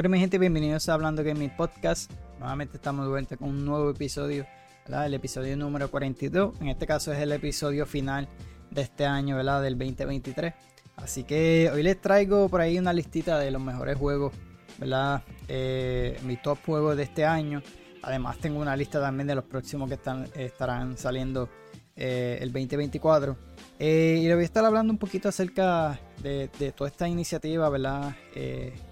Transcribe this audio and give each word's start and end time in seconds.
Bueno, 0.00 0.12
mi 0.14 0.18
gente, 0.18 0.38
bienvenidos 0.38 0.88
a 0.88 0.94
Hablando 0.94 1.22
mi 1.22 1.48
Podcast. 1.48 2.10
Nuevamente 2.38 2.78
estamos 2.78 3.04
de 3.04 3.10
vuelta 3.10 3.36
con 3.36 3.50
un 3.50 3.66
nuevo 3.66 3.90
episodio, 3.90 4.46
¿verdad? 4.86 5.04
El 5.04 5.12
episodio 5.12 5.54
número 5.58 5.90
42. 5.90 6.58
En 6.62 6.68
este 6.68 6.86
caso 6.86 7.12
es 7.12 7.18
el 7.18 7.32
episodio 7.32 7.84
final 7.84 8.26
de 8.70 8.80
este 8.80 9.04
año, 9.04 9.36
¿verdad? 9.36 9.60
Del 9.60 9.76
2023. 9.76 10.54
Así 10.96 11.24
que 11.24 11.70
hoy 11.70 11.82
les 11.82 12.00
traigo 12.00 12.48
por 12.48 12.62
ahí 12.62 12.78
una 12.78 12.94
listita 12.94 13.38
de 13.38 13.50
los 13.50 13.60
mejores 13.60 13.98
juegos, 13.98 14.32
¿verdad? 14.78 15.22
Eh, 15.48 16.18
mi 16.24 16.38
top 16.38 16.56
juegos 16.64 16.96
de 16.96 17.02
este 17.02 17.26
año. 17.26 17.62
Además 18.00 18.38
tengo 18.38 18.58
una 18.58 18.74
lista 18.76 19.02
también 19.02 19.26
de 19.26 19.34
los 19.34 19.44
próximos 19.44 19.86
que 19.86 19.96
están, 19.96 20.26
estarán 20.34 20.96
saliendo 20.96 21.50
eh, 21.94 22.38
el 22.40 22.50
2024. 22.54 23.36
Eh, 23.78 24.20
y 24.22 24.28
le 24.28 24.34
voy 24.34 24.44
a 24.44 24.46
estar 24.46 24.64
hablando 24.64 24.94
un 24.94 24.98
poquito 24.98 25.28
acerca 25.28 26.00
de, 26.22 26.48
de 26.58 26.72
toda 26.72 26.88
esta 26.88 27.06
iniciativa, 27.06 27.68
¿verdad? 27.68 28.14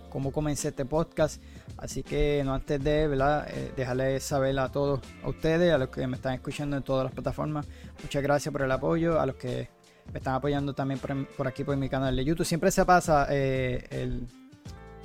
Cómo 0.09 0.33
comencé 0.33 0.69
este 0.69 0.85
podcast. 0.85 1.43
Así 1.77 2.03
que 2.03 2.43
no 2.45 2.55
antes 2.55 2.83
de 2.83 3.07
¿verdad? 3.07 3.47
Eh, 3.51 3.73
dejarles 3.77 4.25
saber 4.25 4.59
a 4.59 4.71
todos, 4.71 5.01
a 5.23 5.29
ustedes, 5.29 5.73
a 5.73 5.79
los 5.79 5.89
que 5.89 6.07
me 6.07 6.17
están 6.17 6.35
escuchando 6.35 6.77
en 6.77 6.83
todas 6.83 7.05
las 7.05 7.13
plataformas, 7.13 7.67
muchas 8.03 8.23
gracias 8.23 8.53
por 8.53 8.63
el 8.63 8.73
apoyo, 8.73 9.21
a 9.21 9.27
los 9.27 9.37
que 9.37 9.69
me 10.13 10.19
están 10.19 10.35
apoyando 10.35 10.75
también 10.75 11.01
por, 11.37 11.47
aquí 11.47 11.65
por 11.65 11.77
mi 11.77 11.89
canal 11.89 12.17
de 12.17 12.25
YouTube. 12.25 12.47
Siempre 12.47 12.71
se 12.71 12.85
pasa 12.85 13.27
eh, 13.31 14.19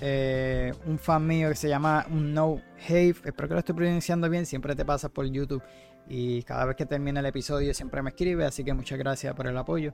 eh, 0.02 0.74
un 0.86 0.98
fan 0.98 1.26
mío 1.28 1.50
que 1.50 1.56
se 1.56 1.70
llama 1.70 2.06
No 2.10 2.60
Have, 2.88 3.16
espero 3.24 3.48
que 3.48 3.54
lo 3.54 3.60
estoy 3.60 3.76
pronunciando 3.76 4.30
bien, 4.30 4.46
siempre 4.46 4.76
te 4.76 4.86
pasa 4.86 5.10
por 5.10 5.26
YouTube 5.26 5.62
y 6.08 6.44
cada 6.44 6.66
vez 6.66 6.76
que 6.76 6.86
termina 6.86 7.22
el 7.22 7.26
episodio 7.28 7.74
siempre 7.74 8.02
me 8.02 8.10
escribe, 8.10 8.46
así 8.46 8.64
que 8.64 8.74
muchas 8.74 8.98
gracias 8.98 9.34
por 9.36 9.48
el 9.48 9.58
apoyo. 9.58 9.94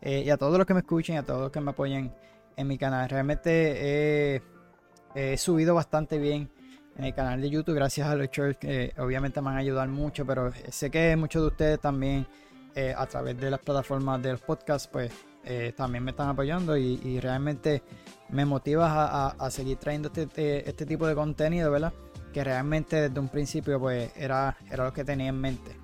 y 0.00 0.30
a 0.30 0.36
todos 0.36 0.56
los 0.56 0.66
que 0.66 0.74
me 0.74 0.80
escuchen, 0.80 1.16
a 1.16 1.22
todos 1.22 1.40
los 1.40 1.50
que 1.50 1.60
me 1.60 1.70
apoyen 1.70 2.12
en 2.56 2.66
mi 2.66 2.78
canal. 2.78 3.08
Realmente 3.08 4.42
he 5.14 5.36
subido 5.36 5.74
bastante 5.74 6.18
bien 6.18 6.50
en 6.96 7.04
el 7.04 7.14
canal 7.14 7.40
de 7.40 7.48
YouTube 7.48 7.74
gracias 7.74 8.08
a 8.08 8.14
los 8.14 8.28
shorts 8.30 8.58
que 8.58 8.92
obviamente 8.98 9.40
me 9.40 9.46
van 9.46 9.56
a 9.56 9.60
ayudar 9.60 9.88
mucho, 9.88 10.26
pero 10.26 10.52
sé 10.68 10.90
que 10.90 11.16
muchos 11.16 11.42
de 11.42 11.48
ustedes 11.48 11.80
también 11.80 12.26
eh, 12.74 12.94
a 12.96 13.06
través 13.06 13.38
de 13.38 13.50
las 13.50 13.60
plataformas 13.60 14.22
de 14.22 14.32
los 14.32 14.40
podcasts 14.40 14.86
pues 14.86 15.10
eh, 15.44 15.72
también 15.76 16.04
me 16.04 16.10
están 16.10 16.28
apoyando 16.28 16.76
y, 16.76 17.18
realmente 17.20 17.82
me 18.28 18.44
motiva 18.44 19.28
a, 19.28 19.50
seguir 19.50 19.78
trayendo 19.78 20.08
este, 20.08 20.22
este, 20.22 20.68
este, 20.68 20.86
tipo 20.86 21.06
de 21.06 21.14
contenido, 21.14 21.70
¿verdad? 21.70 21.92
Que 22.32 22.44
realmente 22.44 23.08
desde 23.08 23.18
un 23.18 23.28
principio 23.28 23.80
pues 23.80 24.12
era, 24.16 24.56
era 24.70 24.84
lo 24.84 24.92
que 24.92 25.04
tenía 25.04 25.28
en 25.28 25.40
mente. 25.40 25.76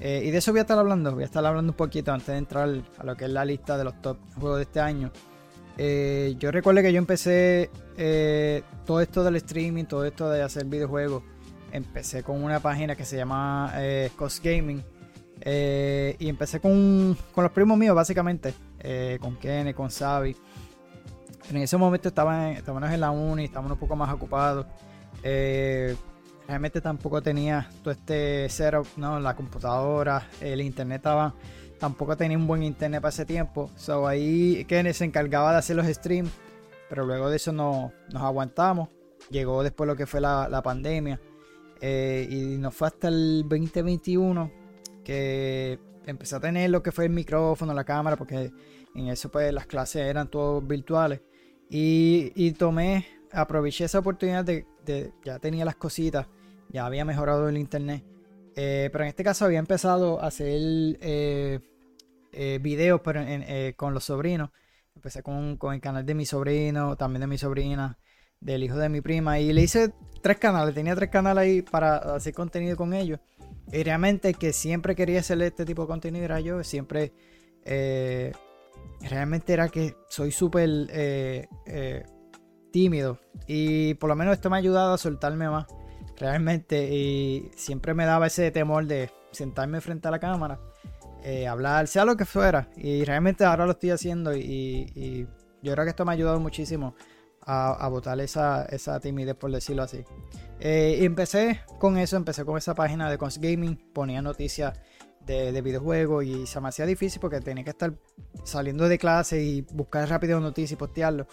Eh, 0.00 0.22
y 0.24 0.30
de 0.32 0.38
eso 0.38 0.50
voy 0.50 0.58
a 0.58 0.62
estar 0.62 0.78
hablando, 0.78 1.12
voy 1.12 1.22
a 1.22 1.26
estar 1.26 1.46
hablando 1.46 1.70
un 1.70 1.76
poquito 1.76 2.12
antes 2.12 2.26
de 2.26 2.36
entrar 2.36 2.68
a 2.98 3.04
lo 3.04 3.16
que 3.16 3.26
es 3.26 3.30
la 3.30 3.44
lista 3.44 3.78
de 3.78 3.84
los 3.84 4.02
top 4.02 4.18
juegos 4.34 4.56
de 4.58 4.62
este 4.64 4.80
año. 4.80 5.12
Eh, 5.76 6.36
yo 6.38 6.50
recuerdo 6.50 6.82
que 6.82 6.92
yo 6.92 6.98
empecé 6.98 7.70
eh, 7.96 8.62
todo 8.86 9.00
esto 9.00 9.24
del 9.24 9.36
streaming, 9.36 9.84
todo 9.84 10.04
esto 10.04 10.30
de 10.30 10.42
hacer 10.42 10.66
videojuegos. 10.66 11.22
Empecé 11.72 12.22
con 12.22 12.42
una 12.42 12.60
página 12.60 12.94
que 12.94 13.04
se 13.04 13.16
llama 13.16 13.72
eh, 13.76 14.10
Cost 14.16 14.44
Gaming. 14.44 14.82
y 15.44 16.28
empecé 16.28 16.60
con, 16.60 17.16
los 17.36 17.52
primos 17.52 17.76
míos, 17.76 17.94
básicamente. 17.94 18.54
con 19.20 19.36
Kenny, 19.36 19.74
con 19.74 19.88
Xavi. 19.88 20.36
En 21.50 21.56
ese 21.58 21.76
momento 21.76 22.08
estábamos 22.08 22.92
en 22.92 23.00
la 23.00 23.10
uni, 23.10 23.44
estábamos 23.44 23.72
un 23.72 23.78
poco 23.78 23.96
más 23.96 24.12
ocupados. 24.14 24.66
realmente 26.46 26.80
tampoco 26.80 27.20
tenía 27.20 27.68
todo 27.82 27.90
este 27.90 28.48
setup, 28.48 28.86
¿no? 28.96 29.18
La 29.18 29.34
computadora, 29.34 30.28
el 30.40 30.60
internet 30.60 30.98
estaba 30.98 31.34
Tampoco 31.84 32.16
tenía 32.16 32.38
un 32.38 32.46
buen 32.46 32.62
internet 32.62 33.02
para 33.02 33.10
ese 33.10 33.26
tiempo. 33.26 33.70
So 33.76 34.08
ahí 34.08 34.64
Kenneth 34.64 34.94
se 34.94 35.04
encargaba 35.04 35.52
de 35.52 35.58
hacer 35.58 35.76
los 35.76 35.86
streams. 35.86 36.30
Pero 36.88 37.04
luego 37.04 37.28
de 37.28 37.36
eso 37.36 37.52
no, 37.52 37.92
nos 38.10 38.22
aguantamos. 38.22 38.88
Llegó 39.28 39.62
después 39.62 39.86
lo 39.86 39.94
que 39.94 40.06
fue 40.06 40.18
la, 40.18 40.62
pandemia. 40.64 41.20
Eh, 41.82 42.26
y 42.30 42.56
nos 42.56 42.74
fue 42.74 42.88
hasta 42.88 43.08
el 43.08 43.42
2021 43.46 44.50
que 45.04 45.78
empecé 46.06 46.36
a 46.36 46.40
tener 46.40 46.70
lo 46.70 46.82
que 46.82 46.90
fue 46.90 47.04
el 47.04 47.10
micrófono, 47.10 47.74
la 47.74 47.84
cámara, 47.84 48.16
porque 48.16 48.50
en 48.94 49.08
eso 49.08 49.28
pues 49.28 49.52
las 49.52 49.66
clases 49.66 50.06
eran 50.06 50.28
todos 50.28 50.66
virtuales. 50.66 51.20
Y, 51.68 52.52
tomé, 52.52 53.06
aproveché 53.30 53.84
esa 53.84 53.98
oportunidad 53.98 54.42
de, 54.42 54.64
ya 55.22 55.38
tenía 55.38 55.66
las 55.66 55.76
cositas, 55.76 56.28
ya 56.70 56.86
había 56.86 57.04
mejorado 57.04 57.46
el 57.46 57.58
internet. 57.58 58.02
Eh, 58.56 58.88
pero 58.90 59.04
en 59.04 59.08
este 59.08 59.22
caso 59.22 59.44
había 59.44 59.58
empezado 59.58 60.22
a 60.22 60.28
hacer 60.28 60.96
eh, 61.02 61.60
eh, 62.34 62.58
videos 62.60 63.00
pero 63.04 63.24
con 63.76 63.94
los 63.94 64.04
sobrinos. 64.04 64.50
Empecé 64.94 65.22
con, 65.22 65.58
el 65.72 65.80
canal 65.80 66.06
de 66.06 66.14
mi 66.14 66.24
sobrino, 66.24 66.96
también 66.96 67.22
de 67.22 67.26
mi 67.26 67.38
sobrina, 67.38 67.98
del 68.40 68.62
hijo 68.62 68.76
de 68.76 68.88
mi 68.88 69.00
prima. 69.00 69.40
Y 69.40 69.52
le 69.52 69.62
hice 69.62 69.92
tres 70.22 70.38
canales, 70.38 70.74
tenía 70.74 70.94
tres 70.94 71.10
canales 71.10 71.42
ahí 71.42 71.62
para 71.62 71.96
hacer 71.96 72.34
contenido 72.34 72.76
con 72.76 72.94
ellos. 72.94 73.18
Y 73.72 73.82
realmente 73.82 74.28
el 74.28 74.38
que 74.38 74.52
siempre 74.52 74.94
quería 74.94 75.20
hacer 75.20 75.40
este 75.42 75.64
tipo 75.64 75.82
de 75.82 75.88
contenido 75.88 76.24
era 76.24 76.38
yo. 76.40 76.62
Siempre, 76.62 77.12
realmente 79.00 79.52
era 79.52 79.68
que 79.68 79.96
soy 80.08 80.30
súper 80.30 81.48
tímido. 82.70 83.18
Y 83.46 83.94
por 83.94 84.08
lo 84.08 84.16
menos 84.16 84.34
esto 84.34 84.50
me 84.50 84.56
ha 84.56 84.58
ayudado 84.58 84.94
a 84.94 84.98
soltarme 84.98 85.48
más 85.48 85.66
realmente. 86.16 86.88
Y 86.94 87.50
siempre 87.56 87.94
me 87.94 88.04
daba 88.04 88.26
ese 88.26 88.50
temor 88.50 88.86
de 88.86 89.10
sentarme 89.30 89.80
frente 89.80 90.08
a 90.08 90.10
la 90.10 90.18
cámara, 90.18 90.60
eh, 91.24 91.48
hablar, 91.48 91.88
sea 91.88 92.04
lo 92.04 92.16
que 92.16 92.24
fuera. 92.24 92.68
Y 92.76 93.04
realmente 93.04 93.44
ahora 93.44 93.64
lo 93.64 93.72
estoy 93.72 93.90
haciendo 93.90 94.34
y, 94.34 95.26
yo 95.62 95.72
creo 95.72 95.84
que 95.84 95.90
esto 95.90 96.04
me 96.04 96.12
ha 96.12 96.14
ayudado 96.14 96.38
muchísimo 96.38 96.94
a, 97.40 97.88
botar 97.88 98.20
esa, 98.20 98.66
timidez, 99.00 99.34
por 99.34 99.50
decirlo 99.50 99.82
así. 99.82 100.04
Eh, 100.60 100.98
y 101.00 101.04
empecé 101.04 101.62
con 101.78 101.96
eso, 101.96 102.16
empecé 102.16 102.44
con 102.44 102.58
esa 102.58 102.74
página 102.74 103.10
de 103.10 103.16
Cons 103.16 103.38
Gaming, 103.38 103.76
ponía 103.94 104.20
noticias 104.20 104.78
de, 105.24 105.52
de, 105.52 105.62
videojuegos 105.62 106.24
y 106.24 106.46
se 106.46 106.60
me 106.60 106.68
hacía 106.68 106.84
difícil 106.84 107.18
porque 107.18 107.40
tenía 107.40 107.64
que 107.64 107.70
estar 107.70 107.94
saliendo 108.44 108.86
de 108.86 108.98
clase 108.98 109.42
y 109.42 109.62
buscar 109.72 110.06
rápido 110.08 110.38
noticias 110.40 110.72
y 110.72 110.76
postearlo. 110.76 111.26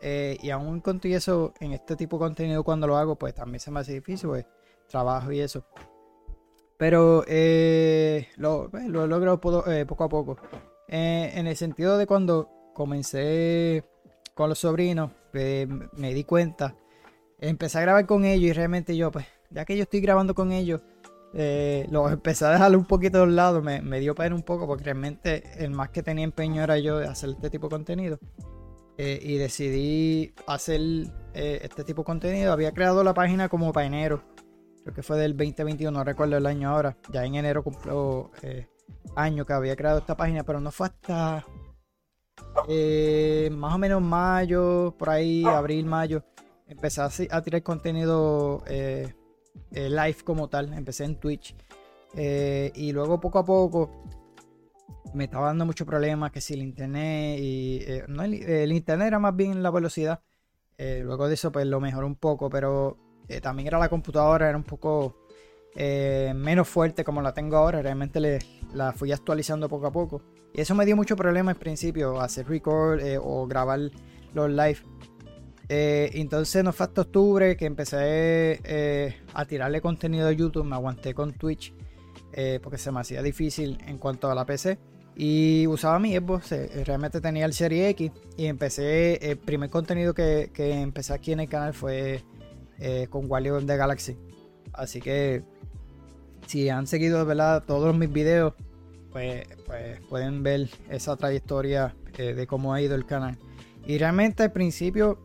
Eh, 0.00 0.38
y 0.40 0.50
aún 0.50 0.80
con 0.80 1.00
eso, 1.04 1.52
en 1.60 1.72
este 1.72 1.96
tipo 1.96 2.16
de 2.16 2.20
contenido 2.20 2.64
cuando 2.64 2.86
lo 2.86 2.96
hago, 2.96 3.16
pues 3.16 3.34
también 3.34 3.60
se 3.60 3.70
me 3.70 3.80
hace 3.80 3.94
difícil, 3.94 4.28
pues 4.28 4.46
trabajo 4.88 5.32
y 5.32 5.40
eso. 5.40 5.66
Pero 6.78 7.24
eh, 7.26 8.28
lo, 8.36 8.70
pues, 8.70 8.86
lo, 8.86 9.04
he 9.04 9.08
logrado 9.08 9.70
eh, 9.70 9.84
poco 9.84 10.04
a 10.04 10.08
poco. 10.08 10.38
en 10.88 11.46
el 11.46 11.56
sentido 11.56 11.98
de 11.98 12.06
cuando 12.06 12.48
comencé 12.74 13.84
con 14.34 14.48
los 14.48 14.60
sobrinos, 14.60 15.10
me 15.32 16.14
di 16.14 16.24
cuenta, 16.24 16.74
empecé 17.38 17.78
a 17.78 17.82
grabar 17.82 18.06
con 18.06 18.24
ellos 18.24 18.50
y 18.50 18.52
realmente 18.52 18.96
yo, 18.96 19.10
pues, 19.10 19.26
ya 19.50 19.64
que 19.64 19.76
yo 19.76 19.82
estoy 19.82 20.00
grabando 20.00 20.34
con 20.34 20.52
ellos, 20.52 20.80
los 21.34 22.12
empecé 22.12 22.46
a 22.46 22.50
dejar 22.52 22.74
un 22.76 22.86
poquito 22.86 23.26
de 23.26 23.32
lado, 23.32 23.60
me, 23.60 23.82
me 23.82 24.00
dio 24.00 24.14
pena 24.14 24.34
un 24.34 24.42
poco 24.42 24.66
porque 24.66 24.84
realmente 24.84 25.42
el 25.62 25.70
más 25.70 25.90
que 25.90 26.02
tenía 26.02 26.24
empeño 26.24 26.62
era 26.62 26.78
yo 26.78 26.98
de 26.98 27.08
hacer 27.08 27.30
este 27.30 27.50
tipo 27.50 27.66
de 27.66 27.70
contenido. 27.70 28.18
Eh, 29.00 29.20
y 29.22 29.36
decidí 29.36 30.34
hacer 30.48 30.80
eh, 31.32 31.60
este 31.62 31.84
tipo 31.84 32.02
de 32.02 32.06
contenido. 32.06 32.52
Había 32.52 32.72
creado 32.72 33.04
la 33.04 33.14
página 33.14 33.48
como 33.48 33.72
para 33.72 33.86
enero, 33.86 34.24
creo 34.88 34.94
que 34.94 35.02
fue 35.02 35.18
del 35.18 35.36
2021, 35.36 35.90
no 35.90 36.04
recuerdo 36.04 36.36
el 36.36 36.46
año 36.46 36.70
ahora. 36.70 36.96
Ya 37.12 37.24
en 37.24 37.34
enero 37.34 37.62
cumplió 37.62 38.30
eh, 38.42 38.66
año 39.16 39.44
que 39.44 39.52
había 39.52 39.76
creado 39.76 39.98
esta 39.98 40.16
página, 40.16 40.44
pero 40.44 40.60
no 40.60 40.70
fue 40.70 40.86
hasta 40.86 41.44
más 43.50 43.74
o 43.74 43.78
menos 43.78 44.00
mayo, 44.02 44.94
por 44.98 45.10
ahí, 45.10 45.44
abril, 45.44 45.86
mayo. 45.86 46.24
Empecé 46.66 47.02
a, 47.02 47.42
tirar 47.42 47.62
contenido 47.62 48.62
live 49.70 50.16
como 50.24 50.48
tal. 50.48 50.72
Empecé 50.72 51.04
en 51.04 51.16
Twitch. 51.16 51.54
y 52.14 52.92
luego 52.92 53.20
poco 53.20 53.38
a 53.38 53.44
poco 53.44 53.90
me 55.14 55.24
estaba 55.24 55.48
dando 55.48 55.66
muchos 55.66 55.86
problemas, 55.86 56.32
que 56.32 56.40
si 56.40 56.54
el 56.54 56.62
internet 56.62 57.38
y... 57.40 57.78
Eh, 57.86 58.04
no, 58.08 58.22
el, 58.22 58.72
internet 58.72 59.08
era 59.08 59.18
más 59.18 59.34
bien 59.34 59.62
la 59.62 59.70
velocidad. 59.70 60.22
Eh, 60.76 61.02
luego 61.04 61.28
de 61.28 61.34
eso 61.34 61.50
pues 61.50 61.66
lo 61.66 61.80
mejoró 61.80 62.06
un 62.06 62.16
poco, 62.16 62.48
pero 62.50 62.96
eh, 63.28 63.40
también 63.40 63.68
era 63.68 63.78
la 63.78 63.88
computadora, 63.88 64.48
era 64.48 64.56
un 64.56 64.64
poco 64.64 65.16
menos 66.34 66.66
fuerte 66.66 67.04
como 67.04 67.22
la 67.22 67.32
tengo 67.32 67.56
ahora. 67.56 67.80
Realmente 67.80 68.18
le, 68.18 68.40
la 68.74 68.92
fui 68.92 69.12
actualizando 69.12 69.68
poco 69.68 69.86
a 69.86 69.92
poco. 69.92 70.22
Y 70.52 70.60
eso 70.60 70.74
me 70.74 70.84
dio 70.84 70.96
mucho 70.96 71.14
problema 71.14 71.52
en 71.52 71.56
principio, 71.56 72.20
hacer 72.20 72.48
record 72.48 73.00
o 73.22 73.46
grabar 73.46 73.78
los 74.34 74.50
live. 74.50 74.78
entonces 75.68 76.64
no 76.64 76.72
fue 76.72 76.86
hasta 76.86 77.02
octubre 77.02 77.56
que 77.56 77.66
empecé 77.66 79.14
a 79.34 79.44
tirarle 79.44 79.80
contenido 79.80 80.26
a 80.26 80.32
YouTube, 80.32 80.64
me 80.64 80.74
aguanté 80.74 81.14
con 81.14 81.32
Twitch. 81.34 81.72
porque 82.60 82.78
se 82.78 82.90
me 82.90 82.98
hacía 82.98 83.22
difícil 83.22 83.78
en 83.86 83.98
cuanto 83.98 84.28
a 84.28 84.34
la 84.34 84.44
PC. 84.44 84.78
Y 85.20 85.66
usaba 85.66 85.98
mi 85.98 86.14
Xbox, 86.14 86.52
eh, 86.52 86.84
realmente 86.84 87.20
tenía 87.20 87.44
el 87.44 87.52
Serie 87.52 87.88
X 87.88 88.12
y 88.36 88.46
empecé, 88.46 89.16
el 89.28 89.36
primer 89.36 89.68
contenido 89.68 90.14
que, 90.14 90.48
empecé 90.56 91.12
aquí 91.12 91.32
en 91.32 91.40
el 91.40 91.48
canal 91.48 91.74
fue 91.74 92.22
eh, 92.78 93.06
con 93.10 93.26
Guardian 93.28 93.66
de 93.66 93.76
Galaxy. 93.76 94.16
Así 94.72 95.00
que 95.00 95.42
si 96.46 96.68
han 96.68 96.86
seguido 96.86 97.24
¿verdad? 97.26 97.64
todos 97.66 97.96
mis 97.96 98.12
videos, 98.12 98.54
pues, 99.10 99.46
pues 99.66 100.00
pueden 100.08 100.42
ver 100.42 100.68
esa 100.90 101.16
trayectoria 101.16 101.94
eh, 102.16 102.34
de 102.34 102.46
cómo 102.46 102.72
ha 102.72 102.80
ido 102.80 102.94
el 102.94 103.06
canal. 103.06 103.38
Y 103.86 103.98
realmente 103.98 104.42
al 104.42 104.52
principio 104.52 105.18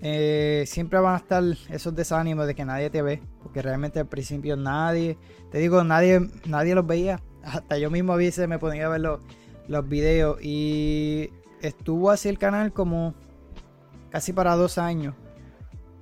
eh, 0.00 0.64
siempre 0.66 0.98
van 0.98 1.14
a 1.14 1.18
estar 1.18 1.42
esos 1.70 1.94
desánimos 1.94 2.46
de 2.46 2.54
que 2.54 2.64
nadie 2.64 2.90
te 2.90 3.02
ve, 3.02 3.22
porque 3.42 3.62
realmente 3.62 3.98
al 4.00 4.06
principio 4.06 4.56
nadie, 4.56 5.16
te 5.50 5.58
digo, 5.58 5.82
nadie, 5.84 6.20
nadie 6.46 6.74
los 6.74 6.86
veía. 6.86 7.20
Hasta 7.42 7.78
yo 7.78 7.90
mismo 7.90 8.12
a 8.12 8.16
veces 8.16 8.48
me 8.48 8.58
ponía 8.58 8.86
a 8.86 8.88
ver 8.88 9.00
los 9.68 9.88
videos 9.88 10.42
y 10.42 11.30
estuvo 11.62 12.10
así 12.10 12.28
el 12.28 12.38
canal 12.38 12.72
como 12.72 13.14
casi 14.10 14.32
para 14.32 14.56
dos 14.56 14.78
años. 14.78 15.14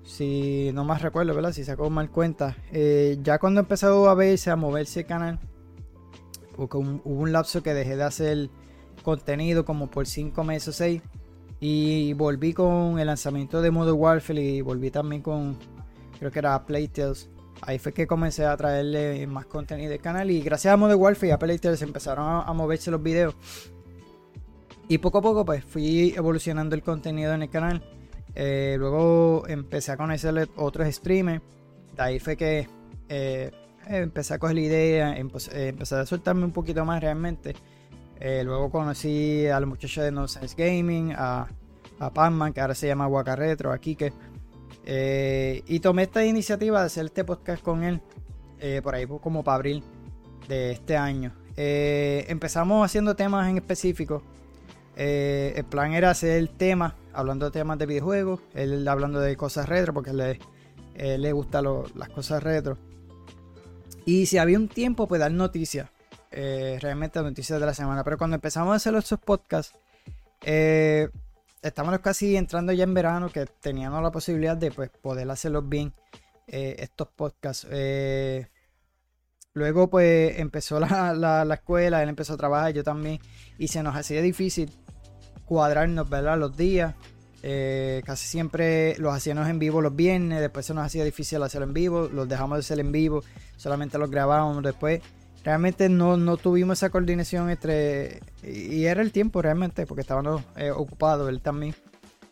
Si 0.04 0.70
no 0.74 0.84
más 0.84 1.02
recuerdo, 1.02 1.34
¿verdad? 1.34 1.52
Si 1.52 1.64
sacó 1.64 1.88
mal 1.90 2.10
cuenta. 2.10 2.56
Eh, 2.72 3.18
ya 3.22 3.38
cuando 3.38 3.60
empezó 3.60 4.08
a 4.08 4.14
verse, 4.14 4.50
a 4.50 4.56
moverse 4.56 5.00
el 5.00 5.06
canal, 5.06 5.40
hubo 6.56 6.78
un, 6.78 7.00
hubo 7.04 7.22
un 7.22 7.32
lapso 7.32 7.62
que 7.62 7.74
dejé 7.74 7.96
de 7.96 8.04
hacer 8.04 8.50
contenido 9.02 9.64
como 9.64 9.90
por 9.90 10.06
cinco 10.06 10.44
meses 10.44 10.68
o 10.68 10.72
6 10.72 11.02
y 11.60 12.12
volví 12.14 12.52
con 12.52 12.98
el 12.98 13.06
lanzamiento 13.06 13.62
de 13.62 13.70
Modern 13.70 13.98
Warfare 13.98 14.42
y 14.42 14.60
volví 14.60 14.90
también 14.90 15.22
con, 15.22 15.56
creo 16.18 16.30
que 16.30 16.38
era 16.38 16.64
Playtales. 16.66 17.30
Ahí 17.62 17.78
fue 17.78 17.92
que 17.92 18.06
comencé 18.06 18.44
a 18.44 18.56
traerle 18.56 19.26
más 19.26 19.46
contenido 19.46 19.92
al 19.92 20.00
canal 20.00 20.30
y 20.30 20.42
gracias 20.42 20.74
a 20.74 20.76
Modern 20.76 21.00
Warfare 21.00 21.28
y 21.28 21.30
a 21.30 21.38
Playtales 21.38 21.80
empezaron 21.82 22.42
a, 22.46 22.52
moverse 22.52 22.90
los 22.90 23.02
videos. 23.02 23.34
Y 24.88 24.98
poco 24.98 25.18
a 25.18 25.22
poco 25.22 25.44
pues 25.44 25.64
fui 25.64 26.12
evolucionando 26.14 26.74
el 26.74 26.82
contenido 26.82 27.32
en 27.32 27.42
el 27.42 27.50
canal. 27.50 27.82
Eh, 28.34 28.76
luego 28.78 29.46
empecé 29.46 29.92
a 29.92 29.96
conocer 29.96 30.48
otros 30.56 30.92
streamers. 30.94 31.42
De 31.96 32.02
ahí 32.02 32.18
fue 32.18 32.36
que 32.36 32.68
eh, 33.08 33.50
empecé 33.86 34.34
a 34.34 34.38
coger 34.38 34.56
la 34.56 34.62
idea, 34.62 35.16
empecé, 35.16 35.74
a 35.96 36.06
soltarme 36.06 36.44
un 36.44 36.52
poquito 36.52 36.84
más 36.84 37.00
realmente. 37.00 37.54
Eh, 38.20 38.42
luego 38.44 38.70
conocí 38.70 39.46
al 39.46 39.66
muchacho 39.66 40.02
de 40.02 40.10
No 40.10 40.26
Sense 40.26 40.54
Gaming, 40.56 41.12
a, 41.16 41.46
a 41.98 42.12
Panman, 42.12 42.52
que 42.52 42.60
ahora 42.60 42.74
se 42.74 42.86
llama 42.86 43.06
Waka 43.06 43.36
Retro, 43.36 43.72
a 43.72 43.78
Kike. 43.78 44.12
Y 45.66 45.80
tomé 45.80 46.02
esta 46.02 46.24
iniciativa 46.24 46.80
de 46.80 46.86
hacer 46.86 47.06
este 47.06 47.24
podcast 47.24 47.62
con 47.62 47.84
él, 47.84 48.00
por 48.82 48.94
ahí 48.94 49.06
como 49.06 49.42
para 49.42 49.56
abril 49.56 49.82
de 50.48 50.72
este 50.72 50.96
año. 50.96 51.32
empezamos 51.56 52.84
haciendo 52.84 53.14
temas 53.14 53.48
en 53.48 53.56
específico. 53.56 54.22
el 54.96 55.64
plan 55.64 55.94
era 55.94 56.10
hacer 56.10 56.36
el 56.38 56.50
tema, 56.50 56.94
hablando 57.14 57.46
de 57.46 57.52
temas 57.52 57.78
de 57.78 57.86
videojuegos, 57.86 58.40
él 58.54 58.86
hablando 58.88 59.20
de 59.20 59.36
cosas 59.36 59.68
retro, 59.68 59.94
porque 59.94 60.12
le, 60.12 60.38
le 60.94 61.32
gustan 61.32 61.64
las 61.94 62.08
cosas 62.10 62.42
retro. 62.42 62.78
Y 64.06 64.26
si 64.26 64.38
había 64.38 64.58
un 64.58 64.68
tiempo, 64.68 65.08
pues 65.08 65.20
dar 65.20 65.32
noticias 65.32 65.88
eh, 66.34 66.78
realmente 66.80 67.22
noticias 67.22 67.60
de 67.60 67.66
la 67.66 67.74
semana. 67.74 68.04
Pero 68.04 68.18
cuando 68.18 68.34
empezamos 68.34 68.72
a 68.72 68.76
hacer 68.76 68.94
estos 68.96 69.20
podcasts, 69.20 69.74
eh, 70.42 71.08
estábamos 71.62 72.00
casi 72.00 72.36
entrando 72.36 72.72
ya 72.72 72.84
en 72.84 72.94
verano, 72.94 73.30
que 73.30 73.46
teníamos 73.46 74.02
la 74.02 74.10
posibilidad 74.10 74.56
de 74.56 74.70
pues, 74.70 74.90
poder 74.90 75.30
hacerlos 75.30 75.68
bien, 75.68 75.92
eh, 76.46 76.76
estos 76.78 77.08
podcasts. 77.08 77.66
Eh, 77.70 78.48
luego 79.54 79.88
pues 79.88 80.38
empezó 80.38 80.80
la, 80.80 81.14
la, 81.14 81.54
escuela, 81.54 82.02
él 82.02 82.08
empezó 82.08 82.34
a 82.34 82.36
trabajar, 82.36 82.72
yo 82.72 82.82
también, 82.82 83.20
y 83.58 83.68
se 83.68 83.82
nos 83.82 83.94
hacía 83.94 84.20
difícil 84.20 84.70
cuadrarnos, 85.44 86.08
¿verdad? 86.08 86.38
Los 86.38 86.56
días. 86.56 86.94
casi 88.04 88.26
siempre 88.26 88.96
los 88.98 89.14
hacíamos 89.14 89.48
en 89.48 89.58
vivo 89.58 89.80
los 89.82 89.94
viernes, 89.94 90.40
después 90.40 90.66
se 90.66 90.74
nos 90.74 90.84
hacía 90.86 91.04
difícil 91.04 91.42
hacerlo 91.42 91.66
en 91.66 91.74
vivo, 91.74 92.08
los 92.12 92.28
dejamos 92.28 92.56
de 92.56 92.60
hacer 92.60 92.80
en 92.80 92.92
vivo, 92.92 93.22
solamente 93.56 93.98
los 93.98 94.10
grabábamos 94.10 94.62
después 94.62 95.02
realmente 95.44 95.88
no, 95.88 96.16
no 96.16 96.36
tuvimos 96.36 96.78
esa 96.78 96.90
coordinación 96.90 97.50
entre. 97.50 98.20
Y 98.42 98.84
era 98.86 99.02
el 99.02 99.12
tiempo 99.12 99.42
realmente, 99.42 99.86
porque 99.86 100.00
estábamos 100.00 100.42
eh, 100.56 100.70
ocupados, 100.70 101.28
él 101.28 101.40
también. 101.40 101.74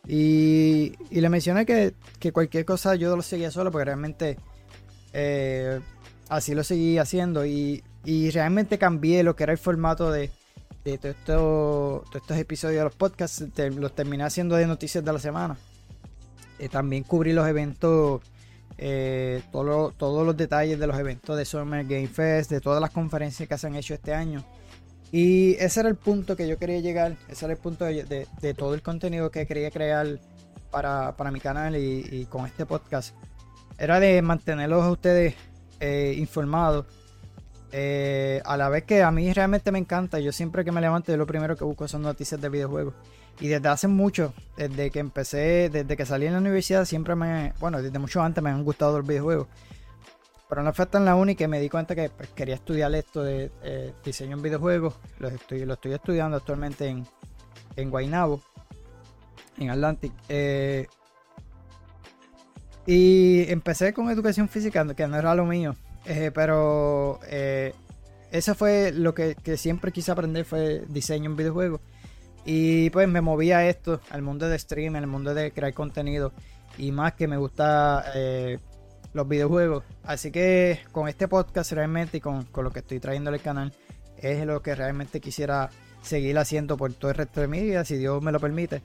Y, 0.09 0.95
y 1.11 1.21
le 1.21 1.29
mencioné 1.29 1.65
que, 1.65 1.95
cualquier 2.33 2.65
cosa 2.65 2.97
yo 2.97 3.15
lo 3.15 3.23
seguía 3.23 3.51
solo, 3.51 3.71
porque 3.71 3.85
realmente 3.85 4.37
eh, 5.13 5.81
así 6.29 6.55
lo 6.55 6.65
seguí 6.65 6.99
haciendo. 6.99 7.45
Y, 7.47 7.85
realmente 8.33 8.79
cambié 8.79 9.23
lo 9.23 9.37
que 9.37 9.45
era 9.45 9.53
el 9.53 9.59
formato 9.59 10.11
de, 10.11 10.33
de 10.85 10.99
todos 10.99 12.03
estos 12.15 12.37
episodios 12.37 12.79
de 12.79 12.85
los 12.85 12.95
podcasts. 12.95 13.45
los 13.77 13.95
terminé 13.95 14.25
haciendo 14.25 14.57
de 14.57 14.67
noticias 14.67 15.05
de 15.05 15.13
la 15.13 15.19
semana. 15.19 15.57
Eh, 16.59 16.69
también 16.69 17.03
cubrí 17.05 17.33
los 17.33 17.47
eventos 17.47 18.21
eh, 18.79 19.43
todos 19.53 20.27
los 20.27 20.37
detalles 20.37 20.79
de 20.79 20.87
los 20.87 20.99
eventos 20.99 21.37
de 21.37 21.45
Summer 21.45 21.85
Game 21.85 22.09
Fest, 22.09 22.51
de 22.51 22.61
todas 22.61 22.81
las 22.81 22.91
conferencias 22.91 23.49
que 23.49 23.57
se 23.59 23.67
han 23.67 23.75
hecho 23.75 23.95
este 23.95 24.13
año. 24.13 24.45
Y 25.13 25.55
ese 25.55 25.81
era 25.81 25.89
el 25.89 25.97
punto 25.97 26.37
que 26.37 26.49
yo 26.49 26.59
quería 26.59 26.81
llegar, 26.81 27.17
ese 27.29 27.45
era 27.45 27.55
el 27.55 27.61
punto 27.61 27.85
de, 27.85 28.27
todo 28.57 28.75
el 28.75 28.83
contenido 28.83 29.31
que 29.31 29.47
quería 29.47 29.71
crear 29.71 30.19
para, 30.71 31.15
mi 31.31 31.39
canal 31.39 31.77
y, 31.77 32.27
con 32.31 32.47
este 32.47 32.65
podcast. 32.65 33.15
Era 33.79 34.01
de 34.01 34.23
mantenerlos 34.23 34.83
a 34.83 34.91
ustedes 34.91 35.35
eh, 35.81 36.15
informados. 36.17 36.87
Eh, 37.75 38.43
a 38.45 38.59
la 38.59 38.69
vez 38.69 38.85
que 38.85 39.03
a 39.03 39.11
mí 39.11 39.33
realmente 39.33 39.73
me 39.73 39.79
encanta, 39.79 40.21
yo 40.21 40.31
siempre 40.31 40.65
que 40.65 40.73
me 40.73 40.81
levanto, 40.83 41.17
lo 41.17 41.27
primero 41.27 41.57
que 41.57 41.65
busco 41.65 41.89
son 41.89 42.03
noticias 42.03 42.41
de 42.41 42.49
videojuegos. 42.51 42.95
Y 43.41 43.49
desde 43.49 43.69
hace 43.69 43.89
mucho, 43.89 44.35
desde 44.57 44.91
que 44.91 44.99
empecé, 44.99 45.71
desde 45.71 45.97
que 45.97 46.05
salí 46.05 46.27
en 46.27 46.35
la 46.35 46.39
universidad, 46.39 46.85
siempre 46.85 47.15
me, 47.17 47.55
bueno, 47.61 47.83
desde 47.83 47.99
mucho 47.99 48.23
antes 48.23 48.45
me 48.45 48.51
han 48.51 48.63
gustado 48.63 48.99
los 48.99 49.07
videojuegos. 49.07 49.49
Pero 50.51 50.63
no 50.63 50.75
fue 50.75 50.85
tan 50.85 51.07
la 51.07 51.15
única 51.15 51.39
que 51.39 51.49
me 51.49 51.61
di 51.61 51.71
cuenta 51.71 51.95
que 51.95 52.11
pues, 52.11 52.29
quería 52.29 52.57
estudiar 52.57 52.95
esto 52.95 53.23
de 53.23 53.51
eh, 53.63 53.95
diseño 54.05 54.37
en 54.37 54.43
videojuegos. 54.43 54.95
Lo 55.19 55.29
estoy, 55.29 55.65
lo 55.65 55.73
estoy 55.73 55.95
estudiando 55.95 56.37
actualmente 56.37 56.89
en, 56.89 57.07
en 57.77 57.91
Guaynabo, 57.91 58.43
en 59.57 59.71
Atlantic. 59.71 60.13
Eh, 60.29 60.87
y 62.87 63.51
empecé 63.51 63.95
con 63.95 64.11
educación 64.11 64.47
física, 64.47 64.87
que 64.95 65.07
no 65.07 65.17
era 65.17 65.35
lo 65.35 65.47
mío. 65.47 65.75
Eh, 66.05 66.31
pero 66.35 67.21
eso 68.33 68.55
fue 68.55 68.93
lo 68.93 69.15
que, 69.15 69.37
siempre 69.59 69.93
quise 69.93 70.11
aprender, 70.11 70.47
fue 70.47 70.85
diseño 70.89 71.31
en 71.31 71.37
videojuegos. 71.37 71.81
Y 72.47 72.89
pues 72.91 73.07
me 73.07 73.21
moví 73.21 73.53
a 73.53 73.69
esto, 73.69 74.01
al 74.11 74.23
mundo 74.23 74.49
de 74.49 74.57
streaming, 74.57 74.99
al 74.99 75.07
mundo 75.07 75.35
de 75.35 75.53
crear 75.53 75.75
contenido. 75.75 76.33
Y 76.79 76.93
más 76.93 77.13
que 77.13 77.29
me 77.29 77.37
gusta 77.37 78.05
eh, 78.15 78.59
los 79.13 79.29
videojuegos. 79.29 79.85
Así 80.03 80.33
que 80.33 80.81
con 80.93 81.09
este 81.09 81.29
podcast 81.29 81.73
realmente 81.73 82.17
y 82.17 82.21
con, 82.21 82.47
lo 82.57 82.71
que 82.71 82.81
estoy 82.81 83.01
trayendo 83.01 83.31
al 83.31 83.41
canal, 83.41 83.73
es 84.17 84.45
lo 84.47 84.63
que 84.63 84.75
realmente 84.75 85.21
quisiera 85.21 85.69
seguir 86.03 86.39
haciendo 86.39 86.79
por 86.79 86.93
todo 86.95 87.11
el 87.11 87.19
resto 87.19 87.43
de 87.43 87.49
mi 87.49 87.61
vida, 87.61 87.85
si 87.85 87.97
Dios 87.97 88.23
me 88.23 88.33
lo 88.33 88.41
permite. 88.41 88.83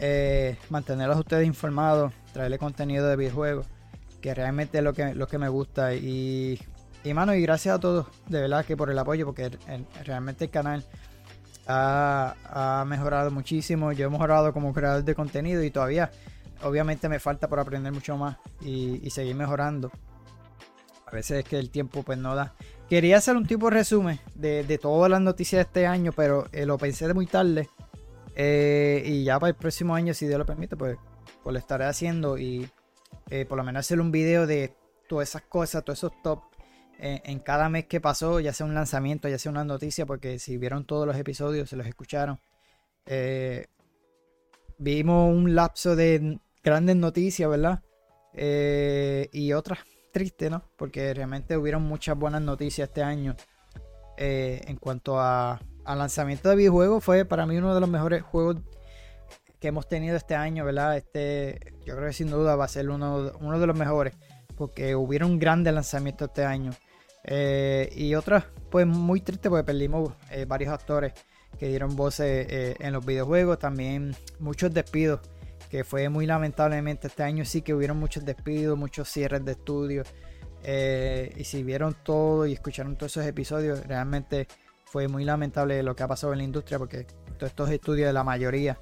Eh, 0.00 0.56
mantenerlos 0.70 1.18
a 1.18 1.20
ustedes 1.20 1.46
informados, 1.46 2.14
traerle 2.32 2.58
contenido 2.58 3.06
de 3.06 3.16
videojuegos, 3.16 3.66
realmente 4.34 4.78
es 4.78 4.84
lo 4.84 4.92
que, 4.92 5.14
lo 5.14 5.26
que 5.26 5.38
me 5.38 5.48
gusta. 5.48 5.94
Y, 5.94 6.60
y 7.04 7.14
mano, 7.14 7.34
y 7.34 7.42
gracias 7.42 7.76
a 7.76 7.80
todos, 7.80 8.06
de 8.26 8.40
verdad 8.40 8.64
que 8.64 8.76
por 8.76 8.90
el 8.90 8.98
apoyo, 8.98 9.26
porque 9.26 9.50
realmente 10.04 10.44
el 10.46 10.50
canal 10.50 10.84
ha, 11.68 12.84
mejorado 12.86 13.30
muchísimo. 13.30 13.92
Yo 13.92 14.06
he 14.06 14.10
mejorado 14.10 14.52
como 14.52 14.72
creador 14.72 15.04
de 15.04 15.14
contenido 15.14 15.62
y 15.62 15.70
todavía, 15.70 16.10
obviamente, 16.62 17.08
me 17.08 17.20
falta 17.20 17.48
por 17.48 17.60
aprender 17.60 17.92
mucho 17.92 18.16
más 18.16 18.36
y, 18.60 19.08
seguir 19.10 19.34
mejorando. 19.34 19.90
A 21.06 21.10
veces 21.10 21.38
es 21.38 21.44
que 21.44 21.58
el 21.58 21.70
tiempo 21.70 22.02
pues 22.02 22.18
no 22.18 22.34
da. 22.34 22.54
Quería 22.88 23.18
hacer 23.18 23.36
un 23.36 23.46
tipo 23.46 23.70
de 23.70 23.76
resumen 23.76 24.20
de, 24.34 24.78
todas 24.80 25.10
las 25.10 25.20
noticias 25.20 25.58
de 25.58 25.62
este 25.62 25.86
año, 25.86 26.12
pero 26.12 26.46
eh, 26.52 26.66
lo 26.66 26.78
pensé 26.78 27.06
de 27.06 27.14
muy 27.14 27.26
tarde. 27.26 27.68
Eh, 28.34 29.02
y 29.04 29.24
ya 29.24 29.38
para 29.38 29.50
el 29.50 29.56
próximo 29.56 29.94
año, 29.94 30.14
si 30.14 30.26
Dios 30.26 30.38
lo 30.38 30.46
permite, 30.46 30.76
pues, 30.76 30.96
pues 31.42 31.52
lo 31.52 31.58
estaré 31.58 31.84
haciendo. 31.84 32.38
Y 32.38 32.68
eh, 33.30 33.44
por 33.44 33.58
lo 33.58 33.64
menos 33.64 33.80
hacer 33.80 34.00
un 34.00 34.10
video 34.10 34.46
de 34.46 34.74
todas 35.08 35.28
esas 35.28 35.42
cosas, 35.42 35.84
todos 35.84 35.98
esos 35.98 36.22
top 36.22 36.42
en, 37.00 37.38
cada 37.38 37.68
mes 37.68 37.86
que 37.86 38.00
pasó, 38.00 38.40
ya 38.40 38.52
sea 38.52 38.66
un 38.66 38.74
lanzamiento, 38.74 39.28
ya 39.28 39.38
sea 39.38 39.52
una 39.52 39.64
noticia, 39.64 40.04
porque 40.04 40.38
si 40.38 40.56
vieron 40.56 40.84
todos 40.84 41.06
los 41.06 41.16
episodios, 41.16 41.68
se 41.70 41.76
los 41.76 41.86
escucharon, 41.86 42.40
eh, 43.06 43.66
vimos 44.78 45.32
un 45.34 45.54
lapso 45.54 45.96
de 45.96 46.40
grandes 46.62 46.96
noticias, 46.96 47.48
¿verdad? 47.48 47.82
Eh, 48.34 49.28
y 49.32 49.52
otras 49.52 49.78
tristes, 50.12 50.50
¿no? 50.50 50.64
Porque 50.76 51.14
realmente 51.14 51.56
hubieron 51.56 51.82
muchas 51.82 52.18
buenas 52.18 52.42
noticias 52.42 52.88
este 52.88 53.02
año. 53.02 53.36
Eh, 54.16 54.62
en 54.66 54.76
cuanto 54.76 55.20
a, 55.20 55.60
lanzamiento 55.86 56.48
de 56.48 56.56
videojuegos, 56.56 57.02
fue 57.02 57.24
para 57.24 57.46
mí 57.46 57.56
uno 57.56 57.74
de 57.74 57.80
los 57.80 57.88
mejores 57.88 58.22
juegos 58.22 58.56
que 59.60 59.68
hemos 59.68 59.88
tenido 59.88 60.16
este 60.16 60.34
año, 60.34 60.64
¿verdad? 60.64 60.96
Este, 60.96 61.74
yo 61.88 61.96
creo 61.96 62.08
que 62.08 62.12
sin 62.12 62.30
duda 62.30 62.54
va 62.54 62.66
a 62.66 62.68
ser 62.68 62.90
uno, 62.90 63.32
uno 63.40 63.58
de 63.58 63.66
los 63.66 63.76
mejores, 63.76 64.14
porque 64.56 64.94
hubieron 64.94 65.38
grandes 65.38 65.72
lanzamientos 65.72 66.28
este 66.28 66.44
año. 66.44 66.72
Eh, 67.24 67.90
y 67.96 68.14
otras, 68.14 68.44
pues 68.70 68.86
muy 68.86 69.22
triste 69.22 69.48
porque 69.48 69.64
perdimos 69.64 70.12
eh, 70.30 70.44
varios 70.46 70.70
actores 70.70 71.14
que 71.58 71.68
dieron 71.68 71.96
voces 71.96 72.46
eh, 72.50 72.76
en 72.78 72.92
los 72.92 73.06
videojuegos. 73.06 73.58
También 73.58 74.14
muchos 74.38 74.72
despidos, 74.74 75.20
que 75.70 75.82
fue 75.82 76.10
muy 76.10 76.26
lamentablemente 76.26 77.06
este 77.06 77.22
año 77.22 77.46
sí 77.46 77.62
que 77.62 77.72
hubieron 77.72 77.98
muchos 77.98 78.22
despidos, 78.22 78.76
muchos 78.76 79.08
cierres 79.08 79.42
de 79.46 79.52
estudios. 79.52 80.06
y 80.62 81.44
si 81.44 81.62
vieron 81.62 81.96
todo 82.02 82.44
y 82.46 82.52
escucharon 82.52 82.96
todos 82.96 83.12
esos 83.12 83.24
episodios, 83.24 83.86
realmente 83.86 84.46
fue 84.84 85.08
muy 85.08 85.24
lamentable 85.24 85.82
lo 85.82 85.96
que 85.96 86.02
ha 86.02 86.08
pasado 86.08 86.34
en 86.34 86.40
la 86.40 86.44
industria 86.44 86.78
porque 86.78 87.06
todos 87.38 87.50
estos 87.50 87.70
estudios 87.70 88.08
de 88.08 88.12
la 88.12 88.24
mayoría 88.24 88.78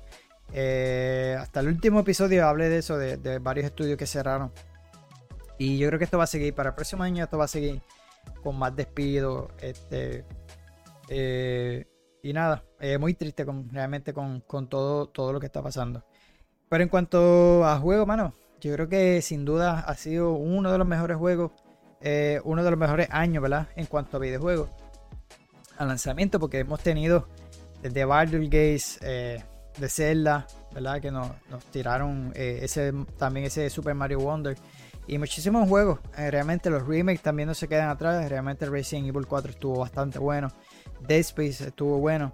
Eh, 0.53 1.37
hasta 1.39 1.61
el 1.61 1.69
último 1.69 2.01
episodio 2.01 2.47
hablé 2.47 2.69
de 2.69 2.79
eso, 2.79 2.97
de, 2.99 3.39
varios 3.39 3.67
estudios 3.67 3.97
que 3.97 4.07
cerraron. 4.07 4.53
Y 5.59 5.79
yo 5.79 5.89
creo 5.89 5.99
que 5.99 6.05
esto 6.05 6.19
va 6.19 6.25
a 6.25 6.29
seguir. 6.29 6.55
Para 6.55 6.71
el 6.71 6.75
próximo 6.75 7.03
año 7.03 7.25
esto 7.25 7.39
va 7.39 7.45
a 7.45 7.49
seguir 7.49 7.83
con 8.43 8.59
más 8.59 8.75
despidos. 8.75 9.51
Este, 9.61 10.25
eh, 11.09 11.87
y 12.23 12.33
nada, 12.33 12.65
muy 12.99 13.15
triste 13.15 13.45
con, 13.47 13.69
realmente 13.71 14.13
con, 14.13 14.43
todo, 14.69 15.07
todo 15.07 15.33
lo 15.33 15.41
que 15.41 15.47
está 15.47 15.63
pasando. 15.63 16.05
Pero 16.69 16.83
en 16.83 16.89
cuanto 16.89 17.65
a 17.65 17.79
juegos, 17.79 18.07
mano, 18.07 18.35
yo 18.61 18.73
creo 18.73 18.89
que 18.89 19.23
sin 19.23 19.45
duda 19.45 19.81
ha 19.81 19.95
sido 19.95 20.33
uno 20.33 20.73
de 20.73 20.79
los 20.79 20.87
mejores 20.87 21.17
juegos, 21.17 21.53
eh, 22.01 22.41
uno 22.45 22.65
de 22.65 22.71
los 22.71 22.79
mejores 22.79 23.09
años, 23.11 23.43
¿verdad? 23.43 23.69
En 23.77 23.87
cuanto 23.87 24.17
a 24.17 24.21
videojuegos. 24.21 24.71
Al 25.79 25.89
lanzamiento, 25.89 26.41
porque 26.41 26.61
hemos 26.61 26.81
tenido 26.81 27.29
desde 27.83 28.05
Baldur's 28.05 28.45
Gates, 28.45 28.99
eh, 29.03 29.45
de 29.77 29.89
Zelda, 29.89 30.47
¿verdad? 30.73 31.01
Que 31.01 31.11
nos, 31.11 31.31
tiraron 31.71 32.33
eh, 32.35 32.61
ese, 32.63 32.93
también 33.19 33.47
ese 33.47 33.69
Super 33.71 33.95
Mario 33.95 34.21
Wonder. 34.21 34.57
Y 35.09 35.19
muchísimos 35.19 35.69
juegos. 35.69 36.01
realmente 36.17 36.69
los 36.69 36.87
remakes 36.87 37.23
también 37.23 37.49
no 37.49 37.55
se 37.55 37.69
quedan 37.69 37.89
atrás. 37.89 38.29
Realmente 38.29 38.67
Resident 38.67 39.07
Evil 39.09 39.27
4 39.27 39.53
estuvo 39.53 39.79
bastante 39.79 40.19
bueno. 40.19 40.49
Dead 41.07 41.21
Space 41.21 41.69
estuvo 41.69 41.99
bueno. 41.99 42.33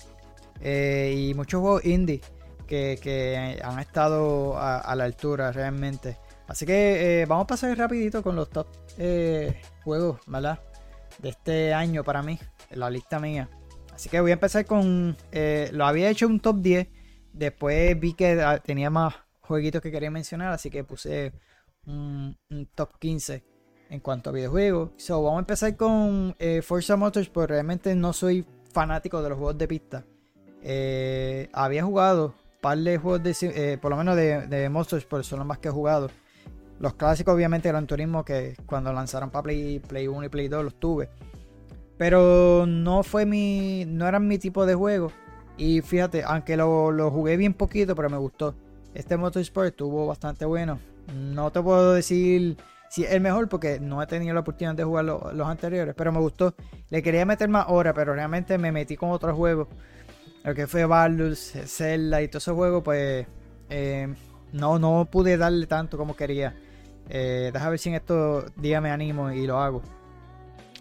y 0.63 1.33
muchos 1.35 1.61
juegos 1.61 1.85
indie 1.85 2.23
que, 2.67 3.61
han 3.63 3.79
estado 3.79 4.59
a, 4.59 4.95
la 4.97 5.05
altura 5.05 5.53
realmente. 5.53 6.17
Así 6.47 6.67
que 6.67 7.23
eh, 7.23 7.27
vamos 7.27 7.45
a 7.45 7.47
pasar 7.47 7.77
rapidito 7.77 8.23
con 8.23 8.37
los 8.37 8.51
top 8.51 8.67
eh, 8.99 9.61
juegos, 9.85 10.21
¿verdad? 10.27 10.61
De 11.19 11.31
este 11.31 11.73
año 11.73 12.05
para 12.05 12.23
mí, 12.23 12.39
la 12.71 12.91
lista 12.91 13.19
mía. 13.19 13.49
Así 13.95 14.09
que 14.09 14.21
voy 14.21 14.31
a 14.31 14.35
empezar 14.35 14.65
con... 14.65 15.17
Eh, 15.31 15.71
lo 15.73 15.87
había 15.87 16.11
hecho 16.11 16.27
un 16.27 16.41
top 16.41 16.57
10. 16.61 16.89
Después 17.33 17.99
vi 17.99 18.15
que 18.15 18.41
ah, 18.43 18.59
tenía 18.59 18.91
más 18.91 19.15
jueguitos 19.41 19.81
que 19.81 19.91
quería 19.91 20.11
mencionar. 20.11 20.53
Así 20.53 20.71
que 20.71 20.85
puse 20.85 21.33
un, 21.87 22.37
top 22.75 22.99
15 22.99 23.45
en 23.91 24.01
cuanto 24.01 24.31
a 24.31 24.33
videojuegos. 24.33 24.91
So, 24.97 25.23
vamos 25.23 25.39
a 25.39 25.41
empezar 25.41 25.77
con 25.77 26.35
Forza 26.63 26.97
Motors. 26.97 27.29
Porque 27.29 27.55
realmente 27.55 27.95
no 27.95 28.13
soy 28.13 28.47
fanático 28.73 29.23
de 29.23 29.29
los 29.29 29.39
juegos 29.39 29.59
de 29.59 29.69
pista. 29.69 30.05
había 31.53 31.85
jugado 31.85 32.35
par 32.63 32.79
de 32.79 32.97
juegos 32.97 33.23
de, 33.25 33.35
eh, 33.73 33.79
por 33.79 33.91
lo 33.91 33.97
menos 33.97 34.17
de, 34.17 34.47
de 34.47 34.69
Motorsport 34.69 35.25
son 35.25 35.41
los 35.41 35.49
más 35.49 35.59
que 35.59 35.69
he 35.69 35.73
jugado. 35.73 36.09
Los 36.79 36.95
clásicos, 36.95 37.35
obviamente, 37.35 37.69
Gran 37.69 37.87
Turismo, 37.87 38.25
que 38.25 38.57
cuando 38.67 38.93
lanzaron 38.93 39.31
para 39.31 39.43
Play, 39.43 39.81
Play 39.81 40.09
1 40.09 40.25
y 40.25 40.29
Play 40.29 40.49
2 40.49 40.65
los 40.65 40.75
tuve. 40.77 41.11
Pero 41.99 42.65
no 42.67 43.03
fue 43.03 43.27
mi. 43.27 43.85
no 43.87 44.09
eran 44.09 44.27
mi 44.27 44.39
tipo 44.39 44.65
de 44.65 44.75
juego. 44.75 45.13
Y 45.57 45.81
fíjate, 45.81 46.23
aunque 46.25 46.57
lo, 46.57 47.11
jugué 47.11 47.37
bien 47.37 47.55
poquito, 47.55 47.95
pero 47.95 48.11
me 48.11 48.17
gustó. 48.17 48.55
Este 48.95 49.17
Motorsport 49.17 49.69
estuvo 49.69 50.07
bastante 50.07 50.45
bueno. 50.45 50.79
No 51.15 51.51
te 51.51 51.61
puedo 51.61 51.95
decir 51.95 52.57
si 52.91 53.05
es 53.05 53.13
el 53.13 53.21
mejor 53.21 53.49
porque 53.49 53.81
no 53.81 54.03
he 54.03 54.07
tenido 54.07 54.35
la 54.35 54.41
oportunidad 54.41 54.75
de 54.75 54.85
jugar 54.85 55.05
los 55.05 55.49
anteriores, 55.49 55.95
pero 55.97 56.13
me 56.13 56.19
gustó. 56.19 56.55
Le 56.91 57.03
quería 57.03 57.25
meter 57.25 57.49
más 57.49 57.67
horas, 57.69 57.95
pero 57.95 58.15
realmente 58.15 58.59
me 58.59 58.73
metí 58.73 58.97
con 58.97 59.11
otros 59.11 59.37
juegos 59.37 59.69
lo 60.45 60.55
que 60.55 60.67
fue 60.67 60.85
Baldur's, 60.85 61.53
Zelda 61.67 62.21
y 62.23 62.29
todo 62.29 62.39
ese 62.39 62.51
juego, 62.53 62.83
pues 62.83 63.27
eh, 63.71 64.13
no, 64.53 64.79
no 64.79 65.09
pude 65.11 65.37
darle 65.37 65.67
tanto 65.67 65.97
como 65.97 66.17
quería. 66.17 66.55
Eh, 67.09 67.51
deja 67.53 67.69
ver 67.69 67.79
si 67.79 67.91
en 67.91 67.97
estos 67.97 68.53
días 68.57 68.83
me 68.83 68.91
animo 68.91 69.31
y 69.31 69.47
lo 69.47 69.59
hago. 69.59 69.83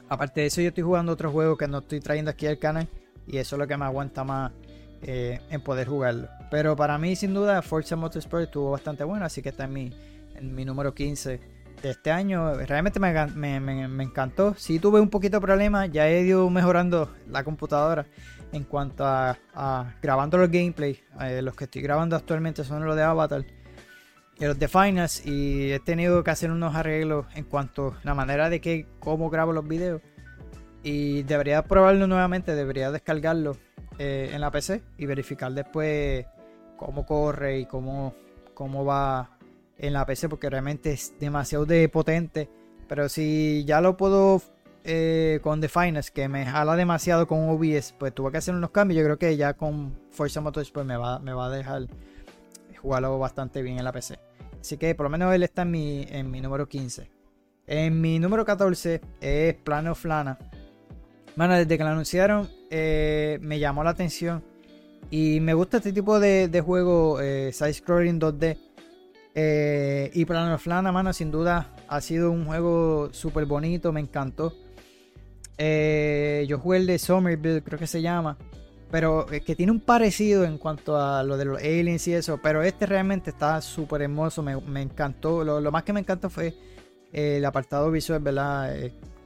Aparte 0.09 0.41
de 0.41 0.47
eso, 0.47 0.61
yo 0.61 0.69
estoy 0.69 0.83
jugando 0.83 1.11
otros 1.11 1.31
juegos 1.31 1.57
que 1.57 1.67
no 1.67 1.79
estoy 1.79 1.99
trayendo 1.99 2.31
aquí 2.31 2.47
al 2.47 2.57
canal 2.57 2.87
y 3.27 3.37
eso 3.37 3.55
es 3.55 3.59
lo 3.59 3.67
que 3.67 3.77
me 3.77 3.85
aguanta 3.85 4.23
más 4.23 4.51
eh, 5.03 5.39
en 5.49 5.61
poder 5.61 5.87
jugarlo. 5.87 6.29
Pero 6.49 6.75
para 6.75 6.97
mí, 6.97 7.15
sin 7.15 7.33
duda, 7.33 7.61
Forza 7.61 7.95
Motorsport 7.95 8.43
estuvo 8.43 8.71
bastante 8.71 9.03
bueno, 9.03 9.25
así 9.25 9.41
que 9.41 9.49
está 9.49 9.63
en 9.63 9.73
mi, 9.73 9.91
mi 10.41 10.65
número 10.65 10.93
15 10.93 11.39
de 11.81 11.89
este 11.89 12.11
año. 12.11 12.53
Realmente 12.53 12.99
me, 12.99 13.59
me, 13.59 14.03
encantó. 14.03 14.53
Sí 14.55 14.79
tuve 14.79 14.99
un 14.99 15.09
poquito 15.09 15.37
de 15.37 15.41
problema, 15.41 15.87
ya 15.87 16.07
he 16.07 16.21
ido 16.21 16.49
mejorando 16.49 17.11
la 17.27 17.43
computadora 17.43 18.05
en 18.51 18.63
cuanto 18.63 19.05
a, 19.05 19.37
grabando 20.01 20.37
los 20.37 20.51
gameplays. 20.51 20.99
Eh, 21.21 21.41
los 21.41 21.55
que 21.55 21.63
estoy 21.63 21.81
grabando 21.81 22.15
actualmente 22.15 22.63
son 22.63 22.85
los 22.85 22.95
de 22.95 23.03
Avatar 23.03 23.43
y 24.37 24.45
los 24.45 24.59
de 24.59 24.67
Finals. 24.67 25.25
Y 25.25 25.71
he 25.71 25.79
tenido 25.79 26.23
que 26.23 26.31
hacer 26.31 26.51
unos 26.51 26.75
arreglos 26.75 27.25
en 27.33 27.45
cuanto 27.45 27.95
a 27.95 27.99
la 28.03 28.13
manera 28.13 28.49
de 28.49 28.61
que 28.61 28.85
cómo 28.99 29.29
grabo 29.29 29.51
los 29.51 29.67
videos. 29.67 30.01
Y 30.83 31.23
debería 31.23 31.63
probarlo 31.63 32.07
nuevamente, 32.07 32.55
debería 32.55 32.91
descargarlo 32.91 33.55
eh, 34.03 34.31
en 34.33 34.41
la 34.41 34.49
PC 34.49 34.81
y 34.97 35.05
verificar 35.05 35.53
después 35.53 36.25
cómo 36.75 37.05
corre 37.05 37.59
y 37.59 37.65
cómo, 37.67 38.15
cómo 38.55 38.83
va 38.83 39.37
en 39.77 39.93
la 39.93 40.07
PC 40.07 40.27
porque 40.27 40.49
realmente 40.49 40.91
es 40.91 41.13
demasiado 41.19 41.67
de 41.67 41.87
potente. 41.87 42.49
Pero 42.87 43.07
si 43.09 43.63
ya 43.63 43.79
lo 43.79 43.97
puedo 43.97 44.41
eh, 44.83 45.39
con 45.43 45.61
The 45.61 45.69
Finest, 45.69 46.09
que 46.09 46.27
me 46.27 46.47
jala 46.47 46.75
demasiado 46.75 47.27
con 47.27 47.47
OBS, 47.47 47.93
pues 47.99 48.11
tuve 48.15 48.31
que 48.31 48.39
hacer 48.39 48.55
unos 48.55 48.71
cambios. 48.71 48.97
Yo 48.97 49.03
creo 49.03 49.19
que 49.19 49.37
ya 49.37 49.53
con 49.53 49.95
Forza 50.09 50.41
Motorsport 50.41 50.87
me 50.87 50.97
va, 50.97 51.19
me 51.19 51.33
va 51.33 51.45
a 51.45 51.49
dejar 51.51 51.83
jugarlo 52.81 53.19
bastante 53.19 53.61
bien 53.61 53.77
en 53.77 53.83
la 53.83 53.91
PC. 53.91 54.17
Así 54.59 54.77
que 54.77 54.95
por 54.95 55.03
lo 55.03 55.09
menos 55.11 55.31
él 55.31 55.43
está 55.43 55.61
en 55.61 55.69
mi, 55.69 56.07
en 56.09 56.31
mi 56.31 56.41
número 56.41 56.67
15. 56.67 57.07
En 57.67 58.01
mi 58.01 58.17
número 58.17 58.45
14 58.45 58.99
es 59.21 59.53
Plano 59.57 59.93
Flana. 59.93 60.39
Bueno, 61.35 61.53
desde 61.53 61.77
que 61.77 61.83
lo 61.83 61.91
anunciaron 61.91 62.60
eh, 62.71 63.37
me 63.41 63.59
llamó 63.59 63.83
la 63.83 63.91
atención. 63.91 64.43
Y 65.11 65.39
me 65.41 65.53
gusta 65.53 65.77
este 65.77 65.93
tipo 65.93 66.19
de, 66.19 66.47
de 66.47 66.61
juego 66.61 67.21
eh, 67.21 67.51
side-scrolling 67.53 68.19
2D. 68.19 68.57
y 70.13 70.25
Plano 70.25 70.57
Flana, 70.57 70.91
mano, 70.91 71.13
sin 71.13 71.29
duda 71.29 71.75
ha 71.91 71.99
sido 71.99 72.31
un 72.31 72.45
juego 72.45 73.09
súper 73.11 73.45
bonito, 73.45 73.91
me 73.91 73.99
encantó. 73.99 74.55
Eh, 75.57 76.45
yo 76.47 76.57
jugué 76.57 76.77
el 76.77 76.87
de 76.87 76.97
Somerville, 76.97 77.61
creo 77.61 77.77
que 77.77 77.85
se 77.85 78.01
llama. 78.01 78.37
Pero 78.89 79.29
es 79.29 79.41
que 79.43 79.57
tiene 79.57 79.73
un 79.73 79.81
parecido 79.81 80.45
en 80.45 80.57
cuanto 80.57 80.97
a 80.97 81.21
lo 81.23 81.35
de 81.35 81.45
los 81.45 81.61
aliens 81.61 82.07
y 82.07 82.13
eso. 82.13 82.39
Pero 82.41 82.63
este 82.63 82.85
realmente 82.85 83.29
está 83.29 83.59
súper 83.59 84.03
hermoso. 84.03 84.41
Me, 84.41 84.81
encantó. 84.81 85.43
Lo, 85.43 85.69
más 85.69 85.83
que 85.83 85.91
me 85.91 85.99
encantó 85.99 86.29
fue 86.29 86.55
eh, 87.11 87.37
el 87.37 87.45
apartado 87.45 87.91
visual, 87.91 88.21
¿verdad? 88.21 88.73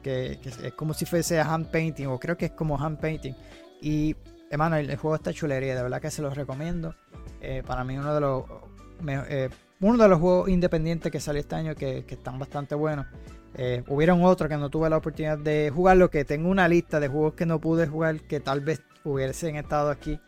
Eh, 0.05 0.39
que, 0.41 0.50
es 0.67 0.74
como 0.74 0.93
si 0.93 1.05
fuese 1.05 1.39
hand 1.39 1.67
painting. 1.67 2.07
O 2.07 2.19
creo 2.19 2.38
que 2.38 2.45
es 2.45 2.51
como 2.51 2.77
hand 2.77 3.00
painting. 3.00 3.33
Y, 3.81 4.15
hermano, 4.50 4.77
el, 4.77 4.95
juego 4.97 5.15
está 5.15 5.33
chulería. 5.33 5.75
De 5.75 5.83
verdad 5.83 6.01
que 6.01 6.12
se 6.12 6.21
los 6.21 6.35
recomiendo. 6.35 6.95
para 7.65 7.83
mí 7.83 7.97
uno 7.97 8.13
de 8.13 8.21
los... 8.21 8.43
uno 9.81 9.97
de 10.03 10.09
los 10.09 10.19
juegos 10.19 10.50
independientes 10.50 11.12
que 11.12 11.19
salió 11.19 11.41
este 11.41 11.55
año 11.55 11.75
que, 11.75 12.05
están 12.07 12.39
bastante 12.39 12.75
buenos. 12.75 13.05
Eh, 13.57 13.83
hubieron 13.88 14.24
otros 14.24 14.50
que 14.50 14.57
no 14.57 14.69
tuve 14.69 14.89
la 14.89 14.97
oportunidad 14.97 15.38
de 15.38 15.71
jugarlo, 15.74 16.09
que 16.09 16.25
tengo 16.25 16.50
una 16.50 16.67
lista 16.67 17.00
de 17.00 17.07
juegos 17.07 17.35
que 17.35 17.45
no 17.45 17.62
pude 17.62 17.88
jugar 17.88 18.19
que 18.21 18.41
tal 18.41 18.59
vez 18.59 18.81
hubiesen 19.05 19.55
estado 19.55 19.91
aquí 19.91 20.19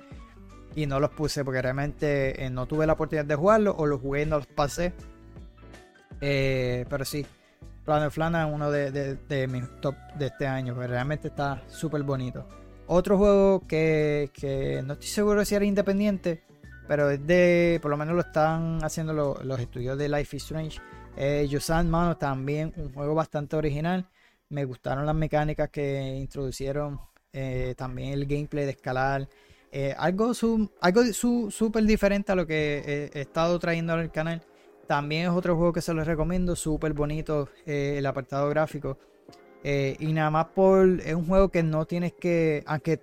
y 0.76 0.86
no 0.86 1.00
los 1.00 1.10
puse 1.10 1.44
porque 1.44 1.62
realmente 1.62 2.46
eh, 2.46 2.50
no 2.50 2.68
tuve 2.68 2.88
la 2.88 2.94
oportunidad 2.94 3.26
de 3.26 3.36
jugarlo 3.36 3.76
o 3.78 3.86
los 3.86 4.00
jugué 4.00 4.22
y 4.22 4.26
no 4.28 4.38
los 4.38 4.48
pasé. 4.48 4.94
Eh, 6.22 6.86
pero 6.90 7.04
sí, 7.04 7.26
Planet 7.88 8.12
Flana 8.12 8.46
es 8.46 8.54
uno 8.54 8.70
de, 8.70 9.48
mis 9.50 9.64
top 9.80 9.96
de 10.20 10.26
este 10.26 10.46
año, 10.46 10.74
porque 10.74 10.90
realmente 10.90 11.30
está 11.30 11.64
súper 11.70 12.04
bonito. 12.04 12.46
Otro 12.86 13.18
juego 13.18 13.66
que, 13.66 14.30
no 14.86 14.94
estoy 14.94 15.08
seguro 15.08 15.46
si 15.46 15.56
era 15.56 15.64
independiente, 15.64 16.44
pero 16.86 17.10
es 17.10 17.26
de, 17.26 17.80
por 17.82 17.90
lo 17.90 17.96
menos 17.96 18.14
lo 18.14 18.20
están 18.20 18.84
haciendo 18.84 19.14
los 19.42 19.60
estudios 19.62 19.98
de 19.98 20.10
Life 20.10 20.36
is 20.36 20.44
Strange 20.44 20.82
eh, 21.16 21.48
Yusan, 21.50 21.90
mano, 21.90 22.18
también 22.18 22.74
un 22.76 22.94
juego 22.94 23.16
bastante 23.16 23.56
original. 23.56 24.06
Me 24.50 24.66
gustaron 24.66 25.06
las 25.06 25.16
mecánicas 25.16 25.70
que 25.70 26.18
introducieron, 26.18 27.00
eh, 27.32 27.74
también 27.78 28.12
el 28.12 28.26
gameplay 28.26 28.66
de 28.66 28.72
escalar. 28.72 29.30
Eh, 29.72 29.96
algo 29.98 30.34
algo 30.82 31.04
súper 31.14 31.86
diferente 31.86 32.34
a 32.34 32.36
lo 32.36 32.46
que 32.46 33.10
he, 33.14 33.22
estado 33.22 33.58
trayendo 33.60 33.94
al 33.94 34.12
canal. 34.12 34.44
También 34.88 35.24
es 35.26 35.32
otro 35.32 35.56
juego 35.56 35.74
que 35.74 35.82
se 35.82 35.94
los 35.94 36.08
recomiendo, 36.08 36.56
súper 36.56 36.94
bonito 36.94 37.50
el 37.66 38.06
apartado 38.06 38.50
gráfico. 38.50 38.98
y 39.64 40.14
nada 40.14 40.32
más 40.32 40.46
por. 40.48 40.88
Es 41.02 41.14
un 41.14 41.28
juego 41.28 41.50
que 41.50 41.64
no 41.64 41.86
tienes 41.86 42.14
que. 42.14 42.64
Aunque 42.66 43.02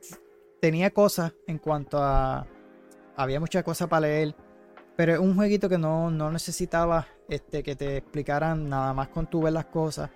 tenía 0.60 0.90
cosas 0.90 1.32
en 1.46 1.58
cuanto 1.58 1.98
a. 2.02 2.46
Había 3.16 3.38
muchas 3.40 3.62
cosas 3.62 3.88
para 3.88 4.06
leer. 4.08 4.34
Pero 4.96 5.12
es 5.12 5.18
un 5.18 5.34
jueguito 5.34 5.68
que 5.68 5.78
no, 5.78 6.10
no 6.10 6.30
necesitaba 6.30 7.06
este, 7.28 7.62
que 7.62 7.74
te 7.74 7.96
explicaran 7.98 8.68
nada 8.68 8.92
más 8.92 9.08
con 9.08 9.26
tu 9.26 9.42
ver 9.42 9.52
las 9.52 9.66
cosas. 9.66 10.10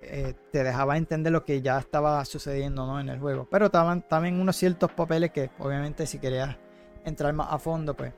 Eh, 0.00 0.34
te 0.50 0.64
dejaba 0.64 0.96
entender 0.96 1.32
lo 1.32 1.44
que 1.44 1.62
ya 1.62 1.78
estaba 1.78 2.24
sucediendo 2.24 2.86
¿no? 2.86 3.00
en 3.00 3.08
el 3.08 3.20
juego. 3.20 3.46
Pero 3.50 3.66
estaban 3.66 4.02
también 4.02 4.40
unos 4.40 4.56
ciertos 4.56 4.90
papeles 4.92 5.30
que 5.30 5.50
obviamente 5.58 6.06
si 6.06 6.18
querías 6.18 6.56
entrar 7.04 7.32
más 7.32 7.52
a 7.52 7.58
fondo 7.58 7.94
pues 7.94 8.12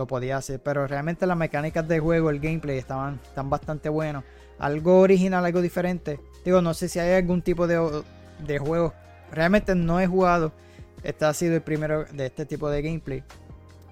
lo 0.00 0.06
podías 0.06 0.38
hacer. 0.40 0.60
Pero 0.62 0.86
realmente 0.86 1.26
las 1.26 1.36
mecánicas 1.36 1.86
de 1.86 2.00
juego, 2.00 2.30
el 2.30 2.40
gameplay 2.40 2.78
estaban, 2.78 3.20
están 3.22 3.48
bastante 3.50 3.88
buenos. 3.88 4.24
Algo 4.58 5.00
original, 5.00 5.44
algo 5.44 5.60
diferente. 5.62 6.18
Digo, 6.44 6.60
no 6.60 6.74
sé 6.74 6.88
si 6.88 6.98
hay 6.98 7.12
algún 7.14 7.42
tipo 7.42 7.66
de, 7.66 8.02
de 8.46 8.58
juego. 8.58 8.92
Realmente 9.32 9.74
no 9.74 10.00
he 10.00 10.06
jugado. 10.06 10.52
Este 11.02 11.24
ha 11.24 11.32
sido 11.32 11.54
el 11.54 11.62
primero 11.62 12.04
de 12.12 12.26
este 12.26 12.44
tipo 12.46 12.68
de 12.68 12.82
gameplay. 12.82 13.22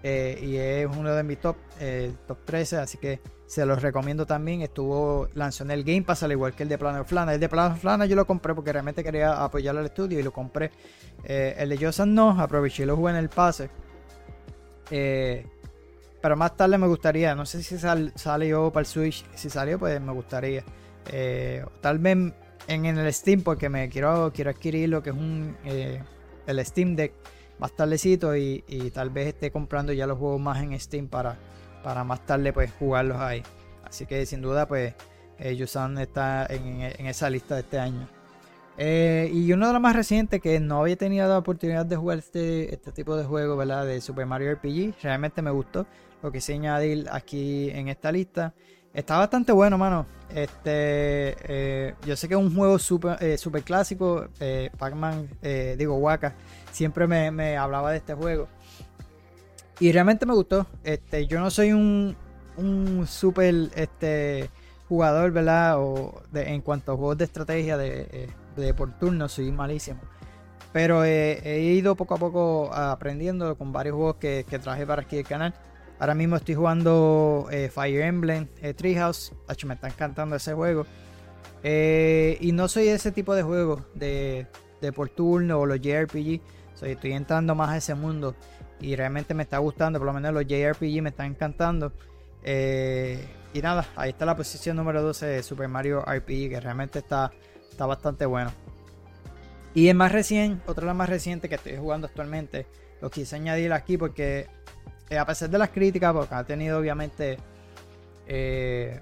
eh, 0.03 0.39
y 0.43 0.57
es 0.57 0.87
uno 0.97 1.13
de 1.13 1.23
mis 1.23 1.41
top, 1.41 1.57
eh, 1.81 2.13
top 2.27 2.39
13, 2.45 2.77
así 2.77 2.99
que 2.99 3.21
se 3.47 3.65
los 3.67 3.81
recomiendo 3.83 4.27
también. 4.27 4.61
Estuvo 4.63 5.29
lanzó 5.35 5.65
en 5.65 5.71
el 5.71 5.83
Game 5.85 6.03
Pass 6.03 6.23
al 6.23 6.33
igual 6.33 6.55
que 6.55 6.63
el 6.65 6.69
de 6.69 6.79
Planet 6.79 7.01
of 7.03 7.13
Lana. 7.13 7.35
El 7.35 7.41
de 7.41 7.49
Planet 7.49 7.79
of 7.79 7.85
Lana 7.85 8.07
yo 8.07 8.15
lo 8.15 8.27
compré 8.27 8.55
porque 8.55 8.73
realmente 8.73 9.03
quería 9.03 9.43
apoyar 9.43 9.77
al 9.77 9.87
estudio 9.87 10.21
y 10.21 10.23
lo 10.23 10.33
compré. 10.33 10.71
Eh, 11.25 11.57
el 11.59 11.71
de 11.71 11.79
Josan 11.79 12.15
no, 12.15 12.31
aproveché 12.41 12.83
y 12.85 12.87
lo 12.87 12.97
jugué 12.97 13.13
en 13.13 13.19
el 13.19 13.29
pase. 13.29 13.71
Pero 16.21 16.37
más 16.37 16.57
tarde 16.57 16.79
me 16.79 16.87
gustaría, 16.87 17.35
no 17.35 17.47
sé 17.47 17.63
si 17.63 17.79
sale 17.79 18.49
yo 18.49 18.73
para 18.73 18.83
el 18.83 18.87
Switch, 18.87 19.25
si 19.35 19.51
salió 19.51 19.79
pues 19.79 20.01
me 20.01 20.13
gustaría. 20.13 20.65
tal 21.81 21.99
vez 21.99 22.33
en, 22.67 22.85
el 22.85 23.13
Steam 23.13 23.43
porque 23.43 23.69
me 23.69 23.89
quiero, 23.89 24.33
quiero 24.33 24.51
adquirir 24.51 24.89
lo 24.89 25.03
que 25.03 25.11
es 25.11 25.17
un 25.17 25.57
el 26.49 26.65
Steam 26.65 26.97
Deck 26.97 27.13
más 27.59 27.73
tardecito 27.73 28.37
y, 28.37 28.63
tal 28.93 29.11
vez 29.11 29.29
esté 29.29 29.51
comprando 29.51 29.93
ya 29.93 30.07
los 30.07 30.19
juegos 30.19 30.41
más 30.41 30.63
en 30.63 30.79
Steam 30.79 31.09
para, 31.09 31.37
para 31.83 32.05
más 32.05 32.25
tarde 32.25 32.53
pues 32.53 32.73
jugarlos 32.79 33.19
ahí. 33.19 33.43
Así 33.85 34.07
que 34.07 34.25
sin 34.27 34.43
duda 34.43 34.67
pues 34.67 34.95
eh, 35.39 35.55
Yusan 35.57 35.99
está 35.99 36.47
en, 36.47 37.07
esa 37.07 37.31
lista 37.31 37.55
de 37.55 37.61
este 37.61 37.79
año. 37.79 38.09
Eh, 38.81 39.29
y 39.33 39.53
uno 39.53 39.67
de 39.67 39.73
los 39.73 39.83
más 39.83 39.97
recientes 39.97 40.41
que 40.41 40.61
no 40.61 40.81
había 40.81 40.97
tenido 40.97 41.29
la 41.29 41.39
oportunidad 41.39 41.85
de 41.85 41.97
jugar 41.97 42.19
este, 42.19 42.73
este 42.73 42.93
tipo 42.93 43.17
de 43.17 43.25
juego, 43.25 43.57
¿verdad? 43.57 43.85
De 43.85 44.01
Super 44.01 44.25
Mario 44.25 44.55
RPG. 44.55 44.95
Realmente 45.03 45.43
me 45.43 45.51
gustó 45.51 45.87
lo 46.23 46.33
que 46.33 46.41
se 46.41 46.55
añadir 46.55 47.07
aquí 47.11 47.71
en 47.71 47.89
esta 47.89 48.13
lista. 48.13 48.55
Está 48.93 49.19
bastante 49.19 49.53
bueno, 49.53 49.79
mano. 49.79 50.07
Este, 50.35 51.37
eh, 51.49 51.95
yo 52.05 52.17
sé 52.17 52.29
que 52.29 52.35
es 52.35 52.41
un 52.41 52.55
juego 52.55 52.79
super, 52.79 53.17
eh, 53.23 53.39
super 53.39 53.63
clásico. 53.63 54.29
Eh, 54.41 54.71
Pac-Man, 54.77 55.29
digo, 55.77 55.95
Waka, 55.97 56.35
siempre 56.73 57.07
me, 57.07 57.57
hablaba 57.57 57.93
de 57.93 57.99
este 57.99 58.15
juego. 58.15 58.49
Y 59.81 59.93
realmente 59.93 60.27
me 60.27 60.35
gustó. 60.35 60.67
Este, 60.83 61.27
yo 61.27 61.39
no 61.39 61.51
soy 61.51 61.73
un, 61.73 62.17
un 62.57 63.07
super 63.07 63.55
este, 63.77 64.51
jugador, 64.89 65.31
¿verdad? 65.31 65.79
O 65.79 66.23
en 66.35 66.61
cuanto 66.63 66.93
a 66.93 66.97
juegos 66.97 67.19
de 67.19 67.25
estrategia 67.25 67.77
de, 67.77 68.29
por 68.77 68.99
turno, 68.99 69.29
soy 69.29 69.53
malísimo. 69.53 70.01
Pero 70.73 71.05
he 71.05 71.61
ido 71.61 71.95
poco 71.95 72.15
a 72.15 72.19
poco 72.19 72.75
aprendiendo 72.75 73.57
con 73.57 73.73
varios 73.73 73.95
juegos 73.95 74.17
que, 74.17 74.45
que 74.49 74.59
traje 74.59 74.85
para 74.87 75.03
aquí 75.03 75.19
el 75.19 75.25
canal. 75.25 75.55
Ahora 75.99 76.15
mismo 76.15 76.37
estoy 76.37 76.55
jugando 76.55 77.49
eh, 77.51 77.69
Fire 77.69 78.03
Emblem 78.03 78.47
eh, 78.63 78.73
Treehouse. 78.73 79.33
me 79.67 79.75
está 79.75 79.89
encantando 79.89 80.37
ese 80.37 80.55
juego. 80.55 80.87
Eh, 81.65 82.39
y 82.41 82.53
no 82.53 82.69
soy 82.69 82.89
ese 82.89 83.11
tipo 83.11 83.35
de 83.35 83.43
juego 83.43 83.85
de, 83.95 84.47
por 84.95 85.09
turno 85.09 85.59
o 85.59 85.67
los 85.67 85.81
JRPG. 85.81 86.41
estoy 86.83 87.13
entrando 87.13 87.57
más 87.57 87.71
a 87.71 87.77
ese 87.79 87.95
mundo 87.97 88.37
y 88.81 88.95
realmente 88.95 89.35
me 89.35 89.43
está 89.43 89.59
gustando. 89.59 89.99
Por 89.99 90.07
lo 90.07 90.13
menos 90.13 90.33
los 90.33 90.47
JRPG 90.47 91.03
me 91.03 91.09
están 91.11 91.27
encantando. 91.27 91.93
y 92.45 93.61
nada, 93.61 93.87
ahí 93.97 94.11
está 94.11 94.25
la 94.25 94.37
posición 94.37 94.77
número 94.77 95.03
12 95.03 95.27
de 95.27 95.43
Super 95.43 95.67
Mario 95.67 96.03
RPG, 96.03 96.51
que 96.51 96.61
realmente 96.61 97.01
está, 97.01 97.33
está 97.69 97.87
bastante 97.87 98.25
bueno. 98.25 98.53
Y 99.75 99.89
el 99.89 99.97
más 99.97 100.13
reciente, 100.13 100.63
otra 100.71 100.83
de 100.83 100.87
las 100.87 100.97
más 100.97 101.09
recientes 101.09 101.49
que 101.49 101.57
estoy 101.57 101.77
jugando 101.77 102.07
actualmente, 102.07 102.67
lo 103.01 103.11
quise 103.11 103.37
añadir 103.37 103.73
aquí 103.73 103.97
porque 103.97 104.47
eh, 105.11 105.19
a 105.19 105.25
pesar 105.25 105.49
de 105.49 105.59
las 105.59 105.71
críticas, 105.71 106.13
porque 106.13 106.35
ha 106.35 106.45
tenido 106.45 106.79
obviamente. 106.79 107.39
Eh, 108.27 109.01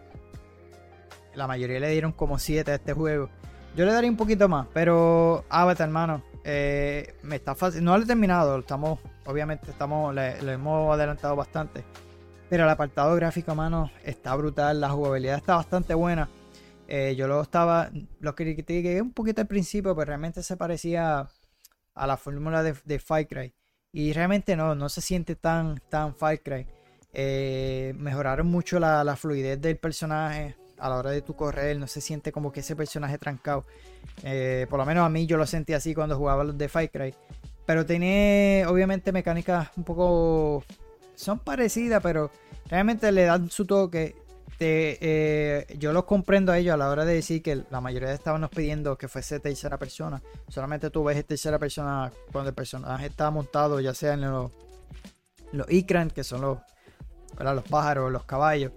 la 1.34 1.46
mayoría 1.46 1.80
le 1.80 1.90
dieron 1.90 2.12
como 2.12 2.38
7 2.38 2.70
a 2.70 2.74
este 2.76 2.92
juego. 2.92 3.28
Yo 3.74 3.84
le 3.84 3.92
daría 3.92 4.08
un 4.08 4.16
poquito 4.16 4.48
más, 4.48 4.66
pero 4.72 5.44
Avatar, 5.50 5.88
hermano, 5.88 6.22
eh, 6.44 7.14
me 7.22 7.36
está 7.36 7.54
fácil. 7.54 7.84
No 7.84 7.96
lo 7.96 8.04
he 8.04 8.06
terminado, 8.06 8.58
estamos, 8.58 9.00
obviamente, 9.26 9.70
estamos, 9.70 10.14
le, 10.14 10.38
hemos 10.38 10.94
adelantado 10.94 11.36
bastante. 11.36 11.84
Pero 12.48 12.64
el 12.64 12.70
apartado 12.70 13.14
gráfico, 13.16 13.50
hermano, 13.50 13.90
está 14.04 14.34
brutal. 14.34 14.80
La 14.80 14.90
jugabilidad 14.90 15.36
está 15.36 15.56
bastante 15.56 15.92
buena. 15.92 16.28
yo 16.88 17.26
lo 17.26 17.42
estaba, 17.42 17.90
lo 18.20 18.34
critiqué 18.34 19.02
un 19.02 19.12
poquito 19.12 19.42
al 19.42 19.48
principio, 19.48 19.94
pero 19.94 20.06
realmente 20.06 20.42
se 20.42 20.56
parecía 20.56 21.28
a 21.94 22.06
la 22.06 22.16
fórmula 22.16 22.62
de, 22.62 22.74
de 22.84 23.26
Cry. 23.28 23.55
Y 23.96 24.12
realmente 24.12 24.56
no, 24.56 24.74
no 24.74 24.90
se 24.90 25.00
siente 25.00 25.36
tan, 25.36 25.80
tan 25.88 26.12
Cry. 26.12 26.66
Eh, 27.14 27.94
mejoraron 27.96 28.46
mucho 28.46 28.78
la, 28.78 29.16
fluidez 29.16 29.58
del 29.58 29.78
personaje 29.78 30.54
a 30.76 30.90
la 30.90 30.96
hora 30.96 31.10
de 31.12 31.22
tu 31.22 31.34
correr. 31.34 31.78
No 31.78 31.86
se 31.86 32.02
siente 32.02 32.30
como 32.30 32.52
que 32.52 32.60
ese 32.60 32.76
personaje 32.76 33.16
trancado. 33.16 33.64
Eh, 34.22 34.66
por 34.68 34.78
lo 34.78 34.84
menos 34.84 35.06
a 35.06 35.08
mí 35.08 35.24
yo 35.24 35.38
lo 35.38 35.46
sentí 35.46 35.72
así 35.72 35.94
cuando 35.94 36.14
jugaba 36.18 36.44
los 36.44 36.58
de 36.58 36.68
Far 36.68 36.90
Cry. 36.90 37.14
Pero 37.64 37.86
tiene 37.86 38.66
obviamente 38.68 39.12
mecánicas 39.12 39.70
un 39.78 39.84
poco... 39.84 40.62
Son 41.14 41.38
parecidas, 41.38 42.02
pero 42.02 42.30
realmente 42.68 43.10
le 43.10 43.24
dan 43.24 43.48
su 43.48 43.64
toque 43.64 44.14
eh, 44.64 45.66
yo 45.78 45.92
los 45.92 46.04
comprendo 46.04 46.52
a 46.52 46.58
ellos 46.58 46.74
a 46.74 46.76
la 46.76 46.88
hora 46.88 47.04
de 47.04 47.14
decir 47.14 47.42
que 47.42 47.64
la 47.70 47.80
mayoría 47.80 48.12
estaban 48.12 48.48
pidiendo 48.48 48.96
que 48.96 49.08
fuese 49.08 49.40
tercera 49.40 49.78
persona. 49.78 50.22
Solamente 50.48 50.90
tú 50.90 51.04
ves 51.04 51.24
tercera 51.26 51.58
persona 51.58 52.10
cuando 52.32 52.50
el 52.50 52.54
personaje 52.54 53.06
está 53.06 53.30
montado, 53.30 53.80
ya 53.80 53.94
sea 53.94 54.14
en 54.14 54.22
los, 54.22 54.52
los 55.52 55.70
Ikran, 55.70 56.10
que 56.10 56.24
son 56.24 56.40
los, 56.40 56.58
los 57.38 57.64
pájaros, 57.64 58.10
los 58.10 58.24
caballos. 58.24 58.72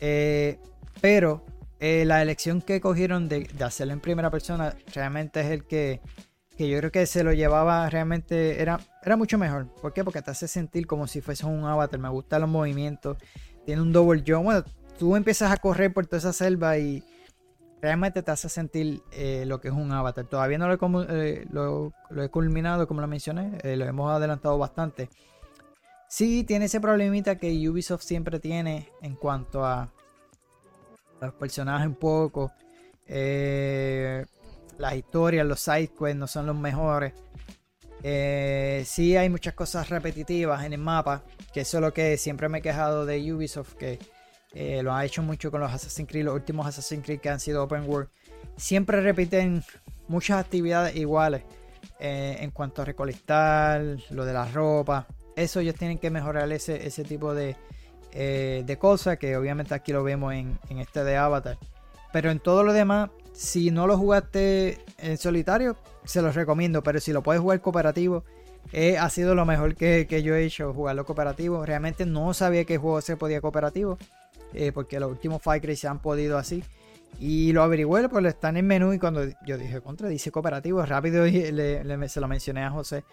Eh, 0.00 0.58
pero 1.00 1.44
eh, 1.80 2.04
la 2.06 2.22
elección 2.22 2.62
que 2.62 2.80
cogieron 2.80 3.28
de, 3.28 3.48
hacerlo 3.60 3.92
en 3.92 4.00
primera 4.00 4.30
persona 4.30 4.74
realmente 4.94 5.40
es 5.40 5.46
el 5.46 5.64
que, 5.64 6.00
que 6.56 6.68
yo 6.68 6.78
creo 6.78 6.90
que 6.90 7.04
se 7.06 7.22
lo 7.22 7.32
llevaba 7.32 7.88
realmente, 7.90 8.62
era, 8.62 8.80
era 9.02 9.16
mucho 9.16 9.38
mejor. 9.38 9.66
¿Por 9.80 9.92
qué? 9.92 10.04
Porque 10.04 10.22
te 10.22 10.30
hace 10.30 10.48
sentir 10.48 10.86
como 10.86 11.06
si 11.06 11.20
fuese 11.20 11.46
un 11.46 11.64
avatar. 11.64 11.98
Me 11.98 12.08
gustan 12.08 12.42
los 12.42 12.50
movimientos. 12.50 13.18
Tiene 13.64 13.82
un 13.82 13.92
double 13.92 14.22
jump. 14.26 14.44
Bueno, 14.44 14.64
tú 14.98 15.16
empiezas 15.16 15.52
a 15.52 15.56
correr 15.56 15.92
por 15.92 16.06
toda 16.06 16.18
esa 16.18 16.32
selva 16.32 16.78
y 16.78 17.02
realmente 17.80 18.22
te 18.22 18.30
hace 18.30 18.48
sentir 18.48 19.02
eh, 19.12 19.44
lo 19.46 19.60
que 19.60 19.68
es 19.68 19.74
un 19.74 19.92
avatar. 19.92 20.24
Todavía 20.26 20.58
no 20.58 20.68
lo 20.68 20.74
he, 20.74 20.78
eh, 21.08 21.46
lo, 21.50 21.92
he 22.22 22.28
culminado, 22.28 22.86
como 22.88 23.00
lo 23.00 23.06
mencioné, 23.06 23.58
eh, 23.62 23.76
lo 23.76 23.84
hemos 23.84 24.10
adelantado 24.10 24.58
bastante. 24.58 25.08
Sí, 26.08 26.44
tiene 26.44 26.66
ese 26.66 26.80
problemita 26.80 27.36
que 27.36 27.68
Ubisoft 27.68 28.02
siempre 28.02 28.38
tiene 28.38 28.88
en 29.02 29.16
cuanto 29.16 29.64
a 29.64 29.88
los 31.20 31.34
personajes 31.34 31.86
un 31.86 31.96
poco. 31.96 32.52
las 33.08 34.94
historias, 34.94 35.46
los 35.46 35.60
sidequests 35.60 36.16
no 36.16 36.26
son 36.26 36.46
los 36.46 36.56
mejores. 36.56 37.12
sí 38.86 39.16
hay 39.16 39.28
muchas 39.28 39.54
cosas 39.54 39.88
repetitivas 39.88 40.64
en 40.64 40.74
el 40.74 40.80
mapa, 40.80 41.22
que 41.52 41.62
eso 41.62 41.78
es 41.78 41.82
lo 41.82 41.92
que 41.92 42.16
siempre 42.18 42.48
me 42.48 42.58
he 42.58 42.62
quejado 42.62 43.04
de 43.04 43.32
Ubisoft, 43.32 43.74
que 43.74 43.98
eh, 44.58 44.82
lo 44.82 44.94
ha 44.94 45.04
hecho 45.04 45.22
mucho 45.22 45.50
con 45.50 45.60
los 45.60 45.70
Assassin's 45.70 46.08
Creed, 46.08 46.24
los 46.24 46.34
últimos 46.34 46.66
Assassin's 46.66 47.04
Creed 47.04 47.20
que 47.20 47.28
han 47.28 47.40
sido 47.40 47.62
open 47.62 47.86
world. 47.86 48.08
Siempre 48.56 49.02
repiten 49.02 49.62
muchas 50.08 50.42
actividades 50.42 50.96
iguales 50.96 51.42
eh, 52.00 52.38
en 52.40 52.50
cuanto 52.52 52.80
a 52.80 52.86
recolectar, 52.86 53.82
lo 54.08 54.24
de 54.24 54.32
la 54.32 54.46
ropa. 54.46 55.06
Eso 55.36 55.60
ellos 55.60 55.74
tienen 55.74 55.98
que 55.98 56.08
mejorar 56.08 56.50
ese, 56.50 56.86
ese 56.86 57.04
tipo 57.04 57.34
de, 57.34 57.54
eh, 58.12 58.62
de 58.64 58.78
cosas 58.78 59.18
que 59.18 59.36
obviamente 59.36 59.74
aquí 59.74 59.92
lo 59.92 60.02
vemos 60.02 60.32
en, 60.32 60.58
este 60.70 61.04
de 61.04 61.18
Avatar. 61.18 61.58
Pero 62.10 62.30
en 62.30 62.40
todo 62.40 62.62
lo 62.62 62.72
demás, 62.72 63.10
si 63.34 63.70
no 63.70 63.86
lo 63.86 63.98
jugaste 63.98 64.78
en 64.96 65.18
solitario, 65.18 65.76
se 66.06 66.22
los 66.22 66.34
recomiendo. 66.34 66.82
Pero 66.82 66.98
si 67.00 67.12
lo 67.12 67.22
puedes 67.22 67.42
jugar 67.42 67.60
cooperativo, 67.60 68.24
ha 68.98 69.10
sido 69.10 69.34
lo 69.34 69.44
mejor 69.44 69.74
que, 69.74 70.06
que, 70.08 70.22
yo 70.22 70.34
he 70.34 70.46
hecho, 70.46 70.72
jugarlo 70.72 71.04
cooperativo. 71.04 71.66
Realmente 71.66 72.06
no 72.06 72.32
sabía 72.32 72.64
que 72.64 72.78
juego 72.78 73.02
se 73.02 73.18
podía 73.18 73.42
cooperativo. 73.42 73.98
Eh, 74.54 74.72
porque 74.72 75.00
los 75.00 75.10
últimos 75.10 75.42
Fight 75.42 75.64
se 75.74 75.88
han 75.88 76.00
podido 76.00 76.38
así. 76.38 76.62
Y 77.18 77.52
lo 77.52 77.62
averigüé, 77.62 78.08
pues 78.08 78.24
está 78.26 78.50
en 78.50 78.58
el 78.58 78.62
menú 78.64 78.92
y 78.92 78.98
cuando 78.98 79.24
yo 79.46 79.56
dije, 79.56 79.80
contra, 79.80 80.08
dice 80.08 80.30
cooperativo, 80.30 80.84
rápido 80.84 81.24
le, 81.26 82.08
se 82.08 82.20
lo 82.20 82.28
mencioné 82.28 82.62
a 82.62 82.70
José, 82.70 83.04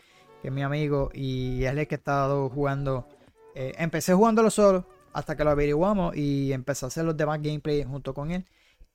que 0.41 0.49
es 0.49 0.53
mi 0.53 0.61
amigo, 0.61 1.09
y 1.13 1.63
él 1.63 1.77
es 1.77 1.83
el 1.83 1.87
que 1.87 1.95
ha 1.95 1.97
estado 1.97 2.49
jugando. 2.49 3.07
Eh, 3.55 3.73
empecé 3.77 4.13
jugándolo 4.13 4.49
solo 4.49 4.85
hasta 5.13 5.37
que 5.37 5.43
lo 5.43 5.51
averiguamos 5.51 6.17
y 6.17 6.51
empecé 6.51 6.85
a 6.85 6.87
hacer 6.87 7.05
los 7.05 7.15
demás 7.15 7.41
gameplay 7.41 7.83
junto 7.83 8.13
con 8.13 8.31
él. 8.31 8.45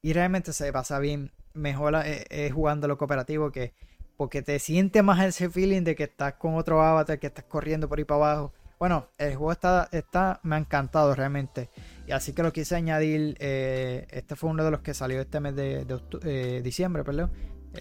Y 0.03 0.13
realmente 0.13 0.53
se 0.53 0.73
pasa 0.73 0.99
bien, 0.99 1.33
mejor 1.55 1.95
eh, 2.05 2.51
jugando 2.53 2.87
lo 2.87 2.99
cooperativo 2.99 3.51
que 3.51 3.73
porque 4.19 4.43
te 4.43 4.59
sientes 4.59 5.03
más 5.05 5.25
ese 5.25 5.49
feeling 5.49 5.83
de 5.83 5.95
que 5.95 6.03
estás 6.03 6.35
con 6.35 6.57
otro 6.57 6.83
avatar, 6.83 7.21
que 7.21 7.29
estás 7.29 7.45
corriendo 7.45 7.89
por 7.89 7.99
ahí 7.99 8.05
para 8.05 8.33
abajo. 8.33 8.53
Bueno, 8.77 9.07
el 9.17 9.37
juego 9.37 9.53
está, 9.53 9.89
está 9.93 10.41
me 10.43 10.57
ha 10.57 10.59
encantado 10.59 11.15
realmente. 11.15 11.71
Y 12.09 12.13
así 12.13 12.33
que 12.33 12.43
lo 12.43 12.55
quise 12.55 12.75
añadir. 12.75 13.37
Eh, 13.39 14.07
este 14.09 14.35
fue 14.35 14.49
uno 14.49 14.65
de 14.65 14.71
los 14.71 14.81
que 14.81 14.95
salió 14.95 15.21
este 15.21 15.41
mes 15.41 15.55
de, 15.55 15.87
eh, 16.25 16.63
diciembre, 16.65 17.05
perdón. 17.05 17.31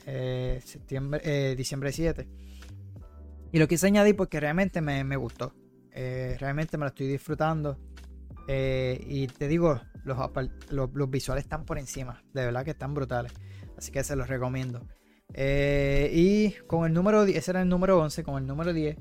Eh, 0.06 0.60
diciembre 1.56 1.94
7. 1.94 2.28
Y 3.54 3.58
lo 3.58 3.70
quise 3.70 3.88
añadir 3.88 4.18
porque 4.18 4.42
realmente 4.42 4.82
me, 4.82 5.16
gustó. 5.16 5.54
realmente 5.94 6.78
me 6.78 6.84
lo 6.84 6.90
estoy 6.90 7.08
disfrutando. 7.08 7.80
y 8.50 9.28
te 9.28 9.48
digo, 9.48 9.80
los, 10.04 10.18
los, 10.72 11.10
visuales 11.10 11.46
están 11.46 11.64
por 11.64 11.78
encima. 11.78 12.22
De 12.34 12.44
verdad 12.44 12.66
que 12.66 12.72
están 12.72 12.94
brutales. 12.94 13.32
Así 13.78 13.94
que 13.94 14.04
se 14.04 14.18
los 14.18 14.28
recomiendo. 14.28 14.90
y 15.34 16.52
con 16.68 16.86
el 16.86 16.92
número 16.92 17.24
10, 17.24 17.38
ese 17.38 17.52
era 17.52 17.62
el 17.62 17.70
número 17.70 17.98
11. 18.02 18.24
Con 18.26 18.42
el 18.42 18.46
número 18.46 18.74
10 18.74 18.98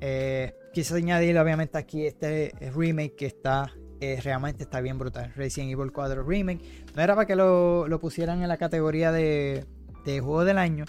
Eh, 0.00 0.54
quise 0.74 0.94
añadir 0.94 1.38
obviamente 1.38 1.78
aquí 1.78 2.04
este 2.06 2.52
remake 2.74 3.16
que 3.16 3.26
está 3.26 3.72
eh, 4.02 4.20
realmente 4.20 4.64
está 4.64 4.80
bien 4.80 4.98
brutal. 4.98 5.32
Resident 5.36 5.70
Evil 5.70 5.92
4 5.92 6.24
Remake. 6.24 6.60
No 6.96 7.02
era 7.02 7.14
para 7.14 7.24
que 7.24 7.36
lo, 7.36 7.86
pusieran 8.00 8.42
en 8.42 8.48
la 8.48 8.56
categoría 8.56 9.12
de, 9.12 9.64
de 10.04 10.20
juego 10.20 10.44
del 10.44 10.58
año. 10.58 10.86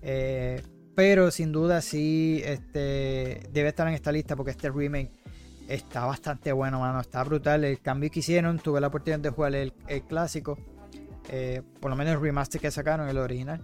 Eh, 0.00 0.62
pero 0.94 1.30
sin 1.30 1.52
duda 1.52 1.82
sí 1.82 2.40
este, 2.42 3.42
debe 3.52 3.68
estar 3.68 3.86
en 3.88 3.92
esta 3.92 4.10
lista 4.10 4.36
porque 4.36 4.52
este 4.52 4.70
remake 4.70 5.12
está 5.68 6.06
bastante 6.06 6.50
bueno, 6.52 6.80
mano. 6.80 7.00
Está 7.00 7.22
brutal. 7.24 7.62
El 7.64 7.78
cambio 7.82 8.10
que 8.10 8.20
hicieron, 8.20 8.58
tuve 8.58 8.80
la 8.80 8.86
oportunidad 8.86 9.20
de 9.20 9.28
jugar 9.28 9.54
el, 9.54 9.74
clásico. 10.08 10.56
Eh, 11.28 11.60
por 11.78 11.90
lo 11.90 11.96
menos 11.96 12.14
el 12.14 12.22
remaster 12.22 12.58
que 12.58 12.70
sacaron, 12.70 13.06
el 13.06 13.18
original. 13.18 13.60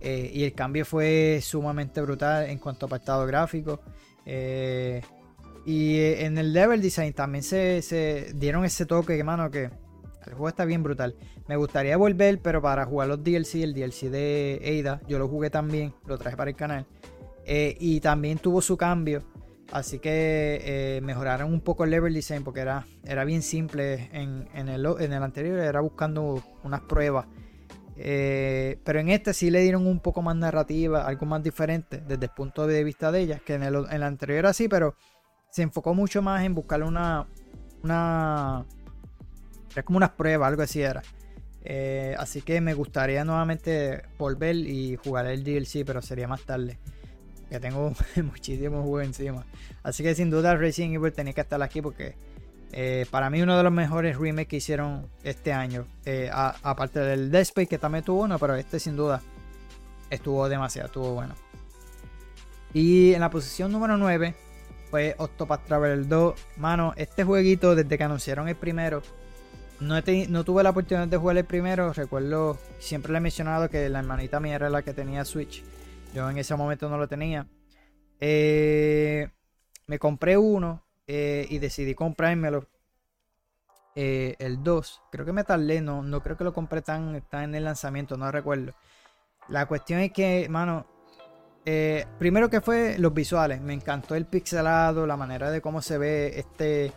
Y 0.00 0.44
el 0.44 0.54
cambio 0.54 0.84
fue 0.84 1.40
sumamente 1.42 2.00
brutal 2.00 2.50
en 2.50 2.58
cuanto 2.58 2.86
a 2.86 2.88
apartado 2.88 3.26
gráfico. 3.26 3.80
Y 5.68 6.00
en 6.24 6.38
el 6.38 6.52
level 6.52 6.80
design 6.80 7.12
también 7.12 7.42
se, 7.42 8.32
dieron 8.34 8.64
ese 8.64 8.86
toque, 8.86 9.16
que 9.16 9.24
mano, 9.24 9.50
que 9.50 9.64
el 9.64 10.32
juego 10.32 10.48
está 10.48 10.64
bien 10.64 10.82
brutal. 10.82 11.14
Me 11.46 11.56
gustaría 11.56 11.96
volver, 11.96 12.40
pero 12.40 12.62
para 12.62 12.86
jugar 12.86 13.08
los 13.08 13.22
DLC, 13.22 13.56
el 13.56 13.74
DLC 13.74 14.10
de 14.10 14.82
Ada, 14.82 15.00
yo 15.06 15.18
lo 15.18 15.28
jugué 15.28 15.50
también, 15.50 15.92
lo 16.06 16.16
traje 16.16 16.36
para 16.36 16.50
el 16.50 16.56
canal. 16.56 16.86
y 17.46 18.00
también 18.00 18.38
tuvo 18.38 18.62
su 18.62 18.76
cambio 18.76 19.22
Así 19.70 19.98
que 19.98 20.60
eh, 20.64 21.00
mejoraron 21.02 21.52
un 21.52 21.60
poco 21.60 21.84
el 21.84 21.90
level 21.90 22.14
design 22.14 22.42
porque 22.42 22.60
era, 22.60 22.86
era 23.04 23.24
bien 23.24 23.42
simple 23.42 24.08
en, 24.12 24.48
el, 24.68 24.86
en 24.98 25.12
el 25.12 25.22
anterior, 25.22 25.58
era 25.58 25.80
buscando 25.80 26.42
unas 26.64 26.80
pruebas. 26.82 27.26
Eh, 27.96 28.78
pero 28.84 29.00
en 29.00 29.10
este 29.10 29.34
sí 29.34 29.50
le 29.50 29.60
dieron 29.60 29.86
un 29.86 30.00
poco 30.00 30.22
más 30.22 30.36
narrativa, 30.36 31.06
algo 31.06 31.26
más 31.26 31.42
diferente 31.42 31.98
desde 31.98 32.26
el 32.26 32.30
punto 32.30 32.66
de 32.66 32.82
vista 32.82 33.12
de 33.12 33.20
ellas, 33.20 33.42
que 33.42 33.54
en 33.54 33.62
el, 33.62 33.84
en 33.90 34.02
anterior 34.02 34.38
era 34.38 34.50
así, 34.50 34.68
pero 34.68 34.94
se 35.50 35.62
enfocó 35.62 35.94
mucho 35.94 36.22
más 36.22 36.44
en 36.44 36.54
buscar 36.54 36.82
una. 36.82 37.26
una 37.82 38.64
era 39.72 39.82
como 39.82 39.98
unas 39.98 40.10
pruebas, 40.10 40.48
algo 40.48 40.62
así 40.62 40.82
era. 40.82 41.02
Eh, 41.64 42.14
así 42.18 42.40
que 42.42 42.60
me 42.60 42.74
gustaría 42.74 43.24
nuevamente 43.24 44.02
volver 44.18 44.56
y 44.56 44.96
jugar 44.96 45.26
el 45.26 45.44
DLC, 45.44 45.84
pero 45.84 46.00
sería 46.00 46.26
más 46.26 46.42
tarde 46.42 46.78
que 47.48 47.60
tengo 47.60 47.92
muchísimos 48.22 48.82
juegos 48.82 49.04
encima. 49.04 49.46
Así 49.82 50.02
que 50.02 50.14
sin 50.14 50.30
duda 50.30 50.56
Resident 50.56 50.94
Evil 50.94 51.12
tenía 51.12 51.32
que 51.32 51.40
estar 51.40 51.62
aquí 51.62 51.82
porque 51.82 52.14
eh, 52.72 53.06
para 53.10 53.30
mí 53.30 53.40
uno 53.40 53.56
de 53.56 53.62
los 53.62 53.72
mejores 53.72 54.18
remakes 54.18 54.48
que 54.48 54.56
hicieron 54.56 55.08
este 55.22 55.52
año. 55.52 55.86
Eh, 56.04 56.30
aparte 56.32 57.00
del 57.00 57.30
Dead 57.30 57.42
Space 57.42 57.66
que 57.66 57.78
también 57.78 58.04
tuvo 58.04 58.22
uno, 58.22 58.38
pero 58.38 58.54
este 58.56 58.78
sin 58.78 58.96
duda 58.96 59.22
estuvo 60.10 60.48
demasiado, 60.48 60.86
estuvo 60.86 61.14
bueno. 61.14 61.34
Y 62.74 63.14
en 63.14 63.20
la 63.20 63.30
posición 63.30 63.72
número 63.72 63.96
9 63.96 64.34
fue 64.90 65.14
Octopath 65.18 65.64
Traveler 65.66 66.06
2. 66.06 66.34
Mano, 66.56 66.92
este 66.96 67.24
jueguito 67.24 67.74
desde 67.74 67.98
que 67.98 68.04
anunciaron 68.04 68.48
el 68.48 68.56
primero, 68.56 69.02
no, 69.80 69.94
no, 70.28 70.44
tuve 70.44 70.62
la 70.62 70.70
oportunidad 70.70 71.06
de 71.06 71.16
jugar 71.16 71.36
el 71.36 71.44
primero. 71.44 71.92
Recuerdo, 71.92 72.58
siempre 72.78 73.12
le 73.12 73.18
he 73.18 73.20
mencionado 73.20 73.68
que 73.68 73.88
la 73.88 74.00
hermanita 74.00 74.40
mía 74.40 74.56
era 74.56 74.70
la 74.70 74.82
que 74.82 74.92
tenía 74.92 75.24
Switch. 75.24 75.62
Yo 76.14 76.28
en 76.28 76.38
ese 76.38 76.56
momento 76.56 76.88
no 76.88 76.98
lo 76.98 77.06
tenía. 77.06 77.46
Eh, 78.20 79.28
me 79.86 79.98
compré 79.98 80.36
uno 80.36 80.82
eh, 81.06 81.46
y 81.48 81.58
decidí 81.58 81.94
comprármelo. 81.94 82.66
Eh, 83.94 84.36
el 84.38 84.62
2. 84.62 85.02
Creo 85.10 85.24
que 85.24 85.32
me 85.32 85.44
tardé, 85.44 85.80
no, 85.80 86.02
no 86.02 86.22
creo 86.22 86.36
que 86.36 86.44
lo 86.44 86.52
compré 86.52 86.82
tan, 86.82 87.20
tan 87.28 87.44
en 87.44 87.54
el 87.56 87.64
lanzamiento, 87.64 88.16
no 88.16 88.30
recuerdo. 88.30 88.72
La 89.48 89.66
cuestión 89.66 90.00
es 90.00 90.12
que, 90.12 90.48
mano, 90.48 90.86
primero 92.18 92.48
que 92.50 92.60
fue 92.60 92.98
los 92.98 93.12
visuales. 93.12 93.60
Me 93.60 93.74
encantó 93.74 94.14
el 94.14 94.26
pixelado, 94.26 95.06
la 95.06 95.16
manera 95.16 95.50
de 95.50 95.60
cómo 95.60 95.82
se 95.82 95.98
ve 95.98 96.38
este, 96.38 96.92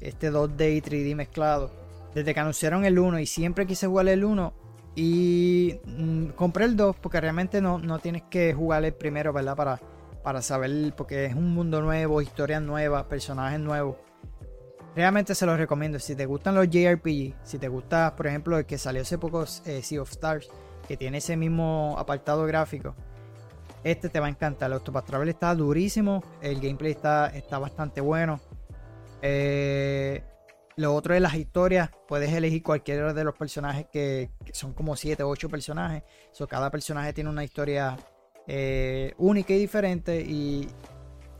este 0.00 0.30
2D 0.32 0.76
y 0.76 0.80
3D 0.80 1.16
mezclado. 1.16 1.70
Desde 2.14 2.34
que 2.34 2.40
anunciaron 2.40 2.84
el 2.84 2.98
1 2.98 3.20
y 3.20 3.26
siempre 3.26 3.66
quise 3.66 3.86
jugar 3.86 4.08
el 4.08 4.24
1, 4.24 4.52
y 4.94 5.80
mm, 5.84 6.28
compré 6.30 6.64
el 6.64 6.76
2 6.76 6.96
porque 6.96 7.20
realmente 7.20 7.60
no, 7.60 7.78
no 7.78 7.98
tienes 7.98 8.22
que 8.22 8.52
jugar 8.52 8.84
el 8.84 8.92
primero, 8.92 9.32
¿verdad? 9.32 9.56
Para, 9.56 9.80
para 10.22 10.42
saber, 10.42 10.94
porque 10.96 11.26
es 11.26 11.34
un 11.34 11.54
mundo 11.54 11.80
nuevo, 11.80 12.20
historias 12.22 12.62
nuevas, 12.62 13.04
personajes 13.04 13.60
nuevos. 13.60 13.96
Realmente 14.96 15.34
se 15.34 15.46
los 15.46 15.56
recomiendo. 15.56 15.98
Si 16.00 16.16
te 16.16 16.26
gustan 16.26 16.56
los 16.56 16.68
JRPG, 16.68 17.34
si 17.44 17.58
te 17.58 17.68
gusta, 17.68 18.16
por 18.16 18.26
ejemplo, 18.26 18.58
el 18.58 18.66
que 18.66 18.76
salió 18.76 19.02
hace 19.02 19.18
poco, 19.18 19.44
eh, 19.64 19.82
Sea 19.82 20.02
of 20.02 20.10
Stars, 20.10 20.48
que 20.88 20.96
tiene 20.96 21.18
ese 21.18 21.36
mismo 21.36 21.94
apartado 21.96 22.44
gráfico, 22.44 22.96
este 23.84 24.08
te 24.08 24.20
va 24.20 24.26
a 24.26 24.30
encantar. 24.30 24.70
El 24.70 24.76
Octopath 24.78 25.06
Travel 25.06 25.28
está 25.28 25.54
durísimo, 25.54 26.22
el 26.40 26.60
gameplay 26.60 26.92
está, 26.92 27.28
está 27.28 27.58
bastante 27.58 28.00
bueno. 28.00 28.40
Eh, 29.22 30.22
lo 30.76 30.94
otro 30.94 31.14
de 31.14 31.20
las 31.20 31.34
historias, 31.34 31.90
puedes 32.08 32.32
elegir 32.32 32.62
cualquiera 32.62 33.12
de 33.12 33.24
los 33.24 33.34
personajes 33.34 33.86
que, 33.92 34.30
son 34.52 34.72
como 34.72 34.96
7 34.96 35.22
o 35.22 35.28
8 35.28 35.48
personajes. 35.48 36.02
So, 36.32 36.46
cada 36.46 36.70
personaje 36.70 37.12
tiene 37.12 37.30
una 37.30 37.44
historia 37.44 37.96
eh, 38.46 39.14
única 39.18 39.52
y 39.52 39.58
diferente. 39.58 40.20
Y, 40.20 40.68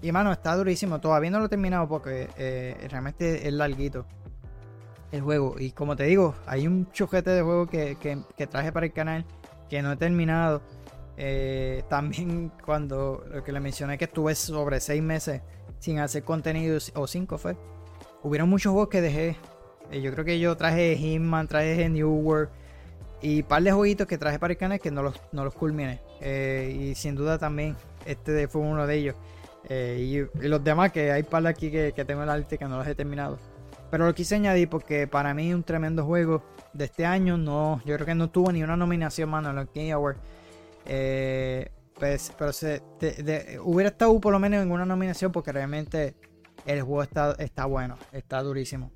y 0.02 0.12
mano, 0.12 0.32
está 0.32 0.54
durísimo. 0.56 1.00
Todavía 1.00 1.30
no 1.30 1.38
lo 1.38 1.46
he 1.46 1.48
terminado 1.48 1.88
porque 1.88 2.28
eh, 2.36 2.86
realmente 2.90 3.46
es 3.46 3.52
larguito 3.52 4.06
el 5.12 5.22
juego. 5.22 5.56
Y 5.58 5.72
como 5.72 5.96
te 5.96 6.04
digo, 6.04 6.34
hay 6.46 6.66
un 6.66 6.90
chujete 6.92 7.30
de 7.30 7.42
juego 7.42 7.66
que, 7.66 7.96
traje 8.50 8.72
para 8.72 8.86
el 8.86 8.92
canal 8.92 9.24
que 9.68 9.82
no 9.82 9.92
he 9.92 9.96
terminado. 9.96 10.62
Eh, 11.22 11.82
también 11.90 12.50
cuando 12.64 13.22
lo 13.30 13.44
que 13.44 13.52
le 13.52 13.60
mencioné 13.60 13.98
que 13.98 14.06
estuve 14.06 14.34
sobre 14.34 14.80
6 14.80 15.02
meses 15.02 15.42
sin 15.78 15.98
hacer 15.98 16.24
contenido, 16.24 16.78
o 16.94 17.06
5 17.06 17.36
fue 17.36 17.56
hubieron 18.22 18.48
muchos 18.48 18.72
juegos 18.72 18.88
que 18.88 19.02
dejé. 19.02 19.36
Eh, 19.90 20.00
yo 20.00 20.12
creo 20.12 20.24
que 20.24 20.40
yo 20.40 20.56
traje 20.56 20.96
Hitman, 20.96 21.46
traje 21.46 21.90
New 21.90 22.10
World 22.10 22.48
y 23.20 23.42
par 23.42 23.62
de 23.62 23.70
jueguitos 23.70 24.06
que 24.06 24.16
traje 24.16 24.38
para 24.38 24.54
el 24.54 24.56
canal 24.56 24.80
que 24.80 24.90
no 24.90 25.02
los, 25.02 25.20
no 25.30 25.44
los 25.44 25.52
culminé. 25.52 26.00
Eh, 26.22 26.90
y 26.90 26.94
sin 26.94 27.16
duda 27.16 27.36
también 27.36 27.76
este 28.06 28.48
fue 28.48 28.62
uno 28.62 28.86
de 28.86 28.96
ellos. 28.96 29.16
Y, 29.68 30.22
los 30.48 30.64
demás 30.64 30.90
que 30.90 31.12
hay 31.12 31.22
par 31.22 31.42
de 31.42 31.50
aquí 31.50 31.70
que, 31.70 31.92
tengo 32.06 32.22
en 32.22 32.28
la 32.28 32.38
lista 32.38 32.56
que 32.56 32.64
no 32.64 32.78
los 32.78 32.86
he 32.86 32.94
terminado. 32.94 33.38
Pero 33.90 34.06
lo 34.06 34.14
quise 34.14 34.36
añadir 34.36 34.70
porque 34.70 35.06
para 35.06 35.34
mí 35.34 35.52
un 35.52 35.64
tremendo 35.64 36.02
juego 36.06 36.42
de 36.72 36.86
este 36.86 37.04
año. 37.04 37.36
No, 37.36 37.82
yo 37.84 37.94
creo 37.96 38.06
que 38.06 38.14
no 38.14 38.30
tuvo 38.30 38.52
ni 38.52 38.62
una 38.62 38.74
nominación, 38.74 39.28
mano, 39.28 39.50
en 39.50 39.56
los 39.56 39.66
Game 39.74 39.92
Awards. 39.92 40.18
Pues, 41.94 42.32
pero 42.38 42.52
se, 42.52 42.82
hubiera 43.62 43.90
estado 43.90 44.18
por 44.20 44.32
lo 44.32 44.38
menos 44.38 44.62
en 44.62 44.72
una 44.72 44.84
nominación 44.84 45.30
porque 45.32 45.52
realmente 45.52 46.16
el 46.66 46.82
juego 46.82 47.02
está, 47.02 47.36
está 47.38 47.66
bueno, 47.66 47.96
está 48.12 48.42
durísimo. 48.42 48.90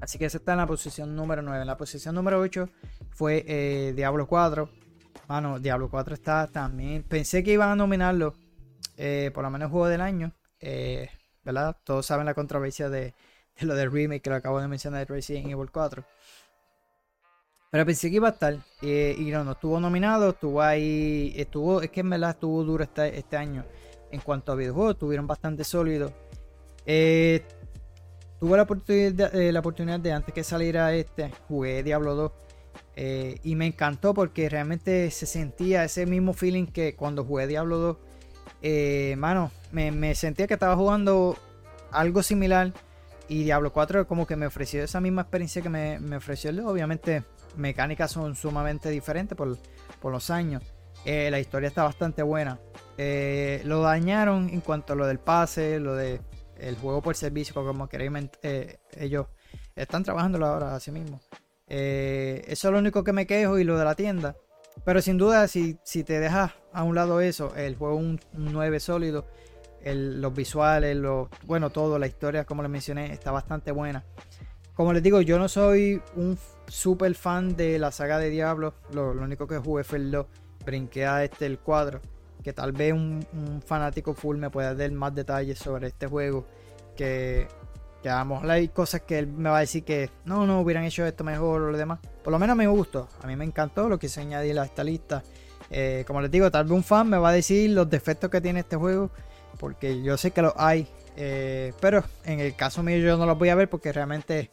Así 0.00 0.18
que 0.18 0.24
ese 0.24 0.38
está 0.38 0.52
en 0.52 0.58
la 0.58 0.66
posición 0.66 1.14
número 1.14 1.42
9. 1.42 1.60
En 1.60 1.66
la 1.66 1.76
posición 1.76 2.14
número 2.14 2.40
8 2.40 2.68
fue 3.10 3.44
eh, 3.46 3.92
Diablo 3.94 4.26
4. 4.26 4.68
Mano, 5.28 5.58
Diablo 5.60 5.90
4 5.90 6.14
está 6.14 6.46
también. 6.48 7.02
Pensé 7.02 7.44
que 7.44 7.52
iban 7.52 7.68
a 7.68 7.76
nominarlo 7.76 8.34
eh, 8.96 9.30
por 9.34 9.44
lo 9.44 9.50
menos 9.50 9.70
juego 9.70 9.88
del 9.88 10.00
año. 10.00 10.34
Eh, 10.58 11.10
¿Verdad? 11.44 11.76
Todos 11.84 12.06
saben 12.06 12.26
la 12.26 12.34
controversia 12.34 12.88
de, 12.88 13.14
lo 13.60 13.74
del 13.74 13.92
remake 13.92 14.22
que 14.22 14.30
lo 14.30 14.36
acabo 14.36 14.60
de 14.60 14.68
mencionar 14.68 15.06
de 15.06 15.14
Resident 15.14 15.48
Evil 15.48 15.70
4. 15.70 16.04
Pero 17.70 17.86
pensé 17.86 18.10
que 18.10 18.16
iba 18.16 18.28
a 18.28 18.32
estar. 18.32 18.58
y 18.82 19.30
no, 19.30 19.44
no 19.44 19.52
estuvo 19.52 19.78
nominado. 19.80 20.30
Estuvo 20.30 20.60
ahí. 20.62 21.32
Estuvo. 21.36 21.82
Es 21.82 21.90
que 21.90 22.00
en 22.00 22.10
verdad 22.10 22.30
estuvo 22.30 22.64
duro 22.64 22.84
este, 22.84 23.18
este 23.18 23.36
año. 23.36 23.64
En 24.10 24.20
cuanto 24.20 24.52
a 24.52 24.56
videojuegos, 24.56 24.94
estuvieron 24.94 25.26
bastante 25.26 25.62
sólidos. 25.64 26.12
Eh, 26.84 27.44
tuve 28.40 28.56
la 28.56 28.64
oportunidad, 28.64 29.34
eh, 29.34 29.52
la 29.52 29.60
oportunidad 29.60 30.00
de 30.00 30.12
antes 30.12 30.34
que 30.34 30.42
saliera 30.42 30.92
este, 30.94 31.30
jugué 31.46 31.82
Diablo 31.82 32.14
2 32.14 32.32
eh, 32.96 33.38
y 33.44 33.54
me 33.54 33.66
encantó 33.66 34.14
porque 34.14 34.48
realmente 34.48 35.10
se 35.10 35.26
sentía 35.26 35.84
ese 35.84 36.06
mismo 36.06 36.32
feeling 36.32 36.66
que 36.66 36.94
cuando 36.96 37.24
jugué 37.24 37.46
Diablo 37.46 37.78
2. 37.78 37.96
Eh, 38.62 39.14
mano, 39.16 39.50
me, 39.72 40.14
sentía 40.14 40.46
que 40.46 40.54
estaba 40.54 40.76
jugando 40.76 41.36
algo 41.92 42.22
similar 42.22 42.72
y 43.28 43.44
Diablo 43.44 43.72
4 43.72 44.06
como 44.06 44.26
que 44.26 44.36
me 44.36 44.46
ofreció 44.46 44.82
esa 44.82 45.00
misma 45.00 45.22
experiencia 45.22 45.62
que 45.62 45.68
me, 45.68 46.16
ofreció 46.16 46.50
el 46.50 46.56
2. 46.56 46.66
Obviamente 46.66 47.22
mecánicas 47.56 48.10
son 48.10 48.34
sumamente 48.34 48.90
diferentes 48.90 49.36
por, 49.36 49.58
los 50.12 50.30
años. 50.30 50.62
la 51.04 51.38
historia 51.38 51.68
está 51.68 51.84
bastante 51.84 52.22
buena. 52.22 52.58
lo 53.64 53.82
dañaron 53.82 54.48
en 54.50 54.60
cuanto 54.60 54.92
a 54.92 54.96
lo 54.96 55.06
del 55.06 55.18
pase, 55.18 55.78
lo 55.80 55.94
de 55.94 56.20
el 56.60 56.76
juego 56.76 57.02
por 57.02 57.16
servicio, 57.16 57.54
como 57.54 57.88
queréis, 57.88 58.12
eh, 58.42 58.78
ellos 58.96 59.26
están 59.74 60.04
trabajando 60.04 60.44
ahora 60.44 60.74
así 60.74 60.90
mismo. 60.90 61.20
Eh, 61.66 62.44
eso 62.46 62.68
es 62.68 62.72
lo 62.72 62.78
único 62.78 63.04
que 63.04 63.12
me 63.12 63.26
quejo 63.26 63.58
y 63.58 63.64
lo 63.64 63.78
de 63.78 63.84
la 63.84 63.94
tienda. 63.94 64.36
Pero 64.84 65.02
sin 65.02 65.18
duda, 65.18 65.48
si, 65.48 65.78
si 65.82 66.04
te 66.04 66.20
dejas 66.20 66.52
a 66.72 66.84
un 66.84 66.94
lado 66.94 67.20
eso, 67.20 67.54
el 67.56 67.76
juego 67.76 67.96
un, 67.96 68.20
9 68.32 68.80
sólido, 68.80 69.26
los 69.84 70.34
visuales, 70.34 70.96
lo, 70.96 71.28
bueno, 71.44 71.70
todo, 71.70 71.98
la 71.98 72.06
historia, 72.06 72.44
como 72.44 72.62
les 72.62 72.70
mencioné, 72.70 73.12
está 73.12 73.30
bastante 73.30 73.72
buena. 73.72 74.04
Como 74.80 74.94
les 74.94 75.02
digo, 75.02 75.20
yo 75.20 75.38
no 75.38 75.46
soy 75.46 76.00
un 76.16 76.38
super 76.66 77.14
fan 77.14 77.54
de 77.54 77.78
la 77.78 77.92
saga 77.92 78.16
de 78.18 78.30
Diablo. 78.30 78.72
Lo, 78.94 79.10
único 79.10 79.46
que 79.46 79.58
jugué 79.58 79.84
fue 79.84 79.98
el 79.98 80.10
2. 80.10 80.26
Brinqué 80.64 81.04
a 81.04 81.22
este 81.22 81.44
el 81.44 81.58
cuadro. 81.58 82.00
que 82.42 82.54
tal 82.54 82.72
vez 82.72 82.94
un, 82.94 83.22
fanático 83.62 84.14
full 84.14 84.38
me 84.38 84.48
pueda 84.48 84.74
dar 84.74 84.90
más 84.92 85.14
detalles 85.14 85.58
sobre 85.58 85.88
este 85.88 86.06
juego. 86.06 86.46
Que, 86.96 87.46
que 88.02 88.08
a 88.08 88.20
lo 88.20 88.24
mejor 88.24 88.50
hay 88.50 88.68
cosas 88.68 89.02
que 89.02 89.18
él 89.18 89.26
me 89.26 89.50
va 89.50 89.58
a 89.58 89.60
decir 89.60 89.84
que 89.84 90.08
no, 90.24 90.46
no 90.46 90.62
hubieran 90.62 90.84
hecho 90.84 91.04
esto 91.04 91.24
mejor 91.24 91.60
o 91.60 91.70
lo 91.72 91.76
demás. 91.76 91.98
Por 92.24 92.32
lo 92.32 92.38
menos 92.38 92.56
me 92.56 92.66
gustó. 92.66 93.06
A 93.22 93.26
mí 93.26 93.36
me 93.36 93.44
encantó 93.44 93.86
lo 93.86 93.98
que 93.98 94.08
se 94.08 94.22
añadir 94.22 94.58
a 94.58 94.64
esta 94.64 94.82
lista. 94.82 95.22
Eh, 95.68 96.04
como 96.06 96.22
les 96.22 96.30
digo, 96.30 96.50
tal 96.50 96.64
vez 96.64 96.72
un 96.72 96.84
fan 96.84 97.06
me 97.06 97.18
va 97.18 97.28
a 97.28 97.32
decir 97.32 97.68
los 97.68 97.90
defectos 97.90 98.30
que 98.30 98.40
tiene 98.40 98.60
este 98.60 98.76
juego. 98.76 99.10
Porque 99.58 100.02
yo 100.02 100.16
sé 100.16 100.30
que 100.30 100.40
los 100.40 100.54
hay. 100.56 100.88
Eh, 101.16 101.74
pero 101.82 102.02
en 102.24 102.40
el 102.40 102.56
caso 102.56 102.82
mío 102.82 102.96
yo 102.96 103.18
no 103.18 103.26
los 103.26 103.38
voy 103.38 103.50
a 103.50 103.54
ver 103.54 103.68
porque 103.68 103.92
realmente 103.92 104.48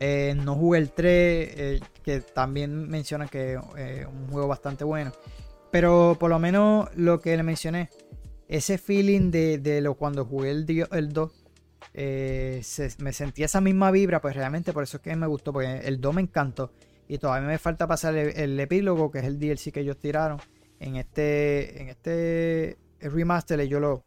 eh, 0.00 0.34
no 0.36 0.54
jugué 0.54 0.78
el 0.78 0.90
3. 0.90 1.80
que 2.02 2.20
también 2.20 2.88
menciona 2.88 3.26
que 3.26 3.54
es 3.54 4.06
un 4.06 4.28
juego 4.30 4.48
bastante 4.48 4.84
bueno. 4.84 5.12
Pero 5.70 6.16
por 6.18 6.30
lo 6.30 6.38
menos 6.38 6.88
lo 6.96 7.20
que 7.20 7.36
le 7.36 7.42
mencioné, 7.42 7.90
ese 8.48 8.78
feeling 8.78 9.30
de, 9.30 9.80
lo 9.82 9.94
cuando 9.94 10.24
jugué 10.24 10.50
el, 10.50 10.86
el 10.92 11.12
2, 11.12 11.44
eh, 11.94 12.62
me 12.98 13.12
sentí 13.12 13.42
esa 13.42 13.60
misma 13.60 13.90
vibra, 13.90 14.20
pues 14.20 14.34
realmente 14.34 14.72
por 14.72 14.82
eso 14.82 14.98
es 14.98 15.02
que 15.02 15.14
me 15.16 15.26
gustó, 15.26 15.52
porque 15.52 15.80
el 15.84 16.00
2 16.00 16.14
me 16.14 16.22
encantó. 16.22 16.72
Y 17.08 17.18
todavía 17.18 17.48
me 17.48 17.58
falta 17.58 17.86
pasar 17.86 18.16
el, 18.16 18.60
epílogo, 18.60 19.10
que 19.10 19.18
es 19.20 19.24
el 19.24 19.38
DLC 19.38 19.72
que 19.72 19.80
ellos 19.80 19.98
tiraron. 19.98 20.38
En 20.78 20.96
este, 20.96 21.82
en 21.82 21.88
este 21.88 22.78
remaster 23.00 23.58
ellos 23.60 23.80
lo, 23.80 24.04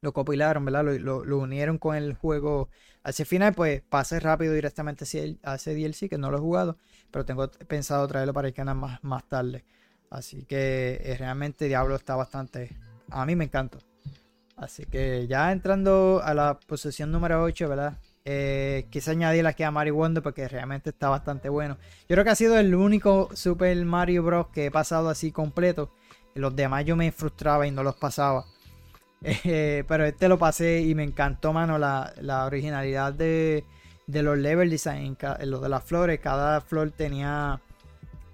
lo 0.00 0.12
compilaron, 0.12 0.64
¿verdad? 0.64 0.84
Lo, 1.00 1.24
lo, 1.24 1.38
unieron 1.38 1.78
con 1.78 1.96
el 1.96 2.14
juego. 2.14 2.68
Hacia 3.04 3.26
final, 3.26 3.54
pues 3.54 3.82
pase 3.82 4.18
rápido 4.18 4.54
directamente 4.54 5.04
a 5.42 5.54
ese 5.54 5.74
DLC, 5.74 6.08
que 6.08 6.16
no 6.18 6.30
lo 6.30 6.38
he 6.38 6.40
jugado, 6.40 6.78
pero 7.10 7.24
tengo 7.24 7.48
pensado 7.48 8.08
traerlo 8.08 8.32
para 8.32 8.48
el 8.48 8.54
canal 8.54 8.76
más, 8.76 9.04
más 9.04 9.28
tarde. 9.28 9.64
Así 10.10 10.44
que 10.44 11.00
eh, 11.02 11.16
realmente 11.18 11.66
Diablo 11.66 11.96
está 11.96 12.16
bastante... 12.16 12.74
A 13.10 13.26
mí 13.26 13.36
me 13.36 13.44
encanta. 13.44 13.78
Así 14.56 14.86
que 14.86 15.26
ya 15.26 15.52
entrando 15.52 16.22
a 16.24 16.32
la 16.32 16.58
posición 16.60 17.12
número 17.12 17.42
8, 17.42 17.68
¿verdad? 17.68 17.98
Eh, 18.24 18.86
quise 18.90 19.10
añadir 19.10 19.46
aquí 19.46 19.64
a 19.64 19.70
Mario 19.70 19.96
Wonder 19.96 20.22
porque 20.22 20.48
realmente 20.48 20.90
está 20.90 21.08
bastante 21.10 21.50
bueno. 21.50 21.76
Yo 22.08 22.14
creo 22.14 22.24
que 22.24 22.30
ha 22.30 22.34
sido 22.34 22.58
el 22.58 22.74
único 22.74 23.28
Super 23.34 23.76
Mario 23.84 24.22
Bros. 24.22 24.46
que 24.48 24.66
he 24.66 24.70
pasado 24.70 25.10
así 25.10 25.30
completo. 25.30 25.92
Los 26.34 26.56
demás 26.56 26.84
yo 26.84 26.96
me 26.96 27.12
frustraba 27.12 27.66
y 27.66 27.70
no 27.70 27.82
los 27.82 27.96
pasaba. 27.96 28.46
Eh, 29.24 29.84
pero 29.88 30.04
este 30.04 30.28
lo 30.28 30.38
pasé 30.38 30.82
y 30.82 30.94
me 30.94 31.02
encantó, 31.02 31.52
mano, 31.52 31.78
la, 31.78 32.44
originalidad 32.46 33.12
de, 33.12 33.64
los 34.06 34.38
level 34.38 34.70
design. 34.70 35.16
Lo 35.44 35.60
de 35.60 35.68
las 35.68 35.82
flores, 35.82 36.20
cada 36.20 36.60
flor 36.60 36.90
tenía 36.90 37.60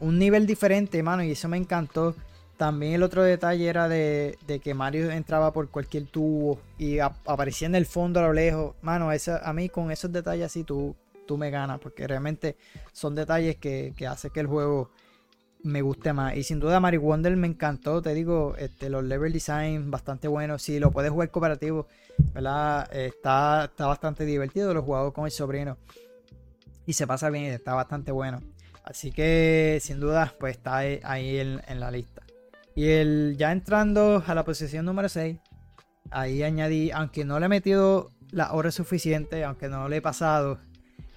un 0.00 0.18
nivel 0.18 0.46
diferente, 0.46 1.02
mano, 1.02 1.22
y 1.22 1.30
eso 1.30 1.48
me 1.48 1.56
encantó. 1.56 2.14
También 2.56 2.94
el 2.94 3.02
otro 3.02 3.22
detalle 3.22 3.68
era 3.68 3.88
de, 3.88 4.36
que 4.62 4.74
Mario 4.74 5.10
entraba 5.10 5.52
por 5.52 5.70
cualquier 5.70 6.06
tubo 6.06 6.58
y 6.76 6.98
aparecía 6.98 7.66
en 7.66 7.74
el 7.74 7.86
fondo 7.86 8.20
a 8.20 8.24
lo 8.24 8.32
lejos. 8.32 8.74
Mano, 8.82 9.12
esa, 9.12 9.38
a 9.38 9.52
mí 9.52 9.68
con 9.68 9.90
esos 9.90 10.12
detalles 10.12 10.46
así 10.46 10.64
tú, 10.64 10.94
tú 11.26 11.38
me 11.38 11.50
ganas, 11.50 11.78
porque 11.78 12.06
realmente 12.06 12.56
son 12.92 13.14
detalles 13.14 13.56
que, 13.56 13.94
que 13.96 14.06
hacen 14.06 14.30
que 14.32 14.40
el 14.40 14.46
juego 14.46 14.90
me 15.62 15.82
guste 15.82 16.12
más. 16.12 16.36
Y 16.36 16.42
sin 16.42 16.60
duda 16.60 16.80
Mario 16.80 17.02
Wonder 17.02 17.36
me 17.36 17.46
encantó, 17.46 18.02
te 18.02 18.14
digo, 18.14 18.54
este, 18.56 18.88
los 18.88 19.04
level 19.04 19.32
design 19.32 19.90
bastante 19.90 20.28
buenos. 20.28 20.62
Si 20.62 20.78
lo 20.78 20.90
puedes 20.90 21.10
jugar 21.10 21.30
cooperativo, 21.30 21.86
¿verdad? 22.34 22.88
está, 22.94 23.64
está 23.64 23.86
bastante 23.86 24.24
divertido, 24.24 24.72
lo 24.74 24.80
he 24.80 24.82
jugado 24.82 25.12
con 25.12 25.24
el 25.24 25.30
sobrino. 25.30 25.78
Y 26.86 26.92
se 26.94 27.06
pasa 27.06 27.30
bien, 27.30 27.44
está 27.52 27.74
bastante 27.74 28.12
bueno. 28.12 28.40
Así 28.84 29.12
que 29.12 29.78
sin 29.80 30.00
duda, 30.00 30.34
pues 30.38 30.56
está 30.56 30.78
ahí 30.78 31.38
en, 31.38 31.80
la 31.80 31.90
lista. 31.90 32.22
Y 32.74 32.88
el, 32.88 33.36
ya 33.38 33.52
entrando 33.52 34.22
a 34.26 34.34
la 34.34 34.44
posición 34.44 34.84
número 34.84 35.08
6, 35.08 35.38
ahí 36.10 36.42
añadí, 36.42 36.90
aunque 36.90 37.24
no 37.24 37.38
le 37.38 37.46
he 37.46 37.48
metido 37.48 38.10
la 38.30 38.52
hora 38.52 38.70
suficiente, 38.70 39.44
aunque 39.44 39.68
no 39.68 39.88
le 39.88 39.98
he 39.98 40.02
pasado, 40.02 40.58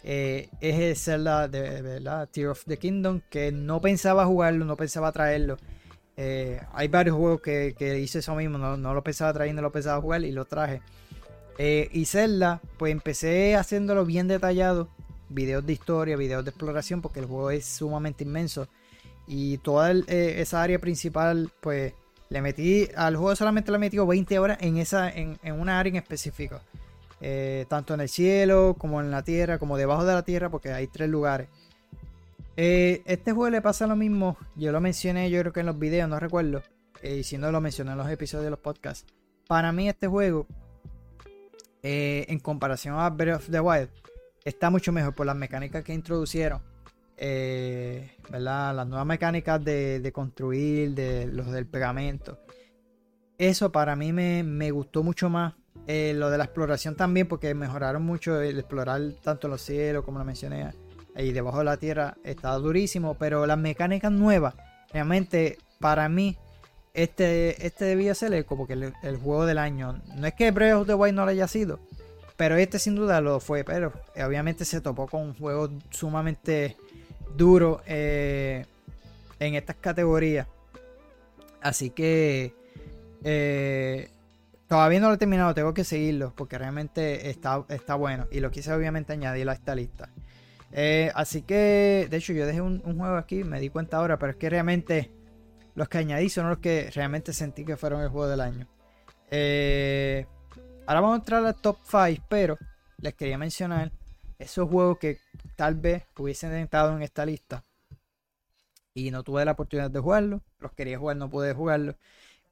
eh, 0.03 0.49
es 0.59 0.79
el 0.79 0.95
Zelda 0.97 1.47
de 1.47 1.81
verdad, 1.81 2.27
Tear 2.29 2.49
of 2.49 2.63
the 2.65 2.77
Kingdom, 2.77 3.21
que 3.29 3.51
no 3.51 3.79
pensaba 3.81 4.25
jugarlo, 4.25 4.65
no 4.65 4.75
pensaba 4.75 5.11
traerlo. 5.11 5.57
Eh, 6.17 6.61
hay 6.73 6.87
varios 6.89 7.15
juegos 7.15 7.41
que, 7.41 7.99
hice 7.99 8.19
eso 8.19 8.35
mismo, 8.35 8.57
no, 8.57 8.93
lo 8.93 9.03
pensaba 9.03 9.33
traer, 9.33 9.55
no 9.55 9.61
lo 9.61 9.71
pensaba 9.71 10.01
jugar 10.01 10.23
y 10.23 10.31
lo 10.31 10.45
traje. 10.45 10.81
Eh, 11.57 11.89
y 11.91 12.05
Zelda, 12.05 12.61
pues 12.77 12.91
empecé 12.91 13.55
haciéndolo 13.55 14.05
bien 14.05 14.27
detallado 14.27 14.89
videos 15.29 15.65
de 15.65 15.73
historia, 15.73 16.17
videos 16.17 16.43
de 16.43 16.51
exploración, 16.51 17.01
porque 17.01 17.19
el 17.19 17.25
juego 17.25 17.51
es 17.51 17.65
sumamente 17.65 18.23
inmenso. 18.23 18.67
Y 19.25 19.57
toda 19.59 19.91
esa 19.91 20.61
área 20.61 20.79
principal, 20.79 21.49
pues 21.61 21.93
le 22.33 22.41
metí, 22.41 22.89
al 22.95 23.15
juego 23.15 23.35
solamente 23.35 23.71
le 23.71 23.77
metido 23.77 24.05
20 24.05 24.39
horas 24.39 24.57
en, 24.59 24.77
esa, 24.77 25.09
en, 25.09 25.37
una 25.53 25.79
área 25.79 25.91
en 25.91 25.97
específico. 25.97 26.59
Eh, 27.25 27.65
tanto 27.69 27.93
en 27.93 28.01
el 28.01 28.09
cielo, 28.09 28.75
como 28.77 28.99
en 28.99 29.09
la 29.09 29.23
tierra, 29.23 29.57
como 29.57 29.77
debajo 29.77 30.03
de 30.03 30.13
la 30.13 30.23
tierra, 30.23 30.49
porque 30.49 30.73
hay 30.73 30.87
tres 30.87 31.09
lugares. 31.09 31.47
Eh, 32.57 33.01
este 33.05 33.31
juego 33.31 33.49
le 33.49 33.61
pasa 33.61 33.87
lo 33.87 33.95
mismo, 33.95 34.37
yo 34.55 34.71
lo 34.71 34.81
mencioné 34.81 35.31
yo 35.31 35.39
creo 35.39 35.53
que 35.53 35.61
en 35.61 35.65
los 35.67 35.79
videos, 35.79 36.09
no 36.09 36.19
recuerdo. 36.19 36.61
y 37.01 37.23
si 37.23 37.37
no 37.37 37.51
lo 37.51 37.61
mencioné 37.61 37.91
en 37.91 37.97
los 37.97 38.09
episodios 38.09 38.43
de 38.43 38.49
los 38.51 38.59
podcasts. 38.59 39.05
Para 39.47 39.71
mí 39.71 39.89
este 39.89 40.07
juego, 40.07 40.47
en 41.81 42.39
comparación 42.39 42.97
a 42.99 43.09
Breath 43.09 43.37
of 43.37 43.49
the 43.49 43.59
Wild, 43.59 43.89
está 44.43 44.69
mucho 44.69 44.91
mejor 44.91 45.15
por 45.15 45.25
las 45.25 45.35
mecánicas 45.35 45.83
que 45.83 45.93
introducieron. 45.93 46.61
Eh, 47.17 48.11
¿verdad? 48.29 48.75
Las 48.75 48.87
nuevas 48.87 49.05
mecánicas 49.05 49.63
de, 49.63 50.11
construir, 50.13 50.93
de 50.93 51.27
los 51.27 51.51
del 51.51 51.65
pegamento. 51.65 52.39
Eso 53.37 53.71
para 53.71 53.95
mí 53.95 54.11
me, 54.11 54.71
gustó 54.71 55.03
mucho 55.03 55.29
más. 55.29 55.53
Eh, 55.87 56.13
lo 56.15 56.29
de 56.29 56.37
la 56.37 56.45
exploración 56.45 56.95
también, 56.95 57.27
porque 57.27 57.53
mejoraron 57.53 58.03
mucho 58.03 58.41
el 58.41 58.59
explorar 58.59 59.01
tanto 59.21 59.47
los 59.47 59.61
cielos, 59.61 60.05
como 60.05 60.19
lo 60.19 60.25
mencioné, 60.25 60.71
ahí 61.15 61.31
debajo 61.31 61.59
de 61.59 61.65
la 61.65 61.77
tierra, 61.77 62.15
está 62.23 62.53
durísimo. 62.53 63.15
Pero 63.15 63.45
las 63.45 63.57
mecánicas 63.57 64.11
nuevas, 64.11 64.55
realmente 64.91 65.57
para 65.79 66.07
mí, 66.07 66.37
este, 66.93 67.65
este 67.65 67.85
debía 67.85 68.13
ser 68.15 68.33
el, 68.33 68.45
como 68.45 68.67
que 68.67 68.73
el, 68.73 69.17
juego 69.17 69.45
del 69.45 69.57
año. 69.57 70.01
No 70.15 70.27
es 70.27 70.33
que 70.33 70.51
Breath 70.51 70.75
of 70.75 70.87
the 70.87 70.93
Wild 70.93 71.15
no 71.15 71.25
lo 71.25 71.31
haya 71.31 71.47
sido, 71.47 71.79
pero 72.37 72.55
este 72.55 72.79
sin 72.79 72.95
duda 72.95 73.19
lo 73.19 73.39
fue, 73.39 73.63
pero 73.63 73.91
obviamente 74.15 74.63
se 74.63 74.79
topó 74.79 75.07
con 75.07 75.21
un 75.21 75.33
juego 75.35 75.69
sumamente 75.89 76.77
duro 77.35 77.81
eh, 77.87 78.65
en 79.39 79.55
estas 79.55 79.75
categorías. 79.77 80.47
Así 81.61 81.89
que 81.89 82.53
eh, 83.23 84.09
todavía 84.73 84.99
no 84.99 85.09
lo 85.09 85.13
he 85.13 85.17
terminado, 85.17 85.53
tengo 85.53 85.73
que 85.73 85.83
seguirlo 85.83 86.33
porque 86.35 86.57
realmente 86.57 87.29
está, 87.29 87.63
está 87.69 87.93
bueno 87.93 88.25
y 88.31 88.39
lo 88.39 88.49
quise 88.49 88.73
obviamente 88.73 89.13
añadir 89.13 89.47
a 89.47 89.53
esta 89.53 89.75
lista. 89.75 90.09
Eh, 90.71 91.11
así 91.13 91.43
que, 91.43 92.07
de 92.09 92.17
hecho, 92.17 92.33
yo 92.33 92.47
dejé 92.47 92.61
un, 92.61 92.81
juego 92.81 93.17
aquí, 93.17 93.43
me 93.43 93.59
di 93.59 93.69
cuenta 93.69 93.97
ahora, 93.97 94.17
pero 94.17 94.31
es 94.31 94.37
que 94.37 94.49
realmente 94.49 95.11
los 95.75 95.87
que 95.89 95.99
añadí 95.99 96.27
son 96.27 96.49
los 96.49 96.57
que 96.57 96.89
realmente 96.91 97.33
sentí 97.33 97.63
que 97.63 97.77
fueron 97.77 98.01
el 98.01 98.09
juego 98.09 98.27
del 98.27 98.41
año. 98.41 98.67
Eh, 99.29 100.25
Ahora 100.87 101.01
vamos 101.01 101.15
a 101.15 101.19
entrar 101.19 101.45
al 101.45 101.55
top 101.55 101.77
5, 101.89 102.25
pero 102.27 102.57
les 102.97 103.13
quería 103.13 103.37
mencionar 103.37 103.91
esos 104.37 104.67
juegos 104.67 104.97
que 104.97 105.19
tal 105.55 105.75
vez 105.75 106.03
hubiesen 106.17 106.51
entrado 106.55 106.95
en 106.97 107.03
esta 107.03 107.25
lista 107.25 107.63
y 108.93 109.09
no 109.11 109.23
tuve 109.23 109.45
la 109.45 109.53
oportunidad 109.53 109.89
de 109.89 109.99
jugarlos, 109.99 110.41
los 110.59 110.73
quería 110.73 110.97
jugar, 110.97 111.15
no 111.15 111.29
pude 111.29 111.53
jugarlos, 111.53 111.95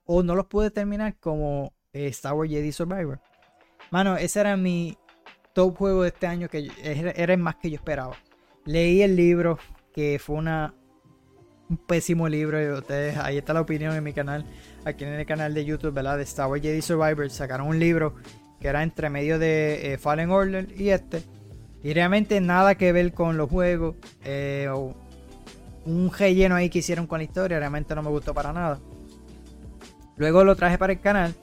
o 0.06 0.24
no 0.24 0.36
los 0.36 0.46
pude 0.46 0.72
terminar 0.72 1.18
como 1.20 1.74
eh, 1.94 2.08
Star 2.08 2.34
Wars 2.34 2.50
Jedi 2.50 2.72
Survivor. 2.72 3.20
Mano, 3.90 4.16
ese 4.18 4.40
era 4.40 4.56
mi 4.58 4.98
top 5.54 5.76
juego 5.76 6.04
de 6.04 6.10
este 6.10 6.28
año, 6.28 6.48
que 6.50 6.70
era, 6.84 7.12
el 7.12 7.40
más 7.40 7.56
que 7.56 7.70
yo 7.70 7.76
esperaba. 7.76 8.16
Leí 8.66 9.02
el 9.02 9.16
libro, 9.16 9.58
que 9.94 10.20
fue 10.20 10.38
una, 10.38 10.74
un 11.70 11.78
pésimo 11.78 12.30
libro, 12.30 12.62
y 12.64 12.70
ustedes, 12.70 13.18
ahí 13.18 13.38
está 13.38 13.54
la 13.54 13.62
opinión 13.62 13.96
en 13.96 14.04
mi 14.04 14.14
canal 14.14 14.46
aquí 14.86 15.04
en 15.04 15.14
el 15.14 15.26
canal 15.26 15.54
de 15.54 15.66
YouTube, 15.66 15.94
¿verdad? 15.94 16.18
De 16.18 16.24
Star 16.24 16.48
Wars 16.48 16.62
Jedi 16.62 16.82
Survivor, 16.82 17.30
sacaron 17.30 17.68
un 17.68 17.80
libro 17.80 18.16
que 18.60 18.68
era 18.68 18.84
entre 18.84 19.10
medio 19.10 19.40
de 19.40 19.94
eh, 19.94 19.98
Fallen 19.98 20.30
Order 20.30 20.68
y 20.76 20.90
este. 20.90 21.24
Y 21.84 21.94
realmente 21.94 22.40
nada 22.42 22.76
que 22.76 22.92
ver 22.92 23.14
con 23.14 23.38
los 23.38 23.50
juegos. 23.50 23.96
Eh, 24.24 24.70
un 25.86 26.12
relleno 26.14 26.56
ahí 26.56 26.70
que 26.70 26.80
hicieron 26.80 27.08
con 27.08 27.18
la 27.20 27.24
historia. 27.24 27.58
Realmente 27.58 27.96
no 27.96 28.04
me 28.04 28.10
gustó 28.10 28.36
para 28.36 28.54
nada. 28.54 28.80
Luego 30.16 30.44
lo 30.44 30.56
traje 30.56 30.78
para 30.78 30.94
el 30.94 31.00
canal. 31.00 31.34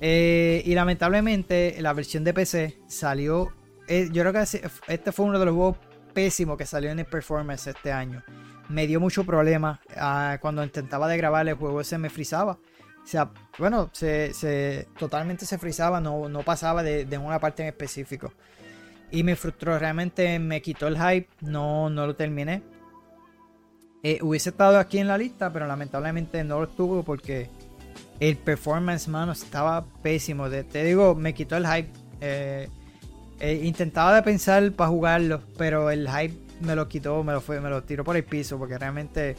Eh, 0.00 0.62
y 0.64 0.74
lamentablemente 0.74 1.76
la 1.80 1.92
versión 1.92 2.24
de 2.24 2.32
PC 2.32 2.80
salió. 2.86 3.52
yo 3.88 4.22
creo 4.22 4.32
que 4.32 4.44
este 4.88 5.12
fue 5.12 5.26
uno 5.26 5.38
de 5.38 5.44
los 5.44 5.54
juegos 5.54 5.76
pésimos 6.14 6.56
que 6.56 6.66
salió 6.66 6.90
en 6.90 7.00
el 7.00 7.06
performance 7.06 7.66
este 7.66 7.92
año 7.92 8.24
me 8.70 8.86
dio 8.86 9.00
mucho 9.00 9.24
problema. 9.24 9.80
Ah, 9.96 10.38
cuando 10.40 10.64
intentaba 10.64 11.08
de 11.08 11.16
grabar 11.16 11.46
el 11.48 11.54
juego 11.54 11.84
se 11.84 11.98
me 11.98 12.08
frizaba. 12.08 12.52
O 13.02 13.06
sea, 13.06 13.30
bueno, 13.58 13.90
se, 13.92 14.86
totalmente 14.98 15.46
se 15.46 15.58
frizaba, 15.58 16.00
no, 16.00 16.28
no 16.28 16.42
pasaba 16.42 16.82
de, 16.82 17.18
una 17.18 17.38
parte 17.38 17.62
en 17.62 17.68
específico. 17.68 18.32
Y 19.10 19.24
me 19.24 19.36
frustró, 19.36 19.78
realmente 19.78 20.38
me 20.38 20.62
quitó 20.62 20.86
el 20.86 20.96
hype, 20.96 21.28
no, 21.40 21.90
no 21.90 22.06
lo 22.06 22.14
terminé. 22.14 22.62
Eh, 24.02 24.18
hubiese 24.22 24.50
estado 24.50 24.78
aquí 24.78 24.98
en 24.98 25.08
la 25.08 25.18
lista, 25.18 25.52
pero 25.52 25.66
lamentablemente 25.66 26.44
no 26.44 26.60
lo 26.60 26.64
estuvo 26.66 27.02
porque 27.02 27.50
el 28.20 28.36
performance, 28.36 29.08
mano, 29.08 29.32
estaba 29.32 29.84
pésimo. 30.02 30.48
te 30.48 30.84
digo, 30.84 31.14
me 31.14 31.34
quitó 31.34 31.56
el 31.56 31.66
hype. 31.66 31.90
Eh, 32.20 32.68
eh, 33.40 33.60
intentaba 33.64 34.14
de 34.14 34.22
pensar 34.22 34.70
para 34.72 34.90
jugarlo, 34.90 35.40
pero 35.56 35.90
el 35.90 36.08
hype 36.08 36.36
me 36.60 36.76
lo 36.76 36.88
quitó, 36.88 37.24
me 37.24 37.32
lo, 37.32 37.40
fue, 37.40 37.60
me 37.60 37.70
lo 37.70 37.82
tiró 37.82 38.04
por 38.04 38.16
el 38.16 38.24
piso 38.24 38.58
porque 38.58 38.76
realmente 38.76 39.36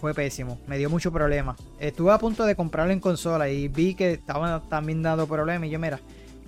fue 0.00 0.14
pésimo. 0.14 0.58
Me 0.66 0.78
dio 0.78 0.88
mucho 0.88 1.12
problema. 1.12 1.56
Estuve 1.78 2.12
a 2.12 2.18
punto 2.18 2.44
de 2.46 2.56
comprarlo 2.56 2.92
en 2.92 3.00
consola 3.00 3.50
y 3.50 3.68
vi 3.68 3.94
que 3.94 4.12
estaban 4.12 4.66
también 4.68 5.02
dando 5.02 5.26
problemas. 5.26 5.68
Y 5.68 5.70
yo, 5.72 5.78
mira, 5.78 6.00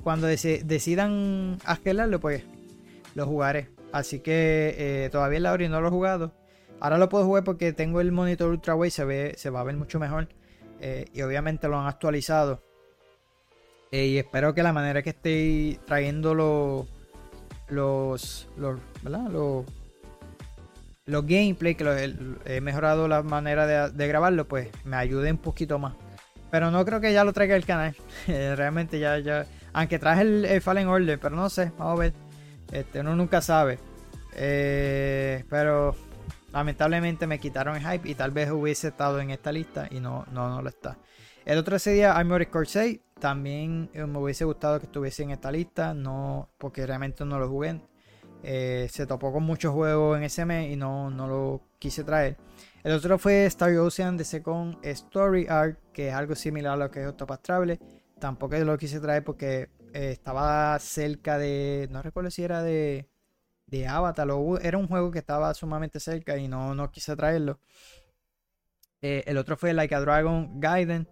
cuando 0.02 0.26
decidan 0.26 1.58
asquelarlo, 1.64 2.20
pues 2.20 2.44
lo 3.14 3.26
jugaré. 3.26 3.68
Así 3.92 4.20
que 4.20 4.74
eh, 4.78 5.10
todavía 5.10 5.38
el 5.38 5.42
Lauri 5.42 5.68
no 5.68 5.80
lo 5.80 5.88
he 5.88 5.90
jugado. 5.90 6.32
Ahora 6.80 6.96
lo 6.96 7.08
puedo 7.10 7.26
jugar 7.26 7.44
porque 7.44 7.72
tengo 7.74 8.00
el 8.00 8.12
monitor 8.12 8.48
ultra 8.50 8.74
wide, 8.74 8.90
se, 8.90 9.04
ve, 9.04 9.34
se 9.36 9.50
va 9.50 9.60
a 9.60 9.64
ver 9.64 9.76
mucho 9.76 9.98
mejor. 9.98 10.28
Eh, 10.80 11.06
y 11.12 11.22
obviamente 11.22 11.68
lo 11.68 11.78
han 11.78 11.86
actualizado. 11.86 12.62
Eh, 13.92 14.06
y 14.06 14.18
espero 14.18 14.54
que 14.54 14.62
la 14.62 14.72
manera 14.72 15.02
que 15.02 15.10
esté 15.10 15.80
trayendo 15.84 16.34
los, 16.34 16.86
los, 17.68 18.46
¿verdad? 19.02 19.28
los, 19.30 19.64
los 21.06 21.26
gameplay, 21.26 21.74
que 21.74 22.14
he 22.46 22.60
mejorado 22.60 23.08
la 23.08 23.22
manera 23.22 23.90
de, 23.90 24.08
grabarlo, 24.08 24.46
pues 24.46 24.68
me 24.84 24.96
ayude 24.96 25.30
un 25.30 25.38
poquito 25.38 25.78
más. 25.78 25.94
Pero 26.50 26.70
no 26.70 26.84
creo 26.84 27.00
que 27.00 27.12
ya 27.12 27.24
lo 27.24 27.32
traiga 27.32 27.56
el 27.56 27.64
canal. 27.64 27.94
Realmente 28.26 28.98
ya, 28.98 29.18
ya. 29.18 29.46
Aunque 29.72 29.98
traje 29.98 30.22
el, 30.22 30.60
Fallen 30.62 30.88
Order, 30.88 31.18
pero 31.18 31.36
no 31.36 31.48
sé, 31.48 31.72
vamos 31.78 31.98
a 31.98 32.02
ver. 32.02 32.12
Este, 32.72 33.00
uno 33.00 33.16
nunca 33.16 33.40
sabe. 33.40 33.78
Eh, 34.34 35.44
pero 35.48 35.94
lamentablemente 36.52 37.26
me 37.26 37.38
quitaron 37.38 37.76
el 37.76 37.82
hype 37.82 38.08
y 38.08 38.14
tal 38.14 38.30
vez 38.30 38.50
hubiese 38.50 38.88
estado 38.88 39.20
en 39.20 39.30
esta 39.30 39.52
lista 39.52 39.88
y 39.90 40.00
no, 40.00 40.26
no, 40.32 40.48
no 40.48 40.62
lo 40.62 40.68
está. 40.68 40.98
El 41.44 41.58
otro 41.58 41.76
ese 41.76 41.92
día 41.92 42.12
Armored 42.12 42.48
Core 42.48 42.66
6 42.66 43.00
también 43.18 43.90
me 43.92 44.18
hubiese 44.18 44.44
gustado 44.44 44.78
que 44.80 44.86
estuviese 44.86 45.22
en 45.22 45.30
esta 45.30 45.50
lista, 45.52 45.94
no 45.94 46.48
porque 46.58 46.86
realmente 46.86 47.24
no 47.24 47.38
lo 47.38 47.48
jugué. 47.48 47.80
Eh, 48.42 48.88
se 48.90 49.06
topó 49.06 49.32
con 49.32 49.42
muchos 49.42 49.74
juegos 49.74 50.16
en 50.16 50.24
ese 50.24 50.46
mes 50.46 50.72
y 50.72 50.76
no, 50.76 51.10
no 51.10 51.26
lo 51.26 51.60
quise 51.78 52.04
traer. 52.04 52.36
El 52.82 52.92
otro 52.92 53.18
fue 53.18 53.44
Star 53.46 53.76
Ocean 53.76 54.16
de 54.16 54.24
Second 54.24 54.78
Story 54.82 55.46
Arc, 55.48 55.78
que 55.92 56.08
es 56.08 56.14
algo 56.14 56.34
similar 56.34 56.74
a 56.74 56.76
lo 56.76 56.90
que 56.90 57.02
es 57.02 57.08
Octopath 57.08 57.42
Traveler. 57.42 57.78
Tampoco 58.18 58.56
lo 58.56 58.78
quise 58.78 59.00
traer 59.00 59.22
porque 59.22 59.68
eh, 59.92 60.12
estaba 60.12 60.78
cerca 60.78 61.36
de. 61.38 61.88
No 61.90 62.02
recuerdo 62.02 62.30
si 62.30 62.42
era 62.42 62.62
de. 62.62 63.06
De 63.70 63.86
Avatar. 63.86 64.28
era 64.62 64.78
un 64.78 64.88
juego 64.88 65.10
que 65.10 65.20
estaba 65.20 65.54
sumamente 65.54 66.00
cerca 66.00 66.36
y 66.36 66.48
no, 66.48 66.74
no 66.74 66.90
quise 66.90 67.14
traerlo. 67.16 67.58
Eh, 69.02 69.24
el 69.26 69.38
otro 69.38 69.56
fue 69.56 69.72
Like 69.72 69.94
a 69.94 70.00
Dragon 70.00 70.60
Gaiden. 70.60 71.08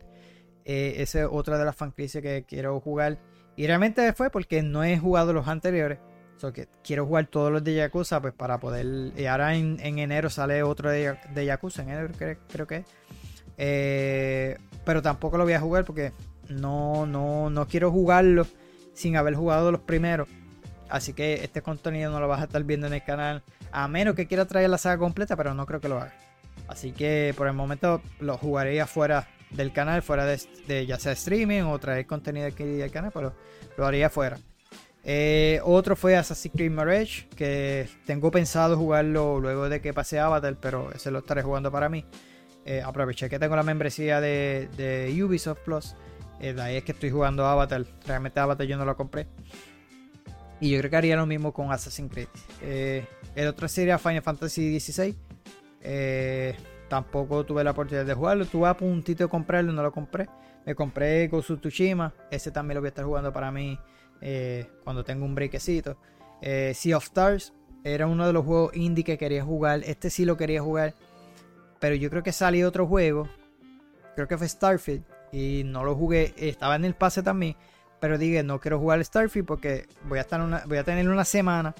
ese 0.65 1.21
es 1.21 1.29
otra 1.31 1.59
de 1.59 1.65
las 1.65 1.77
franquicias 1.77 2.23
que 2.23 2.45
quiero 2.47 2.81
jugar. 2.81 3.19
Y 3.57 3.67
realmente 3.67 4.13
fue 4.13 4.31
porque 4.31 4.63
no 4.63 4.85
he 4.85 4.99
jugado 4.99 5.33
los 5.33 5.49
anteriores 5.49 5.99
que 6.53 6.69
quiero 6.85 7.07
jugar 7.07 7.27
todos 7.27 7.51
los 7.51 7.65
de 7.65 7.75
Yakuza, 7.75 8.21
pues 8.21 8.33
para 8.33 8.59
poder. 8.59 9.13
Y 9.17 9.27
ahora 9.27 9.55
en, 9.55 9.81
enero 9.81 10.31
sale 10.31 10.63
otro 10.63 10.91
de, 10.91 11.17
de 11.35 11.45
Yakuza, 11.45 11.83
en 11.83 11.91
enero 11.91 12.37
creo, 12.49 12.67
que 12.67 12.85
eh, 13.57 14.57
pero 14.85 15.03
tampoco 15.03 15.37
lo 15.37 15.45
voy 15.45 15.55
a 15.55 15.61
jugar 15.61 15.85
porque 15.85 16.13
no, 16.49 17.07
no, 17.07 17.51
no 17.51 17.67
quiero 17.67 17.91
jugarlo 17.91 18.47
sin 18.93 19.17
haber 19.17 19.35
jugado 19.35 19.73
los 19.73 19.81
primeros. 19.81 20.29
Así 20.89 21.13
que 21.13 21.45
este 21.45 21.63
contenido 21.63 22.11
no 22.11 22.21
lo 22.21 22.29
vas 22.29 22.41
a 22.41 22.45
estar 22.45 22.63
viendo 22.65 22.87
en 22.87 22.95
el 22.95 23.05
canal. 23.05 23.43
A 23.73 23.89
menos 23.89 24.15
que 24.15 24.27
quiera 24.27 24.47
traer 24.47 24.71
la 24.71 24.79
saga 24.79 24.99
completa, 24.99 25.37
pero 25.37 25.55
no 25.55 25.67
creo 25.67 25.81
que 25.81 25.89
lo 25.89 25.97
haga. 25.97 26.15
Así 26.67 26.93
que 26.93 27.35
por 27.37 27.47
el 27.47 27.55
momento 27.55 28.03
lo 28.21 28.37
jugaré 28.37 28.81
afuera 28.81 29.29
del 29.51 29.73
canal, 29.73 30.03
fuera 30.03 30.27
de, 30.27 30.87
ya 30.87 30.99
sea 30.99 31.13
streaming 31.13 31.63
o 31.63 31.79
traer 31.79 32.07
contenido 32.07 32.47
aquí 32.47 32.65
del 32.65 32.91
canal, 32.91 33.11
pero 33.13 33.35
lo 33.77 33.87
haría 33.87 34.07
afuera. 34.07 34.39
Eh, 35.05 35.61
otro 35.65 35.97
fue 35.97 36.17
Assassin's 36.17 36.55
Creed 36.55 36.71
Mirage, 36.71 37.29
que 37.35 37.89
tengo 38.05 38.31
pensado 38.31 38.77
jugarlo 38.77 39.41
luego 39.41 39.69
de 39.69 39.81
que 39.81 39.95
pase 39.95 40.19
Avatar, 40.19 40.57
pero 40.61 40.93
ese 40.93 41.11
lo 41.11 41.21
estaré 41.21 41.43
jugando 41.43 41.73
para 41.73 41.89
mí. 41.89 42.05
Eh, 42.67 42.83
aproveché 42.83 43.31
que 43.31 43.39
tengo 43.39 43.57
la 43.57 43.63
membresía 43.63 44.21
de, 44.21 44.69
Ubisoft 45.25 45.61
Plus. 45.65 45.97
Eh, 46.41 46.53
de 46.53 46.61
ahí 46.61 46.77
es 46.77 46.85
que 46.85 46.93
estoy 46.93 47.11
jugando 47.11 47.47
Avatar. 47.47 47.87
Realmente 48.07 48.39
Avatar 48.41 48.67
yo 48.67 48.77
no 48.77 48.85
lo 48.85 48.97
compré. 48.97 49.27
Y 50.61 50.71
yo 50.71 50.79
creo 50.79 50.91
que 50.91 50.97
haría 50.97 51.17
lo 51.17 51.27
mismo 51.27 51.53
con 51.53 51.71
Assassin's 51.71 52.11
Creed. 52.13 52.29
el 53.35 53.47
otro 53.47 53.69
sería 53.69 53.99
Final 53.99 54.23
Fantasy 54.23 54.81
XVI. 54.81 55.17
tampoco 56.89 57.45
tuve 57.45 57.63
la 57.63 57.71
oportunidad 57.71 58.05
de 58.05 58.15
jugarlo. 58.15 58.45
Tuve 58.47 58.69
a 58.69 58.77
puntito 58.77 59.25
de 59.25 59.31
comprarlo, 59.31 59.73
no 59.73 59.83
lo 59.83 59.93
compré. 59.93 60.29
Me 60.67 60.75
compré 60.75 61.29
Ghost. 61.29 61.51
Ese 62.31 62.51
también 62.51 62.75
lo 62.75 62.81
voy 62.83 62.89
a 62.89 62.91
estar 62.91 63.05
jugando 63.05 63.33
para 63.33 63.51
mí 63.51 63.79
eh, 64.21 64.71
cuando 64.85 65.05
tengo 65.05 65.25
un 65.25 65.35
breakcito. 65.35 65.97
Eh, 66.43 66.73
sea 66.75 66.99
of 66.99 67.05
Stars 67.05 67.53
era 67.85 68.07
uno 68.07 68.27
de 68.27 68.33
los 68.33 68.45
juegos 68.45 68.77
indie 68.77 69.05
que 69.05 69.17
quería 69.17 69.45
jugar. 69.45 69.81
Este 69.85 70.11
sí 70.11 70.25
lo 70.25 70.37
quería 70.37 70.61
jugar. 70.61 70.95
Pero 71.81 71.95
yo 71.95 72.11
creo 72.11 72.23
que 72.23 72.33
salió 72.33 72.69
otro 72.69 72.87
juego. 72.87 73.29
Creo 74.15 74.29
que 74.29 74.37
fue 74.37 74.49
Starfield. 74.49 75.05
Y 75.33 75.63
no 75.65 75.85
lo 75.85 75.95
jugué. 75.95 76.35
Estaba 76.37 76.77
en 76.77 76.85
el 76.85 76.95
pase 76.95 77.23
también. 77.23 77.57
Pero 78.01 78.19
dije, 78.19 78.43
no 78.43 78.61
quiero 78.61 78.79
jugar 78.79 79.05
Starfield 79.05 79.47
porque 79.47 79.87
voy 80.09 80.19
a, 80.19 80.23
estar 80.23 80.41
una, 80.41 80.63
voy 80.67 80.79
a 80.79 80.85
tener 80.85 81.09
una 81.09 81.25
semana 81.25 81.75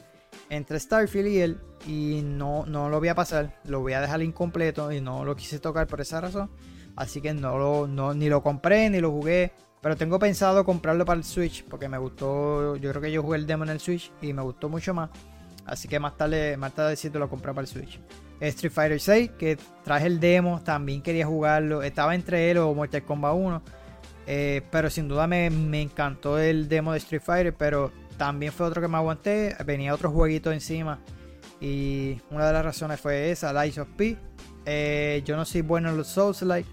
entre 0.51 0.81
Starfield 0.81 1.29
y 1.29 1.41
él. 1.41 1.61
Y 1.87 2.23
no, 2.25 2.67
no 2.67 2.89
lo 2.89 2.99
voy 2.99 3.09
a 3.09 3.15
pasar. 3.15 3.61
Lo 3.65 3.81
voy 3.81 3.93
a 3.93 4.01
dejar 4.01 4.23
incompleto. 4.23 4.91
Y 4.93 5.01
no 5.01 5.25
lo 5.25 5.37
quise 5.37 5.59
tocar 5.59 5.87
por 5.87 6.01
esa 6.01 6.21
razón. 6.21 6.51
Así 6.97 7.21
que 7.21 7.33
no 7.33 7.59
lo, 7.59 7.87
no, 7.87 8.15
ni 8.15 8.29
lo 8.29 8.43
compré 8.43 8.91
ni 8.91 9.01
lo 9.01 9.11
jugué. 9.11 9.53
Pero 9.81 9.97
tengo 9.97 10.19
pensado 10.19 10.65
comprarlo 10.65 11.05
para 11.05 11.19
el 11.19 11.25
Switch 11.25 11.65
porque 11.65 11.89
me 11.89 11.99
gustó. 11.99 12.77
Yo 12.77 12.91
creo 12.91 13.03
que 13.03 13.13
yo 13.13 13.23
jugué 13.23 13.39
el 13.39 13.47
demo 13.47 13.65
en 13.65 13.71
el 13.71 13.81
Switch 13.81 14.11
y 14.21 14.33
me 14.33 14.43
gustó 14.43 14.69
mucho 14.69 14.93
más. 14.93 15.11
Así 15.65 15.87
que 15.87 16.01
más 16.01 16.17
tarde, 16.17 16.57
más 16.57 16.75
tarde 16.75 16.97
sí 16.97 17.11
te 17.11 17.19
lo 17.19 17.29
compré 17.29 17.53
para 17.53 17.63
el 17.63 17.69
Switch. 17.69 18.01
Street 18.41 18.73
Fighter 18.73 19.01
6, 19.01 19.31
que 19.39 19.59
traje 19.85 20.07
el 20.07 20.21
demo, 20.21 20.61
también 20.63 21.03
quería 21.03 21.27
jugarlo. 21.27 21.83
Estaba 21.83 22.15
entre 22.15 22.51
él 22.51 22.59
o 22.59 22.73
Mortal 22.75 23.05
Kombat 23.05 23.35
1. 23.35 23.63
Eh, 24.31 24.61
pero 24.71 24.91
sin 24.91 25.09
duda 25.09 25.27
me, 25.27 25.47
encantó 25.47 26.39
el 26.39 26.69
demo 26.69 26.93
de 26.93 26.99
Street 26.99 27.23
Fighter. 27.25 27.55
Pero 27.55 27.91
también 28.19 28.53
fue 28.53 28.67
otro 28.67 28.83
que 28.83 28.89
me 28.89 28.99
aguanté. 28.99 29.57
Venía 29.65 29.95
otro 29.95 30.11
jueguito 30.11 30.53
encima. 30.53 31.01
Y 31.61 32.21
una 32.31 32.47
de 32.47 32.53
las 32.53 32.65
razones 32.65 33.01
fue 33.01 33.31
esa, 33.31 33.53
Lies 33.65 33.79
of 33.79 33.89
P. 33.97 34.17
Eh, 34.67 35.23
yo 35.25 35.35
no 35.37 35.45
soy 35.45 35.63
bueno 35.63 35.89
en 35.89 35.97
los 35.97 36.09
Souls-like. 36.09 36.69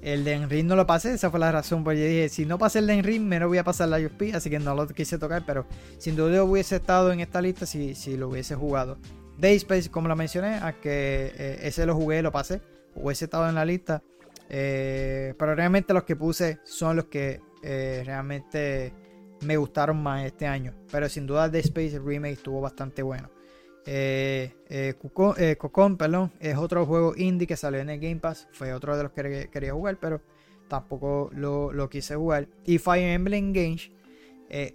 El 0.00 0.22
de 0.22 0.34
Enring 0.34 0.68
no 0.68 0.76
lo 0.76 0.86
pasé, 0.86 1.14
esa 1.14 1.30
fue 1.30 1.40
la 1.40 1.50
razón. 1.50 1.82
Porque 1.82 1.98
yo 1.98 2.06
dije, 2.06 2.28
si 2.28 2.44
no 2.44 2.58
pasé 2.58 2.80
el 2.80 2.86
de 2.86 2.94
Enring, 2.94 3.26
menos 3.26 3.48
voy 3.48 3.58
a 3.58 3.64
pasar 3.64 3.88
la 3.88 3.98
USP, 3.98 4.34
así 4.34 4.50
que 4.50 4.58
no 4.58 4.74
lo 4.74 4.86
quise 4.86 5.18
tocar. 5.18 5.42
Pero 5.46 5.66
sin 5.96 6.14
duda 6.14 6.44
hubiese 6.44 6.76
estado 6.76 7.10
en 7.10 7.20
esta 7.20 7.40
lista 7.40 7.64
si, 7.64 7.94
si 7.94 8.18
lo 8.18 8.28
hubiese 8.28 8.54
jugado. 8.54 8.98
Dayspace, 9.38 9.90
como 9.90 10.08
lo 10.08 10.16
mencioné, 10.16 10.56
a 10.56 10.72
que 10.72 11.32
eh, 11.36 11.60
ese 11.62 11.86
lo 11.86 11.94
jugué, 11.94 12.22
lo 12.22 12.32
pasé, 12.32 12.60
hubiese 12.94 13.24
estado 13.24 13.48
en 13.48 13.54
la 13.54 13.64
lista. 13.64 14.02
Eh, 14.48 15.34
pero 15.38 15.54
realmente 15.54 15.92
los 15.92 16.04
que 16.04 16.16
puse 16.16 16.60
son 16.64 16.96
los 16.96 17.06
que 17.06 17.40
eh, 17.62 18.02
realmente 18.04 18.92
me 19.42 19.56
gustaron 19.56 20.02
más 20.02 20.24
este 20.24 20.46
año. 20.46 20.74
Pero 20.90 21.08
sin 21.08 21.26
duda 21.26 21.48
Dayspace 21.48 21.98
Remake 21.98 22.34
estuvo 22.34 22.60
bastante 22.60 23.02
bueno. 23.02 23.30
Eh, 23.84 24.54
eh, 24.68 24.94
perdón, 25.98 26.32
es 26.40 26.56
otro 26.56 26.84
juego 26.84 27.14
indie 27.16 27.46
que 27.46 27.56
salió 27.56 27.80
en 27.80 27.90
el 27.90 28.00
Game 28.00 28.16
Pass. 28.16 28.48
Fue 28.52 28.72
otro 28.72 28.96
de 28.96 29.04
los 29.04 29.12
que 29.12 29.48
quería 29.50 29.72
jugar, 29.72 29.98
pero 30.00 30.20
tampoco 30.68 31.30
lo, 31.32 31.88
quise 31.88 32.14
jugar. 32.16 32.48
Y 32.64 32.78
Fire 32.78 33.14
Emblem 33.14 33.46
Engage 33.46 33.92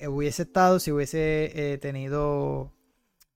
hubiese 0.07 0.43
estado 0.43 0.79
si 0.79 0.91
hubiese 0.91 1.77
tenido 1.81 2.71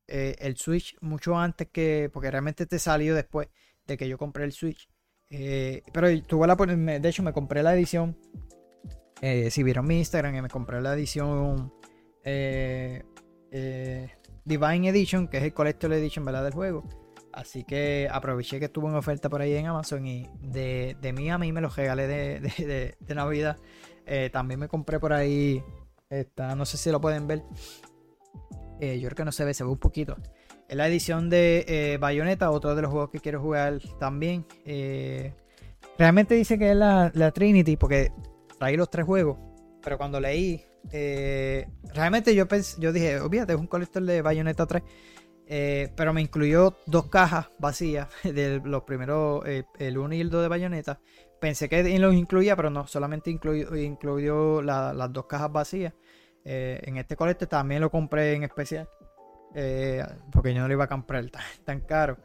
el 0.07 0.57
Switch 0.57 0.97
mucho 1.01 1.37
antes 1.37 1.67
que. 1.71 2.09
Porque 2.11 2.31
realmente 2.31 2.65
te 2.65 2.79
salió 2.79 3.13
después 3.13 3.49
de 3.85 3.97
que 3.97 4.07
yo 4.07 4.17
compré 4.17 4.45
el 4.45 4.51
Switch. 4.51 4.89
Pero 5.29 6.21
tuve 6.23 6.47
la. 6.47 6.55
De 6.55 7.09
hecho, 7.09 7.23
me 7.23 7.33
compré 7.33 7.63
la 7.63 7.73
edición. 7.73 8.17
si 9.21 9.63
vieron 9.63 9.85
mi 9.87 9.99
Instagram, 9.99 10.41
me 10.41 10.49
compré 10.49 10.81
la 10.81 10.93
edición. 10.93 11.73
Eh, 13.51 14.09
Divine 14.45 14.89
Edition, 14.89 15.27
que 15.27 15.37
es 15.37 15.43
el 15.43 15.53
Collector 15.53 15.91
Edition 15.93 16.25
¿verdad? 16.25 16.43
del 16.43 16.53
juego. 16.53 16.83
Así 17.33 17.63
que 17.63 18.07
aproveché 18.11 18.59
que 18.59 18.65
estuvo 18.65 18.89
en 18.89 18.95
oferta 18.95 19.29
por 19.29 19.41
ahí 19.41 19.53
en 19.53 19.67
Amazon 19.67 20.07
y 20.07 20.27
de, 20.41 20.95
mí 21.15 21.29
a 21.29 21.37
mí 21.37 21.51
me 21.51 21.61
lo 21.61 21.69
regalé 21.69 22.07
de, 22.07 22.97
Navidad. 23.15 23.57
Eh, 24.05 24.29
también 24.31 24.59
me 24.59 24.67
compré 24.67 24.99
por 24.99 25.13
ahí, 25.13 25.63
esta, 26.09 26.55
no 26.55 26.65
sé 26.65 26.77
si 26.77 26.89
lo 26.89 26.99
pueden 26.99 27.27
ver. 27.27 27.43
Eh, 28.79 28.99
yo 28.99 29.07
creo 29.09 29.17
que 29.17 29.25
no 29.25 29.31
se 29.31 29.45
ve, 29.45 29.53
se 29.53 29.63
ve 29.63 29.69
un 29.69 29.77
poquito. 29.77 30.15
Es 30.67 30.75
la 30.75 30.87
edición 30.87 31.29
de 31.29 31.65
eh, 31.67 31.97
Bayonetta, 31.97 32.51
otro 32.51 32.75
de 32.75 32.81
los 32.81 32.91
juegos 32.91 33.09
que 33.09 33.19
quiero 33.19 33.41
jugar 33.41 33.79
también. 33.99 34.45
realmente 35.97 36.35
dice 36.35 36.59
que 36.59 36.71
es 36.71 36.75
la, 36.75 37.31
Trinity 37.33 37.77
porque 37.77 38.11
trae 38.59 38.75
los 38.75 38.89
tres 38.89 39.05
juegos. 39.05 39.37
Pero 39.81 39.97
cuando 39.97 40.19
leí 40.19 40.63
eh, 40.91 41.67
realmente 41.93 42.33
yo 42.33 42.47
pensé, 42.47 42.79
yo 42.79 42.93
dije, 42.93 43.19
olvídate, 43.19 43.53
es 43.53 43.59
un 43.59 43.67
colector 43.67 44.03
de 44.03 44.21
Bayonetta 44.21 44.65
3. 44.65 44.83
Eh, 45.49 45.93
pero 45.95 46.11
me 46.11 46.21
incluyó 46.21 46.77
dos 46.85 47.07
cajas 47.07 47.49
vacías 47.57 48.09
de 48.23 48.61
los 48.63 48.83
primeros, 48.83 49.45
eh, 49.47 49.63
el 49.79 49.97
1 49.97 50.15
y 50.15 50.21
el 50.21 50.29
2 50.29 50.41
de 50.43 50.47
bayoneta. 50.49 50.99
Pensé 51.39 51.69
que 51.69 51.97
los 51.99 52.15
incluía, 52.15 52.55
pero 52.55 52.69
no, 52.69 52.87
solamente 52.87 53.29
incluyó, 53.29 54.61
las 54.61 55.13
dos 55.13 55.25
cajas 55.27 55.51
vacías. 55.51 55.93
Eh, 56.43 56.81
en 56.83 56.97
este 56.97 57.15
colecte 57.15 57.47
también 57.47 57.81
lo 57.81 57.91
compré 57.91 58.33
en 58.33 58.43
especial. 58.43 58.89
Porque 60.31 60.53
yo 60.53 60.61
no 60.61 60.67
lo 60.67 60.73
iba 60.73 60.85
a 60.85 60.89
comprar 60.89 61.25
tan, 61.65 61.81
caro. 61.81 62.17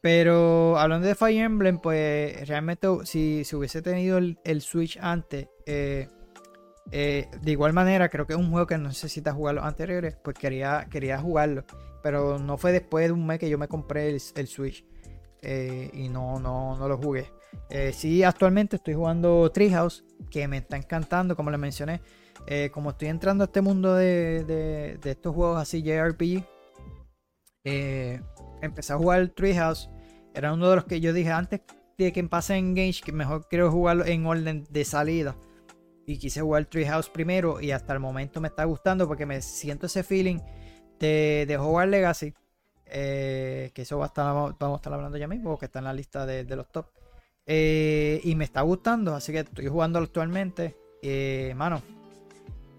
Pero 0.00 0.78
hablando 0.78 1.08
de 1.08 1.14
Fire 1.14 1.44
Emblem, 1.44 1.78
pues 1.78 2.46
realmente 2.46 2.86
si, 3.04 3.44
si 3.44 3.56
hubiese 3.56 3.82
tenido 3.82 4.18
el, 4.18 4.60
Switch 4.60 4.98
antes, 5.00 5.48
de 5.66 6.08
igual 7.46 7.72
manera 7.72 8.08
creo 8.08 8.26
que 8.26 8.34
es 8.34 8.38
un 8.38 8.50
juego 8.50 8.66
que 8.66 8.78
no 8.78 8.88
necesita 8.88 9.32
jugar 9.32 9.56
los 9.56 9.64
anteriores, 9.64 10.16
pues 10.22 10.36
quería, 10.38 10.86
quería 10.90 11.18
jugarlo. 11.18 11.64
Pero 12.02 12.38
no 12.38 12.56
fue 12.56 12.70
después 12.70 13.06
de 13.06 13.12
un 13.12 13.26
mes 13.26 13.40
que 13.40 13.50
yo 13.50 13.58
me 13.58 13.66
compré 13.66 14.10
el, 14.10 14.20
Switch. 14.20 14.84
Eh, 15.42 15.90
y 15.92 16.08
no, 16.08 16.38
no, 16.38 16.76
no 16.76 16.88
lo 16.88 16.98
jugué. 16.98 17.32
Eh, 17.68 17.92
sí, 17.92 18.22
actualmente 18.22 18.76
estoy 18.76 18.94
jugando 18.94 19.50
Treehouse, 19.50 20.04
que 20.30 20.46
me 20.48 20.58
está 20.58 20.76
encantando, 20.76 21.36
como 21.36 21.50
les 21.50 21.60
mencioné. 21.60 22.00
Eh, 22.46 22.70
como 22.72 22.90
estoy 22.90 23.08
entrando 23.08 23.42
a 23.42 23.46
este 23.46 23.60
mundo 23.60 23.94
de, 23.94 24.98
estos 25.02 25.34
juegos 25.34 25.60
así 25.60 25.82
JRPG, 25.82 26.44
empecé 28.62 28.92
a 28.92 28.96
jugar 28.96 29.28
Treehouse. 29.28 29.90
Era 30.34 30.52
uno 30.52 30.70
de 30.70 30.76
los 30.76 30.84
que 30.84 31.00
yo 31.00 31.12
dije 31.12 31.32
antes 31.32 31.60
de 31.98 32.12
que 32.12 32.22
pase 32.24 32.56
en 32.56 32.74
Gage, 32.74 33.00
que 33.04 33.12
mejor 33.12 33.48
quiero 33.48 33.70
jugarlo 33.70 34.04
en 34.04 34.26
orden 34.26 34.64
de 34.70 34.84
salida. 34.84 35.36
Y 36.06 36.18
quise 36.18 36.40
jugar 36.40 36.66
Treehouse 36.66 37.10
primero 37.10 37.60
y 37.60 37.72
hasta 37.72 37.92
el 37.92 38.00
momento 38.00 38.40
me 38.40 38.48
está 38.48 38.64
gustando 38.64 39.08
porque 39.08 39.26
me 39.26 39.42
siento 39.42 39.86
ese 39.86 40.04
feeling 40.04 40.38
de, 41.00 41.44
de 41.48 41.56
Hogwarts 41.58 41.90
Legacy, 41.90 42.34
eh, 42.86 43.70
que 43.74 43.82
eso 43.82 43.98
va 43.98 44.04
a 44.04 44.08
estar, 44.08 44.26
vamos 44.26 44.54
a 44.60 44.76
estar 44.76 44.92
hablando 44.92 45.18
ya 45.18 45.26
mismo, 45.26 45.58
que 45.58 45.66
está 45.66 45.80
en 45.80 45.86
la 45.86 45.92
lista 45.92 46.24
de, 46.26 46.44
los 46.56 46.68
top. 46.70 46.86
Eh, 47.46 48.20
y 48.24 48.34
me 48.34 48.44
está 48.44 48.62
gustando, 48.62 49.14
así 49.14 49.32
que 49.32 49.40
estoy 49.40 49.66
jugando 49.66 49.98
actualmente. 49.98 50.76
Eh, 51.02 51.52
mano, 51.56 51.82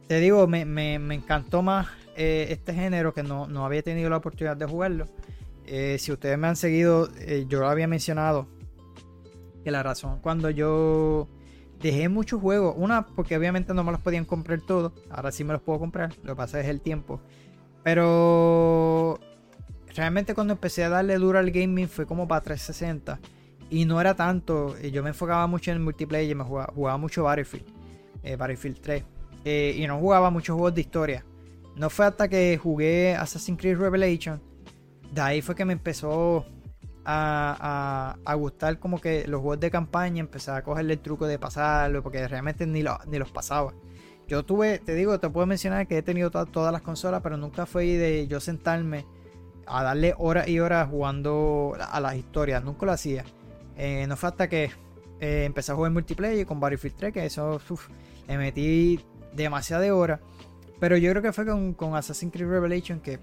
te 0.08 0.20
digo, 0.20 0.48
me, 0.48 0.96
encantó 0.96 1.62
más 1.62 1.88
este 2.18 2.74
género 2.74 3.13
que 3.13 3.24
no, 3.24 3.65
había 3.65 3.82
tenido 3.84 4.09
la 4.09 4.18
oportunidad 4.18 4.57
de 4.57 4.65
jugarlo. 4.65 5.05
si 5.65 6.11
ustedes 6.11 6.38
me 6.38 6.47
han 6.47 6.55
seguido, 6.55 7.09
yo 7.47 7.59
lo 7.59 7.68
había 7.68 7.88
mencionado. 7.88 8.47
Que 9.63 9.72
la 9.72 9.84
razón 9.84 10.20
cuando 10.22 10.49
yo 10.49 11.28
dejé 11.82 12.09
muchos 12.09 12.41
juegos, 12.41 12.76
una 12.78 13.05
porque 13.05 13.38
obviamente 13.38 13.74
no 13.74 13.84
me 13.84 13.91
los 13.91 14.01
podían 14.01 14.26
comprar 14.26 14.61
todos, 14.61 14.93
ahora 15.09 15.32
sí 15.32 15.43
me 15.43 15.53
los 15.53 15.61
puedo 15.61 15.80
comprar, 15.80 16.13
lo 16.24 16.34
que 16.34 16.36
pasa 16.36 16.59
es 16.59 16.68
el 16.68 16.82
tiempo. 16.82 17.22
Pero 17.88 19.20
realmente 19.95 20.36
cuando 20.36 20.51
empecé 20.53 20.84
a 20.84 20.89
darle 20.89 21.15
duro 21.18 21.39
al 21.39 21.51
gaming 21.51 21.88
fue 21.88 22.05
como 22.05 22.28
para 22.28 22.41
360. 22.41 23.18
Y 23.70 23.86
no 23.86 24.01
era 24.01 24.13
tanto. 24.13 24.78
Yo 24.80 25.03
me 25.03 25.09
enfocaba 25.09 25.47
mucho 25.47 25.72
en 25.72 25.78
el 25.78 25.84
multiplayer. 25.84 26.36
Me 26.36 26.43
jugaba, 26.43 26.97
mucho 26.97 27.24
Battlefield. 27.24 27.65
Eh, 28.24 28.36
Battlefield 28.36 28.80
3. 28.82 29.03
Eh, 29.45 29.76
y 29.78 29.88
no 29.88 29.99
jugaba 29.99 30.30
muchos 30.30 30.53
juegos 30.55 30.76
de 30.76 30.82
historia. 30.82 31.26
No 31.78 31.89
fue 31.91 32.07
hasta 32.07 32.28
que 32.28 32.57
jugué 32.57 33.15
Assassin's 33.15 33.59
Creed 33.59 33.78
Revelation. 33.78 34.41
De 35.11 35.21
ahí 35.21 35.41
fue 35.41 35.55
que 35.55 35.63
me 35.63 35.73
empezó 35.73 36.45
a, 37.05 38.17
gustar 38.36 38.80
como 38.80 38.99
que 38.99 39.28
los 39.28 39.41
juegos 39.41 39.59
de 39.59 39.69
campaña. 39.69 40.19
Empecé 40.19 40.51
a 40.51 40.63
cogerle 40.63 40.93
el 40.93 40.99
truco 40.99 41.28
de 41.28 41.38
pasarlo. 41.38 42.01
Porque 42.01 42.28
realmente 42.28 42.65
ni, 42.65 42.84
ni 43.07 43.19
los 43.19 43.32
pasaba. 43.32 43.73
Yo 44.28 44.43
tuve, 44.43 44.80
te 44.80 44.95
digo, 44.95 45.19
te 45.19 45.30
puedo 45.30 45.45
mencionar 45.45 45.88
que 45.88 45.99
he 45.99 46.01
tenido 46.01 46.32
todas 46.32 46.73
las 46.73 46.82
consolas, 46.82 47.21
pero 47.21 47.38
nunca 47.38 47.65
fue 47.65 47.86
de 47.86 48.28
yo 48.28 48.41
sentarme 48.41 49.05
a 49.67 49.84
darle 49.84 50.15
horas 50.17 50.47
y 50.47 50.59
horas 50.59 50.89
jugando 50.89 51.78
a 51.80 51.99
las 51.99 52.15
historias. 52.15 52.63
Nunca 52.63 52.86
lo 52.86 52.91
hacía. 52.91 53.23
Eh, 53.78 54.05
no 54.07 54.17
fue 54.17 54.30
hasta 54.30 54.49
que 54.49 54.71
eh, 55.19 55.43
empecé 55.45 55.71
a 55.71 55.75
jugar 55.75 55.91
multiplayer 55.91 56.45
con 56.45 56.59
Battlefield 56.59 56.95
3, 56.97 57.13
que 57.13 57.25
eso 57.25 57.61
uf, 57.69 57.88
metí 58.28 58.99
demasiada 59.34 59.93
horas. 59.93 60.19
Pero 60.80 60.97
yo 60.97 61.09
creo 61.11 61.21
que 61.21 61.34
fue 61.34 61.45
con, 61.45 61.73
con, 61.73 61.95
Assassin's 61.95 62.32
Creed 62.32 62.47
Revelation 62.47 62.99
que 62.99 63.19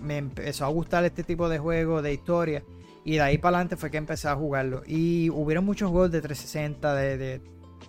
me 0.00 0.18
empezó 0.18 0.64
a 0.64 0.68
gustar 0.68 1.04
este 1.04 1.22
tipo 1.22 1.48
de 1.48 1.58
juegos, 1.58 2.02
de 2.02 2.12
historia. 2.12 2.62
Y 3.04 3.14
de 3.14 3.22
ahí 3.22 3.38
para 3.38 3.58
adelante 3.58 3.76
fue 3.76 3.90
que 3.90 3.96
empecé 3.96 4.28
a 4.28 4.34
jugarlo. 4.34 4.82
Y 4.86 5.30
hubieron 5.30 5.64
muchos 5.64 5.90
juegos 5.90 6.10
de 6.10 6.20
360, 6.20 6.94
de 6.94 7.40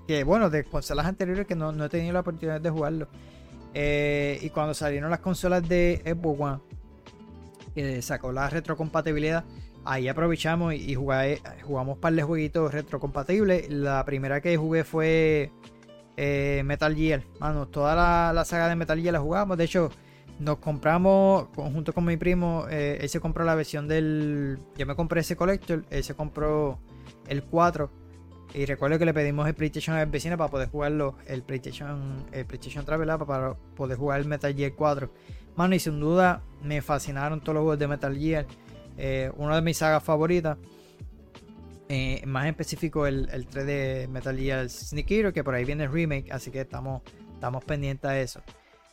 que 0.08 0.24
bueno, 0.24 0.50
de 0.50 0.64
consolas 0.64 1.06
anteriores 1.06 1.46
que 1.46 1.56
no, 1.56 1.72
he 1.84 1.90
tenido 1.90 2.14
la 2.14 2.22
oportunidad 2.22 2.62
de 2.62 2.70
jugarlo. 2.70 3.08
Eh, 3.74 4.40
y 4.42 4.50
cuando 4.50 4.74
salieron 4.74 5.10
las 5.10 5.20
consolas 5.20 5.68
de 5.68 6.02
Xbox 6.06 6.40
One, 6.40 6.60
que 7.76 8.02
sacó 8.02 8.32
la 8.32 8.50
retrocompatibilidad, 8.50 9.44
ahí 9.86 10.08
aprovechamos 10.08 10.74
y, 10.74 10.96
jugamos 10.96 11.96
un 11.96 12.00
par 12.00 12.14
de 12.14 12.24
jueguitos 12.24 12.74
retrocompatibles. 12.74 13.70
La 13.70 14.04
primera 14.06 14.42
que 14.42 14.56
jugué 14.56 14.84
fue 14.84 15.52
eh, 16.18 16.64
Metal 16.66 16.96
Gear. 16.96 17.24
Mano, 17.40 17.68
toda 17.68 18.34
la, 18.34 18.46
saga 18.46 18.68
de 18.68 18.76
Metal 18.76 19.00
Gear 19.00 19.14
la 19.14 19.20
jugamos. 19.20 19.58
De 19.58 19.64
hecho, 19.64 19.90
nos 20.40 20.58
compramos 20.58 21.48
junto 21.56 21.94
con 21.94 22.04
mi 22.04 22.18
primo. 22.18 22.66
Eh, 22.70 22.98
él 23.02 23.10
se 23.10 23.20
compró 23.20 23.46
la 23.46 23.56
versión 23.56 23.88
del. 23.88 24.60
Yo 24.78 24.86
me 24.86 24.96
compré 24.96 25.22
ese 25.22 25.36
Collector. 25.36 25.86
Él 25.90 26.04
se 26.04 26.16
compró 26.16 26.80
el 27.28 27.44
4 27.44 27.90
y 28.54 28.66
recuerdo 28.66 28.98
que 28.98 29.06
le 29.06 29.14
pedimos 29.14 29.48
el 29.48 29.54
PlayStation 29.54 29.96
al 29.96 30.08
vecino 30.08 30.38
para 30.38 30.50
poder 30.50 30.70
jugarlo, 30.70 31.16
el 31.28 31.44
PlayStation, 31.44 32.26
el 32.32 32.46
PlayStation 32.46 32.86
Travel 32.86 33.08
para 33.26 33.54
poder 33.76 33.98
jugar 33.98 34.20
el 34.20 34.28
Metal 34.28 34.54
Gear 34.56 34.74
4. 34.74 35.10
Mano, 35.56 35.76
y 35.76 35.80
sin 35.80 36.00
duda 36.00 36.42
me 36.64 36.82
fascinaron 36.82 37.42
todos 37.42 37.56
los 37.56 37.62
juegos 37.62 37.80
de 37.80 37.88
Metal 37.88 38.18
Gear. 38.18 38.46
Eh, 38.98 39.32
una 39.38 39.56
de 39.56 39.62
mis 39.62 39.78
sagas 39.78 40.04
favoritas. 40.04 40.58
Eh, 41.90 42.22
más 42.26 42.44
en 42.44 42.50
específico 42.50 43.08
el, 43.08 43.48
3 43.50 43.66
de 43.66 44.08
Metal 44.10 44.38
Gear 44.38 44.70
Sneak 44.70 45.10
Hero, 45.10 45.34
que 45.34 45.44
por 45.44 45.56
ahí 45.56 45.64
viene 45.64 45.86
el 45.86 45.92
remake, 45.92 46.32
así 46.32 46.52
que 46.52 46.62
estamos, 46.62 47.02
estamos 47.34 47.64
pendientes 47.64 48.10
a 48.10 48.20
eso. 48.20 48.42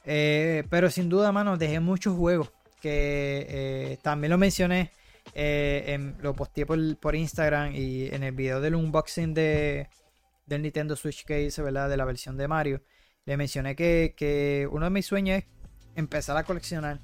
Eh, 0.04 0.64
pero 0.70 0.90
sin 0.90 1.08
duda, 1.08 1.32
mano, 1.32 1.56
dejé 1.56 1.80
muchos 1.80 2.16
juegos 2.16 2.50
que 2.80 3.98
también 4.02 4.30
lo 4.30 4.38
mencioné 4.38 4.90
eh, 5.32 6.14
lo 6.20 6.34
posteé 6.34 6.66
por, 6.66 7.14
Instagram 7.14 7.74
y 7.74 8.06
en 8.06 8.22
el 8.22 8.32
video 8.32 8.60
del 8.60 8.74
unboxing 8.74 9.32
de, 9.32 9.88
del 10.46 10.62
Nintendo 10.62 10.96
Switch 10.96 11.24
que 11.24 11.42
hice, 11.42 11.62
¿verdad? 11.62 11.88
De 11.88 11.96
la 11.96 12.04
versión 12.04 12.36
de 12.36 12.48
Mario. 12.48 12.82
Le 13.24 13.36
mencioné 13.36 13.74
que, 13.74 14.68
uno 14.70 14.84
de 14.84 14.90
mis 14.90 15.06
sueños 15.06 15.38
es 15.38 15.44
empezar 15.96 16.36
a 16.36 16.44
coleccionar. 16.44 17.00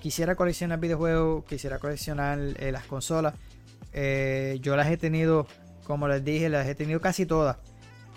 Quisiera 0.00 0.34
coleccionar 0.34 0.80
videojuegos, 0.80 1.44
quisiera 1.44 1.78
coleccionar 1.78 2.38
eh, 2.58 2.72
las 2.72 2.84
consolas. 2.84 3.34
Eh, 3.92 4.58
yo 4.62 4.76
las 4.76 4.88
he 4.88 4.96
tenido, 4.96 5.46
como 5.84 6.08
les 6.08 6.24
dije, 6.24 6.48
las 6.48 6.66
he 6.66 6.74
tenido 6.74 7.00
casi 7.00 7.26
todas. 7.26 7.56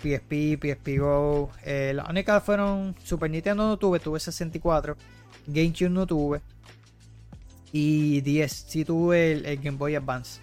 PSP, 0.02 0.58
PSP 0.60 0.98
Go. 0.98 1.50
las 1.64 2.08
únicas 2.10 2.42
fueron 2.42 2.94
Super 3.02 3.30
Nintendo 3.30 3.66
no 3.66 3.78
tuve, 3.78 4.00
tuve 4.00 4.20
64. 4.20 4.96
GameCube 5.46 5.90
no 5.90 6.06
tuve. 6.06 6.40
Y 7.72 8.20
10, 8.20 8.52
sí 8.52 8.84
tuve 8.84 9.32
el, 9.32 9.56
Game 9.60 9.76
Boy 9.76 9.96
Advance 9.96 10.40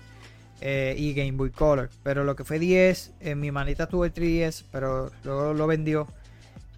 eh, 0.60 0.96
y 0.98 1.14
Game 1.14 1.32
Boy 1.32 1.52
Color. 1.52 1.90
Pero 2.04 2.24
lo 2.24 2.36
que 2.36 2.44
fue 2.44 2.60
10, 2.60 3.14
en 3.22 3.40
mi 3.40 3.52
manita 3.52 3.88
tuve 3.88 4.08
el 4.08 4.14
3DS, 4.14 4.66
pero 4.72 5.12
luego 5.24 5.54
lo 5.54 5.68
vendió. 5.68 6.08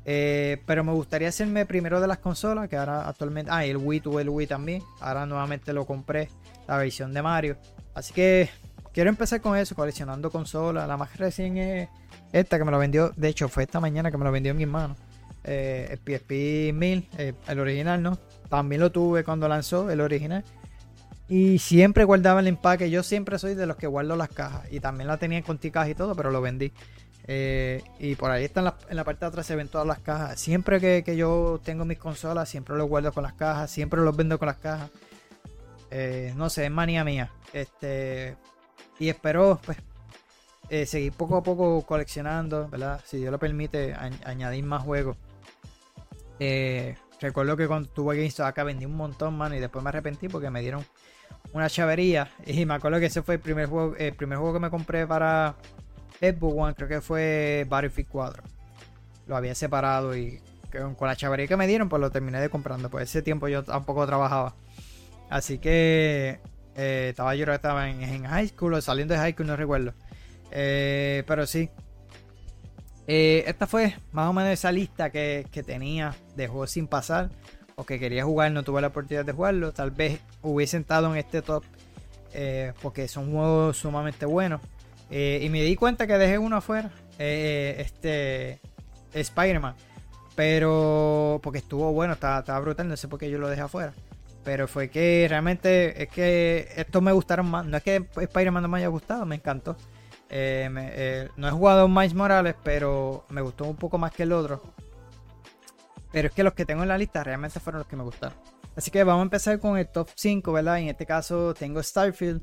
Eh, 0.05 0.61
pero 0.65 0.83
me 0.83 0.91
gustaría 0.91 1.29
hacerme 1.29 1.65
primero 1.65 2.01
de 2.01 2.07
las 2.07 2.19
consolas, 2.19 2.69
que 2.69 2.75
ahora 2.75 3.07
actualmente... 3.07 3.49
Ah, 3.51 3.65
el 3.65 3.77
Wii 3.77 4.01
tuve 4.01 4.21
el 4.21 4.29
Wii 4.29 4.47
también. 4.47 4.83
Ahora 4.99 5.25
nuevamente 5.25 5.73
lo 5.73 5.85
compré, 5.85 6.29
la 6.67 6.77
versión 6.77 7.13
de 7.13 7.21
Mario. 7.21 7.57
Así 7.93 8.13
que 8.13 8.49
quiero 8.93 9.09
empezar 9.09 9.41
con 9.41 9.57
eso, 9.57 9.75
coleccionando 9.75 10.31
consolas. 10.31 10.87
La 10.87 10.97
más 10.97 11.15
recién 11.17 11.57
es 11.57 11.89
esta 12.31 12.57
que 12.57 12.65
me 12.65 12.71
lo 12.71 12.79
vendió. 12.79 13.11
De 13.15 13.29
hecho, 13.29 13.49
fue 13.49 13.63
esta 13.63 13.79
mañana 13.79 14.11
que 14.11 14.17
me 14.17 14.25
lo 14.25 14.31
vendió 14.31 14.53
mi 14.53 14.63
hermano. 14.63 14.95
Eh, 15.43 15.87
el 15.91 15.97
PSP 15.97 16.73
1000, 16.73 17.09
el 17.47 17.59
original, 17.59 18.01
¿no? 18.01 18.17
También 18.49 18.81
lo 18.81 18.91
tuve 18.91 19.23
cuando 19.23 19.47
lanzó 19.47 19.89
el 19.89 20.01
original. 20.01 20.43
Y 21.27 21.59
siempre 21.59 22.03
guardaba 22.03 22.39
el 22.41 22.47
empaque. 22.47 22.89
Yo 22.89 23.03
siempre 23.03 23.39
soy 23.39 23.55
de 23.55 23.65
los 23.65 23.77
que 23.77 23.87
guardo 23.87 24.15
las 24.15 24.29
cajas. 24.29 24.71
Y 24.71 24.79
también 24.79 25.07
la 25.07 25.17
tenía 25.17 25.41
con 25.41 25.57
cajas 25.57 25.89
y 25.89 25.95
todo, 25.95 26.15
pero 26.15 26.31
lo 26.31 26.41
vendí. 26.41 26.71
Eh, 27.25 27.81
y 27.99 28.15
por 28.15 28.31
ahí 28.31 28.43
está 28.43 28.59
en 28.59 28.97
la, 28.97 29.03
parte 29.05 29.21
de 29.21 29.29
atrás 29.29 29.45
se 29.45 29.55
ven 29.55 29.69
todas 29.69 29.87
las 29.87 29.99
cajas. 29.99 30.39
Siempre 30.39 30.79
que, 30.79 31.15
yo 31.15 31.61
tengo 31.63 31.85
mis 31.85 31.97
consolas, 31.97 32.49
siempre 32.49 32.75
los 32.75 32.87
guardo 32.87 33.11
con 33.13 33.23
las 33.23 33.33
cajas. 33.33 33.71
Siempre 33.71 34.01
los 34.01 34.15
vendo 34.15 34.37
con 34.37 34.47
las 34.47 34.57
cajas. 34.57 34.89
Eh, 35.93 36.33
no 36.35 36.49
sé, 36.49 36.65
es 36.65 36.71
manía 36.71 37.03
mía. 37.03 37.31
Este. 37.53 38.35
Y 38.99 39.09
espero, 39.09 39.59
pues, 39.65 39.77
eh, 40.69 40.85
seguir 40.85 41.13
poco 41.13 41.37
a 41.37 41.43
poco 41.43 41.83
coleccionando, 41.85 42.67
¿verdad? 42.69 43.01
Si 43.05 43.17
Dios 43.17 43.31
lo 43.31 43.39
permite, 43.39 43.93
añadir 44.25 44.63
más 44.63 44.83
juegos. 44.83 45.17
Eh, 46.39 46.95
Recuerdo 47.23 47.55
que 47.55 47.67
cuando 47.69 47.87
tuve 47.87 48.17
GameStop 48.17 48.47
acá 48.47 48.65
vendí 48.65 48.85
un 48.85 48.97
montón, 48.97 49.37
mano, 49.37 49.55
y 49.55 49.59
después 49.61 49.81
me 49.81 49.87
arrepentí 49.87 50.27
porque 50.27 50.49
me 50.49 50.59
dieron 50.59 50.85
una 51.53 51.69
chavería. 51.69 52.29
Y 52.45 52.65
me 52.65 52.73
acuerdo 52.73 52.99
que 52.99 53.05
ese 53.05 53.21
fue 53.21 53.35
el 53.35 53.39
primer 53.39 53.67
juego, 53.67 53.95
el 53.95 54.13
primer 54.13 54.39
juego 54.39 54.53
que 54.53 54.59
me 54.59 54.69
compré 54.69 55.07
para 55.07 55.55
Xbox 56.19 56.53
One, 56.57 56.75
creo 56.75 56.89
que 56.89 56.99
fue 56.99 57.65
Battlefield 57.69 58.09
4. 58.09 58.43
Lo 59.27 59.37
había 59.37 59.55
separado 59.55 60.17
y 60.17 60.41
con 60.97 61.07
la 61.07 61.15
chavería 61.15 61.47
que 61.47 61.55
me 61.55 61.65
dieron, 61.65 61.87
pues 61.87 62.01
lo 62.01 62.11
terminé 62.11 62.41
de 62.41 62.49
comprando. 62.49 62.89
Pues 62.89 63.09
ese 63.09 63.21
tiempo 63.21 63.47
yo 63.47 63.63
tampoco 63.63 64.05
trabajaba. 64.05 64.53
Así 65.33 65.57
que 65.57 66.39
eh, 66.75 67.07
estaba 67.09 67.33
yo 67.33 67.51
estaba 67.51 67.89
en, 67.89 68.23
high 68.23 68.49
school 68.49 68.75
o 68.75 68.81
saliendo 68.81 69.15
de 69.15 69.19
high 69.19 69.33
school, 69.33 69.47
no 69.47 69.55
recuerdo. 69.55 69.95
Eh, 70.51 71.23
pero 71.25 71.47
sí. 71.47 71.71
Eh, 73.07 73.43
esta 73.47 73.65
fue 73.65 73.95
más 74.11 74.29
o 74.29 74.33
menos 74.33 74.51
esa 74.51 74.71
lista 74.71 75.09
que, 75.09 75.47
que, 75.51 75.63
tenía 75.63 76.13
de 76.35 76.47
juegos 76.47 76.69
sin 76.69 76.85
pasar. 76.85 77.31
O 77.75 77.83
que 77.83 77.97
quería 77.97 78.23
jugar, 78.23 78.51
no 78.51 78.61
tuve 78.61 78.79
la 78.81 78.89
oportunidad 78.89 79.25
de 79.25 79.31
jugarlo. 79.31 79.71
Tal 79.71 79.89
vez 79.89 80.19
hubiese 80.43 80.77
estado 80.77 81.11
en 81.11 81.17
este 81.17 81.41
top. 81.41 81.63
porque 82.83 83.07
son 83.07 83.31
juegos 83.31 83.77
sumamente 83.77 84.27
buenos. 84.27 84.61
y 85.09 85.49
me 85.49 85.63
di 85.63 85.75
cuenta 85.75 86.05
que 86.05 86.19
dejé 86.19 86.37
uno 86.37 86.57
afuera. 86.57 86.91
este. 87.17 88.59
Spider-Man. 89.15 89.73
Pero. 90.35 91.39
Porque 91.41 91.57
estuvo 91.57 91.91
bueno, 91.91 92.13
estaba, 92.13 92.37
estaba 92.37 92.59
brutal. 92.59 92.87
No 92.87 92.95
sé 92.97 93.07
por 93.07 93.17
qué 93.17 93.31
yo 93.31 93.39
lo 93.39 93.49
dejé 93.49 93.61
afuera. 93.61 93.93
Pero 94.43 94.67
fue 94.67 94.89
que 94.89 95.25
realmente 95.29 96.03
es 96.03 96.09
que 96.09 96.67
estos 96.75 97.01
me 97.01 97.11
gustaron 97.11 97.49
más. 97.49 97.65
No 97.65 97.77
es 97.77 97.83
que 97.83 98.05
Spider-Man 98.15 98.63
no 98.63 98.69
me 98.69 98.79
haya 98.79 98.87
gustado, 98.87 99.25
me 99.25 99.35
encantó. 99.35 99.77
Eh, 100.29 100.69
eh, 100.75 101.29
no 101.37 101.47
he 101.47 101.51
jugado 101.51 101.87
Miles 101.87 102.13
Morales, 102.13 102.55
pero 102.63 103.25
me 103.29 103.41
gustó 103.41 103.65
un 103.65 103.77
poco 103.77 103.97
más 103.97 104.11
que 104.11 104.23
el 104.23 104.33
otro. 104.33 104.61
Pero 106.11 106.27
es 106.27 106.33
que 106.33 106.43
los 106.43 106.53
que 106.53 106.65
tengo 106.65 106.83
en 106.83 106.89
la 106.89 106.97
lista 106.97 107.23
realmente 107.23 107.59
fueron 107.59 107.79
los 107.79 107.87
que 107.87 107.95
me 107.95 108.03
gustaron. 108.03 108.37
Así 108.75 108.91
que 108.91 109.03
vamos 109.03 109.21
a 109.21 109.23
empezar 109.23 109.59
con 109.59 109.77
el 109.77 109.87
top 109.87 110.09
5, 110.15 110.51
¿verdad? 110.51 110.79
En 110.79 110.89
este 110.89 111.05
caso 111.05 111.53
tengo 111.53 111.81
Starfield. 111.81 112.41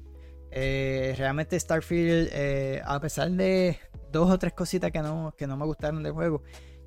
Eh, 0.53 1.15
realmente 1.19 1.59
Starfield, 1.59 2.31
a 2.85 3.01
pesar 3.01 3.31
de 3.31 3.79
dos 4.11 4.31
o 4.31 4.39
tres 4.39 4.53
cositas 4.53 4.91
que 4.91 5.01
no, 5.01 5.35
que 5.37 5.47
no 5.47 5.57
me 5.57 5.65
gustaron 5.65 6.03
del 6.03 6.13
juego, 6.13 6.43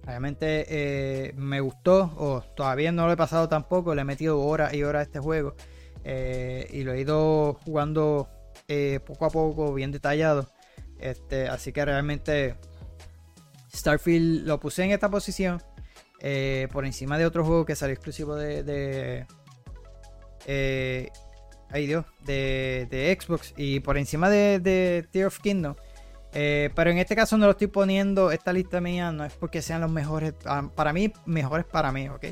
Realmente 0.05 0.65
eh, 0.67 1.33
me 1.37 1.61
gustó, 1.61 2.13
o 2.17 2.41
todavía 2.41 2.91
no 2.91 3.07
lo 3.07 3.13
he 3.13 3.17
pasado 3.17 3.47
tampoco, 3.47 3.95
le 3.95 4.01
he 4.01 4.05
metido 4.05 4.41
horas 4.41 4.73
y 4.73 4.83
horas 4.83 4.99
a 4.99 5.03
este 5.03 5.19
juego 5.19 5.55
eh, 6.03 6.67
y 6.71 6.83
lo 6.83 6.91
he 6.91 6.99
ido 6.99 7.53
jugando 7.65 8.27
eh, 8.67 8.99
poco 9.05 9.25
a 9.25 9.29
poco, 9.29 9.73
bien 9.73 9.91
detallado. 9.91 10.49
Este, 10.99 11.47
así 11.47 11.71
que 11.71 11.85
realmente 11.85 12.55
Starfield 13.73 14.45
lo 14.45 14.59
puse 14.59 14.83
en 14.83 14.91
esta 14.91 15.09
posición 15.09 15.61
por 16.71 16.85
encima 16.85 17.17
de 17.17 17.25
otro 17.25 17.43
juego 17.43 17.65
que 17.65 17.75
salió 17.75 17.93
exclusivo 17.93 18.35
de, 18.35 18.63
de 18.63 19.25
Dios, 21.73 22.05
de, 22.25 22.87
de, 22.89 23.17
Xbox 23.19 23.53
y 23.57 23.81
por 23.81 23.97
encima 23.97 24.29
de, 24.29 24.59
de 24.59 25.05
Tear 25.11 25.27
of 25.27 25.39
Kingdom. 25.39 25.75
Eh, 26.33 26.71
pero 26.73 26.89
en 26.89 26.97
este 26.97 27.15
caso 27.15 27.37
no 27.37 27.45
lo 27.45 27.51
estoy 27.51 27.67
poniendo, 27.67 28.31
esta 28.31 28.51
lista 28.51 28.81
mía 28.81 29.11
no 29.11 29.23
es 29.23 29.33
porque 29.33 29.61
sean 29.61 29.81
los 29.81 29.91
mejores, 29.91 30.33
ah, 30.45 30.69
para 30.75 30.91
mí, 30.91 31.13
mejores 31.25 31.65
para 31.65 31.91
mí, 31.91 32.09
¿ok? 32.09 32.25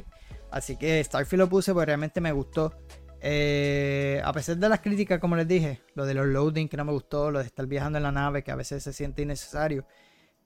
Así 0.49 0.75
que 0.75 1.03
Starfield 1.03 1.43
lo 1.43 1.49
puse 1.49 1.71
porque 1.71 1.85
realmente 1.85 2.19
me 2.19 2.31
gustó. 2.31 2.73
Eh, 3.21 4.19
a 4.25 4.33
pesar 4.33 4.57
de 4.57 4.67
las 4.67 4.79
críticas, 4.79 5.19
como 5.19 5.35
les 5.35 5.47
dije, 5.47 5.81
lo 5.93 6.05
de 6.05 6.15
los 6.15 6.25
loading 6.25 6.67
que 6.67 6.77
no 6.77 6.85
me 6.85 6.91
gustó, 6.91 7.29
lo 7.29 7.39
de 7.39 7.45
estar 7.45 7.67
viajando 7.67 7.99
en 7.99 8.03
la 8.03 8.11
nave 8.11 8.43
que 8.43 8.51
a 8.51 8.55
veces 8.55 8.83
se 8.83 8.91
siente 8.91 9.21
innecesario. 9.21 9.85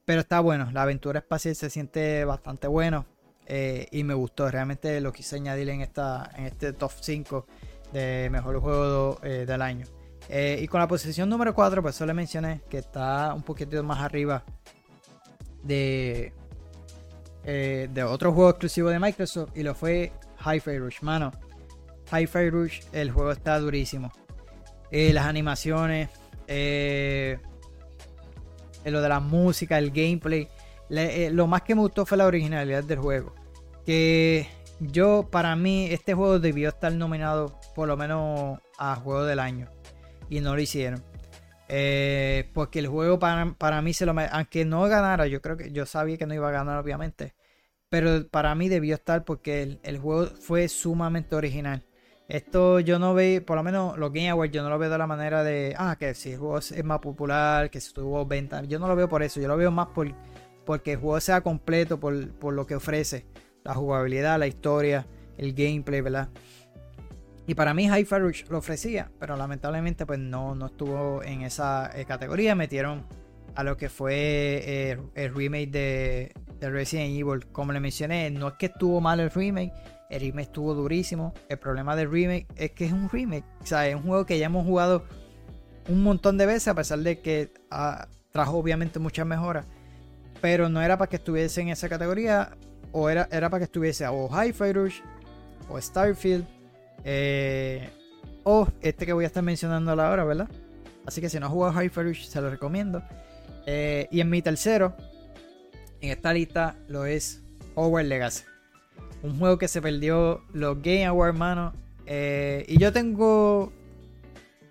Pero 0.04 0.22
está 0.22 0.42
bueno, 0.42 0.70
la 0.72 0.84
aventura 0.84 1.20
espacial 1.20 1.56
se 1.56 1.70
siente 1.70 2.26
bastante 2.26 2.68
bueno 2.68 3.06
eh, 3.48 3.88
y 3.92 4.04
me 4.04 4.14
gustó. 4.14 4.52
Realmente 4.52 5.00
lo 5.02 5.14
quise 5.14 5.38
añadir 5.38 5.70
en, 5.70 5.82
esta, 5.82 6.30
en 6.36 6.46
este 6.46 6.74
top 6.74 6.92
5 7.00 7.48
de 7.94 8.30
mejor 8.30 8.60
juego 8.60 9.20
del 9.24 9.62
año. 9.62 9.86
Eh, 10.30 10.60
y 10.62 10.68
con 10.68 10.80
la 10.80 10.88
posición 10.88 11.30
número 11.30 11.54
4, 11.54 11.82
pues 11.82 11.96
solo 11.96 12.14
mencioné 12.14 12.62
que 12.70 12.80
está 12.80 13.34
un 13.34 13.44
poquito 13.44 13.82
más 13.84 14.00
arriba 14.00 14.44
de, 15.64 16.34
eh, 17.44 17.88
de 17.92 18.04
otro 18.04 18.32
juego 18.34 18.50
exclusivo 18.50 18.90
de 18.90 19.00
Microsoft 19.00 19.52
y 19.56 19.64
lo 19.64 19.76
fue 19.76 20.12
Hi-Fi 20.46 20.80
Rush. 20.80 21.02
Mano, 21.02 21.32
Hi-Fi 22.12 22.50
Rush, 22.50 22.82
el 22.92 23.12
juego 23.12 23.32
está 23.32 23.60
durísimo. 23.60 24.12
Eh, 24.92 25.14
las 25.14 25.26
animaciones, 25.26 26.10
lo 26.48 26.54
de 29.02 29.10
la 29.10 29.20
música, 29.20 29.78
el 29.78 29.92
gameplay. 29.92 30.48
lo 30.90 31.48
más 31.48 31.62
que 31.64 31.76
me 31.76 31.82
gustó 31.82 32.06
fue 32.06 32.18
la 32.18 32.26
originalidad 32.26 32.84
del 32.84 33.00
juego. 33.00 33.36
Que 33.86 34.48
yo, 34.80 35.28
para 35.30 35.56
mí, 35.56 35.88
este 35.92 36.16
juego 36.16 36.40
debió 36.40 36.70
estar 36.70 36.92
nominado 36.94 37.60
por 37.76 37.88
lo 37.88 37.96
menos 37.96 38.60
a 38.78 38.96
Juego 38.96 39.24
del 39.24 39.40
Año 39.40 39.75
y 40.30 40.42
no 40.42 40.56
lo 40.56 40.62
hicieron. 40.62 41.04
Eh, 41.68 42.52
porque 42.54 42.80
el 42.80 42.88
juego 42.88 43.18
para, 43.20 43.82
mí 43.82 43.94
se 43.94 44.06
lo 44.06 44.14
aunque 44.32 44.66
no 44.66 44.84
ganara, 44.84 45.28
yo 45.28 45.42
creo 45.42 45.58
que 45.58 45.72
yo 45.72 45.86
sabía 45.86 46.18
que 46.18 46.28
no 46.28 46.36
iba 46.36 46.48
a 46.50 46.52
ganar 46.52 46.78
obviamente, 46.78 47.34
pero 47.90 48.28
para 48.30 48.54
mí 48.56 48.70
debió 48.70 48.96
estar 48.96 49.26
porque 49.26 49.80
el, 49.84 49.98
juego 50.00 50.28
fue 50.28 50.68
sumamente 50.68 51.36
original. 51.36 51.84
Esto 52.28 52.80
yo 52.80 53.00
no 53.00 53.14
veo, 53.14 53.46
por 53.46 53.58
lo 53.58 53.64
menos 53.64 53.98
los 53.98 54.12
Game 54.12 54.30
Awards, 54.30 54.52
yo 54.54 54.64
no 54.64 54.70
lo 54.70 54.80
veo 54.80 54.90
de 54.90 54.98
la 54.98 55.08
manera 55.08 55.44
de, 55.44 55.76
ah, 55.78 55.96
que 56.00 56.14
si 56.16 56.32
el 56.32 56.40
juego 56.40 56.58
es 56.60 56.84
más 56.84 57.00
popular, 57.00 57.70
que 57.70 57.80
se 57.82 57.94
tuvo 57.94 58.26
venta, 58.26 58.64
yo 58.64 58.80
no 58.80 58.88
lo 58.88 58.96
veo 58.96 59.10
por 59.10 59.24
eso, 59.24 59.40
yo 59.40 59.48
lo 59.48 59.58
veo 59.58 59.72
más 59.72 59.88
por, 59.88 60.12
porque 60.66 60.94
el 60.94 61.00
juego 61.00 61.20
sea 61.20 61.42
completo, 61.42 62.00
por, 62.00 62.30
por 62.40 62.54
lo 62.54 62.66
que 62.66 62.76
ofrece, 62.76 63.26
la 63.64 63.74
jugabilidad, 63.76 64.40
la 64.40 64.48
historia, 64.48 65.08
el 65.38 65.54
gameplay, 65.54 66.02
¿verdad? 66.02 66.30
Y 67.48 67.54
para 67.54 67.74
mí 67.74 67.88
Hi-Fi 67.88 68.16
Rush 68.18 68.44
lo 68.50 68.58
ofrecía, 68.58 69.12
pero 69.20 69.36
lamentablemente 69.38 70.06
pues 70.06 70.20
no, 70.20 70.56
no 70.56 70.68
estuvo 70.68 71.22
en 71.24 71.44
esa 71.44 71.92
eh, 71.96 72.06
categoría. 72.06 72.56
Metieron 72.56 73.06
a 73.56 73.64
lo 73.64 73.78
que 73.78 73.90
fue 73.90 74.14
eh, 74.66 74.98
el 75.14 75.34
remake 75.34 75.72
de, 75.72 76.34
Resident 76.62 77.12
Evil. 77.12 77.46
Como 77.52 77.72
le 77.72 77.80
mencioné, 77.80 78.32
no 78.32 78.48
es 78.48 78.54
que 78.56 78.68
estuvo 78.68 79.00
mal 79.00 79.20
el 79.20 79.30
remake, 79.30 79.72
el 80.10 80.22
remake 80.22 80.48
estuvo 80.48 80.74
durísimo. 80.74 81.34
El 81.48 81.60
problema 81.60 81.96
del 81.96 82.10
remake 82.10 82.48
es 82.56 82.72
que 82.72 82.86
es 82.86 82.92
un 82.92 83.10
remake. 83.10 83.46
O 83.62 83.66
sea, 83.66 83.88
es 83.88 83.96
un 83.96 84.02
juego 84.02 84.26
que 84.26 84.40
ya 84.40 84.48
hemos 84.48 84.66
jugado 84.66 85.04
un 85.88 86.02
montón 86.02 86.40
de 86.40 86.48
veces, 86.48 86.70
a 86.70 86.74
pesar 86.74 87.00
de 87.00 87.22
que 87.22 87.54
ah, 87.70 88.08
trajo 88.32 88.58
obviamente 88.58 88.98
muchas 88.98 89.28
mejoras. 89.28 89.68
Pero 90.42 90.68
no 90.70 90.82
era 90.82 90.98
para 90.98 91.10
que 91.10 91.18
estuviese 91.18 91.62
en 91.62 91.70
esa 91.70 91.88
categoría, 91.88 92.58
o 92.92 93.10
era, 93.10 93.28
era 93.32 93.52
para 93.52 93.60
que 93.60 93.66
estuviese 93.66 94.08
o 94.08 94.28
Hi-Fi 94.28 94.74
Rush 94.74 95.02
o 95.70 95.80
Starfield 95.80 96.55
eh, 97.04 97.90
o 98.44 98.68
este 98.82 99.06
que 99.06 99.14
voy 99.14 99.26
a 99.26 99.28
estar 99.28 99.44
mencionando 99.44 99.92
ahora, 99.92 100.24
¿verdad? 100.24 100.50
Así 101.06 101.22
que 101.22 101.30
si 101.30 101.40
no 101.40 101.48
has 101.48 101.52
jugado 101.52 101.82
Hyper 101.82 102.16
se 102.16 102.42
lo 102.42 102.50
recomiendo. 102.50 103.04
Eh, 103.66 104.08
y 104.12 104.22
en 104.22 104.30
mi 104.30 104.42
tercero, 104.42 104.96
en 106.02 106.12
esta 106.12 106.34
lista, 106.34 106.76
lo 106.88 107.06
es 107.06 107.44
Hogwarts 107.76 108.10
Legacy. 108.10 108.44
Un 109.24 109.40
juego 109.40 109.58
que 109.58 109.68
se 109.68 109.82
perdió 109.82 110.44
los 110.54 110.82
Game 110.82 111.06
Awards, 111.06 111.36
hermano. 111.36 111.74
Eh, 112.06 112.66
y 112.68 112.78
yo 112.78 112.94
tengo 112.94 113.72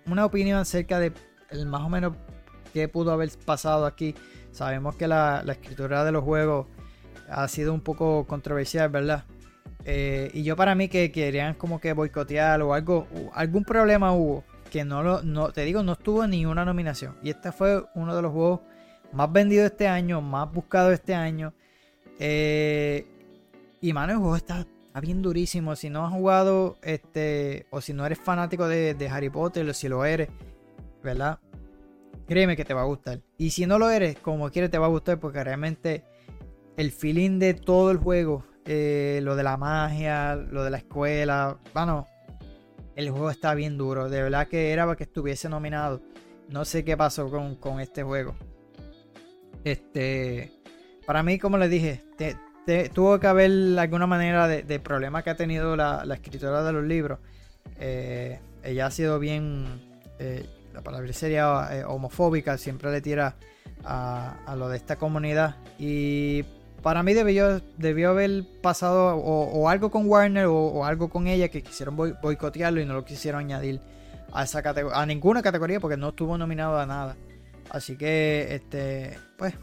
una 0.05 0.25
opinión 0.25 0.59
acerca 0.59 0.99
de 0.99 1.11
el 1.49 1.65
más 1.65 1.81
o 1.81 1.89
menos 1.89 2.13
qué 2.73 2.87
pudo 2.87 3.11
haber 3.11 3.29
pasado 3.45 3.85
aquí. 3.85 4.15
Sabemos 4.51 4.95
que 4.95 5.07
la, 5.07 5.41
la 5.43 5.53
escritura 5.53 6.05
de 6.05 6.11
los 6.11 6.23
juegos 6.23 6.67
ha 7.29 7.47
sido 7.47 7.73
un 7.73 7.81
poco 7.81 8.25
controversial, 8.25 8.89
¿verdad? 8.89 9.25
Eh, 9.87 10.31
y 10.33 10.43
yo 10.43 10.55
para 10.55 10.73
mí 10.73 10.87
que 10.87 11.11
querían 11.11 11.53
como 11.53 11.79
que 11.79 11.93
boicotear 11.93 12.61
o 12.63 12.73
algo, 12.73 13.07
algún 13.33 13.63
problema 13.63 14.13
hubo, 14.13 14.43
que 14.71 14.83
no 14.83 15.03
lo, 15.03 15.21
no, 15.21 15.51
te 15.51 15.63
digo, 15.63 15.83
no 15.83 15.93
estuvo 15.93 16.25
ni 16.25 16.45
una 16.45 16.65
nominación. 16.65 17.15
Y 17.21 17.29
este 17.29 17.51
fue 17.51 17.85
uno 17.93 18.15
de 18.15 18.21
los 18.23 18.31
juegos 18.31 18.61
más 19.13 19.31
vendidos 19.31 19.67
este 19.67 19.87
año, 19.87 20.21
más 20.21 20.51
buscados 20.51 20.93
este 20.93 21.13
año. 21.13 21.53
Eh, 22.19 23.05
y 23.79 23.93
mano, 23.93 24.13
el 24.13 24.17
juego 24.17 24.35
está, 24.35 24.65
bien 25.01 25.21
durísimo. 25.21 25.75
Si 25.75 25.91
no 25.91 26.05
has 26.05 26.11
jugado, 26.11 26.77
este, 26.81 27.67
o 27.69 27.79
si 27.79 27.93
no 27.93 28.05
eres 28.07 28.17
fanático 28.17 28.67
de, 28.67 28.95
de 28.95 29.07
Harry 29.07 29.29
Potter, 29.29 29.69
o 29.69 29.73
si 29.73 29.87
lo 29.87 30.03
eres, 30.03 30.29
¿verdad? 31.03 31.39
Créeme 32.27 32.55
que 32.55 32.65
te 32.65 32.73
va 32.73 32.81
a 32.81 32.85
gustar. 32.85 33.21
Y 33.37 33.51
si 33.51 33.67
no 33.67 33.77
lo 33.77 33.91
eres, 33.91 34.17
como 34.17 34.49
quieres 34.49 34.71
te 34.71 34.79
va 34.79 34.87
a 34.87 34.89
gustar 34.89 35.19
porque 35.19 35.43
realmente 35.43 36.03
el 36.75 36.91
feeling 36.91 37.37
de 37.37 37.53
todo 37.53 37.91
el 37.91 37.97
juego 37.97 38.43
eh, 38.67 39.19
lo 39.21 39.35
de 39.35 39.43
la 39.43 39.57
magia, 39.57 40.35
lo 40.35 40.63
de 40.63 40.71
la 40.71 40.77
escuela. 40.77 41.57
Bueno, 41.73 42.07
el 42.95 43.11
juego 43.11 43.29
está 43.29 43.53
bien 43.53 43.77
duro. 43.77 44.09
De 44.09 44.23
verdad 44.23 44.47
que 44.47 44.71
era 44.71 44.85
para 44.85 44.97
que 44.97 45.03
estuviese 45.03 45.49
nominado. 45.49 46.01
No 46.49 46.65
sé 46.65 46.83
qué 46.83 46.97
pasó 46.97 47.29
con, 47.29 47.79
este 47.79 48.03
juego. 48.03 48.35
Este. 49.63 50.51
Para 51.05 51.21
mí, 51.21 51.37
como 51.37 51.57
les 51.59 51.69
dije, 51.69 52.03
tuvo 52.93 53.19
que 53.19 53.27
haber 53.27 53.51
alguna 53.77 54.07
manera 54.07 54.47
de, 54.47 54.79
problema 54.79 55.21
que 55.21 55.29
ha 55.29 55.35
tenido 55.35 55.75
la, 55.75 56.03
escritora 56.11 56.63
de 56.63 56.73
los 56.73 56.83
libros. 56.83 57.19
Eh, 57.79 58.39
ella 58.63 58.87
ha 58.87 58.91
sido 58.91 59.19
bien. 59.19 59.65
Eh, 60.17 60.43
la 60.73 60.81
palabra 60.81 61.13
sería 61.13 61.87
homofóbica, 61.87 62.57
siempre 62.57 62.91
le 62.91 62.99
tira 62.99 63.35
a, 63.83 64.43
a, 64.45 64.55
lo 64.55 64.69
de 64.69 64.77
esta 64.77 64.97
comunidad. 64.97 65.55
Y 65.77 66.43
para 66.85 67.01
mí 67.01 67.15
debió, 67.15 67.63
debió 67.79 68.11
haber 68.11 68.43
pasado 68.61 69.17
o, 69.17 69.69
algo 69.69 69.89
con 69.89 70.07
Warner 70.07 70.45
o, 70.45 70.85
algo 70.85 71.09
con 71.09 71.25
ella 71.25 71.47
que 71.47 71.63
quisieron 71.63 71.95
boicotearlo 71.95 72.79
y 72.79 72.85
no 72.85 72.93
lo 72.93 73.03
quisieron 73.03 73.41
añadir 73.41 73.81
a 74.31 74.43
esa 74.43 74.61
a 74.93 75.05
ninguna 75.07 75.41
categoría 75.41 75.79
porque 75.79 75.97
no 75.97 76.09
estuvo 76.09 76.37
nominado 76.37 76.77
a 76.77 76.85
nada. 76.85 77.15
Así 77.71 77.97
que, 77.97 78.49
este, 78.51 79.17
pues, 79.35 79.55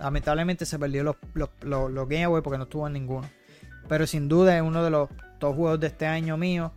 lamentablemente 0.00 0.66
se 0.66 0.80
perdió 0.80 1.04
los, 1.04 1.16
los, 1.60 2.08
Game 2.08 2.24
Awards 2.24 2.42
porque 2.42 2.58
no 2.58 2.64
estuvo 2.64 2.88
en 2.88 2.94
ninguno. 2.94 3.30
Pero 3.88 4.04
sin 4.08 4.28
duda 4.28 4.56
es 4.56 4.62
uno 4.62 4.82
de 4.82 4.90
los 4.90 5.10
dos 5.38 5.54
juegos 5.54 5.78
de 5.78 5.86
este 5.86 6.06
año 6.06 6.36
mío. 6.36 6.72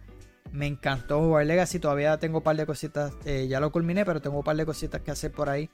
Me 0.51 0.67
encantó 0.67 1.21
jugar 1.21 1.47
Legacy. 1.47 1.79
Todavía 1.79 2.19
tengo 2.19 2.37
un 2.37 2.43
par 2.43 2.55
de 2.55 2.67
cositas. 2.67 3.13
Eh, 3.25 3.47
ya 3.49 3.59
lo 3.59 3.71
culminé, 3.71 4.05
pero 4.05 4.21
tengo 4.21 4.37
un 4.37 4.43
par 4.43 4.57
de 4.57 4.65
cositas 4.67 5.01
que 5.01 5.09
hacer 5.09 5.31
por 5.31 5.49
ahí. 5.49 5.71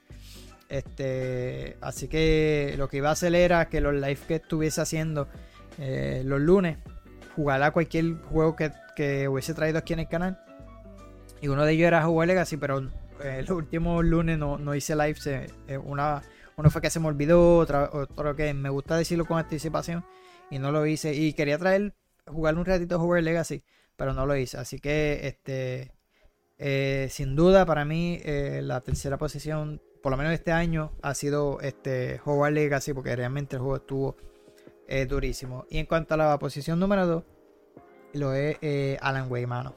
Este, 0.72 1.76
así 1.82 2.08
que 2.08 2.76
lo 2.78 2.88
que 2.88 2.98
iba 2.98 3.10
a 3.10 3.12
hacer 3.12 3.36
era 3.36 3.68
que 3.68 3.82
los 3.82 3.94
live 3.94 4.20
que 4.26 4.36
estuviese 4.36 4.80
haciendo 4.80 5.28
eh, 5.78 6.22
los 6.24 6.40
lunes, 6.40 6.78
jugar 7.36 7.62
a 7.62 7.72
cualquier 7.72 8.16
juego 8.30 8.56
que, 8.56 8.72
que, 8.96 9.28
hubiese 9.28 9.54
traído 9.54 9.80
aquí 9.80 9.92
en 9.92 10.00
el 10.00 10.08
canal. 10.08 10.40
Y 11.42 11.50
uno 11.50 11.66
de 11.66 11.74
ellos 11.74 11.88
era 11.88 12.06
jugar 12.06 12.30
Legacy, 12.30 12.56
pero 12.56 12.90
eh, 13.22 13.44
los 13.46 13.58
últimos 13.58 14.06
lunes 14.06 14.38
no, 14.38 14.58
no 14.58 14.74
hice 14.74 14.96
live. 14.96 15.50
una, 15.84 16.22
uno 16.56 16.70
fue 16.70 16.82
que 16.82 16.90
se 16.90 17.02
me 17.02 17.10
olvidó, 17.10 17.58
otro 17.58 18.36
que 18.38 18.54
me 18.54 18.70
gusta 18.70 18.96
decirlo 18.96 19.26
con 19.26 19.40
anticipación 19.40 20.06
y 20.50 20.58
no 20.58 20.72
lo 20.72 20.86
hice. 20.86 21.14
Y 21.14 21.34
quería 21.34 21.58
traer, 21.58 21.94
jugar 22.28 22.56
un 22.58 22.64
ratito 22.64 22.98
Jugar 22.98 23.24
Legacy, 23.24 23.62
pero 23.98 24.14
no 24.14 24.26
lo 24.26 24.38
hice. 24.38 24.58
Así 24.58 24.80
que, 24.80 25.28
este, 25.28 25.92
eh, 26.60 27.08
sin 27.10 27.36
duda, 27.36 27.66
para 27.66 27.84
mí, 27.84 28.22
eh, 28.24 28.62
la 28.64 28.80
tercera 28.80 29.18
posición, 29.18 29.82
por 30.02 30.12
lo 30.12 30.18
menos 30.18 30.34
este 30.34 30.52
año, 30.52 30.92
ha 31.02 31.14
sido 31.14 31.60
este 31.62 32.20
Hogwarts 32.26 32.56
Legacy, 32.56 32.94
porque 32.94 33.16
realmente 33.16 33.56
el 33.56 33.62
juego 33.62 33.78
estuvo 33.78 34.18
eh, 34.88 35.06
durísimo. 35.06 35.66
Y 35.70 35.78
en 35.78 35.86
cuanto 35.86 36.14
a 36.14 36.18
la 36.18 36.40
posición 36.40 36.80
número 36.80 37.06
2, 37.06 37.24
lo 38.14 38.34
es 38.34 38.58
Alan 39.02 39.32
Way, 39.32 39.46
mano. 39.46 39.76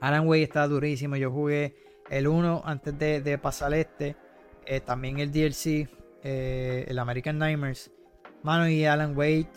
Alan 0.00 0.26
Way 0.26 0.42
está 0.42 0.66
durísimo. 0.66 1.16
Yo 1.16 1.30
jugué 1.30 1.76
el 2.10 2.26
1 2.26 2.62
antes 2.64 2.98
de, 2.98 3.38
pasar 3.38 3.74
este. 3.74 4.16
también 4.84 5.18
el 5.20 5.30
DLC, 5.30 5.88
el 6.22 6.98
American 6.98 7.38
Nightmares. 7.38 7.90
Mano, 8.42 8.68
y 8.68 8.84
Alan 8.84 9.16
Wake 9.16 9.48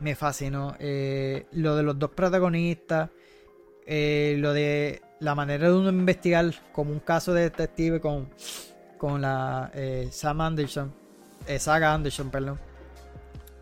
me 0.00 0.14
fascinó. 0.14 0.74
Eh, 0.78 1.46
lo 1.52 1.76
de 1.76 1.82
los 1.82 1.98
dos 1.98 2.10
protagonistas, 2.10 3.10
eh, 3.86 4.36
lo 4.38 4.52
de 4.52 5.02
la 5.20 5.34
manera 5.34 5.68
de 5.68 5.74
uno 5.74 5.88
investigar 5.88 6.52
como 6.72 6.92
un 6.92 7.00
caso 7.00 7.32
de 7.32 7.42
detective 7.42 8.00
con, 8.00 8.28
con 8.98 9.22
la 9.22 9.70
eh, 9.74 10.08
Sam 10.10 10.40
Anderson, 10.40 10.92
Saga 11.58 11.94
Anderson, 11.94 12.30
perdón, 12.30 12.58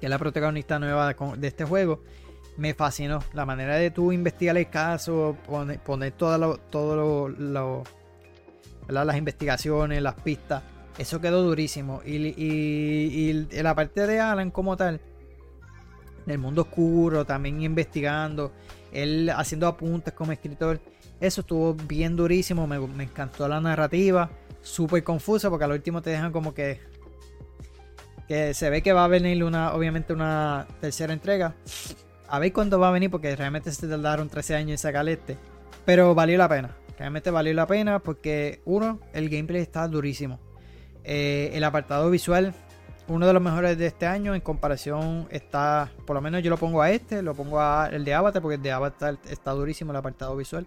que 0.01 0.07
es 0.07 0.11
la 0.11 0.19
protagonista 0.19 0.79
nueva 0.79 1.15
de, 1.15 1.47
este 1.47 1.65
juego. 1.65 2.03
Me 2.57 2.75
fascinó 2.75 3.21
la 3.35 3.47
manera 3.47 3.77
de 3.77 3.91
tú 3.91 4.13
investigar 4.13 4.57
el 4.57 4.69
caso, 4.71 5.37
poner, 5.47 5.79
poner 5.79 6.13
todo 6.13 6.39
lo, 7.37 7.85
las 8.89 9.17
investigaciones, 9.17 10.03
las 10.03 10.15
pistas 10.15 10.63
eso 10.99 11.21
quedó 11.21 11.43
durísimo. 11.43 12.01
Y, 12.05 12.17
y, 12.37 13.33
la 13.63 13.75
parte 13.75 14.07
de 14.07 14.21
Alan 14.21 14.51
como 14.51 14.77
tal, 14.77 15.01
del 16.25 16.39
mundo 16.39 16.63
oscuro, 16.63 17.25
también 17.25 17.63
investigando, 17.63 18.53
él 18.93 19.31
haciendo 19.31 19.67
apuntes 19.67 20.15
como 20.15 20.33
escritor, 20.33 20.81
eso 21.21 21.43
estuvo 21.43 21.75
bien 21.75 22.17
durísimo. 22.17 22.67
Me, 22.67 23.05
encantó 23.05 23.47
la 23.49 23.61
narrativa, 23.61 24.31
súper 24.67 25.05
confusa, 25.05 25.49
porque 25.49 25.65
al 25.65 25.73
último 25.73 26.03
te 26.03 26.11
dejan 26.11 26.33
como 26.33 26.53
que. 26.53 26.81
Que 28.29 28.55
se 28.55 28.71
ve 28.71 28.83
que 28.83 28.93
va 28.93 29.05
a 29.05 29.09
venir 29.09 29.45
una, 29.45 29.73
obviamente, 29.73 30.13
una 30.13 30.67
tercera 30.81 31.13
entrega. 31.13 31.55
A 32.29 32.41
ver 32.41 32.53
cuándo 32.53 32.81
va 32.81 32.89
a 32.89 32.91
venir, 32.91 33.11
porque 33.11 33.37
realmente 33.37 33.71
se 33.71 33.87
tardaron 33.87 34.29
13 34.29 34.57
años 34.57 34.71
en 34.73 34.79
sacar 34.79 35.09
este. 35.09 35.39
Pero 35.85 36.15
valió 36.15 36.37
la 36.37 36.49
pena. 36.49 36.77
Realmente 36.99 37.31
valió 37.31 37.55
la 37.55 37.67
pena 37.67 38.01
porque, 38.01 38.61
uno, 38.65 38.99
el 39.13 39.29
gameplay 39.29 39.63
está 39.63 39.87
durísimo. 39.87 40.41
Eh, 41.05 41.51
el 41.53 41.63
apartado 41.63 42.11
visual, 42.11 42.53
uno 43.07 43.29
de 43.29 43.33
los 43.33 43.43
mejores 43.43 43.79
de 43.79 43.87
este 43.87 44.07
año 44.07 44.35
en 44.35 44.41
comparación 44.41 45.29
está, 45.31 45.93
por 46.05 46.17
lo 46.17 46.21
menos 46.21 46.43
yo 46.43 46.51
lo 46.51 46.57
pongo 46.57 46.83
a 46.83 46.91
este, 46.91 47.23
lo 47.23 47.35
pongo 47.35 47.61
a 47.61 47.89
el 47.93 48.05
de 48.05 48.15
Avatar 48.15 48.43
porque 48.43 48.57
el 48.57 48.63
de 48.63 48.73
Avatar 48.73 49.19
está 49.31 49.53
durísimo 49.53 49.93
el 49.93 49.99
apartado 49.99 50.35
visual. 50.37 50.67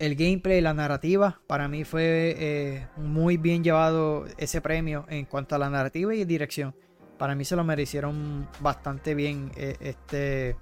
El 0.00 0.16
gameplay, 0.16 0.60
la 0.60 0.74
narrativa, 0.74 1.40
para 1.46 1.68
mí 1.68 1.84
fue 1.84 2.34
eh, 2.38 2.86
muy 2.96 3.36
bien 3.36 3.62
llevado 3.62 4.24
ese 4.38 4.60
premio 4.60 5.04
en 5.08 5.26
cuanto 5.26 5.54
a 5.54 5.58
la 5.58 5.68
narrativa 5.70 6.14
y 6.14 6.24
dirección. 6.24 6.74
Para 7.18 7.34
mí 7.34 7.44
se 7.44 7.54
lo 7.54 7.64
merecieron 7.64 8.48
bastante 8.60 9.14
bien 9.14 9.52
eh, 9.56 9.76
este 9.78 10.56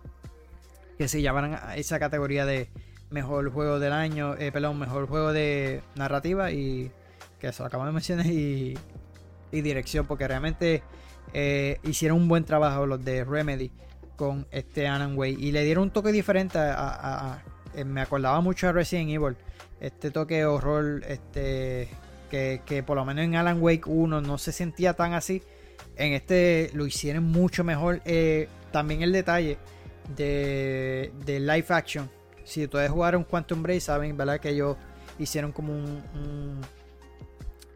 que 0.98 1.06
se 1.06 1.22
llamaran 1.22 1.54
a 1.54 1.76
esa 1.76 2.00
categoría 2.00 2.44
de 2.44 2.68
mejor 3.10 3.48
juego 3.52 3.78
del 3.78 3.92
año, 3.92 4.34
perdón, 4.52 4.80
mejor 4.80 5.06
juego 5.06 5.32
de 5.32 5.82
narrativa 5.94 6.50
y 6.50 6.90
que 7.38 7.46
eso 7.46 7.64
acabo 7.64 7.86
de 7.86 7.92
mencionar, 7.92 8.26
y, 8.26 8.76
dirección, 9.52 10.06
porque 10.06 10.28
realmente 10.28 10.82
eh, 11.32 11.78
hicieron 11.84 12.18
un 12.18 12.28
buen 12.28 12.44
trabajo 12.44 12.86
los 12.86 13.04
de 13.04 13.24
Remedy 13.24 13.70
con 14.16 14.46
este 14.50 14.88
Alan 14.88 15.16
Way 15.16 15.36
y 15.38 15.52
le 15.52 15.64
dieron 15.64 15.84
un 15.84 15.90
toque 15.90 16.12
diferente 16.12 16.58
a, 16.58 17.42
eh, 17.74 17.84
me 17.84 18.00
acordaba 18.00 18.40
mucho 18.40 18.68
a 18.68 18.72
Resident 18.72 19.10
Evil 19.10 19.36
este 19.80 20.10
toque 20.10 20.36
de 20.36 20.44
horror 20.44 21.02
este 21.06 21.88
que, 22.30 22.84
por 22.86 22.96
lo 22.96 23.04
menos 23.04 23.24
en 23.24 23.36
Alan 23.36 23.62
Wake 23.62 23.86
1 23.86 24.20
no 24.20 24.38
se 24.38 24.52
sentía 24.52 24.92
tan 24.94 25.14
así. 25.14 25.42
En 25.96 26.12
este 26.12 26.70
lo 26.74 26.86
hicieron 26.86 27.24
mucho 27.24 27.64
mejor. 27.64 28.02
Eh, 28.04 28.48
también 28.70 29.02
el 29.02 29.12
detalle 29.12 29.56
de, 30.14 31.12
de 31.24 31.40
live 31.40 31.66
action. 31.68 32.10
Si 32.44 32.64
ustedes 32.64 32.90
jugaron 32.90 33.24
Quantum 33.24 33.62
Break 33.62 33.80
saben 33.80 34.16
verdad 34.16 34.40
que 34.40 34.50
ellos 34.50 34.76
hicieron 35.18 35.52
como 35.52 35.72
un 35.72 36.60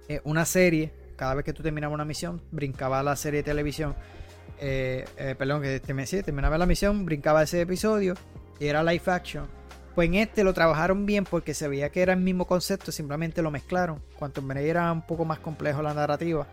eh, 0.09 0.21
una 0.25 0.45
serie, 0.45 0.93
cada 1.17 1.35
vez 1.35 1.45
que 1.45 1.53
tú 1.53 1.63
terminabas 1.63 1.95
una 1.95 2.05
misión, 2.05 2.43
brincaba 2.51 3.03
la 3.03 3.17
serie 3.17 3.39
de 3.39 3.45
televisión. 3.45 3.95
Perdón, 4.59 5.63
que 5.63 5.81
terminaba 5.81 6.57
la 6.59 6.67
misión, 6.67 7.05
brincaba 7.05 7.43
ese 7.43 7.63
episodio 7.63 8.15
y 8.61 8.67
era 8.67 8.83
live 8.83 9.03
action. 9.07 9.62
Pues 9.95 10.09
en 10.09 10.15
este 10.15 10.45
lo 10.45 10.55
trabajaron 10.55 11.05
bien 11.05 11.25
porque 11.25 11.55
se 11.55 11.69
veía 11.69 11.91
que 11.91 12.03
era 12.03 12.15
el 12.15 12.21
mismo 12.21 12.47
concepto, 12.47 12.93
simplemente 12.93 13.43
lo 13.43 13.51
mezclaron. 13.51 14.01
Cuanto 14.19 14.41
menos 14.41 14.65
era 14.65 14.91
un 14.91 15.03
poco 15.03 15.25
más 15.25 15.39
complejo 15.39 15.83
la 15.83 15.93
narrativa. 15.93 16.47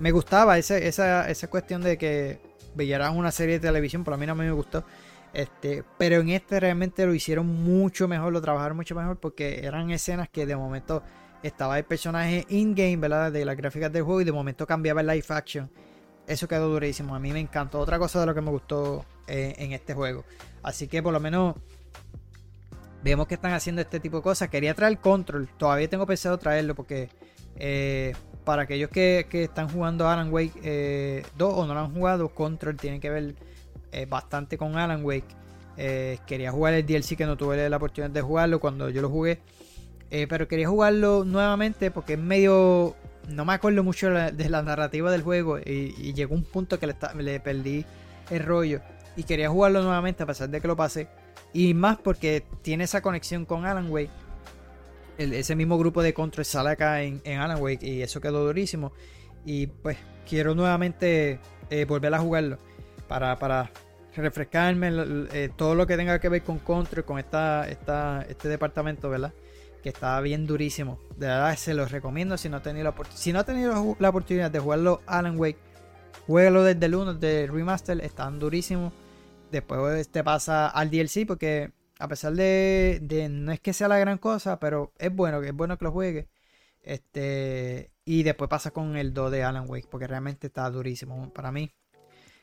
Me 0.00 0.10
gustaba 0.10 0.58
esa, 0.58 0.78
esa 0.78 1.48
cuestión 1.48 1.82
de 1.82 1.96
que 1.96 2.40
veieras 2.74 3.14
una 3.14 3.30
serie 3.30 3.60
de 3.60 3.68
televisión, 3.68 4.04
menos 4.06 4.30
a 4.30 4.34
mí 4.34 4.46
me 4.46 4.52
gustó. 4.52 4.84
Este, 5.32 5.82
pero 5.98 6.20
en 6.20 6.30
este 6.30 6.60
realmente 6.60 7.04
lo 7.06 7.14
hicieron 7.14 7.46
mucho 7.46 8.06
mejor, 8.06 8.32
lo 8.32 8.40
trabajaron 8.40 8.76
mucho 8.76 8.94
mejor 8.94 9.18
porque 9.18 9.66
eran 9.66 9.90
escenas 9.90 10.28
que 10.28 10.46
de 10.46 10.54
momento 10.54 11.02
estaba 11.42 11.76
el 11.76 11.84
personaje 11.84 12.46
in-game, 12.48 12.96
¿verdad? 12.96 13.32
De 13.32 13.44
las 13.44 13.56
gráficas 13.56 13.92
del 13.92 14.04
juego 14.04 14.20
y 14.20 14.24
de 14.24 14.32
momento 14.32 14.66
cambiaba 14.66 15.00
el 15.00 15.08
live 15.08 15.26
action. 15.28 15.70
Eso 16.26 16.48
quedó 16.48 16.68
durísimo. 16.68 17.14
A 17.14 17.18
mí 17.18 17.32
me 17.32 17.40
encantó. 17.40 17.80
Otra 17.80 17.98
cosa 17.98 18.20
de 18.20 18.26
lo 18.26 18.34
que 18.34 18.40
me 18.40 18.50
gustó 18.50 19.04
eh, 19.26 19.54
en 19.58 19.72
este 19.72 19.92
juego. 19.92 20.24
Así 20.62 20.88
que 20.88 21.02
por 21.02 21.12
lo 21.12 21.20
menos 21.20 21.56
vemos 23.04 23.28
que 23.28 23.34
están 23.34 23.52
haciendo 23.52 23.82
este 23.82 24.00
tipo 24.00 24.16
de 24.16 24.22
cosas. 24.22 24.48
Quería 24.48 24.74
traer 24.74 24.98
Control. 24.98 25.48
Todavía 25.56 25.88
tengo 25.88 26.06
pensado 26.06 26.38
traerlo 26.38 26.74
porque 26.74 27.10
eh, 27.56 28.14
para 28.44 28.62
aquellos 28.62 28.90
que, 28.90 29.26
están 29.30 29.68
jugando 29.68 30.08
Alan 30.08 30.32
Wake 30.32 30.54
2 30.56 30.64
eh, 30.64 31.22
o 31.38 31.66
no 31.66 31.74
lo 31.74 31.80
han 31.80 31.94
jugado, 31.94 32.30
Control 32.30 32.76
tiene 32.76 32.98
que 32.98 33.10
ver 33.10 33.34
bastante 34.08 34.58
con 34.58 34.76
Alan 34.76 35.04
Wake. 35.04 35.36
quería 36.26 36.50
jugar 36.50 36.74
el 36.74 36.84
DLC 36.84 37.16
que 37.16 37.26
no 37.26 37.36
tuve 37.36 37.68
la 37.68 37.76
oportunidad 37.76 38.10
de 38.10 38.22
jugarlo 38.22 38.58
cuando 38.58 38.90
yo 38.90 39.02
lo 39.02 39.08
jugué. 39.08 39.40
Eh, 40.10 40.28
pero 40.28 40.46
quería 40.46 40.68
jugarlo 40.68 41.24
nuevamente 41.24 41.90
porque 41.90 42.12
es 42.12 42.18
medio. 42.20 42.94
No 43.28 43.44
me 43.44 43.54
acuerdo 43.54 43.82
mucho 43.82 44.10
de 44.10 44.48
la 44.48 44.62
narrativa 44.62 45.10
del 45.10 45.22
juego. 45.22 45.58
Y, 45.58 46.12
llegó 46.12 46.36
un 46.36 46.44
punto 46.44 46.78
que 46.78 46.86
le, 46.86 47.40
perdí 47.40 47.84
el 48.30 48.44
rollo. 48.44 48.80
Y 49.16 49.24
quería 49.24 49.48
jugarlo 49.48 49.82
nuevamente 49.82 50.22
a 50.22 50.26
pesar 50.26 50.48
de 50.50 50.60
que 50.60 50.68
lo 50.68 50.76
pasé. 50.76 51.08
Y 51.52 51.74
más 51.74 51.98
porque 51.98 52.44
tiene 52.62 52.84
esa 52.84 53.00
conexión 53.00 53.44
con 53.44 53.64
Alan 53.64 53.90
Wake. 53.90 54.10
ese 55.18 55.54
mismo 55.54 55.78
grupo 55.78 56.02
de 56.02 56.12
control 56.12 56.44
sale 56.44 56.70
acá 56.70 57.02
en, 57.02 57.20
Alan 57.38 57.60
Wake. 57.60 57.86
Y 57.86 58.02
eso 58.02 58.20
quedó 58.20 58.44
durísimo. 58.44 58.92
Y 59.44 59.66
pues 59.68 59.98
quiero 60.28 60.54
nuevamente 60.54 61.40
eh, 61.70 61.84
volver 61.84 62.14
a 62.14 62.18
jugarlo. 62.18 62.58
Para, 63.08 63.38
para 63.38 63.70
refrescarme 64.16 64.90
eh, 65.32 65.50
todo 65.54 65.74
lo 65.74 65.86
que 65.86 65.96
tenga 65.96 66.18
que 66.18 66.28
ver 66.28 66.42
con 66.42 66.58
Control, 66.58 67.04
con 67.04 67.18
esta, 67.18 67.68
esta, 67.68 68.24
este 68.28 68.48
departamento, 68.48 69.10
¿verdad? 69.10 69.32
que 69.84 69.90
está 69.90 70.18
bien 70.22 70.46
durísimo. 70.46 70.98
De 71.18 71.26
verdad 71.26 71.54
se 71.56 71.74
los 71.74 71.92
recomiendo 71.92 72.38
si 72.38 72.48
no 72.48 72.56
han 72.56 72.62
tenido 72.62 72.84
la, 72.84 72.94
si 73.14 73.34
no 73.34 73.40
ha 73.40 73.44
tenido 73.44 73.94
la 73.98 74.08
oportunidad 74.08 74.50
de 74.50 74.58
jugarlo 74.58 75.02
Alan 75.04 75.38
Wake, 75.38 75.58
juegalo 76.26 76.64
desde 76.64 76.86
el 76.86 76.94
1 76.94 77.14
de 77.14 77.46
remaster, 77.46 78.00
están 78.00 78.38
durísimos. 78.38 78.94
Después 79.54 80.08
te 80.08 80.24
pasa 80.24 80.66
al 80.66 80.90
DLC 80.90 81.24
porque 81.28 81.70
a 82.00 82.08
pesar 82.08 82.32
de, 82.32 82.98
de, 83.00 83.28
no 83.28 83.52
es 83.52 83.60
que 83.60 83.72
sea 83.72 83.86
la 83.86 84.00
gran 84.00 84.18
cosa, 84.18 84.58
pero 84.58 84.92
es 84.98 85.14
bueno, 85.14 85.40
es 85.44 85.54
bueno 85.54 85.78
que 85.78 85.84
lo 85.84 85.92
juegue. 85.92 86.28
Este, 86.82 87.92
y 88.04 88.24
después 88.24 88.50
pasa 88.50 88.72
con 88.72 88.96
el 88.96 89.14
2 89.14 89.30
de 89.30 89.44
Alan 89.44 89.66
Wake, 89.68 89.86
porque 89.88 90.08
realmente 90.08 90.48
está 90.48 90.68
durísimo. 90.70 91.32
Para 91.32 91.52
mí, 91.52 91.70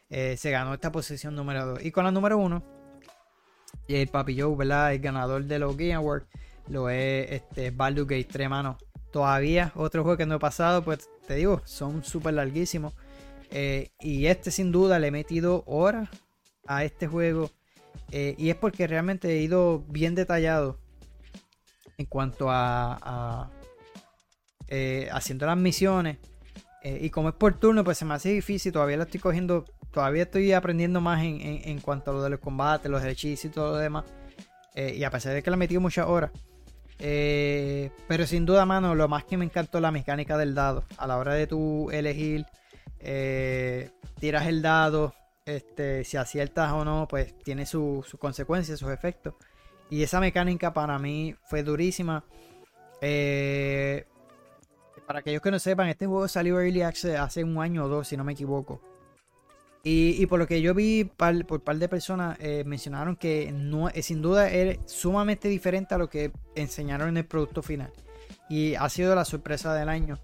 eh, 0.10 0.38
se 0.38 0.52
ganó 0.52 0.74
esta 0.74 0.90
posición 0.90 1.36
número 1.36 1.66
2. 1.66 1.84
Y 1.84 1.92
con 1.92 2.06
la 2.06 2.12
número 2.12 2.38
1, 2.38 2.64
el 3.90 4.08
Papi 4.08 4.40
Joe, 4.40 4.56
¿verdad? 4.56 4.94
El 4.94 5.02
ganador 5.02 5.44
de 5.44 5.60
los 5.60 5.76
Game 5.76 5.96
Awards 5.96 6.28
lo 6.70 6.90
es 6.90 7.30
este 7.30 7.72
Baldur's 7.72 8.08
Gate 8.08 8.30
3, 8.32 8.50
mano. 8.50 8.78
Todavía 9.12 9.74
otro 9.76 10.04
juego 10.04 10.16
que 10.16 10.26
no 10.26 10.36
he 10.36 10.40
pasado, 10.40 10.82
pues 10.82 11.10
te 11.28 11.36
digo, 11.36 11.62
son 11.66 12.06
súper 12.06 12.36
larguísimos. 12.36 12.94
Eh, 13.50 13.92
y 14.00 14.28
este 14.28 14.50
sin 14.50 14.72
duda 14.72 14.98
le 14.98 15.08
he 15.08 15.12
metido 15.12 15.66
horas 15.66 16.08
a 16.66 16.84
este 16.84 17.08
juego. 17.08 17.52
Eh, 18.12 18.36
y 18.38 18.50
es 18.50 18.56
porque 18.56 18.88
realmente 18.88 19.30
he 19.30 19.42
ido 19.42 19.84
bien 19.88 20.16
detallado 20.16 20.78
en 21.98 22.06
cuanto 22.06 22.48
a, 22.50 23.50
eh, 24.68 25.10
haciendo 25.12 25.46
las 25.46 25.58
misiones. 25.58 26.18
Eh, 26.84 27.00
y 27.02 27.10
como 27.10 27.30
es 27.30 27.36
por 27.36 27.60
turno, 27.60 27.84
pues 27.84 27.98
se 27.98 28.06
me 28.06 28.14
hace 28.14 28.30
difícil. 28.30 28.72
Todavía 28.72 28.98
lo 28.98 29.04
estoy 29.04 29.20
cogiendo. 29.20 29.66
Todavía 29.92 30.24
estoy 30.24 30.54
aprendiendo 30.54 31.02
más 31.02 31.22
en, 31.22 31.80
cuanto 31.82 32.12
a 32.12 32.14
lo 32.14 32.24
de 32.24 32.30
los 32.30 32.40
combates, 32.40 32.90
los 32.90 33.04
hechizos 33.04 33.46
y 33.46 33.50
todo 33.50 33.72
lo 33.72 33.78
demás. 33.78 34.06
y 34.74 35.04
a 35.04 35.12
pesar 35.12 35.34
de 35.34 35.44
que 35.44 35.50
le 35.50 35.56
he 35.56 35.58
metido 35.58 35.82
muchas 35.82 36.08
horas. 36.08 36.32
pero 36.98 38.26
sin 38.26 38.46
duda, 38.46 38.66
mano, 38.66 38.96
lo 38.96 39.10
más 39.10 39.26
que 39.26 39.36
me 39.36 39.44
encantó 39.44 39.82
la 39.82 39.92
mecánica 39.92 40.38
del 40.38 40.56
dado. 40.56 40.86
A 40.98 41.08
la 41.08 41.18
hora 41.18 41.34
de 41.34 41.46
tú 41.46 41.92
elegir, 41.92 42.46
tiras 44.18 44.48
el 44.48 44.62
dado, 44.62 45.14
este, 45.46 46.04
si 46.04 46.18
aciertas 46.18 46.72
o 46.74 46.86
no, 46.86 47.08
pues 47.08 47.38
tiene 47.40 47.66
sus 47.66 48.16
consecuencias, 48.20 48.80
sus 48.80 48.92
efectos. 48.92 49.36
Y 49.90 50.04
esa 50.04 50.20
mecánica 50.20 50.74
para 50.74 50.98
mí 51.00 51.36
fue 51.46 51.64
durísima. 51.64 52.24
Eh, 53.02 54.06
para 55.06 55.20
aquellos 55.20 55.42
que 55.42 55.52
no 55.52 55.60
sepan, 55.60 55.90
este 55.90 56.06
juego 56.06 56.28
salió 56.28 56.62
Early 56.62 56.84
Access 56.84 57.20
hace 57.20 57.44
un 57.44 57.62
año 57.62 57.86
o 57.86 57.88
dos, 57.88 58.08
si 58.08 58.16
no 58.16 58.24
me 58.24 58.34
equivoco. 58.34 58.82
Y, 59.84 60.24
por 60.28 60.38
lo 60.38 60.46
que 60.46 60.62
yo 60.62 60.76
vi 60.76 61.06
por 61.06 61.46
por 61.48 61.64
par 61.64 61.78
de 61.78 61.90
personas, 61.90 62.38
eh, 62.40 62.64
mencionaron 62.68 63.16
que 63.16 63.52
no, 63.52 63.90
eh, 63.90 64.04
sin 64.04 64.22
duda 64.22 64.48
es 64.48 64.78
sumamente 64.86 65.48
diferente 65.48 65.96
a 65.96 65.98
lo 65.98 66.08
que 66.08 66.32
enseñaron 66.56 67.10
en 67.10 67.18
el 67.18 67.26
producto 67.26 67.64
final. 67.64 67.92
Y 68.48 68.76
ha 68.76 68.88
sido 68.90 69.16
la 69.16 69.26
sorpresa 69.26 69.74
del 69.74 69.90
año 69.90 70.20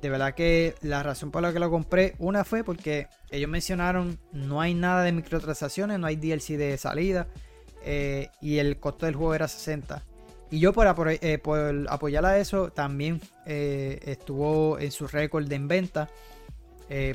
de 0.00 0.10
verdad 0.10 0.34
que 0.34 0.74
la 0.80 1.02
razón 1.02 1.30
por 1.30 1.42
la 1.42 1.52
que 1.52 1.58
lo 1.58 1.70
compré, 1.70 2.14
una 2.18 2.44
fue 2.44 2.62
porque 2.62 3.08
ellos 3.30 3.50
mencionaron 3.50 4.18
no 4.32 4.60
hay 4.60 4.74
nada 4.74 5.02
de 5.02 5.12
microtransacciones, 5.12 5.98
no 5.98 6.06
hay 6.06 6.16
DLC 6.16 6.56
de 6.56 6.78
salida 6.78 7.26
eh, 7.82 8.30
y 8.40 8.58
el 8.58 8.78
costo 8.78 9.06
del 9.06 9.16
juego 9.16 9.34
era 9.34 9.48
60. 9.48 10.02
Y 10.50 10.60
yo 10.60 10.72
por, 10.72 10.86
eh, 11.10 11.42
apoyar 11.88 12.24
a 12.24 12.38
eso 12.38 12.70
también 12.70 13.20
eh, 13.44 14.00
estuvo 14.04 14.78
en 14.78 14.92
su 14.92 15.06
récord 15.06 15.50
en 15.52 15.68
venta. 15.68 16.08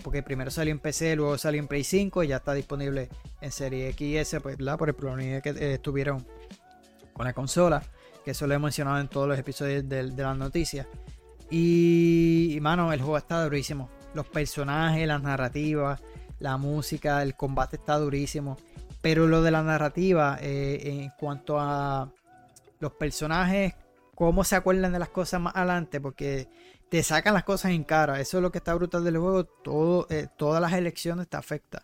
porque 0.04 0.22
primero 0.22 0.52
salió 0.52 0.72
en 0.72 0.80
PC, 0.80 1.16
luego 1.16 1.38
salió 1.38 1.60
en 1.60 1.68
Play 1.68 1.84
5 1.84 2.24
y 2.24 2.28
ya 2.28 2.38
está 2.38 2.54
disponible 2.54 3.10
en 3.42 3.52
Serie 3.52 3.90
X 3.90 4.36
pues, 4.44 4.58
por 4.78 4.90
el 4.90 4.94
problema 4.94 5.42
que 5.42 5.80
tuvieron 5.80 6.24
con 7.14 7.26
la 7.26 7.34
consola. 7.34 7.82
Que 8.24 8.32
eso 8.32 8.46
lo 8.46 8.54
he 8.54 8.60
mencionado 8.60 9.00
en 9.00 9.08
todos 9.08 9.28
los 9.28 9.40
episodios 9.40 9.88
de 9.90 10.04
las 10.04 10.38
noticias. 10.38 10.86
Y, 11.56 12.58
mano, 12.62 12.92
el 12.92 13.00
juego 13.00 13.16
está 13.16 13.44
durísimo. 13.44 13.88
Los 14.16 14.26
personajes, 14.28 15.08
las 15.08 15.22
narrativas, 15.22 16.02
la 16.40 16.58
música, 16.58 17.22
el 17.22 17.36
combate 17.36 17.76
está 17.76 18.00
durísimo. 18.00 18.58
Pero 19.04 19.28
lo 19.28 19.44
de 19.44 19.52
la 19.52 19.62
narrativa, 19.62 20.40
eh, 20.42 20.82
en 20.84 21.12
cuanto 21.12 21.60
a 21.60 22.12
los 22.80 22.94
personajes, 22.94 23.76
cómo 24.16 24.44
se 24.44 24.56
acuerdan 24.56 24.94
de 24.94 25.00
las 25.00 25.10
cosas 25.10 25.42
más 25.42 25.56
adelante, 25.56 26.02
porque 26.02 26.50
te 26.90 27.04
sacan 27.04 27.36
las 27.36 27.44
cosas 27.44 27.70
en 27.70 27.84
cara. 27.84 28.20
Eso 28.20 28.40
es 28.40 28.42
lo 28.42 28.52
que 28.52 28.58
está 28.58 28.74
brutal 28.74 29.04
del 29.04 29.20
juego. 29.20 29.46
Todo, 29.46 30.08
eh, 30.10 30.30
todas 30.36 30.60
las 30.60 30.74
elecciones 30.74 31.28
te 31.28 31.38
afectan. 31.38 31.84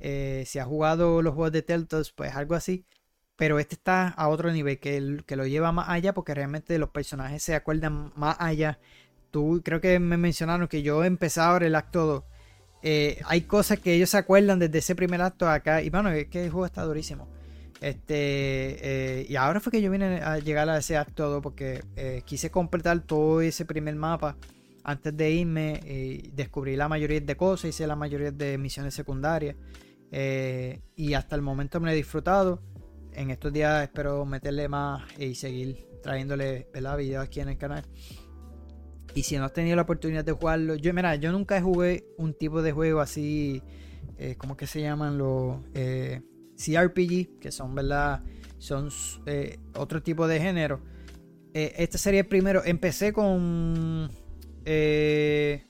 Eh, 0.00 0.42
si 0.44 0.58
has 0.58 0.66
jugado 0.66 1.22
los 1.22 1.34
juegos 1.34 1.52
de 1.52 1.62
Telltale, 1.62 2.04
pues 2.16 2.34
algo 2.34 2.56
así. 2.56 2.84
Pero 3.36 3.60
este 3.60 3.76
está 3.76 4.08
a 4.08 4.28
otro 4.28 4.50
nivel, 4.50 4.80
que, 4.80 5.22
que 5.24 5.36
lo 5.36 5.46
lleva 5.46 5.70
más 5.70 5.88
allá, 5.88 6.14
porque 6.14 6.34
realmente 6.34 6.76
los 6.78 6.90
personajes 6.90 7.44
se 7.44 7.54
acuerdan 7.54 8.12
más 8.16 8.36
allá 8.40 8.80
tú 9.34 9.60
creo 9.64 9.80
que 9.80 9.98
me 9.98 10.16
mencionaron 10.16 10.68
que 10.68 10.82
yo 10.82 11.02
empezaba 11.02 11.54
ahora 11.54 11.66
el 11.66 11.74
acto 11.74 12.06
2. 12.06 12.24
Eh, 12.84 13.20
hay 13.24 13.40
cosas 13.40 13.80
que 13.80 13.92
ellos 13.92 14.10
se 14.10 14.18
acuerdan 14.18 14.60
desde 14.60 14.78
ese 14.78 14.94
primer 14.94 15.20
acto 15.22 15.48
acá. 15.48 15.82
Y 15.82 15.90
bueno, 15.90 16.08
es 16.10 16.28
que 16.28 16.44
el 16.44 16.50
juego 16.52 16.66
está 16.66 16.84
durísimo. 16.84 17.26
Este, 17.80 19.18
eh, 19.18 19.26
y 19.28 19.34
ahora 19.34 19.58
fue 19.58 19.72
que 19.72 19.82
yo 19.82 19.90
vine 19.90 20.20
a 20.22 20.38
llegar 20.38 20.68
a 20.68 20.78
ese 20.78 20.96
acto 20.96 21.28
2 21.28 21.42
porque 21.42 21.82
eh, 21.96 22.22
quise 22.24 22.52
completar 22.52 23.00
todo 23.00 23.40
ese 23.40 23.64
primer 23.64 23.96
mapa 23.96 24.36
antes 24.84 25.16
de 25.16 25.28
irme. 25.32 25.80
y 25.84 26.30
descubrí 26.30 26.76
la 26.76 26.88
mayoría 26.88 27.20
de 27.20 27.36
cosas, 27.36 27.70
hice 27.70 27.88
la 27.88 27.96
mayoría 27.96 28.30
de 28.30 28.56
misiones 28.56 28.94
secundarias. 28.94 29.56
y 30.94 31.14
hasta 31.14 31.34
el 31.34 31.42
momento 31.42 31.80
me 31.80 31.90
he 31.90 31.96
disfrutado. 31.96 32.62
En 33.14 33.32
estos 33.32 33.52
días 33.52 33.82
espero 33.82 34.24
meterle 34.24 34.68
más 34.68 35.02
y 35.18 35.34
seguir 35.34 35.88
trayéndole 36.04 36.68
videos 36.72 37.24
aquí 37.24 37.40
en 37.40 37.48
el 37.48 37.58
canal. 37.58 37.84
Y 39.14 39.22
si 39.22 39.38
no 39.38 39.44
has 39.44 39.52
tenido 39.52 39.76
la 39.76 39.82
oportunidad 39.82 40.24
de 40.24 40.32
jugarlo, 40.32 40.74
yo 40.74 40.92
mira, 40.92 41.14
yo 41.14 41.30
nunca 41.30 41.62
jugué 41.62 42.04
un 42.18 42.34
tipo 42.34 42.62
de 42.62 42.72
juego 42.72 43.00
así, 43.00 43.62
eh, 44.18 44.34
¿cómo 44.36 44.56
que 44.56 44.66
se 44.66 44.80
llaman 44.80 45.18
los 45.18 45.58
eh, 45.72 46.22
CRPG? 46.56 47.38
Que 47.38 47.52
son, 47.52 47.76
¿verdad? 47.76 48.24
Son 48.58 48.88
eh, 49.26 49.60
otro 49.76 50.02
tipo 50.02 50.26
de 50.26 50.40
género. 50.40 50.80
este 51.52 51.96
sería 51.96 52.20
el 52.20 52.26
primero. 52.26 52.62
Empecé 52.64 53.12
con... 53.12 54.10
Pillar 54.64 55.60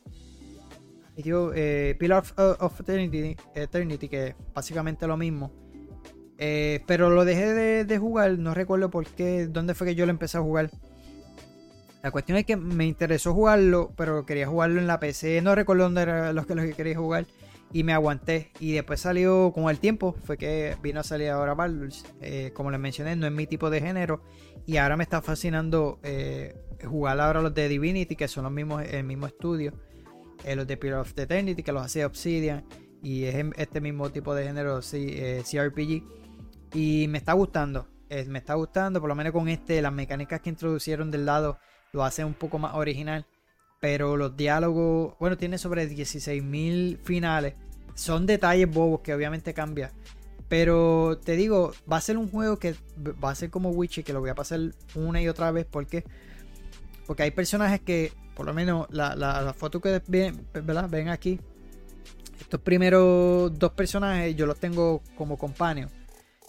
of, 2.61 2.81
Eternity, 3.55 4.09
que 4.09 4.29
es 4.29 4.35
básicamente 4.55 5.07
lo 5.07 5.19
mismo. 5.19 5.53
pero 6.39 7.11
lo 7.11 7.27
dejé 7.27 7.53
de, 7.53 7.85
de, 7.85 7.99
jugar, 7.99 8.39
no 8.39 8.55
recuerdo 8.55 8.89
por 8.89 9.07
qué, 9.07 9.49
dónde 9.49 9.75
fue 9.75 9.89
que 9.89 9.95
yo 9.95 10.07
lo 10.07 10.13
empecé 10.13 10.39
a 10.39 10.41
jugar. 10.41 10.71
La 12.05 12.11
cuestión 12.11 12.37
es 12.37 12.45
que 12.45 12.59
me 12.59 12.85
interesó 12.85 13.33
jugarlo, 13.33 13.95
pero 13.97 14.27
quería 14.27 14.47
jugarlo 14.47 14.79
en 14.79 14.87
la 14.87 15.01
PC. 15.01 15.41
No 15.41 15.55
recuerdo 15.55 15.85
dónde 15.85 16.03
eran 16.03 16.35
los 16.35 16.45
que, 16.45 16.55
los 16.55 16.67
que 16.67 16.75
quería 16.75 16.99
jugar. 16.99 17.25
Y 17.73 17.83
me 17.83 17.95
aguanté. 17.95 18.53
Y 18.61 18.73
después 18.73 19.01
salió 19.01 19.53
con 19.55 19.71
el 19.71 19.79
tiempo. 19.79 20.15
Fue 20.27 20.37
que 20.37 20.77
vino 20.83 21.01
a 21.01 21.03
salir 21.03 21.31
ahora 21.31 21.55
Baldur's. 21.55 22.05
Eh, 22.21 22.51
como 22.53 22.71
les 22.71 22.79
mencioné, 22.79 23.17
no 23.17 23.27
es 23.27 23.33
mi 23.33 23.47
tipo 23.47 23.71
de 23.71 23.81
género. 23.81 24.23
Y 24.67 24.77
ahora 24.77 24.99
me 24.99 25.03
está 25.03 25.23
fascinando 25.23 25.99
eh, 26.03 26.55
jugar 26.85 27.19
ahora 27.19 27.41
los 27.41 27.55
de 27.55 27.71
Divinity, 27.71 28.17
que 28.17 28.29
son 28.29 28.45
los 28.45 28.53
mismos, 28.53 28.83
el 28.83 29.05
mismo 29.05 29.27
estudio. 29.27 29.73
Eh, 30.45 30.57
los 30.57 30.67
de 30.67 30.77
Pillar 30.77 30.99
of 30.99 31.19
Eternity, 31.19 31.63
que 31.63 31.73
los 31.73 31.87
hace 31.87 32.05
Obsidian. 32.05 32.67
Y 33.03 33.25
es 33.25 33.47
este 33.57 33.81
mismo 33.81 34.11
tipo 34.11 34.35
de 34.35 34.45
género, 34.45 34.81
CRPG. 34.81 36.05
Y 36.75 37.07
me 37.09 37.17
está 37.17 37.33
gustando. 37.33 37.89
me 38.29 38.39
está 38.41 38.53
gustando, 38.53 39.01
por 39.01 39.09
lo 39.09 39.15
menos 39.15 39.33
con 39.33 39.49
este, 39.49 39.81
las 39.81 39.93
mecánicas 39.95 40.43
que 40.43 40.51
introducieron 40.51 41.11
del 41.11 41.25
lado 41.25 41.57
lo 41.95 42.05
hace 42.05 42.25
un 42.25 42.35
poco 42.35 42.59
más 42.59 42.75
original. 42.75 43.25
Pero 43.81 44.17
los 44.17 44.37
diálogos, 44.37 45.15
bueno, 45.19 45.39
tiene 45.39 45.59
sobre 45.59 45.89
16.000 45.89 46.99
finales. 46.99 47.55
Son 47.95 48.27
detalles 48.27 48.69
bobos 48.69 49.01
que 49.01 49.15
obviamente 49.15 49.55
cambian. 49.55 49.91
Pero 50.49 51.19
te 51.25 51.37
digo, 51.37 51.73
va 51.91 51.99
a 51.99 52.01
ser 52.01 52.19
un 52.19 52.31
juego 52.31 52.59
que 52.59 52.75
va 53.23 53.31
a 53.31 53.35
ser 53.35 53.51
como 53.51 53.71
Witcher, 53.71 54.05
que 54.05 54.13
lo 54.13 54.21
voy 54.21 54.31
a 54.31 54.35
pasar 54.35 54.61
una 54.95 55.23
y 55.23 55.29
otra 55.29 55.51
vez. 55.53 55.67
¿Por 55.67 55.87
qué? 55.87 56.05
Porque 57.07 57.23
hay 57.23 57.31
personajes 57.31 57.81
que, 57.81 58.13
por 58.35 58.47
lo 58.47 58.55
menos 58.55 58.87
la, 58.91 59.55
foto 59.57 59.81
que 59.81 60.03
ven, 60.09 60.47
ven 60.89 61.09
aquí, 61.09 61.39
estos 62.41 62.61
primeros 62.61 63.57
dos 63.59 63.73
personajes 63.73 64.35
yo 64.35 64.47
los 64.47 64.59
tengo 64.59 65.03
como 65.17 65.39
compañeros. 65.39 65.93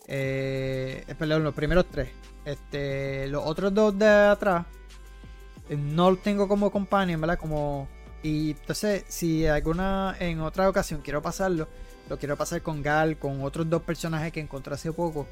Eh, 0.07 1.03
perdón, 1.19 1.43
los 1.43 1.53
primeros 1.53 1.85
tres. 1.91 2.09
Este, 2.45 3.27
los 3.27 3.43
otros 3.45 3.73
dos 3.73 3.97
de 3.97 4.07
atrás 4.07 4.65
no 5.69 6.11
lo 6.11 6.17
tengo 6.17 6.47
como 6.47 6.71
companion, 6.71 7.19
¿verdad? 7.21 7.39
Como. 7.39 7.87
Y 8.23 8.51
entonces, 8.51 9.05
si 9.07 9.45
alguna. 9.47 10.15
En 10.19 10.41
otra 10.41 10.69
ocasión 10.69 11.01
quiero 11.01 11.21
pasarlo, 11.21 11.67
lo 12.09 12.17
quiero 12.17 12.37
pasar 12.37 12.61
con 12.61 12.81
Gal, 12.81 13.17
con 13.17 13.43
otros 13.43 13.69
dos 13.69 13.81
personajes 13.83 14.31
que 14.31 14.39
encontré 14.39 14.73
hace 14.73 14.91
poco. 14.91 15.27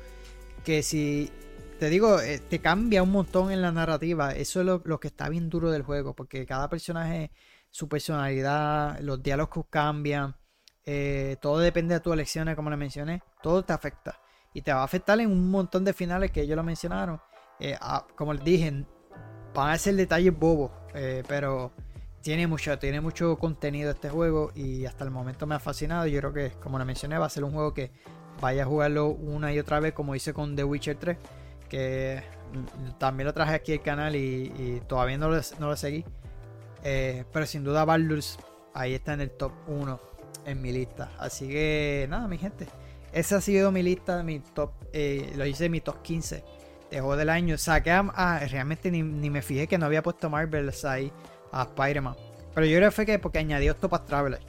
Que 0.63 0.83
si. 0.83 1.31
Te 1.79 1.89
digo, 1.89 2.19
eh, 2.21 2.39
te 2.39 2.59
cambia 2.59 3.03
un 3.03 3.11
montón 3.11 3.51
en 3.51 3.61
la 3.61 3.71
narrativa. 3.71 4.31
Eso 4.31 4.61
es 4.61 4.65
lo, 4.65 4.99
que 4.99 5.07
está 5.07 5.27
bien 5.29 5.49
duro 5.49 5.71
del 5.71 5.83
juego. 5.83 6.15
Porque 6.15 6.45
cada 6.45 6.69
personaje, 6.69 7.31
su 7.69 7.87
personalidad, 7.89 8.99
los 9.01 9.21
diálogos 9.21 9.65
cambian. 9.69 10.35
Eh, 10.85 11.37
todo 11.41 11.59
depende 11.59 11.95
de 11.95 11.99
tus 11.99 12.13
elecciones, 12.13 12.55
como 12.55 12.69
le 12.69 12.77
mencioné. 12.77 13.21
Todo 13.41 13.63
te 13.63 13.73
afecta. 13.73 14.19
Y 14.53 14.61
te 14.61 14.71
va 14.71 14.81
a 14.81 14.85
afectar 14.85 15.19
en 15.19 15.31
un 15.31 15.49
montón 15.49 15.83
de 15.83 15.93
finales 15.93 16.31
que 16.31 16.41
ellos 16.41 16.55
lo 16.55 16.63
mencionaron. 16.63 17.19
Eh, 17.59 17.77
como 18.15 18.33
les 18.33 18.43
dije, 18.43 18.85
van 19.53 19.69
a 19.69 19.77
ser 19.77 19.95
detalles 19.95 20.37
bobos, 20.37 20.71
eh, 20.93 21.23
pero 21.27 21.71
tiene 22.21 22.47
mucho, 22.47 22.77
tiene 22.79 23.01
mucho 23.01 23.37
contenido 23.37 23.91
este 23.91 24.09
juego 24.09 24.51
y 24.55 24.85
hasta 24.85 25.03
el 25.03 25.11
momento 25.11 25.45
me 25.45 25.55
ha 25.55 25.59
fascinado. 25.59 26.07
Yo 26.07 26.19
creo 26.19 26.33
que, 26.33 26.51
como 26.59 26.79
le 26.79 26.85
mencioné, 26.85 27.17
va 27.17 27.25
a 27.25 27.29
ser 27.29 27.43
un 27.43 27.51
juego 27.51 27.73
que 27.73 27.91
vaya 28.41 28.63
a 28.63 28.65
jugarlo 28.65 29.07
una 29.07 29.53
y 29.53 29.59
otra 29.59 29.79
vez, 29.79 29.93
como 29.93 30.15
hice 30.15 30.33
con 30.33 30.55
The 30.55 30.63
Witcher 30.63 30.95
3, 30.95 31.17
que 31.69 32.23
también 32.97 33.27
lo 33.27 33.33
traje 33.33 33.55
aquí 33.55 33.73
al 33.73 33.81
canal 33.81 34.15
y, 34.15 34.81
todavía 34.87 35.17
no 35.17 35.29
lo, 35.29 35.75
seguí. 35.75 36.05
Eh, 36.83 37.23
pero 37.31 37.45
sin 37.45 37.63
duda 37.63 37.85
Baldur's 37.85 38.37
ahí 38.73 38.93
está 38.93 39.13
en 39.13 39.21
el 39.21 39.31
top 39.31 39.51
1 39.67 39.99
en 40.45 40.61
mi 40.61 40.71
lista. 40.71 41.11
Así 41.19 41.47
que 41.47 42.07
nada, 42.09 42.27
mi 42.27 42.37
gente. 42.37 42.67
Esa 43.11 43.37
ha 43.37 43.41
sido 43.41 43.71
mi 43.71 43.83
lista, 43.83 44.23
mi 44.23 44.39
top, 44.39 44.71
eh, 44.91 45.31
lo 45.35 45.45
hice 45.45 45.65
en 45.65 45.71
mi 45.71 45.81
top 45.81 46.01
15 46.01 46.43
de 46.93 47.01
juego 47.01 47.17
del 47.17 47.29
año. 47.29 47.57
Saqué 47.57 47.91
a. 47.91 48.11
Ah, 48.15 48.39
realmente 48.49 48.91
ni, 48.91 49.03
me 49.03 49.41
fijé 49.41 49.67
que 49.67 49.77
no 49.77 49.85
había 49.85 50.03
puesto 50.03 50.29
Marvels 50.29 50.85
ahí 50.85 51.11
a 51.51 51.63
Spider-Man. 51.63 52.15
Pero 52.53 52.65
yo 52.67 52.77
creo 52.77 52.89
que 52.89 52.95
fue 52.95 53.05
que 53.05 53.19
porque 53.19 53.39
añadió 53.39 53.71
Octopath 53.73 54.05
Traveler. 54.05 54.39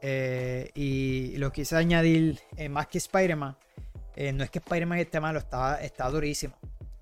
Eh, 0.00 0.70
y 0.74 1.36
lo 1.38 1.50
quise 1.52 1.76
añadir 1.76 2.40
eh, 2.56 2.68
más 2.68 2.88
que 2.88 2.98
Spider-Man. 2.98 3.56
Eh, 4.16 4.32
no 4.32 4.42
es 4.44 4.50
que 4.50 4.58
Spider-Man 4.58 4.98
esté 4.98 5.20
malo, 5.20 5.38
está, 5.38 5.80
está 5.80 6.08
durísimo. 6.10 6.54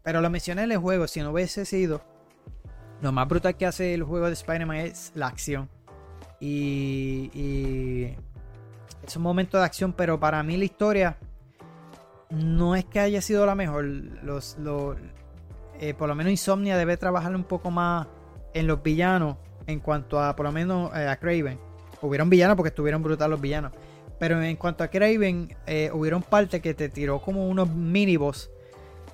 Pero 0.02 0.20
lo 0.20 0.30
mencioné 0.30 0.64
en 0.64 0.72
el 0.72 0.78
juego, 0.78 1.08
si 1.08 1.20
no 1.20 1.30
hubiese 1.30 1.64
sido, 1.64 2.02
lo 3.00 3.12
más 3.12 3.26
brutal 3.26 3.56
que 3.56 3.66
hace 3.66 3.94
el 3.94 4.02
juego 4.02 4.26
de 4.26 4.34
Spider-Man 4.34 4.76
es 4.76 5.12
la 5.14 5.26
acción. 5.26 5.68
Y, 6.38 7.30
y 7.32 8.14
es 9.06 9.16
un 9.16 9.22
momento 9.22 9.58
de 9.58 9.64
acción, 9.64 9.94
pero 9.94 10.20
para 10.20 10.42
mí 10.42 10.56
la 10.56 10.66
historia 10.66 11.16
no 12.30 12.74
es 12.74 12.84
que 12.84 13.00
haya 13.00 13.20
sido 13.20 13.46
la 13.46 13.54
mejor. 13.54 13.84
Los, 13.84 14.56
eh, 15.80 15.94
por 15.94 16.08
lo 16.08 16.14
menos 16.14 16.30
Insomnia 16.30 16.76
debe 16.76 16.96
trabajar 16.96 17.34
un 17.34 17.44
poco 17.44 17.70
más 17.70 18.06
en 18.54 18.66
los 18.66 18.82
villanos 18.82 19.36
en 19.66 19.80
cuanto 19.80 20.20
a, 20.20 20.34
por 20.36 20.46
lo 20.46 20.52
menos, 20.52 20.94
eh, 20.96 21.08
a 21.08 21.16
Craven. 21.16 21.58
Hubieron 22.02 22.30
villanos 22.30 22.56
porque 22.56 22.68
estuvieron 22.68 23.02
brutales 23.02 23.30
los 23.30 23.40
villanos. 23.40 23.72
Pero 24.18 24.42
en 24.42 24.56
cuanto 24.56 24.82
a 24.82 24.88
Craven, 24.88 25.54
eh, 25.66 25.90
hubieron 25.92 26.22
parte 26.22 26.60
que 26.60 26.74
te 26.74 26.88
tiró 26.88 27.20
como 27.20 27.48
unos 27.48 27.68
miniboss. 27.68 28.50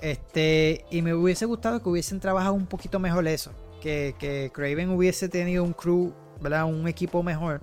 Este, 0.01 0.85
y 0.91 1.03
me 1.03 1.15
hubiese 1.15 1.47
gustado 1.47 1.83
que 1.83 1.89
hubiesen 1.89 2.21
trabajado 2.21 2.55
un 2.55 2.67
poquito 2.67 2.99
mejor 2.99 3.27
eso. 3.27 3.53
Que, 3.81 4.15
que 4.19 4.51
Craven 4.53 4.91
hubiese 4.91 5.29
tenido 5.29 5.65
un 5.65 5.73
crew, 5.73 6.13
¿verdad? 6.41 6.67
Un 6.67 6.87
equipo 6.87 7.23
mejor. 7.23 7.61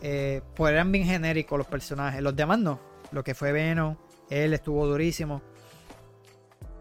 pues 0.00 0.72
eran 0.72 0.92
bien 0.92 1.04
genéricos 1.04 1.58
los 1.58 1.66
personajes. 1.66 2.22
Los 2.22 2.36
demás 2.36 2.58
no. 2.58 2.78
Lo 3.10 3.24
que 3.24 3.34
fue 3.34 3.50
Venom, 3.50 3.96
él 4.30 4.54
estuvo 4.54 4.86
durísimo. 4.86 5.42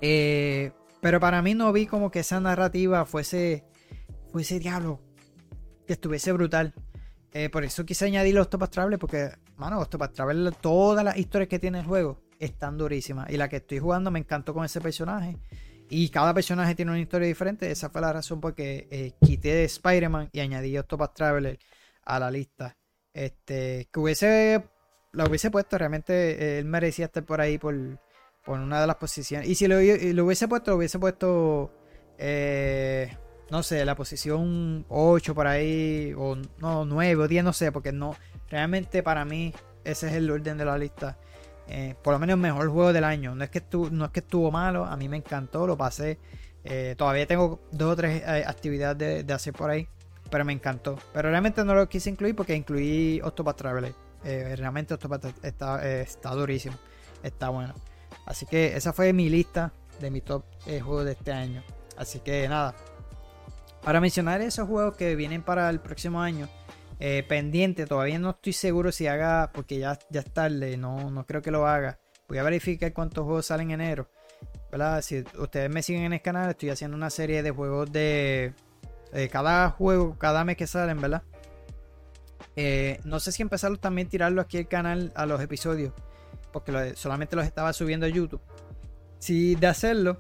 Eh, 0.02 0.72
pero 1.02 1.20
para 1.20 1.42
mí 1.42 1.56
no 1.56 1.74
vi 1.74 1.88
como 1.88 2.12
que 2.12 2.20
esa 2.20 2.40
narrativa 2.40 3.06
fuese, 3.06 3.66
fuese 4.32 4.60
diablo, 4.60 5.02
que 5.86 5.94
estuviese 5.94 6.32
brutal. 6.32 6.74
Eh, 7.32 7.50
por 7.50 7.64
eso 7.64 7.86
quise 7.86 8.06
añadir 8.06 8.36
los 8.36 8.50
Topas 8.50 8.70
Travel, 8.70 8.98
porque, 8.98 9.32
mano, 9.58 9.78
los 9.78 9.90
Topas 9.90 10.12
todas 10.62 11.04
las 11.04 11.18
historias 11.18 11.50
que 11.50 11.60
tiene 11.60 11.80
el 11.80 11.86
juego 11.86 12.22
están 12.40 12.78
durísimas. 12.78 13.30
Y 13.30 13.38
la 13.38 13.50
que 13.50 13.58
estoy 13.58 13.80
jugando 13.80 14.12
me 14.12 14.20
encantó 14.20 14.54
con 14.54 14.66
ese 14.66 14.82
personaje. 14.82 15.38
Y 15.90 16.10
cada 16.10 16.34
personaje 16.34 16.76
tiene 16.76 16.92
una 16.92 17.00
historia 17.00 17.28
diferente. 17.28 17.70
Esa 17.72 17.90
fue 17.90 18.02
la 18.02 18.14
razón 18.14 18.40
por 18.40 18.54
que 18.54 18.88
eh, 18.92 19.14
quité 19.22 19.54
de 19.54 19.64
Spider-Man 19.66 20.30
y 20.32 20.40
añadí 20.40 20.78
Octopath 20.78 21.16
Traveler 21.16 21.60
a 22.04 22.20
la 22.20 22.30
lista. 22.30 22.78
Este, 23.12 23.90
que 23.92 24.00
hubiese 24.00 24.64
lo 25.12 25.26
hubiese 25.26 25.50
puesto, 25.52 25.78
realmente 25.78 26.14
eh, 26.14 26.60
él 26.60 26.66
merecía 26.66 27.06
estar 27.06 27.24
por 27.24 27.42
ahí 27.42 27.58
por, 27.58 27.76
por 28.44 28.60
una 28.60 28.82
de 28.82 28.88
las 28.88 28.98
posiciones. 28.98 29.48
Y 29.48 29.56
si 29.56 29.68
lo, 29.68 29.78
hubiese 29.78 30.48
puesto, 30.48 30.72
lo 30.72 30.78
hubiese 30.78 31.00
puesto, 31.00 31.72
eh, 32.18 33.16
no 33.50 33.64
sé, 33.64 33.84
la 33.86 33.96
posición 33.96 34.86
8 34.90 35.36
por 35.36 35.48
ahí, 35.48 36.14
o 36.18 36.38
no, 36.60 36.86
9 36.86 37.24
o 37.24 37.28
10, 37.28 37.44
no 37.44 37.54
sé, 37.54 37.72
porque 37.72 37.92
no, 37.92 38.16
realmente 38.50 39.04
para 39.04 39.26
mí 39.26 39.54
ese 39.84 40.08
es 40.08 40.14
el 40.14 40.30
orden 40.30 40.58
de 40.58 40.66
la 40.66 40.78
lista. 40.78 41.18
Eh, 41.68 41.96
por 42.02 42.14
lo 42.14 42.20
menos 42.20 42.38
mejor 42.38 42.68
juego 42.70 42.94
del 42.94 43.04
año. 43.04 43.36
No 43.36 43.44
es 43.44 43.50
que 43.52 43.60
estuvo, 43.60 43.90
no 43.92 44.06
es 44.06 44.12
que 44.12 44.22
estuvo 44.22 44.52
malo, 44.52 44.86
a 44.86 44.98
mí 44.98 45.08
me 45.08 45.18
encantó, 45.18 45.68
lo 45.68 45.78
pasé. 45.78 46.20
todavía 46.98 47.26
tengo 47.28 47.62
dos 47.72 47.94
o 47.94 47.96
tres 47.96 48.24
actividades 48.28 48.98
de, 48.98 49.24
de, 49.24 49.34
hacer 49.34 49.54
por 49.54 49.70
ahí, 49.70 49.88
pero 50.32 50.46
me 50.46 50.54
encantó. 50.54 50.98
Pero 51.14 51.30
realmente 51.30 51.64
no 51.64 51.76
lo 51.76 51.88
quise 51.88 52.10
incluir 52.10 52.36
porque 52.36 52.56
incluí 52.56 53.22
Octopath 53.24 53.58
Traveler. 53.58 54.09
Eh, 54.24 54.56
realmente 54.58 54.94
esto 54.94 55.10
está, 55.44 55.88
eh, 55.88 56.02
está 56.02 56.32
durísimo. 56.32 56.78
Está 57.24 57.50
bueno. 57.50 57.74
Así 58.26 58.46
que 58.46 58.76
esa 58.76 58.94
fue 58.94 59.14
mi 59.14 59.30
lista 59.30 59.74
de 60.00 60.12
mi 60.12 60.22
top 60.22 60.44
eh, 60.66 60.80
juegos 60.80 61.06
de 61.06 61.12
este 61.14 61.32
año. 61.32 61.64
Así 61.98 62.20
que 62.20 62.48
nada. 62.48 62.76
Para 63.84 64.02
mencionar 64.02 64.42
esos 64.42 64.68
juegos 64.68 64.96
que 64.96 65.16
vienen 65.16 65.42
para 65.42 65.70
el 65.70 65.80
próximo 65.80 66.22
año. 66.22 66.50
pendiente, 67.30 67.86
todavía 67.86 68.20
no 68.20 68.32
estoy 68.32 68.54
seguro 68.54 68.92
si 68.92 69.08
haga. 69.08 69.52
Porque 69.54 69.80
ya, 69.80 69.98
ya 70.10 70.22
es 70.22 70.34
tarde. 70.34 70.78
No, 70.78 71.10
no 71.10 71.26
creo 71.26 71.42
que 71.42 71.52
lo 71.52 71.66
haga. 71.68 72.00
Voy 72.28 72.38
a 72.38 72.44
verificar 72.44 72.94
cuántos 72.94 73.24
juegos 73.24 73.48
salen 73.48 73.72
en 73.72 73.82
enero. 73.82 74.10
¿verdad? 74.72 75.02
Si 75.02 75.24
ustedes 75.38 75.70
me 75.70 75.82
siguen 75.82 76.04
en 76.04 76.14
el 76.14 76.22
canal, 76.22 76.52
estoy 76.52 76.70
haciendo 76.70 76.96
una 76.96 77.10
serie 77.10 77.42
de 77.42 77.52
juegos 77.52 77.92
de. 77.92 78.54
cada 79.32 79.72
juego, 79.72 80.18
cada 80.18 80.44
mes 80.44 80.58
que 80.58 80.68
salen, 80.68 81.00
¿verdad? 81.02 81.24
Eh, 82.56 83.00
no 83.04 83.20
sé 83.20 83.32
si 83.32 83.42
empezar 83.42 83.78
también 83.78 84.10
tirarlo 84.10 84.42
aquí 84.42 84.58
al 84.58 84.68
canal 84.68 85.12
a 85.16 85.26
los 85.26 85.42
episodios, 85.42 85.94
porque 86.52 86.94
solamente 86.96 87.36
los 87.36 87.46
estaba 87.46 87.74
subiendo 87.74 88.06
a 88.06 88.10
YouTube. 88.10 88.42
Si 89.20 89.56
de 89.56 89.68
hacerlo, 89.68 90.20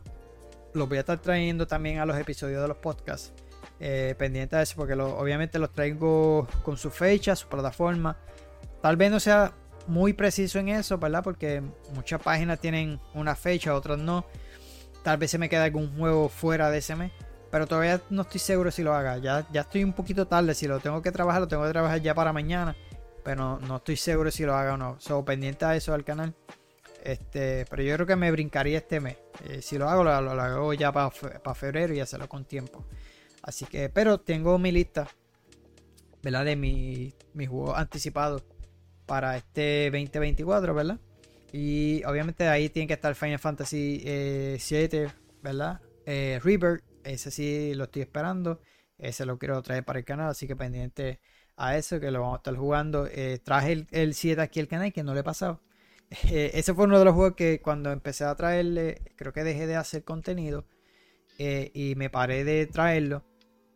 los 0.74 0.88
voy 0.88 0.98
a 0.98 1.02
estar 1.02 1.20
trayendo 1.20 1.68
también 1.68 2.00
a 2.00 2.06
los 2.06 2.18
episodios 2.18 2.62
de 2.62 2.68
los 2.68 2.78
podcasts. 2.78 3.34
Eh, 3.82 4.14
pendiente 4.18 4.58
de 4.58 4.64
eso, 4.64 4.76
porque 4.76 4.94
obviamente 4.94 5.58
los 5.58 5.72
traigo 5.72 6.48
con 6.64 6.78
su 6.78 6.92
fecha, 6.92 7.36
su 7.36 7.48
plataforma. 7.48 8.18
Tal 8.82 8.98
vez 8.98 9.10
no 9.10 9.20
sea 9.20 9.54
muy 9.88 10.14
preciso 10.14 10.60
en 10.60 10.70
eso, 10.70 10.98
¿verdad? 10.98 11.24
Porque 11.24 11.64
muchas 11.94 12.22
páginas 12.22 12.60
tienen 12.60 13.00
una 13.14 13.36
fecha, 13.36 13.74
otras 13.74 13.98
no. 13.98 14.26
Tal 15.04 15.18
vez 15.18 15.32
se 15.32 15.38
me 15.38 15.50
queda 15.50 15.64
algún 15.64 15.96
juego 15.98 16.30
fuera 16.30 16.70
de 16.70 16.80
ese 16.80 16.96
mes. 16.96 17.12
Pero 17.52 17.68
todavía 17.68 18.02
no 18.10 18.24
estoy 18.24 18.40
seguro 18.40 18.72
si 18.72 18.84
lo 18.84 18.94
haga. 18.94 19.18
Ya, 19.18 19.48
ya 19.52 19.62
estoy 19.62 19.84
un 19.84 19.94
poquito 19.94 20.28
tarde. 20.28 20.54
Si 20.54 20.68
lo 20.68 20.80
tengo 20.80 21.02
que 21.02 21.12
trabajar, 21.12 21.42
lo 21.42 21.48
tengo 21.48 21.64
que 21.64 21.72
trabajar 21.72 22.02
ya 22.02 22.14
para 22.14 22.32
mañana. 22.32 22.76
Pero 23.24 23.60
no, 23.60 23.78
estoy 23.78 23.98
seguro 23.98 24.32
si 24.32 24.44
lo 24.44 24.56
haga 24.56 24.76
o 24.76 24.78
no. 24.78 25.00
So, 25.00 25.24
pendiente 25.26 25.66
a 25.66 25.76
eso 25.76 25.94
al 25.94 26.04
canal. 26.04 26.36
Este, 27.04 27.66
pero 27.70 27.82
yo 27.82 27.96
creo 27.96 28.08
que 28.08 28.16
me 28.16 28.32
brincaría 28.32 28.78
este 28.78 29.00
mes. 29.00 29.18
Eh, 29.48 29.62
si 29.62 29.78
lo 29.78 29.90
hago, 29.90 30.04
lo, 30.04 30.12
hago 30.12 30.74
ya 30.74 30.92
para 30.92 31.10
febrero 31.56 31.94
y 31.94 32.00
hacerlo 32.00 32.28
con 32.30 32.46
tiempo. 32.46 32.86
Así 33.42 33.66
que, 33.66 33.90
pero 33.90 34.20
tengo 34.20 34.58
mi 34.60 34.72
lista, 34.72 35.08
¿verdad? 36.22 36.46
De 36.46 36.56
mis 36.56 37.14
mi 37.34 37.46
juegos 37.46 37.78
anticipados 37.78 38.44
para 39.06 39.38
este 39.38 39.90
2024, 39.92 40.74
¿verdad? 40.74 41.00
Y 41.52 42.04
obviamente 42.04 42.48
ahí 42.48 42.70
tiene 42.70 42.88
que 42.88 42.94
estar 42.94 43.16
Final 43.16 43.40
Fantasy 43.40 44.04
eh, 44.06 44.58
7, 44.60 45.10
¿verdad? 45.42 45.82
Eh, 46.06 46.40
River 46.44 46.84
ese 47.04 47.32
sí 47.32 47.74
lo 47.76 47.86
estoy 47.86 48.04
esperando. 48.04 48.62
Ese 49.00 49.26
lo 49.26 49.40
quiero 49.40 49.62
traer 49.62 49.86
para 49.86 50.00
el 50.00 50.06
canal, 50.06 50.30
así 50.30 50.46
que 50.46 50.56
pendiente 50.56 51.20
a 51.56 51.78
eso, 51.78 52.00
que 52.00 52.12
lo 52.12 52.22
vamos 52.22 52.36
a 52.36 52.38
estar 52.38 52.56
jugando. 52.56 53.08
Eh, 53.08 53.40
traje 53.44 53.88
el, 53.92 54.14
7 54.14 54.42
aquí 54.42 54.60
al 54.60 54.68
canal, 54.68 54.94
que 54.94 55.04
no 55.04 55.14
le 55.14 55.22
he 55.22 55.24
pasado. 55.24 55.62
Eh, 56.32 56.50
ese 56.56 56.74
fue 56.74 56.86
uno 56.86 56.98
de 56.98 57.06
los 57.06 57.14
juegos 57.14 57.36
que 57.36 57.62
cuando 57.62 57.92
empecé 57.92 58.24
a 58.24 58.34
traerle, 58.34 59.00
creo 59.16 59.32
que 59.32 59.44
dejé 59.44 59.68
de 59.68 59.76
hacer 59.76 60.04
contenido 60.04 60.66
eh, 61.38 61.70
y 61.76 61.94
me 61.96 62.10
paré 62.10 62.44
de 62.44 62.66
traerlo. 62.66 63.24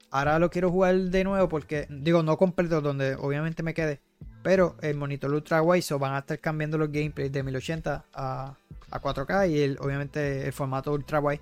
Ahora 0.10 0.40
lo 0.40 0.50
quiero 0.50 0.72
jugar 0.72 0.96
de 0.96 1.24
nuevo 1.24 1.48
porque, 1.48 1.86
digo, 1.92 2.24
no 2.24 2.38
completo, 2.38 2.82
donde 2.82 3.16
obviamente 3.16 3.62
me 3.62 3.76
quedé. 3.76 4.02
Pero 4.42 4.78
el 4.82 4.98
monitor 4.98 5.32
ultra 5.32 5.62
wide 5.62 5.86
van 6.00 6.16
a 6.16 6.20
estar 6.20 6.40
cambiando 6.40 6.80
los 6.80 6.92
gameplays 6.92 7.32
de 7.32 7.44
1080 7.44 8.06
a, 8.14 8.58
a 8.90 9.02
4K 9.02 9.50
y 9.52 9.62
el, 9.62 9.78
obviamente 9.80 10.48
el 10.48 10.54
formato 10.54 10.92
ultra 10.92 11.20
wide 11.20 11.42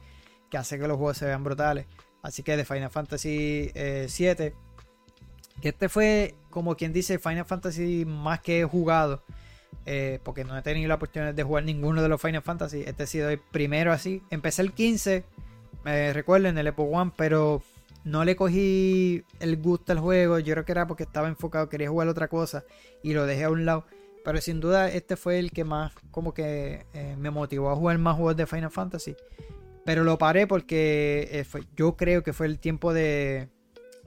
que 0.51 0.57
hace 0.57 0.77
que 0.77 0.87
los 0.87 0.97
juegos 0.97 1.17
se 1.17 1.25
vean 1.25 1.43
brutales. 1.43 1.87
Así 2.21 2.43
que 2.43 2.55
de 2.55 2.65
Final 2.65 2.91
Fantasy 2.91 3.71
eh, 3.73 4.07
que 5.61 5.69
este 5.69 5.89
fue 5.89 6.35
como 6.49 6.75
quien 6.75 6.93
dice 6.93 7.17
Final 7.17 7.45
Fantasy 7.45 8.03
más 8.05 8.41
que 8.41 8.61
he 8.61 8.65
jugado, 8.65 9.23
eh, 9.85 10.19
porque 10.23 10.43
no 10.43 10.57
he 10.57 10.61
tenido 10.61 10.89
la 10.89 10.95
oportunidad 10.95 11.33
de 11.33 11.43
jugar 11.43 11.63
ninguno 11.63 12.01
de 12.01 12.09
los 12.09 12.21
Final 12.21 12.41
Fantasy. 12.41 12.83
Este 12.85 13.03
ha 13.03 13.07
sido 13.07 13.29
el 13.29 13.39
primero 13.39 13.91
así. 13.91 14.21
Empecé 14.29 14.61
el 14.61 14.73
15, 14.73 15.23
me 15.83 16.13
recuerdo 16.13 16.47
en 16.47 16.57
el 16.57 16.67
Epoch 16.67 16.89
One, 16.91 17.11
pero 17.15 17.63
no 18.03 18.25
le 18.25 18.35
cogí 18.35 19.23
el 19.39 19.57
gusto 19.57 19.91
al 19.93 19.99
juego. 19.99 20.39
Yo 20.39 20.53
creo 20.53 20.65
que 20.65 20.71
era 20.71 20.87
porque 20.87 21.03
estaba 21.03 21.27
enfocado, 21.27 21.69
quería 21.69 21.89
jugar 21.89 22.07
otra 22.07 22.27
cosa 22.27 22.63
y 23.01 23.13
lo 23.13 23.25
dejé 23.25 23.45
a 23.45 23.49
un 23.49 23.65
lado. 23.65 23.85
Pero 24.23 24.39
sin 24.41 24.59
duda 24.59 24.89
este 24.89 25.15
fue 25.15 25.39
el 25.39 25.51
que 25.51 25.63
más 25.63 25.93
como 26.11 26.33
que 26.33 26.85
eh, 26.93 27.15
me 27.17 27.31
motivó 27.31 27.71
a 27.71 27.75
jugar 27.75 27.97
más 27.97 28.15
juegos 28.15 28.35
de 28.35 28.45
Final 28.45 28.71
Fantasy. 28.71 29.15
Pero 29.85 30.03
lo 30.03 30.17
paré 30.17 30.47
porque 30.47 31.27
eh, 31.31 31.45
yo 31.75 31.95
creo 31.95 32.23
que 32.23 32.33
fue 32.33 32.45
el 32.45 32.59
tiempo 32.59 32.93
de, 32.93 33.49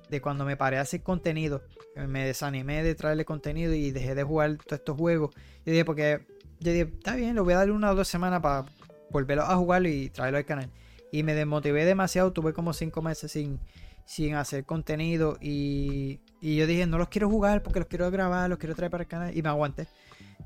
de 0.08 0.20
cuando 0.20 0.44
me 0.44 0.56
paré 0.56 0.78
a 0.78 0.82
hacer 0.82 1.02
contenido. 1.02 1.62
Me 1.96 2.24
desanimé 2.24 2.82
de 2.82 2.94
traerle 2.94 3.24
contenido 3.24 3.72
y 3.74 3.90
dejé 3.90 4.14
de 4.14 4.22
jugar 4.22 4.56
todos 4.56 4.80
estos 4.80 4.96
juegos. 4.96 5.34
Yo 5.64 5.72
dije, 5.72 5.84
porque 5.84 6.26
yo 6.60 6.72
dije, 6.72 6.90
está 6.92 7.16
bien, 7.16 7.34
lo 7.34 7.44
voy 7.44 7.54
a 7.54 7.58
dar 7.58 7.70
una 7.70 7.90
o 7.90 7.94
dos 7.94 8.08
semanas 8.08 8.40
para 8.40 8.66
volverlo 9.10 9.44
a 9.44 9.56
jugar 9.56 9.86
y 9.86 10.10
traerlo 10.10 10.38
al 10.38 10.44
canal. 10.44 10.70
Y 11.12 11.22
me 11.22 11.34
desmotivé 11.34 11.84
demasiado, 11.84 12.32
tuve 12.32 12.52
como 12.52 12.72
cinco 12.72 13.02
meses 13.02 13.30
sin, 13.32 13.60
sin 14.04 14.34
hacer 14.34 14.64
contenido. 14.64 15.38
Y, 15.40 16.20
y 16.40 16.56
yo 16.56 16.66
dije, 16.66 16.86
no 16.86 16.98
los 16.98 17.08
quiero 17.08 17.28
jugar 17.28 17.62
porque 17.62 17.78
los 17.78 17.88
quiero 17.88 18.10
grabar, 18.10 18.50
los 18.50 18.58
quiero 18.58 18.74
traer 18.74 18.90
para 18.90 19.02
el 19.02 19.08
canal. 19.08 19.36
Y 19.36 19.42
me 19.42 19.48
aguanté. 19.48 19.86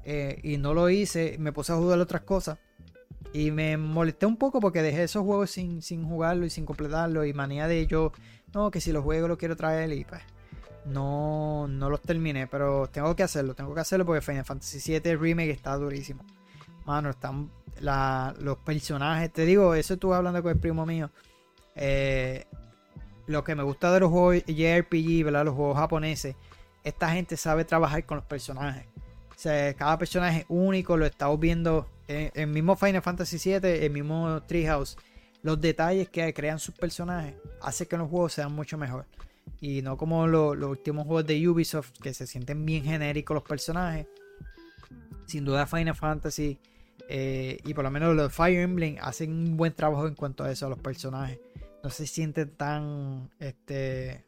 Eh, 0.05 0.41
y 0.43 0.59
no 0.59 0.75
lo 0.75 0.89
hice, 0.91 1.37
me 1.39 1.53
puse 1.53 1.73
a 1.73 1.77
jugar 1.77 1.99
otras 1.99 2.23
cosas. 2.23 2.59
Y 3.33 3.51
me 3.51 3.77
molesté 3.77 4.27
un 4.27 4.37
poco 4.37 4.61
porque 4.61 4.83
dejé 4.83 5.05
esos 5.05 5.25
juegos 5.25 5.51
sin, 5.51 5.83
sin 5.83 6.05
jugarlo 6.05 6.47
y 6.47 6.51
sin 6.51 6.65
completarlo. 6.65 7.25
Y 7.25 7.33
manía 7.33 7.69
de 7.69 7.81
ello, 7.81 8.13
no, 8.55 8.71
que 8.71 8.81
si 8.81 8.93
los 8.93 9.05
juego 9.05 9.29
los 9.29 9.39
quiero 9.39 9.57
traer 9.57 9.93
y 9.93 10.05
pues 10.05 10.23
no, 10.87 11.67
no 11.69 11.91
los 11.91 12.01
terminé. 12.03 12.47
Pero 12.47 12.89
tengo 12.89 13.15
que 13.15 13.23
hacerlo, 13.23 13.55
tengo 13.55 13.75
que 13.75 13.81
hacerlo 13.81 14.07
porque 14.07 14.23
Final 14.23 14.45
Fantasy 14.45 14.99
VII 14.99 15.17
Remake 15.17 15.51
está 15.51 15.77
durísimo. 15.77 16.25
Mano, 16.87 17.11
están 17.11 17.51
los 17.81 18.59
personajes. 18.65 19.33
Te 19.33 19.45
digo, 19.45 19.75
eso 19.75 19.95
estuve 19.95 20.17
hablando 20.17 20.43
con 20.43 20.53
el 20.53 20.59
primo 20.59 20.87
mío. 20.87 21.11
Eh, 21.75 22.47
lo 23.27 23.45
que 23.45 23.55
me 23.55 23.63
gusta 23.63 23.93
de 23.93 24.01
los 24.01 24.11
juegos 24.11 24.43
JRPG, 24.47 25.25
¿verdad? 25.25 25.45
Los 25.45 25.55
juegos 25.55 25.77
japoneses. 25.77 26.35
Esta 26.83 27.11
gente 27.11 27.37
sabe 27.37 27.65
trabajar 27.67 28.05
con 28.07 28.17
los 28.17 28.25
personajes. 28.25 28.87
O 29.31 29.41
sea, 29.41 29.75
cada 29.75 29.99
personaje 29.99 30.41
es 30.41 30.47
único, 30.49 30.97
lo 30.97 31.05
estamos 31.05 31.39
viendo 31.39 31.87
en 32.09 32.31
el 32.35 32.47
mismo 32.49 32.77
Final 32.77 33.03
Fantasy 33.03 33.37
VII, 33.37 33.85
el 33.85 33.91
mismo 33.91 34.43
Treehouse, 34.45 34.97
los 35.43 35.61
detalles 35.61 36.09
que 36.09 36.33
crean 36.35 36.59
sus 36.59 36.75
personajes 36.75 37.35
hace 37.63 37.87
que 37.87 37.97
los 37.97 38.09
juegos 38.09 38.33
sean 38.33 38.53
mucho 38.53 38.77
mejor. 38.77 39.07
Y 39.61 39.83
no 39.83 39.97
como 39.97 40.27
los 40.27 40.57
últimos 40.57 41.07
juegos 41.07 41.27
de 41.27 41.49
Ubisoft 41.49 41.93
que 42.03 42.13
se 42.13 42.27
sienten 42.27 42.65
bien 42.65 42.85
genéricos 42.85 43.35
los 43.35 43.45
personajes. 43.45 44.07
Sin 45.27 45.45
duda 45.45 45.67
Final 45.67 45.95
Fantasy 45.95 46.59
eh, 47.11 47.59
y 47.65 47.73
por 47.73 47.85
lo 47.85 47.91
menos 47.91 48.15
los 48.15 48.33
Fire 48.33 48.61
Emblem 48.61 48.97
hacen 49.01 49.33
un 49.33 49.57
buen 49.57 49.73
trabajo 49.73 50.07
en 50.07 50.15
cuanto 50.15 50.45
a 50.45 50.53
eso, 50.53 50.69
los 50.69 50.79
personajes. 50.79 51.41
No 51.83 51.91
se 51.91 52.07
sienten 52.07 52.51
tan, 52.51 53.31
este, 53.39 54.25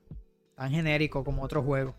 tan 0.55 0.70
genéricos 0.70 1.22
como 1.24 1.43
otros 1.43 1.64
juegos. 1.64 1.95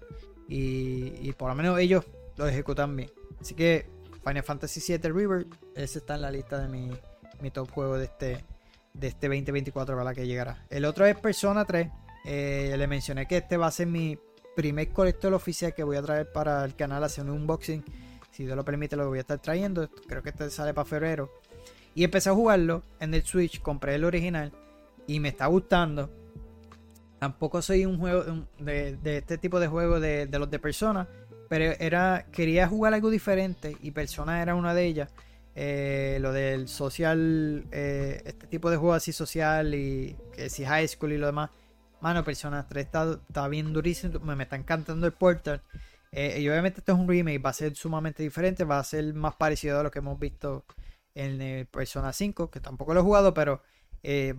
Y, 0.48 1.32
por 1.34 1.50
lo 1.50 1.56
menos 1.56 1.80
ellos 1.80 2.06
lo 2.36 2.48
ejecutan 2.48 2.96
bien. 2.96 3.10
Así 3.40 3.54
que 3.54 3.86
Final 4.24 4.44
Fantasy 4.44 4.80
VII 4.80 5.12
River, 5.12 5.48
ese 5.76 6.00
está 6.00 6.16
en 6.16 6.22
la 6.22 6.32
lista 6.32 6.60
de 6.60 6.68
mi, 6.68 6.92
mi 7.42 7.52
top 7.52 7.72
juego 7.72 7.98
de 7.98 8.06
este, 8.06 8.46
de 8.94 9.08
este 9.08 9.28
2024 9.28 9.96
para 9.96 10.04
la 10.04 10.14
que 10.14 10.28
llegará. 10.28 10.66
El 10.70 10.86
otro 10.86 11.06
es 11.06 11.18
Persona 11.18 11.66
3. 11.66 11.90
Eh, 12.26 12.76
le 12.78 12.88
mencioné 12.88 13.28
que 13.28 13.38
este 13.38 13.58
va 13.58 13.68
a 13.68 13.72
ser 13.72 13.88
mi 13.88 14.18
primer 14.56 14.90
colector 14.90 15.34
oficial 15.34 15.74
que 15.74 15.84
voy 15.84 15.98
a 15.98 16.02
traer 16.02 16.32
para 16.32 16.64
el 16.64 16.76
canal 16.76 17.04
hacer 17.04 17.24
un 17.24 17.32
unboxing. 17.32 17.84
Si 18.32 18.46
Dios 18.46 18.56
lo 18.56 18.64
permite, 18.64 18.96
lo 18.96 19.08
voy 19.08 19.18
a 19.18 19.22
estar 19.22 19.40
trayendo. 19.40 19.90
Creo 20.08 20.22
que 20.22 20.30
este 20.30 20.50
sale 20.50 20.74
para 20.74 20.86
febrero. 20.86 21.32
Y 21.96 22.04
empecé 22.04 22.30
a 22.30 22.34
jugarlo 22.34 22.84
en 23.00 23.14
el 23.14 23.24
Switch. 23.24 23.62
Compré 23.62 23.96
el 23.96 24.06
original 24.06 24.52
y 25.08 25.20
me 25.20 25.30
está 25.30 25.48
gustando. 25.48 26.10
Tampoco 27.20 27.62
soy 27.62 27.86
un 27.86 28.00
juego 28.00 28.24
de, 28.60 28.98
este 29.04 29.38
tipo 29.38 29.60
de 29.60 29.68
juego 29.68 30.00
de, 30.00 30.28
los 30.32 30.50
de 30.50 30.60
Persona. 30.60 31.08
Pero 31.52 31.76
era, 31.80 32.28
quería 32.32 32.66
jugar 32.66 32.94
algo 32.94 33.10
diferente 33.10 33.76
y 33.82 33.92
Persona 33.92 34.42
era 34.42 34.56
una 34.56 34.74
de 34.74 34.86
ellas. 34.86 35.10
Eh, 35.54 36.18
lo 36.22 36.32
del 36.32 36.70
social, 36.70 37.66
eh, 37.74 38.22
este 38.24 38.48
tipo 38.48 38.70
de 38.70 38.78
juego 38.78 38.94
así 38.94 39.12
social 39.12 39.76
y 39.76 40.16
que 40.34 40.50
si 40.50 40.64
high 40.64 40.88
school 40.88 41.12
y 41.12 41.18
lo 41.18 41.26
demás. 41.26 41.50
Mano, 42.00 42.24
Persona 42.24 42.66
3 42.70 42.86
está, 42.86 43.48
bien 43.50 43.74
durísimo, 43.74 44.22
me, 44.22 44.38
me, 44.38 44.44
está 44.44 44.56
encantando 44.56 45.06
el 45.06 45.12
Portal. 45.12 45.62
Eh, 46.14 46.40
y 46.40 46.48
obviamente 46.48 46.80
esto 46.80 46.94
es 46.94 46.98
un 46.98 47.10
remake, 47.10 47.44
va 47.46 47.50
a 47.50 47.54
ser 47.54 47.76
sumamente 47.76 48.24
diferente, 48.24 48.64
va 48.64 48.80
a 48.80 48.84
ser 48.86 49.14
más 49.14 49.36
parecido 49.36 49.78
a 49.78 49.84
lo 49.84 49.92
que 49.92 50.00
hemos 50.00 50.18
visto 50.18 50.64
en 51.16 51.68
Persona 51.68 52.14
5, 52.14 52.50
que 52.50 52.62
tampoco 52.62 52.94
lo 52.94 53.02
he 53.02 53.04
jugado, 53.04 53.34
pero 53.34 53.62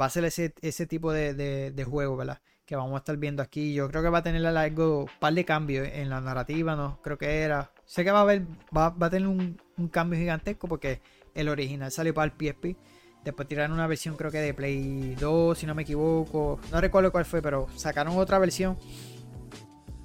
va 0.00 0.06
a 0.06 0.10
ser 0.10 0.24
ese, 0.24 0.54
ese 0.62 0.86
tipo 0.86 1.12
de, 1.12 1.84
juego, 1.86 2.16
¿verdad? 2.16 2.40
Que 2.72 2.76
vamos 2.76 2.94
a 2.94 2.98
estar 3.00 3.18
viendo 3.18 3.42
aquí. 3.42 3.74
Yo 3.74 3.86
creo 3.90 4.02
que 4.02 4.08
va 4.08 4.20
a 4.20 4.22
tener 4.22 4.46
algo, 4.46 5.00
un 5.00 5.10
par 5.20 5.34
de 5.34 5.44
cambios 5.44 5.86
en 5.92 6.08
la 6.08 6.22
narrativa, 6.22 6.74
¿no? 6.74 7.02
Creo 7.02 7.18
que 7.18 7.40
era. 7.40 7.70
Sé 7.84 8.02
que 8.02 8.10
va 8.10 8.20
a 8.20 8.22
haber, 8.22 8.46
va, 8.74 8.88
va 8.88 9.08
a 9.08 9.10
tener 9.10 9.28
un, 9.28 9.60
cambio 9.90 10.18
gigantesco 10.18 10.68
porque 10.68 11.02
el 11.34 11.50
original 11.50 11.92
salió 11.92 12.14
para 12.14 12.32
el 12.32 12.32
PSP. 12.32 12.78
Después 13.24 13.46
tiraron 13.46 13.72
una 13.72 13.86
versión 13.86 14.16
creo 14.16 14.30
que 14.30 14.38
de 14.38 14.54
Play 14.54 15.16
2, 15.20 15.58
si 15.58 15.66
no 15.66 15.74
me 15.74 15.82
equivoco. 15.82 16.60
No 16.70 16.80
recuerdo 16.80 17.12
cuál 17.12 17.26
fue, 17.26 17.42
pero 17.42 17.66
sacaron 17.76 18.16
otra 18.16 18.38
versión. 18.38 18.78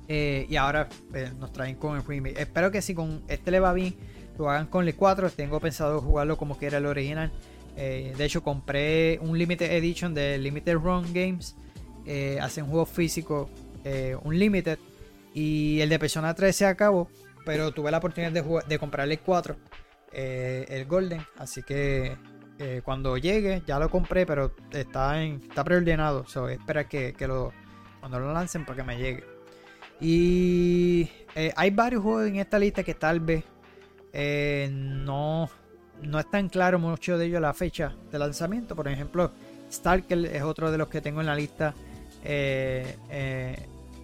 Eh, 0.10 0.46
y 0.50 0.58
ahora 0.58 0.90
eh, 1.14 1.32
nos 1.40 1.54
traen 1.54 1.78
con 1.78 1.96
el 1.96 2.04
remake. 2.04 2.38
Espero 2.38 2.70
que 2.70 2.82
si 2.82 2.94
con 2.94 3.24
este 3.30 3.50
le 3.50 3.62
va 3.62 3.72
bien, 3.72 3.96
lo 4.38 4.50
hagan 4.50 4.68
con 4.68 4.86
el 4.86 4.94
4. 4.94 5.30
Tengo 5.30 5.62
pensado 5.62 6.02
jugarlo 6.02 6.36
como 6.36 6.60
que 6.60 6.66
era 6.66 6.80
el 6.80 6.86
original. 6.86 7.32
Eh, 7.78 8.14
de 8.18 8.26
hecho, 8.26 8.44
compré 8.44 9.20
un 9.22 9.38
Limited 9.38 9.72
Edition 9.72 10.14
de 10.14 10.38
Limited 10.38 10.74
Run 10.74 11.14
Games. 11.14 11.56
Hacen 12.42 12.66
juegos 12.66 12.90
físicos, 12.90 13.50
un 14.24 14.38
Limited. 14.38 14.80
Y 15.34 15.80
el 15.82 15.90
de 15.90 16.00
Persona 16.00 16.34
3 16.34 16.56
se 16.56 16.66
acabó. 16.66 17.10
Pero 17.48 17.72
tuve 17.72 17.92
la 17.92 18.00
oportunidad 18.00 18.32
de, 18.34 18.44
de 18.68 18.78
comprarle 18.78 19.14
el 19.14 19.20
4, 19.22 19.56
eh, 20.12 20.66
el 20.68 20.86
Golden. 20.86 21.26
Así 21.38 21.64
que 21.64 22.18
eh, 22.60 22.82
cuando 22.84 23.18
llegue, 23.18 23.64
ya 23.66 23.80
lo 23.80 23.90
compré, 23.90 24.26
pero 24.26 24.52
está, 24.72 25.24
en, 25.24 25.42
está 25.48 25.64
preordenado. 25.64 26.26
So, 26.28 26.50
espera 26.50 26.90
que, 26.90 27.16
lo, 27.22 27.54
cuando 28.02 28.20
lo 28.20 28.34
lancen 28.34 28.66
para 28.66 28.76
que 28.76 28.84
me 28.84 28.98
llegue. 28.98 29.24
Y 30.02 31.10
eh, 31.36 31.54
hay 31.56 31.70
varios 31.70 32.04
juegos 32.04 32.28
en 32.28 32.36
esta 32.36 32.60
lista 32.60 32.84
que 32.84 32.96
tal 32.96 33.22
vez 33.22 33.46
no, 34.70 35.50
no 36.02 36.20
es 36.20 36.30
tan 36.30 36.50
claro 36.50 36.80
mucho 36.80 37.18
de 37.18 37.28
ellos 37.28 37.40
la 37.40 37.54
fecha 37.54 37.96
de 38.12 38.20
lanzamiento. 38.20 38.76
Por 38.76 38.90
ejemplo, 38.90 39.32
Stalker 39.72 40.26
es 40.26 40.42
otro 40.42 40.70
de 40.70 40.78
los 40.78 40.90
que 40.90 41.00
tengo 41.00 41.22
en 41.22 41.28
la 41.28 41.36
lista. 41.36 41.74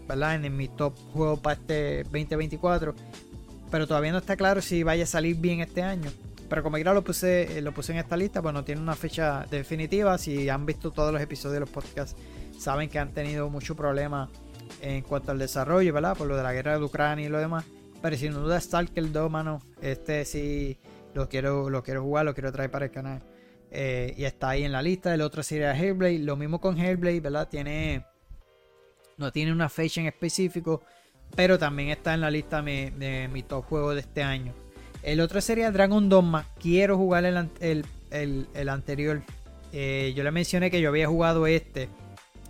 ¿Verdad? 0.07 0.35
En, 0.35 0.55
mi 0.55 0.67
top 0.67 0.93
juego 1.13 1.37
para 1.37 1.59
este 1.59 2.03
2024 2.03 2.93
pero 3.73 3.87
todavía 3.87 4.11
no 4.11 4.19
está 4.19 4.35
claro 4.35 4.61
si 4.61 4.83
vaya 4.83 5.03
a 5.03 5.07
salir 5.07 5.35
bien 5.37 5.59
este 5.59 5.81
año. 5.81 6.11
Pero 6.47 6.61
como 6.61 6.77
ya 6.77 6.93
lo 6.93 7.03
puse, 7.03 7.57
eh, 7.57 7.61
lo 7.63 7.71
puse 7.71 7.91
en 7.91 7.97
esta 7.97 8.15
lista, 8.15 8.39
pues 8.39 8.53
no 8.53 8.63
tiene 8.63 8.79
una 8.79 8.93
fecha 8.93 9.47
definitiva. 9.49 10.15
Si 10.19 10.47
han 10.47 10.67
visto 10.67 10.91
todos 10.91 11.11
los 11.11 11.19
episodios 11.19 11.53
de 11.53 11.59
los 11.61 11.69
podcasts, 11.71 12.15
saben 12.59 12.87
que 12.87 12.99
han 12.99 13.13
tenido 13.13 13.49
mucho 13.49 13.75
problema 13.75 14.29
en 14.79 15.01
cuanto 15.01 15.31
al 15.31 15.39
desarrollo, 15.39 15.91
¿verdad? 15.91 16.15
Por 16.15 16.27
lo 16.27 16.37
de 16.37 16.43
la 16.43 16.53
guerra 16.53 16.77
de 16.77 16.83
Ucrania 16.83 17.25
y 17.25 17.29
lo 17.29 17.39
demás. 17.39 17.65
Pero 17.99 18.15
sin 18.15 18.33
duda 18.33 18.61
Stalker 18.61 19.11
2, 19.11 19.31
mano, 19.31 19.59
este 19.81 20.23
sí 20.23 20.77
lo 21.15 21.27
quiero, 21.27 21.71
lo 21.71 21.81
quiero 21.81 22.03
jugar, 22.03 22.25
lo 22.25 22.35
quiero 22.35 22.51
traer 22.51 22.69
para 22.69 22.85
el 22.85 22.91
canal. 22.91 23.23
Eh, 23.75 24.13
y 24.15 24.25
está 24.25 24.49
ahí 24.49 24.63
en 24.63 24.71
la 24.71 24.81
lista. 24.81 25.13
El 25.13 25.21
otro 25.21 25.43
sería 25.43 25.75
Hellblade. 25.75 26.19
Lo 26.19 26.35
mismo 26.35 26.61
con 26.61 26.77
Hellblade, 26.79 27.19
¿verdad? 27.19 27.49
Tiene. 27.49 28.05
No 29.17 29.31
tiene 29.31 29.51
una 29.51 29.69
fecha 29.69 29.99
en 30.01 30.07
específico 30.07 30.83
pero 31.35 31.57
también 31.57 31.89
está 31.89 32.13
en 32.13 32.21
la 32.21 32.31
lista 32.31 32.61
de, 32.61 33.29
mi 33.31 33.43
top 33.43 33.65
juego 33.65 33.93
de 33.93 34.01
este 34.01 34.23
año. 34.23 34.53
El 35.01 35.19
otro 35.19 35.41
sería 35.41 35.71
Dragon 35.71 36.07
Dogma. 36.07 36.45
Quiero 36.61 36.97
jugar 36.97 37.25
el, 37.25 38.69
anterior. 38.69 39.21
Eh, 39.71 40.13
yo 40.15 40.23
le 40.23 40.31
mencioné 40.31 40.69
que 40.69 40.79
yo 40.79 40.89
había 40.89 41.07
jugado 41.07 41.47
este, 41.47 41.89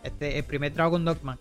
este, 0.03 0.37
el 0.37 0.43
primer 0.43 0.73
Dragon 0.73 1.03
Dogma. 1.03 1.39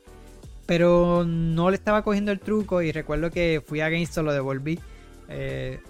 Pero 0.67 1.25
no 1.27 1.71
le 1.71 1.77
estaba 1.77 2.03
cogiendo 2.03 2.31
el 2.31 2.39
truco 2.39 2.81
y 2.83 2.93
recuerdo 2.93 3.31
que 3.31 3.63
fui 3.67 3.81
a 3.81 3.89
GameStop, 3.89 4.25
lo 4.25 4.33
devolví. 4.33 4.79
Eh, 5.29 5.81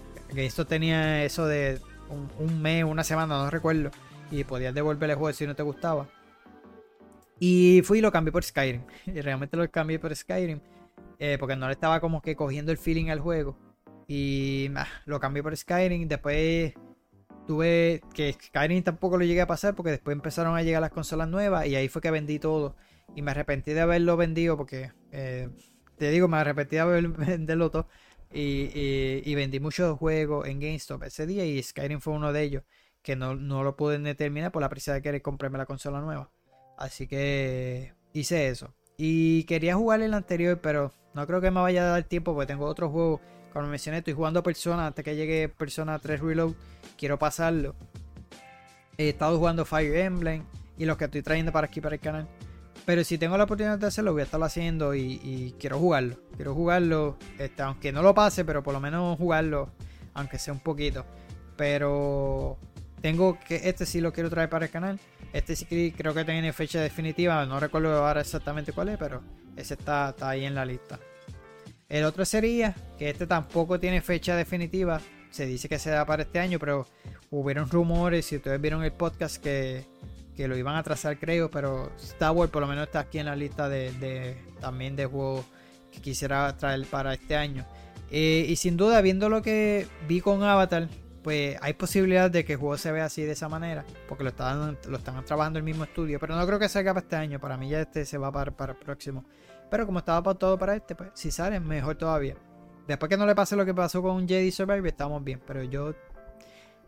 tenía 0.66 1.24
eso 1.24 1.46
de 1.46 1.78
un, 2.12 2.62
mes, 2.62 2.84
una 2.84 3.04
semana, 3.04 3.38
no 3.44 3.50
recuerdo. 3.50 3.90
Y 4.30 4.44
podías 4.44 4.74
devolver 4.74 5.10
el 5.10 5.16
juego 5.16 5.32
si 5.32 5.46
no 5.46 5.54
te 5.54 5.62
gustaba. 5.62 6.08
Y 7.38 7.82
fui 7.84 7.98
y 7.98 8.00
lo 8.00 8.12
cambié 8.12 8.32
por 8.32 8.44
Skyrim. 8.44 8.82
Y 9.06 9.20
realmente 9.20 9.56
lo 9.56 9.68
cambié 9.70 9.98
por 9.98 10.14
Skyrim. 10.14 10.60
Eh, 11.18 11.36
porque 11.38 11.56
no 11.56 11.66
le 11.66 11.72
estaba 11.72 12.00
como 12.00 12.22
que 12.22 12.36
cogiendo 12.36 12.72
el 12.72 12.78
feeling 12.78 13.10
al 13.10 13.20
juego. 13.20 13.56
Y 14.06 14.70
ah, 14.76 14.86
lo 15.06 15.20
cambié 15.20 15.42
por 15.42 15.56
Skyrim. 15.56 16.08
Después 16.08 16.74
tuve 17.46 18.02
que 18.14 18.32
Skyrim 18.32 18.82
tampoco 18.82 19.18
lo 19.18 19.24
llegué 19.24 19.40
a 19.40 19.46
pasar 19.46 19.74
porque 19.74 19.90
después 19.90 20.14
empezaron 20.14 20.56
a 20.56 20.62
llegar 20.62 20.80
las 20.80 20.90
consolas 20.90 21.28
nuevas 21.28 21.66
y 21.66 21.76
ahí 21.76 21.88
fue 21.88 22.02
que 22.02 22.10
vendí 22.10 22.38
todo. 22.38 22.76
Y 23.14 23.22
me 23.22 23.32
arrepentí 23.32 23.72
de 23.72 23.80
haberlo 23.80 24.16
vendido 24.16 24.56
porque, 24.56 24.92
eh, 25.10 25.48
te 25.98 26.10
digo, 26.10 26.28
me 26.28 26.38
arrepentí 26.38 26.76
de 26.76 26.82
haber 26.82 27.08
venderlo 27.08 27.70
todo. 27.70 27.88
Y, 28.32 29.34
vendí 29.34 29.60
muchos 29.60 29.98
juegos 29.98 30.48
en 30.48 30.60
GameStop 30.60 31.02
ese 31.04 31.26
día 31.26 31.44
y 31.44 31.62
Skyrim 31.62 32.00
fue 32.00 32.14
uno 32.14 32.32
de 32.32 32.42
ellos 32.42 32.62
que 33.02 33.16
no, 33.16 33.34
no 33.34 33.64
lo 33.64 33.76
pude 33.76 33.98
determinar 33.98 34.52
por 34.52 34.62
la 34.62 34.68
prisa 34.68 34.94
de 34.94 35.02
querer 35.02 35.22
comprarme 35.22 35.58
la 35.58 35.66
consola 35.66 36.00
nueva. 36.00 36.30
Así 36.78 37.06
que 37.06 37.94
hice 38.12 38.48
eso. 38.48 38.74
Y 38.96 39.44
quería 39.44 39.74
jugar 39.74 40.00
el 40.02 40.14
anterior, 40.14 40.60
pero 40.60 40.92
no 41.14 41.26
creo 41.26 41.40
que 41.40 41.50
me 41.50 41.60
vaya 41.60 41.82
a 41.82 41.90
dar 41.92 42.04
tiempo 42.04 42.34
porque 42.34 42.46
tengo 42.46 42.66
otros 42.66 42.90
juegos. 42.90 43.20
Como 43.52 43.66
mencioné, 43.66 43.98
estoy 43.98 44.14
jugando 44.14 44.42
Persona 44.42 44.86
hasta 44.86 45.02
que 45.02 45.16
llegue 45.16 45.48
Persona 45.48 45.98
3 45.98 46.20
Reload. 46.20 46.54
Quiero 46.96 47.18
pasarlo. 47.18 47.74
He 48.96 49.10
estado 49.10 49.36
jugando 49.36 49.64
Fire 49.64 49.96
Emblem 49.96 50.44
y 50.78 50.84
los 50.84 50.96
que 50.96 51.04
estoy 51.04 51.22
trayendo 51.22 51.52
para 51.52 51.66
aquí 51.66 51.80
para 51.80 51.96
el 51.96 52.00
canal. 52.00 52.28
Pero 52.84 53.04
si 53.04 53.16
tengo 53.16 53.36
la 53.36 53.44
oportunidad 53.44 53.78
de 53.78 53.86
hacerlo, 53.86 54.12
voy 54.12 54.22
a 54.22 54.24
estarlo 54.24 54.46
haciendo 54.46 54.94
y, 54.94 55.54
quiero 55.58 55.78
jugarlo. 55.78 56.16
Quiero 56.36 56.54
jugarlo, 56.54 57.16
este, 57.38 57.62
aunque 57.62 57.92
no 57.92 58.02
lo 58.02 58.14
pase, 58.14 58.44
pero 58.44 58.62
por 58.62 58.74
lo 58.74 58.80
menos 58.80 59.16
jugarlo, 59.18 59.70
aunque 60.14 60.38
sea 60.38 60.52
un 60.52 60.60
poquito. 60.60 61.04
Pero 61.56 62.58
tengo 63.00 63.38
que, 63.38 63.68
este 63.68 63.86
sí 63.86 64.00
lo 64.00 64.12
quiero 64.12 64.30
traer 64.30 64.48
para 64.48 64.66
el 64.66 64.70
canal. 64.70 64.98
Este 65.32 65.54
sí 65.54 65.94
creo 65.96 66.12
que 66.12 66.24
tiene 66.24 66.52
fecha 66.52 66.80
definitiva, 66.80 67.46
no 67.46 67.58
recuerdo 67.60 68.04
ahora 68.04 68.20
exactamente 68.20 68.72
cuál 68.72 68.90
es, 68.90 68.98
pero 68.98 69.22
ese 69.56 69.74
está, 69.74 70.14
ahí 70.20 70.44
en 70.44 70.54
la 70.54 70.64
lista. 70.64 70.98
El 71.88 72.04
otro 72.04 72.24
sería 72.24 72.74
que 72.98 73.10
este 73.10 73.26
tampoco 73.26 73.78
tiene 73.78 74.00
fecha 74.00 74.34
definitiva. 74.34 75.00
Se 75.30 75.46
dice 75.46 75.68
que 75.68 75.78
se 75.78 75.90
da 75.90 76.04
para 76.04 76.24
este 76.24 76.38
año, 76.38 76.58
pero 76.58 76.86
hubieron 77.30 77.70
rumores, 77.70 78.26
si 78.26 78.36
ustedes 78.36 78.60
vieron 78.60 78.82
el 78.84 78.92
podcast, 78.92 79.42
que, 79.42 79.84
lo 80.36 80.56
iban 80.56 80.76
a 80.76 80.82
trazar, 80.82 81.18
creo. 81.18 81.50
Pero 81.50 81.92
Star 81.98 82.32
Wars 82.32 82.50
por 82.50 82.62
lo 82.62 82.68
menos 82.68 82.86
está 82.86 83.00
aquí 83.00 83.18
en 83.18 83.26
la 83.26 83.36
lista 83.36 83.68
de, 83.68 84.36
también 84.60 84.96
de 84.96 85.06
juegos 85.06 85.44
que 85.90 86.00
quisiera 86.00 86.56
traer 86.56 86.86
para 86.86 87.14
este 87.14 87.36
año. 87.36 87.64
Eh, 88.10 88.46
y 88.48 88.56
sin 88.56 88.76
duda, 88.76 89.00
viendo 89.00 89.28
lo 89.28 89.40
que 89.42 89.86
vi 90.06 90.20
con 90.20 90.42
Avatar, 90.42 90.88
pues 91.22 91.56
hay 91.62 91.72
posibilidad 91.74 92.30
de 92.30 92.44
que 92.44 92.54
el 92.54 92.58
juego 92.58 92.76
se 92.76 92.92
vea 92.92 93.06
así 93.06 93.22
de 93.22 93.32
esa 93.32 93.48
manera, 93.48 93.84
porque 94.08 94.24
lo 94.24 94.30
están, 94.30 94.76
lo 94.88 94.96
están 94.98 95.24
trabajando 95.24 95.58
el 95.58 95.64
mismo 95.64 95.84
estudio, 95.84 96.18
pero 96.18 96.36
no 96.36 96.46
creo 96.46 96.58
que 96.58 96.68
salga 96.68 96.92
para 96.92 97.04
este 97.04 97.16
año, 97.16 97.40
para 97.40 97.56
mí 97.56 97.68
ya 97.70 97.80
este 97.80 98.04
se 98.04 98.18
va 98.18 98.30
para, 98.32 98.50
para 98.50 98.72
el 98.72 98.78
próximo. 98.78 99.24
Pero 99.70 99.86
como 99.86 100.00
estaba 100.00 100.22
para 100.22 100.38
todo 100.38 100.58
para 100.58 100.74
este, 100.76 100.94
pues 100.94 101.10
si 101.14 101.30
sale, 101.30 101.58
mejor 101.60 101.96
todavía. 101.96 102.36
Después 102.86 103.08
que 103.08 103.16
no 103.16 103.24
le 103.24 103.34
pase 103.34 103.56
lo 103.56 103.64
que 103.64 103.72
pasó 103.72 104.02
con 104.02 104.28
Jedi 104.28 104.50
Survivor, 104.50 104.86
estamos 104.86 105.22
bien, 105.22 105.40
pero 105.46 105.62
yo 105.62 105.94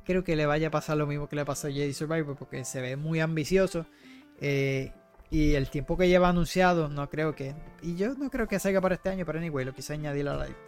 creo 0.05 0.25
que 0.25 0.37
le 0.37 0.47
vaya 0.47 0.69
a 0.69 0.71
pasar 0.71 0.97
lo 0.97 1.07
mismo 1.07 1.29
que 1.29 1.37
le 1.37 1.45
pasó 1.45 1.69
a 1.69 1.71
Jedi 1.71 1.93
Survivor 1.93 2.37
porque 2.37 2.65
se 2.65 2.81
ve 2.81 2.97
muy 2.97 3.21
ambicioso. 3.21 3.87
Eh, 4.41 4.93
y 5.31 5.55
el 5.55 5.69
tiempo 5.69 5.97
que 5.97 6.09
lleva 6.09 6.29
anunciado, 6.29 6.89
no 6.89 7.11
creo 7.11 7.35
que. 7.35 7.55
Y 7.83 7.97
yo 7.97 8.15
no 8.15 8.31
creo 8.31 8.47
que 8.47 8.59
salga 8.59 8.81
para 8.81 8.95
este 8.95 9.09
año, 9.09 9.25
pero 9.27 9.39
anyway, 9.39 9.65
lo 9.65 9.75
quise 9.75 9.95
añadir 9.95 10.29
a 10.29 10.37
la 10.37 10.47
lista. 10.47 10.63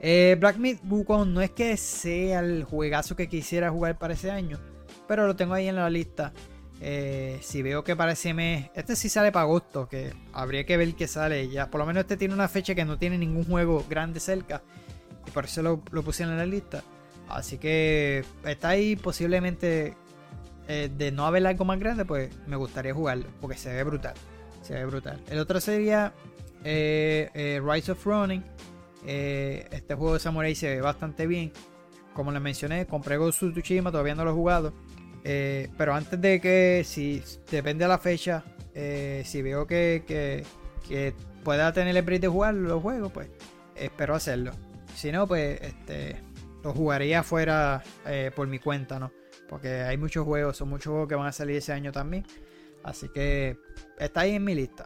Eh, 0.00 0.36
Black 0.38 0.58
Myth 0.58 0.80
Wukong 0.84 1.32
no 1.32 1.40
es 1.40 1.50
que 1.50 1.76
sea 1.78 2.40
el 2.40 2.64
juegazo 2.64 3.16
que 3.16 3.28
quisiera 3.28 3.70
jugar 3.70 3.96
para 3.96 4.12
ese 4.12 4.30
año, 4.30 4.58
pero 5.08 5.26
lo 5.26 5.34
tengo 5.36 5.54
ahí 5.54 5.68
en 5.68 5.76
la 5.76 5.88
lista. 5.88 6.32
Eh, 6.80 7.38
si 7.40 7.62
veo 7.62 7.82
que 7.84 7.96
para 7.96 8.12
ese 8.12 8.34
mes, 8.34 8.70
este 8.74 8.96
sí 8.96 9.08
sale 9.08 9.32
para 9.32 9.44
agosto, 9.44 9.88
que 9.88 10.12
habría 10.34 10.66
que 10.66 10.76
ver 10.76 10.94
que 10.94 11.08
sale 11.08 11.48
ya. 11.48 11.70
Por 11.70 11.80
lo 11.80 11.86
menos 11.86 12.02
este 12.02 12.18
tiene 12.18 12.34
una 12.34 12.48
fecha 12.48 12.74
que 12.74 12.84
no 12.84 12.98
tiene 12.98 13.16
ningún 13.16 13.44
juego 13.44 13.86
grande 13.88 14.20
cerca, 14.20 14.62
y 15.26 15.30
por 15.30 15.46
eso 15.46 15.62
lo, 15.62 15.82
lo 15.90 16.02
puse 16.02 16.24
en 16.24 16.36
la 16.36 16.44
lista. 16.44 16.82
Así 17.28 17.58
que 17.58 18.24
está 18.44 18.70
ahí 18.70 18.96
posiblemente 18.96 19.96
eh, 20.68 20.90
de 20.96 21.10
no 21.12 21.26
haber 21.26 21.46
algo 21.46 21.64
más 21.64 21.78
grande, 21.78 22.04
pues 22.04 22.30
me 22.46 22.56
gustaría 22.56 22.94
jugarlo, 22.94 23.26
porque 23.40 23.56
se 23.56 23.72
ve 23.72 23.82
brutal. 23.82 24.14
Se 24.62 24.74
ve 24.74 24.84
brutal. 24.86 25.20
El 25.28 25.38
otro 25.38 25.60
sería 25.60 26.12
eh, 26.64 27.60
Rise 27.64 27.92
of 27.92 28.04
Running. 28.04 28.42
este 29.04 29.94
juego 29.94 30.14
de 30.14 30.20
Samurai 30.20 30.54
se 30.54 30.68
ve 30.74 30.80
bastante 30.80 31.26
bien. 31.26 31.52
Como 32.14 32.30
les 32.30 32.40
mencioné, 32.40 32.86
compré 32.86 33.16
Ghost 33.16 33.42
of 33.42 33.52
Tsushima, 33.52 33.90
todavía 33.90 34.14
no 34.14 34.24
lo 34.24 34.30
he 34.30 34.34
jugado. 34.34 34.72
Eh, 35.24 35.70
pero 35.78 35.94
antes 35.94 36.20
de 36.20 36.38
que, 36.40 36.82
si 36.84 37.22
depende 37.50 37.84
de 37.84 37.88
la 37.88 37.98
fecha, 37.98 38.44
eh, 38.74 39.22
si 39.24 39.40
veo 39.40 39.66
que, 39.66 40.44
pueda 41.42 41.72
tener 41.72 41.96
el 41.96 42.02
break 42.02 42.20
de 42.20 42.28
jugar 42.28 42.54
los 42.54 42.82
juegos, 42.82 43.10
pues 43.10 43.28
espero 43.74 44.14
hacerlo. 44.14 44.52
Si 44.94 45.10
no, 45.10 45.26
pues 45.26 45.60
este, 45.62 46.16
lo 46.64 46.72
jugaría 46.72 47.22
fuera 47.22 47.84
eh, 48.06 48.32
por 48.34 48.48
mi 48.48 48.58
cuenta, 48.58 48.98
¿no? 48.98 49.12
Porque 49.48 49.68
hay 49.82 49.96
muchos 49.96 50.24
juegos, 50.24 50.56
son 50.56 50.70
muchos 50.70 50.90
juegos 50.90 51.08
que 51.08 51.14
van 51.14 51.28
a 51.28 51.32
salir 51.32 51.56
ese 51.56 51.72
año 51.72 51.92
también. 51.92 52.26
Así 52.82 53.08
que 53.10 53.56
está 53.98 54.22
ahí 54.22 54.32
en 54.32 54.44
mi 54.44 54.56
lista. 54.56 54.84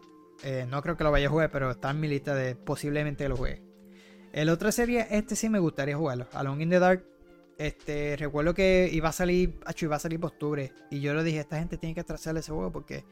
no 0.69 0.83
creo 0.83 0.97
que 0.97 1.05
lo 1.05 1.11
vaya 1.11 1.29
a 1.29 1.31
jugar, 1.31 1.51
pero 1.51 1.71
está 1.71 1.91
en 1.91 2.01
mi 2.01 2.09
lista 2.09 2.35
de 2.35 2.55
posiblemente 2.55 3.27
lo 3.29 3.37
juegue. 3.37 3.63
El 4.33 4.51
otro 4.51 4.71
sería, 4.71 5.03
este 5.05 5.35
sí 5.35 5.49
me 5.49 5.59
gustaría 5.59 5.97
jugarlo. 5.97 6.27
Alone 6.33 6.63
in 6.63 6.71
the 6.71 6.79
Dark 6.79 7.05
este, 7.59 8.17
recuerdo 8.17 8.55
que 8.55 8.89
iba 8.93 9.09
a 9.09 9.13
salir, 9.13 9.59
iba 9.81 9.97
a 9.97 9.99
salir 9.99 10.21
por 10.21 10.31
octubre. 10.31 10.73
Y 10.91 11.01
yo 11.01 11.13
le 11.13 11.25
dije, 11.25 11.41
esta 11.41 11.59
gente 11.59 11.77
tiene 11.77 11.95
que 11.95 12.01
atrasarle 12.01 12.41
ese 12.41 12.53
juego 12.53 12.71
porque 12.71 13.05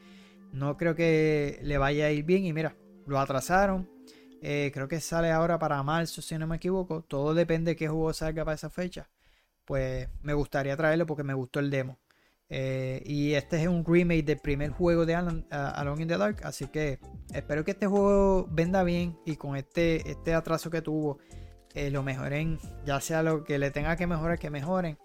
no 0.53 0.77
creo 0.77 0.95
que 0.95 1.59
le 1.61 1.77
vaya 1.77 2.05
a 2.05 2.11
ir 2.11 2.23
bien. 2.23 2.45
Y 2.45 2.53
mira, 2.53 2.75
lo 3.05 3.19
atrasaron. 3.19 3.89
Eh, 4.41 4.71
creo 4.73 4.87
que 4.87 4.99
sale 4.99 5.31
ahora 5.31 5.57
para 5.57 5.81
marzo, 5.83 6.21
si 6.21 6.37
no 6.37 6.47
me 6.47 6.57
equivoco. 6.57 7.01
Todo 7.01 7.33
depende 7.33 7.71
de 7.71 7.75
qué 7.75 7.87
juego 7.87 8.13
salga 8.13 8.45
para 8.45 8.55
esa 8.55 8.69
fecha. 8.69 9.09
Pues 9.65 10.07
me 10.21 10.33
gustaría 10.33 10.77
traerlo 10.77 11.05
porque 11.05 11.23
me 11.23 11.33
gustó 11.33 11.59
el 11.59 11.69
demo. 11.69 11.97
Eh, 12.49 13.03
y 13.05 13.33
este 13.33 13.61
es 13.61 13.67
un 13.67 13.83
remake 13.85 14.23
del 14.23 14.39
primer 14.39 14.69
juego 14.69 15.05
de 15.05 15.15
Alone 15.15 16.01
in 16.01 16.07
the 16.07 16.17
Dark. 16.17 16.37
Así 16.43 16.67
que 16.67 16.99
espero 17.33 17.63
que 17.65 17.71
este 17.71 17.87
juego 17.87 18.47
venda 18.49 18.83
bien. 18.83 19.17
Y 19.25 19.35
con 19.35 19.55
este, 19.55 20.09
este 20.09 20.33
atraso 20.33 20.69
que 20.69 20.81
tuvo 20.81 21.17
eh, 21.73 21.91
lo 21.91 22.03
mejoren, 22.03 22.59
ya 22.85 23.01
sea 23.01 23.23
lo 23.23 23.43
que 23.43 23.59
le 23.59 23.71
tenga 23.71 23.95
que 23.95 24.07
mejorar, 24.07 24.39
que 24.39 24.49
mejoren 24.49 24.97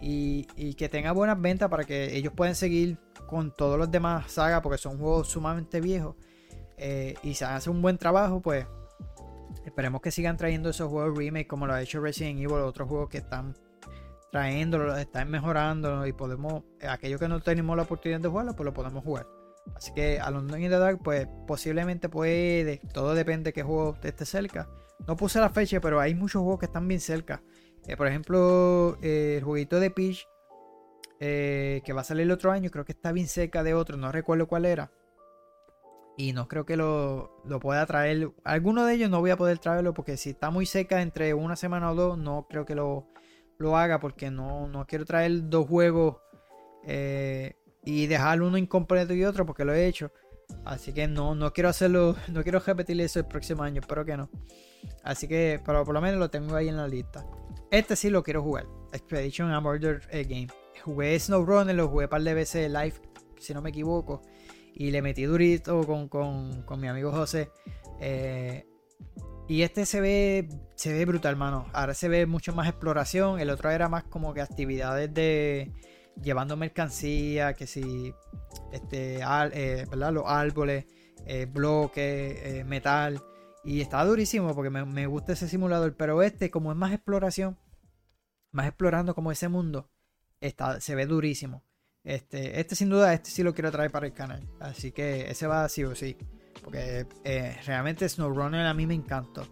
y, 0.00 0.44
que 0.74 0.88
tenga 0.88 1.12
buenas 1.12 1.40
ventas 1.40 1.68
para 1.68 1.84
que 1.84 2.16
ellos 2.16 2.32
puedan 2.34 2.54
seguir 2.54 2.98
con 3.26 3.54
todos 3.54 3.78
los 3.78 3.90
demás 3.90 4.30
sagas 4.30 4.60
porque 4.60 4.78
son 4.78 4.98
juegos 4.98 5.28
sumamente 5.28 5.80
viejos 5.80 6.14
y 7.22 7.34
se 7.34 7.44
hace 7.44 7.68
un 7.68 7.82
buen 7.82 7.98
trabajo, 7.98 8.40
pues 8.40 8.64
esperemos 9.64 10.00
que 10.00 10.10
sigan 10.10 10.36
trayendo 10.36 10.70
esos 10.70 10.88
juegos 10.88 11.16
remake 11.16 11.46
como 11.46 11.66
lo 11.66 11.74
ha 11.74 11.82
hecho 11.82 12.00
Resident 12.00 12.38
Evil, 12.38 12.62
otros 12.62 12.88
juegos 12.88 13.08
que 13.08 13.18
están 13.18 13.54
trayéndolo, 14.30 14.96
están 14.96 15.30
mejorando 15.30 16.06
y 16.06 16.12
podemos, 16.12 16.62
aquellos 16.88 17.20
que 17.20 17.28
no 17.28 17.40
tenemos 17.40 17.76
la 17.76 17.82
oportunidad 17.82 18.20
de 18.20 18.28
jugarlo, 18.28 18.54
pues 18.54 18.64
lo 18.64 18.72
podemos 18.72 19.02
jugar. 19.04 19.26
Así 19.74 19.92
que 19.92 20.18
a 20.18 20.30
London 20.30 20.62
in 20.62 20.70
the 20.70 20.78
Dark, 20.78 21.00
pues 21.02 21.28
posiblemente 21.46 22.08
puede, 22.08 22.80
todo 22.92 23.14
depende 23.14 23.48
de 23.48 23.52
qué 23.52 23.62
juego 23.62 23.96
esté 24.02 24.24
cerca. 24.24 24.68
No 25.06 25.16
puse 25.16 25.40
la 25.40 25.50
fecha, 25.50 25.80
pero 25.80 26.00
hay 26.00 26.14
muchos 26.14 26.42
juegos 26.42 26.60
que 26.60 26.66
están 26.66 26.86
bien 26.86 27.00
cerca. 27.00 27.42
Eh, 27.86 27.96
por 27.96 28.06
ejemplo, 28.06 28.98
eh, 29.02 29.36
el 29.38 29.44
jueguito 29.44 29.80
de 29.80 29.90
Peach, 29.90 30.26
eh, 31.18 31.82
que 31.84 31.92
va 31.92 32.02
a 32.02 32.04
salir 32.04 32.22
el 32.22 32.30
otro 32.30 32.52
año, 32.52 32.70
creo 32.70 32.84
que 32.84 32.92
está 32.92 33.12
bien 33.12 33.28
cerca 33.28 33.62
de 33.62 33.74
otro, 33.74 33.96
no 33.96 34.12
recuerdo 34.12 34.46
cuál 34.46 34.66
era. 34.66 34.90
Y 36.20 36.34
no 36.34 36.48
creo 36.48 36.66
que 36.66 36.76
lo, 36.76 37.40
pueda 37.62 37.86
traer. 37.86 38.30
Alguno 38.44 38.84
de 38.84 38.92
ellos 38.92 39.08
no 39.08 39.20
voy 39.20 39.30
a 39.30 39.38
poder 39.38 39.58
traerlo 39.58 39.94
porque 39.94 40.18
si 40.18 40.30
está 40.30 40.50
muy 40.50 40.66
cerca 40.66 41.00
entre 41.00 41.32
una 41.32 41.56
semana 41.56 41.90
o 41.90 41.94
dos, 41.94 42.18
no 42.18 42.46
creo 42.46 42.66
que 42.66 42.74
lo, 42.74 43.06
lo 43.56 43.74
haga 43.78 44.00
porque 44.00 44.30
no, 44.30 44.68
no 44.68 44.86
quiero 44.86 45.06
traer 45.06 45.48
dos 45.48 45.66
juegos 45.66 46.18
y 47.82 48.06
dejar 48.06 48.42
uno 48.42 48.58
incompleto 48.58 49.14
y 49.14 49.24
otro 49.24 49.46
porque 49.46 49.64
lo 49.64 49.72
he 49.72 49.86
hecho. 49.86 50.12
Así 50.66 50.92
que 50.92 51.08
no, 51.08 51.34
no 51.34 51.54
quiero 51.54 51.70
hacerlo, 51.70 52.14
no 52.28 52.42
quiero 52.42 52.58
repetir 52.58 53.00
eso 53.00 53.20
el 53.20 53.24
próximo 53.26 53.62
año, 53.62 53.80
espero 53.80 54.04
que 54.04 54.18
no. 54.18 54.28
Así 55.02 55.26
que, 55.26 55.58
pero 55.64 55.86
por 55.86 55.94
lo 55.94 56.02
menos 56.02 56.20
lo 56.20 56.28
tengo 56.28 56.54
ahí 56.54 56.68
en 56.68 56.76
la 56.76 56.86
lista. 56.86 57.24
Este 57.70 57.96
sí 57.96 58.10
lo 58.10 58.22
quiero 58.22 58.42
jugar. 58.42 58.66
Expedition 58.92 59.50
a 59.52 59.60
Murder 59.62 60.02
eh, 60.10 60.24
Game. 60.24 60.48
Jugué 60.84 61.18
SnowRunner, 61.18 61.74
lo 61.74 61.88
jugué 61.88 62.04
un 62.04 62.10
par 62.10 62.22
de 62.22 62.34
veces 62.34 62.70
live, 62.70 62.94
si 63.38 63.54
no 63.54 63.62
me 63.62 63.70
equivoco. 63.70 64.20
Y 64.80 64.92
le 64.92 65.02
metí 65.02 65.24
durito 65.24 65.86
con, 65.86 66.80
mi 66.80 66.88
amigo 66.88 67.12
José. 67.12 67.50
Eh, 68.00 68.64
y 69.46 69.60
este 69.60 69.84
se 69.84 70.00
ve, 70.00 70.48
se 70.74 70.94
ve 70.94 71.04
brutal, 71.04 71.32
hermano. 71.32 71.66
Ahora 71.74 71.92
se 71.92 72.08
ve 72.08 72.24
mucho 72.24 72.54
más 72.54 72.66
exploración. 72.66 73.40
El 73.40 73.50
otro 73.50 73.68
era 73.68 73.90
más 73.90 74.04
como 74.04 74.32
que 74.32 74.40
actividades 74.40 75.12
de 75.12 75.70
llevando 76.22 76.56
mercancía, 76.56 77.52
que 77.52 77.66
si 77.66 78.14
este, 78.72 79.20
eh, 79.52 79.86
los 79.92 80.24
árboles, 80.26 80.86
bloques, 81.52 82.64
metal. 82.64 83.22
Y 83.62 83.82
estaba 83.82 84.06
durísimo 84.06 84.54
porque 84.54 84.70
me, 84.70 85.06
gusta 85.06 85.34
ese 85.34 85.46
simulador. 85.46 85.94
Pero 85.94 86.22
este, 86.22 86.50
como 86.50 86.72
es 86.72 86.78
más 86.78 86.94
exploración, 86.94 87.58
más 88.50 88.66
explorando 88.66 89.14
como 89.14 89.30
ese 89.30 89.50
mundo, 89.50 89.90
está, 90.40 90.80
se 90.80 90.94
ve 90.94 91.04
durísimo. 91.04 91.66
Este, 92.04 92.58
este 92.58 92.74
sin 92.74 92.88
duda, 92.88 93.12
este 93.12 93.30
sí 93.30 93.42
lo 93.42 93.54
quiero 93.54 93.70
traer 93.70 93.90
para 93.90 94.06
el 94.06 94.12
canal. 94.12 94.46
Así 94.58 94.92
que 94.92 95.30
ese 95.30 95.46
va 95.46 95.68
sí 95.68 95.84
o 95.84 95.94
sí. 95.94 96.16
Porque 96.62 97.06
eh, 97.24 97.56
realmente 97.66 98.08
SnowRunner 98.08 98.66
a 98.66 98.74
mí 98.74 98.86
me 98.86 98.94
encantó. 98.94 99.46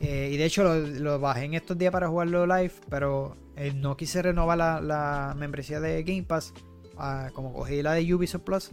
Eh, 0.00 0.30
y 0.32 0.36
de 0.36 0.44
hecho 0.44 0.64
lo, 0.64 1.20
bajé 1.20 1.44
en 1.44 1.54
estos 1.54 1.76
días 1.76 1.92
para 1.92 2.08
jugarlo 2.08 2.46
live. 2.46 2.72
Pero 2.88 3.36
eh, 3.56 3.72
no 3.74 3.96
quise 3.96 4.22
renovar 4.22 4.58
la, 4.58 5.34
membresía 5.36 5.80
de 5.80 6.02
Game 6.02 6.24
Pass. 6.24 6.52
Ah, 6.96 7.30
como 7.32 7.52
cogí 7.52 7.82
la 7.82 7.94
de 7.94 8.14
Ubisoft 8.14 8.42
Plus 8.42 8.70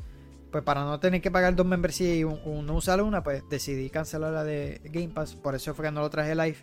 pues 0.52 0.64
para 0.64 0.84
no 0.84 0.99
tener 0.99 1.22
que 1.22 1.30
pagar 1.30 1.56
dos 1.56 1.66
membresías 1.66 2.16
y 2.16 2.24
no 2.24 2.74
usar 2.74 3.02
una, 3.02 3.24
pues 3.24 3.44
decidí 3.49 3.90
cancelar 3.90 4.32
la 4.32 4.44
de 4.44 4.82
Game 4.86 5.10
Pass. 5.10 5.36
Por 5.36 5.56
eso 5.56 5.74
fue 5.74 5.86
que 5.86 5.91
no 5.91 6.02
lo 6.02 6.10
traje 6.10 6.36
live. 6.36 6.58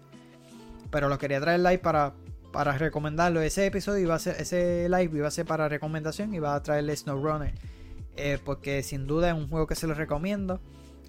Pero 0.90 1.08
lo 1.08 1.18
quería 1.18 1.40
traer 1.40 1.60
live 1.60 1.78
para, 1.78 2.14
para 2.54 2.78
recomendarlo. 2.78 3.42
Ese 3.42 3.66
episodio 3.66 4.04
iba 4.04 4.14
a 4.14 4.18
ser, 4.20 4.36
ese 4.40 4.88
live 4.88 5.18
iba 5.18 5.26
a 5.26 5.30
ser 5.32 5.44
para 5.44 5.68
recomendación 5.68 6.32
y 6.32 6.38
va 6.38 6.54
a 6.54 6.62
traerle 6.62 6.96
SnowRunner. 6.96 7.52
Eh, 8.16 8.38
porque 8.44 8.84
sin 8.84 9.08
duda 9.08 9.30
es 9.30 9.34
un 9.34 9.48
juego 9.48 9.66
que 9.66 9.74
se 9.74 9.88
lo 9.88 9.94
recomiendo. 9.94 10.60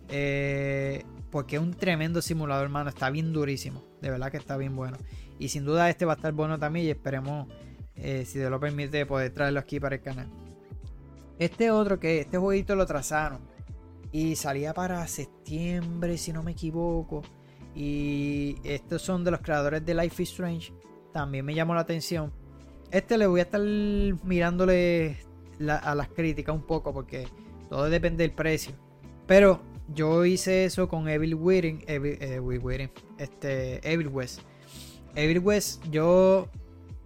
Eh, 0.10 1.06
porque 1.30 1.58
es 1.58 1.62
un 1.62 1.76
tremendo 1.76 2.24
simulador, 2.24 2.64
hermano. 2.64 2.90
Está 2.90 3.12
bien 3.12 3.32
durísimo. 3.32 3.84
De 4.02 4.10
verdad 4.10 4.32
que 4.32 4.38
está 4.38 4.58
bien 4.58 4.76
bueno. 4.76 4.98
Y 5.38 5.50
sin 5.50 5.66
duda 5.66 5.88
este 5.88 6.06
va 6.06 6.14
a 6.14 6.16
estar 6.16 6.34
bueno 6.34 6.58
también. 6.58 6.88
Y 6.88 6.90
esperemos, 6.90 7.48
eh, 7.96 8.26
si 8.26 8.40
Dios 8.40 8.50
lo 8.50 8.60
permite, 8.60 9.06
poder 9.06 9.32
traerlo 9.32 9.60
aquí 9.60 9.80
para 9.80 9.98
el 9.98 10.02
canal. 10.02 10.28
Este 11.38 11.70
otro 11.70 12.00
que 12.00 12.22
este 12.22 12.40
jueguito 12.40 12.76
lo 12.76 12.88
trazaron 12.88 13.40
y 14.12 14.36
salía 14.36 14.74
para 14.74 15.06
septiembre, 15.08 16.18
si 16.18 16.34
no 16.34 16.42
me 16.42 16.54
equivoco. 16.54 17.22
Y 17.76 18.56
estos 18.64 19.04
son 19.04 19.24
de 19.24 19.30
los 19.30 19.42
creadores 19.42 19.86
de 19.86 19.94
Life 19.94 20.24
is 20.24 20.32
Strange. 20.32 20.74
También 21.16 21.46
me 21.46 21.56
llamó 21.56 21.74
la 21.74 21.80
atención. 21.80 22.34
Este 22.92 23.18
le 23.18 23.26
voy 23.26 23.40
a 23.40 23.44
estar 23.44 23.62
mirándole 23.62 25.16
a 25.70 25.96
las 25.96 26.10
críticas 26.10 26.54
un 26.54 26.64
poco 26.64 26.94
porque 26.94 27.26
todo 27.70 27.90
depende 27.90 28.26
del 28.26 28.34
precio. 28.34 28.74
Pero 29.26 29.62
yo 29.94 30.26
hice 30.26 30.66
eso 30.66 30.90
con 30.90 31.08
Evil 31.08 31.36
Within, 31.36 31.86
Evil, 31.88 32.18
eh, 32.20 32.90
este, 33.18 33.80
Evil 33.90 34.10
West. 34.10 34.42
Evil 35.16 35.40
West, 35.40 35.86
yo 35.90 36.50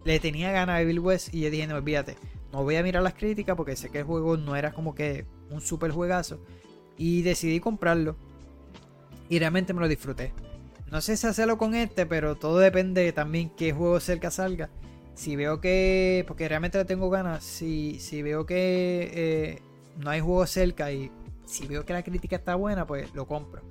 le 0.05 0.19
tenía 0.19 0.51
ganas 0.51 0.77
a 0.77 0.81
Evil 0.81 1.01
West 1.01 1.31
y 1.31 1.41
yo 1.41 1.51
dije, 1.51 1.67
no, 1.67 1.75
olvídate 1.75 2.15
no 2.51 2.63
voy 2.63 2.77
a 2.77 2.81
mirar 2.81 3.03
las 3.03 3.13
críticas 3.13 3.55
porque 3.55 3.75
sé 3.75 3.91
que 3.91 3.99
el 3.99 4.05
juego 4.05 4.37
no 4.37 4.55
era 4.55 4.73
como 4.73 4.95
que 4.95 5.27
un 5.51 5.61
super 5.61 5.91
juegazo. 5.91 6.39
Y 6.97 7.21
decidí 7.21 7.59
comprarlo. 7.59 8.15
Y 9.29 9.37
realmente 9.37 9.71
me 9.71 9.81
lo 9.81 9.87
disfruté. 9.87 10.33
No 10.91 11.01
sé 11.01 11.17
si 11.17 11.27
hacerlo 11.27 11.57
con 11.57 11.75
este, 11.75 12.05
pero 12.07 12.35
todo 12.35 12.57
depende 12.57 13.11
también 13.11 13.51
qué 13.51 13.73
juego 13.73 13.99
cerca 13.99 14.31
salga. 14.31 14.69
Si 15.13 15.35
veo 15.35 15.61
que. 15.61 16.23
Porque 16.27 16.47
realmente 16.47 16.77
le 16.77 16.85
tengo 16.85 17.09
ganas. 17.09 17.43
Si, 17.43 17.99
si 17.99 18.23
veo 18.23 18.45
que 18.45 19.11
eh, 19.13 19.61
no 19.97 20.09
hay 20.09 20.19
juego 20.19 20.47
cerca 20.47 20.91
y 20.91 21.11
si 21.45 21.67
veo 21.67 21.85
que 21.85 21.93
la 21.93 22.03
crítica 22.03 22.37
está 22.37 22.55
buena, 22.55 22.87
pues 22.87 23.13
lo 23.13 23.27
compro. 23.27 23.61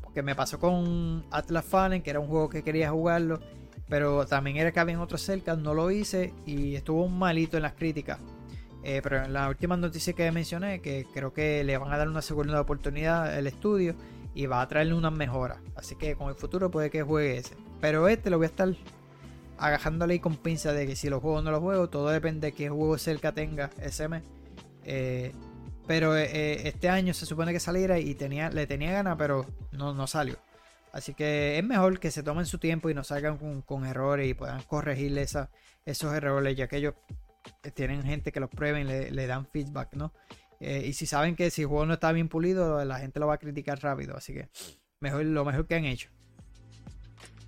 Porque 0.00 0.22
me 0.22 0.34
pasó 0.34 0.58
con 0.58 1.24
Atlas 1.30 1.64
Fallen, 1.64 2.02
que 2.02 2.10
era 2.10 2.20
un 2.20 2.28
juego 2.28 2.48
que 2.48 2.62
quería 2.62 2.90
jugarlo. 2.90 3.40
Pero 3.88 4.24
también 4.26 4.56
era 4.56 4.72
que 4.72 4.80
había 4.80 4.98
otros 5.00 5.20
cerca, 5.20 5.54
no 5.56 5.74
lo 5.74 5.90
hice 5.90 6.32
y 6.46 6.76
estuvo 6.76 7.06
malito 7.08 7.58
en 7.58 7.64
las 7.64 7.74
críticas. 7.74 8.18
Eh, 8.82 9.00
pero 9.02 9.24
en 9.24 9.32
la 9.34 9.48
última 9.48 9.76
noticia 9.76 10.14
que 10.14 10.32
mencioné, 10.32 10.80
que 10.80 11.06
creo 11.12 11.34
que 11.34 11.62
le 11.64 11.76
van 11.76 11.92
a 11.92 11.98
dar 11.98 12.08
una 12.08 12.22
segunda 12.22 12.58
oportunidad 12.60 13.34
al 13.34 13.46
estudio 13.46 13.94
y 14.34 14.46
va 14.46 14.60
a 14.60 14.68
traerle 14.68 14.94
unas 14.94 15.12
mejoras. 15.12 15.58
Así 15.74 15.96
que 15.96 16.14
con 16.16 16.28
el 16.28 16.34
futuro 16.34 16.70
puede 16.70 16.90
que 16.90 17.02
juegue 17.02 17.38
ese. 17.38 17.56
Pero 17.80 18.08
este 18.08 18.30
lo 18.30 18.38
voy 18.38 18.46
a 18.46 18.48
estar 18.48 18.68
agajándole 19.58 20.20
con 20.20 20.36
pinza 20.36 20.72
de 20.72 20.86
que 20.86 20.96
si 20.96 21.08
lo 21.08 21.20
juego 21.20 21.38
o 21.38 21.42
no 21.42 21.50
lo 21.50 21.60
juego, 21.60 21.88
todo 21.88 22.08
depende 22.08 22.48
de 22.48 22.52
qué 22.52 22.68
juego 22.68 22.98
cerca 22.98 23.32
tenga 23.32 23.70
ese 23.80 24.08
mes. 24.08 24.22
Eh, 24.84 25.32
pero 25.86 26.16
eh, 26.16 26.68
este 26.68 26.88
año 26.88 27.12
se 27.14 27.26
supone 27.26 27.52
que 27.52 27.60
saliera 27.60 27.98
y 27.98 28.14
tenía, 28.14 28.50
le 28.50 28.66
tenía 28.66 28.92
ganas, 28.92 29.16
pero 29.18 29.46
no, 29.72 29.94
no 29.94 30.06
salió. 30.06 30.36
Así 30.92 31.14
que 31.14 31.58
es 31.58 31.64
mejor 31.64 31.98
que 31.98 32.10
se 32.10 32.22
tomen 32.22 32.44
su 32.44 32.58
tiempo 32.58 32.90
y 32.90 32.94
no 32.94 33.02
salgan 33.02 33.62
con, 33.62 33.86
errores 33.86 34.28
y 34.28 34.34
puedan 34.34 34.62
corregirle 34.62 35.22
esos 35.22 36.14
errores, 36.14 36.56
ya 36.56 36.68
que 36.68 36.76
ellos 36.76 36.94
eh, 37.62 37.70
tienen 37.70 38.02
gente 38.02 38.30
que 38.30 38.40
los 38.40 38.50
prueben 38.50 38.88
y 38.88 39.10
le, 39.10 39.26
dan 39.26 39.46
feedback, 39.46 39.94
¿no? 39.94 40.12
Eh, 40.64 40.84
y 40.86 40.92
si 40.92 41.06
saben 41.06 41.34
que 41.34 41.50
si 41.50 41.62
el 41.62 41.68
juego 41.68 41.84
no 41.86 41.94
está 41.94 42.12
bien 42.12 42.28
pulido, 42.28 42.84
la 42.84 42.98
gente 43.00 43.18
lo 43.18 43.26
va 43.26 43.34
a 43.34 43.38
criticar 43.38 43.82
rápido. 43.82 44.16
Así 44.16 44.32
que 44.32 44.48
lo 45.00 45.44
mejor 45.44 45.66
que 45.66 45.74
han 45.74 45.84
hecho. 45.84 46.08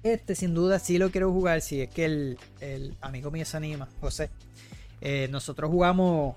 Este 0.02 0.34
sin 0.34 0.52
duda 0.52 0.78
sí 0.80 0.98
lo 0.98 1.10
quiero 1.10 1.32
jugar. 1.32 1.60
Si 1.60 1.80
es 1.80 1.88
que 1.88 2.04
el, 2.04 2.96
amigo 3.00 3.30
mío 3.30 3.44
se 3.44 3.56
anima, 3.56 3.88
José. 4.00 4.30
Eh, 5.00 5.28
nosotros 5.30 5.70
jugamos 5.70 6.36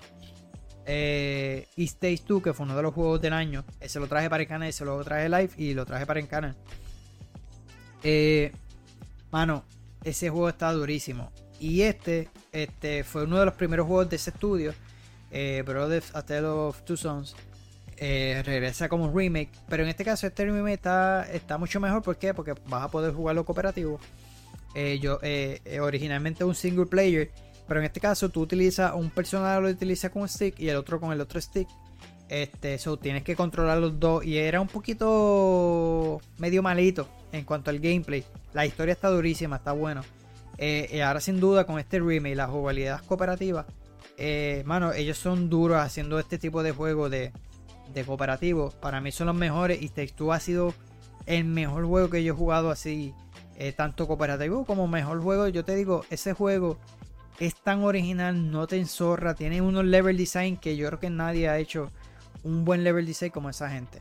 eh, 0.86 1.68
East 1.76 2.02
2, 2.02 2.42
que 2.42 2.54
fue 2.54 2.66
uno 2.66 2.76
de 2.76 2.84
los 2.84 2.94
juegos 2.94 3.22
del 3.22 3.34
año. 3.34 3.66
Ese 3.80 4.00
lo 4.00 4.08
traje 4.08 4.30
para 4.30 4.44
el 4.44 4.48
canal, 4.48 4.70
ese 4.70 4.86
lo 4.86 5.04
traje 5.04 5.28
live 5.30 5.50
y 5.58 5.74
lo 5.74 5.86
traje 5.86 6.06
para 6.06 6.20
el 6.20 6.28
canal. 6.28 6.56
Eh, 8.04 8.52
mano, 9.32 9.66
ese 10.04 10.30
juego 10.30 10.50
está 10.50 10.72
durísimo. 10.72 11.32
Y 11.60 11.82
este, 11.82 12.30
este 12.52 13.04
fue 13.04 13.24
uno 13.24 13.40
de 13.40 13.46
los 13.46 13.56
primeros 13.56 13.88
juegos 13.88 14.10
de 14.10 14.16
ese 14.16 14.30
estudio. 14.30 14.74
Eh, 15.32 15.64
Brothers 15.66 16.16
A 16.16 16.24
Tale 16.24 16.46
of 16.48 16.82
Two 16.84 16.98
Sons. 16.98 17.36
Eh, 17.98 18.42
regresa 18.46 18.90
como 18.90 19.12
remake. 19.12 19.50
Pero 19.68 19.84
en 19.84 19.90
este 19.90 20.06
caso, 20.06 20.28
este 20.28 20.46
remake 20.46 20.74
está, 20.74 21.28
está 21.32 21.58
mucho 21.58 21.80
mejor. 21.80 22.02
¿Por 22.02 22.18
qué? 22.18 22.34
Porque 22.34 22.54
vas 22.68 22.84
a 22.84 22.92
poder 22.92 23.14
jugarlo 23.14 23.46
cooperativo. 23.46 24.00
Eh, 24.76 25.00
yo, 25.02 25.20
originalmente 25.82 26.44
un 26.44 26.56
single 26.56 26.86
player. 26.86 27.32
Pero 27.68 27.80
en 27.80 27.86
este 27.86 28.00
caso, 28.00 28.30
tú 28.30 28.42
utilizas 28.42 28.94
un 28.96 29.10
personaje 29.10 29.60
lo 29.60 29.68
utiliza 29.68 30.10
con 30.10 30.22
un 30.22 30.30
stick 30.30 30.58
y 30.60 30.70
el 30.70 30.78
otro 30.78 31.00
con 31.00 31.12
el 31.12 31.20
otro 31.20 31.42
stick. 31.42 31.68
Este, 32.30 32.74
eso 32.74 32.98
tienes 32.98 33.24
que 33.24 33.36
controlar 33.36 33.78
los 33.78 34.00
dos. 34.00 34.26
Y 34.26 34.38
era 34.38 34.62
un 34.62 34.68
poquito 34.68 36.22
medio 36.38 36.62
malito 36.62 37.08
en 37.32 37.44
cuanto 37.44 37.70
al 37.70 37.80
gameplay. 37.80 38.24
La 38.54 38.66
historia 38.66 38.94
está 38.94 39.10
durísima, 39.10 39.58
está 39.58 39.72
bueno. 39.72 40.02
Eh, 40.58 41.04
ahora 41.04 41.20
sin 41.20 41.40
duda 41.40 41.66
con 41.66 41.80
este 41.80 42.00
remake, 42.00 42.36
la 42.36 42.48
jugabilidad 42.48 43.02
cooperativa. 43.06 43.66
Eh, 44.18 44.64
mano, 44.66 44.94
ellos 44.94 45.18
son 45.18 45.50
duros 45.50 45.78
haciendo 45.78 46.20
este 46.20 46.38
tipo 46.38 46.64
de 46.64 46.72
juego 46.72 47.10
de, 47.10 47.32
de 47.94 48.04
cooperativo. 48.04 48.72
Para 48.82 49.00
mí 49.00 49.12
son 49.12 49.28
los 49.28 49.36
mejores. 49.36 49.82
Y 49.82 49.90
Take 49.90 50.14
ha 50.32 50.40
sido 50.40 50.74
el 51.26 51.46
mejor 51.46 51.86
juego 51.86 52.10
que 52.10 52.24
yo 52.24 52.34
he 52.34 52.36
jugado 52.36 52.72
así. 52.72 53.14
Eh, 53.60 53.72
tanto 53.72 54.06
cooperativo 54.08 54.66
como 54.66 54.88
mejor 54.88 55.22
juego. 55.22 55.48
Yo 55.48 55.64
te 55.64 55.76
digo, 55.76 56.04
ese 56.10 56.34
juego 56.34 56.78
es 57.40 57.56
tan 57.56 57.84
original, 57.84 58.52
no 58.52 58.68
te 58.68 58.78
enzorra. 58.78 59.36
Tiene 59.36 59.62
unos 59.62 59.86
level 59.86 60.18
design 60.18 60.58
que 60.58 60.76
yo 60.76 60.88
creo 60.88 61.00
que 61.00 61.10
nadie 61.10 61.50
ha 61.50 61.58
hecho 61.58 61.92
un 62.44 62.66
buen 62.66 62.84
level 62.84 63.06
design 63.06 63.32
como 63.32 63.50
esa 63.50 63.70
gente. 63.70 64.00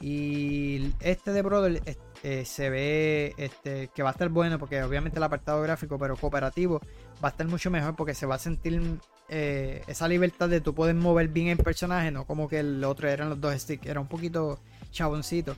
Y 0.00 0.92
este 1.00 1.32
de 1.32 1.42
Brother 1.42 1.82
eh, 2.22 2.44
se 2.44 2.70
ve 2.70 3.34
este, 3.38 3.88
que 3.94 4.02
va 4.02 4.10
a 4.10 4.12
estar 4.12 4.28
bueno 4.28 4.58
porque 4.58 4.82
obviamente 4.82 5.18
el 5.18 5.22
apartado 5.22 5.62
gráfico, 5.62 5.98
pero 5.98 6.16
cooperativo, 6.16 6.80
va 7.22 7.28
a 7.28 7.30
estar 7.30 7.46
mucho 7.46 7.70
mejor 7.70 7.94
porque 7.96 8.14
se 8.14 8.26
va 8.26 8.34
a 8.34 8.38
sentir 8.38 8.98
eh, 9.28 9.82
esa 9.86 10.08
libertad 10.08 10.48
de 10.48 10.60
tú 10.60 10.74
poder 10.74 10.94
mover 10.94 11.28
bien 11.28 11.48
el 11.48 11.58
personaje, 11.58 12.10
no 12.10 12.26
como 12.26 12.48
que 12.48 12.60
el 12.60 12.82
otro 12.84 13.08
eran 13.08 13.30
los 13.30 13.40
dos 13.40 13.54
sticks, 13.54 13.86
era 13.86 14.00
un 14.00 14.08
poquito 14.08 14.60
chaboncito. 14.90 15.56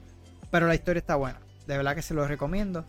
Pero 0.51 0.67
la 0.67 0.75
historia 0.75 1.01
está 1.01 1.17
buena, 1.17 1.41
de 1.67 1.77
verdad 1.77 1.95
que 1.95 2.03
se 2.03 2.15
lo 2.15 2.27
recomiendo. 2.27 2.85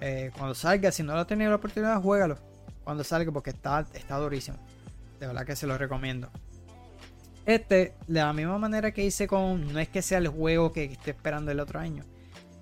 Eh, 0.00 0.30
cuando 0.36 0.54
salga, 0.54 0.90
si 0.90 1.02
no 1.02 1.12
lo 1.12 1.20
has 1.20 1.26
tenido 1.26 1.50
la 1.50 1.56
oportunidad, 1.56 2.00
juégalo. 2.00 2.38
Cuando 2.84 3.04
salga, 3.04 3.30
porque 3.30 3.50
está, 3.50 3.86
está 3.94 4.16
durísimo. 4.16 4.58
De 5.18 5.26
verdad 5.26 5.44
que 5.44 5.54
se 5.54 5.66
lo 5.66 5.76
recomiendo. 5.76 6.30
Este, 7.46 7.94
de 8.06 8.20
la 8.20 8.32
misma 8.32 8.58
manera 8.58 8.92
que 8.92 9.04
hice 9.04 9.26
con. 9.26 9.72
No 9.72 9.78
es 9.78 9.88
que 9.88 10.02
sea 10.02 10.18
el 10.18 10.28
juego 10.28 10.72
que 10.72 10.84
estoy 10.84 11.10
esperando 11.10 11.50
el 11.50 11.60
otro 11.60 11.78
año. 11.78 12.04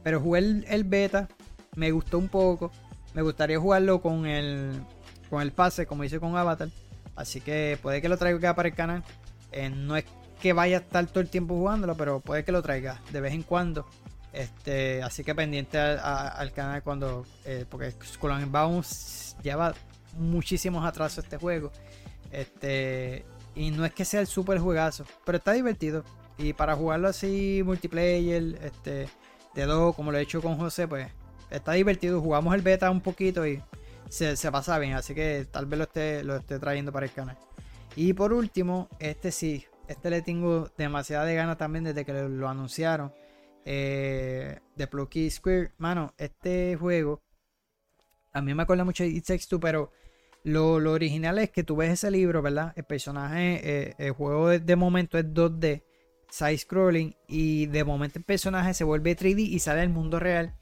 Pero 0.03 0.21
jugué 0.21 0.65
el, 0.67 0.85
beta. 0.85 1.29
Me 1.77 1.91
gustó 1.93 2.19
un 2.19 2.29
poco. 2.29 2.73
Me 3.15 3.23
gustaría 3.23 3.59
jugarlo 3.59 4.01
con 4.01 4.27
el. 4.27 4.81
Con 5.31 5.43
el 5.43 5.53
pase, 5.53 5.87
como 5.87 6.05
hice 6.05 6.19
con 6.19 6.37
Avatar. 6.37 6.69
Así 7.19 7.41
que 7.41 7.77
puede 7.83 8.01
que 8.01 8.09
lo 8.09 8.17
traiga 8.17 8.55
para 8.55 8.69
el 8.69 8.75
canal. 8.77 9.03
Eh, 9.51 9.71
no 9.71 9.97
es 9.97 10.05
que 10.41 10.53
vaya 10.53 10.77
a 10.77 10.81
estar 10.81 11.05
todo 11.07 11.21
el 11.21 11.29
tiempo 11.29 11.57
jugándolo, 11.57 11.97
pero 11.97 12.21
puede 12.21 12.45
que 12.45 12.53
lo 12.53 12.63
traiga 12.63 13.03
de 13.11 13.21
vez 13.21 13.35
en 13.35 13.43
cuando. 13.43 13.87
Este, 14.33 15.03
así 15.03 15.25
que 15.25 15.35
pendiente 15.35 15.79
al 15.79 16.53
canal 16.53 16.81
cuando. 16.85 17.27
Eh, 17.45 17.65
porque 17.69 17.91
Skull 17.91 18.31
and 18.31 18.53
Bounce 18.53 19.35
lleva 19.43 19.75
muchísimos 20.17 20.87
atrasos 20.87 21.25
este 21.25 21.39
juego. 21.39 21.73
Este. 22.31 23.25
Y 23.57 23.73
no 23.73 23.85
es 23.85 23.93
que 23.93 24.05
sea 24.05 24.21
el 24.21 24.29
super 24.29 24.61
juegazo, 24.61 25.05
pero 25.25 25.39
está 25.39 25.53
divertido. 25.53 26.05
Y 26.39 26.53
para 26.53 26.77
jugarlo 26.77 27.09
así 27.09 27.63
multiplayer, 27.65 28.61
este, 28.63 29.09
de 29.55 29.67
dos, 29.67 29.97
como 29.97 30.13
lo 30.13 30.19
he 30.19 30.23
hecho 30.23 30.41
con 30.41 30.57
José, 30.57 30.87
pues 30.87 31.09
está 31.51 31.73
divertido. 31.73 32.21
Jugamos 32.21 32.55
el 32.55 32.63
beta 32.63 32.89
un 32.93 33.01
poquito 33.01 33.45
y 33.45 33.61
se, 34.09 34.53
pasa 34.53 34.79
bien. 34.79 34.95
Así 34.95 35.15
que 35.15 35.47
tal 35.51 35.67
vez 35.67 35.79
lo 35.79 35.85
esté, 35.85 36.25
lo 36.25 36.37
esté 36.37 36.59
trayendo 36.59 36.93
para 36.93 37.07
el 37.07 37.13
canal. 37.13 37.37
Y 37.97 38.13
por 38.13 38.33
último, 38.33 38.89
este 38.99 39.33
sí, 39.33 39.65
este 39.89 40.11
le 40.11 40.23
tengo 40.23 40.71
demasiada 40.77 41.25
de 41.25 41.35
ganas 41.35 41.59
también 41.59 41.85
desde 41.85 42.05
que 42.05 42.13
lo, 42.13 42.49
anunciaron. 42.49 43.13
Eh, 43.65 44.61
de 44.77 44.87
Plucky 44.87 45.31
Square. 45.31 45.73
Mano, 45.79 46.15
este 46.17 46.77
juego 46.77 47.21
a 48.33 48.43
mí 48.43 48.55
me 48.55 48.63
acuerda 48.63 48.85
mucho 48.85 49.03
de 49.05 49.11
It 49.11 49.27
Takes 49.27 49.47
Two, 49.49 49.61
pero 49.61 49.93
lo, 50.45 50.75
original 50.75 51.39
es 51.39 51.51
que 51.51 51.65
tú 51.65 51.77
ves 51.77 51.91
ese 51.91 52.11
libro, 52.11 52.43
¿verdad? 52.43 52.73
El 52.77 52.85
personaje, 52.85 53.61
eh, 53.63 53.95
el 53.99 54.13
juego 54.13 54.49
de, 54.49 54.77
momento 54.77 55.19
es 55.19 55.25
2D, 55.25 55.83
side 56.31 56.59
scrolling, 56.59 57.17
y 57.27 57.67
de 57.67 57.85
momento 57.85 58.19
el 58.19 58.25
personaje 58.25 58.75
se 58.75 58.85
vuelve 58.85 59.17
3D 59.17 59.41
y 59.41 59.59
sale 59.59 59.81
al 59.81 59.89
mundo 59.89 60.19
real. 60.19 60.55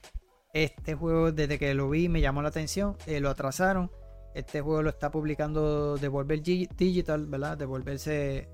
Este 0.56 0.94
juego, 0.94 1.32
desde 1.32 1.58
que 1.58 1.74
lo 1.74 1.90
vi, 1.90 2.08
me 2.08 2.22
llamó 2.22 2.40
la 2.40 2.48
atención, 2.48 2.96
eh, 3.04 3.20
lo 3.20 3.28
atrasaron. 3.28 3.90
Este 4.34 4.62
juego 4.62 4.80
lo 4.80 4.88
está 4.88 5.10
publicando 5.10 5.98
Devolver 5.98 6.42
Digital, 6.42 7.26
¿verdad? 7.26 7.58
Devolver 7.58 7.98
se, 7.98 8.48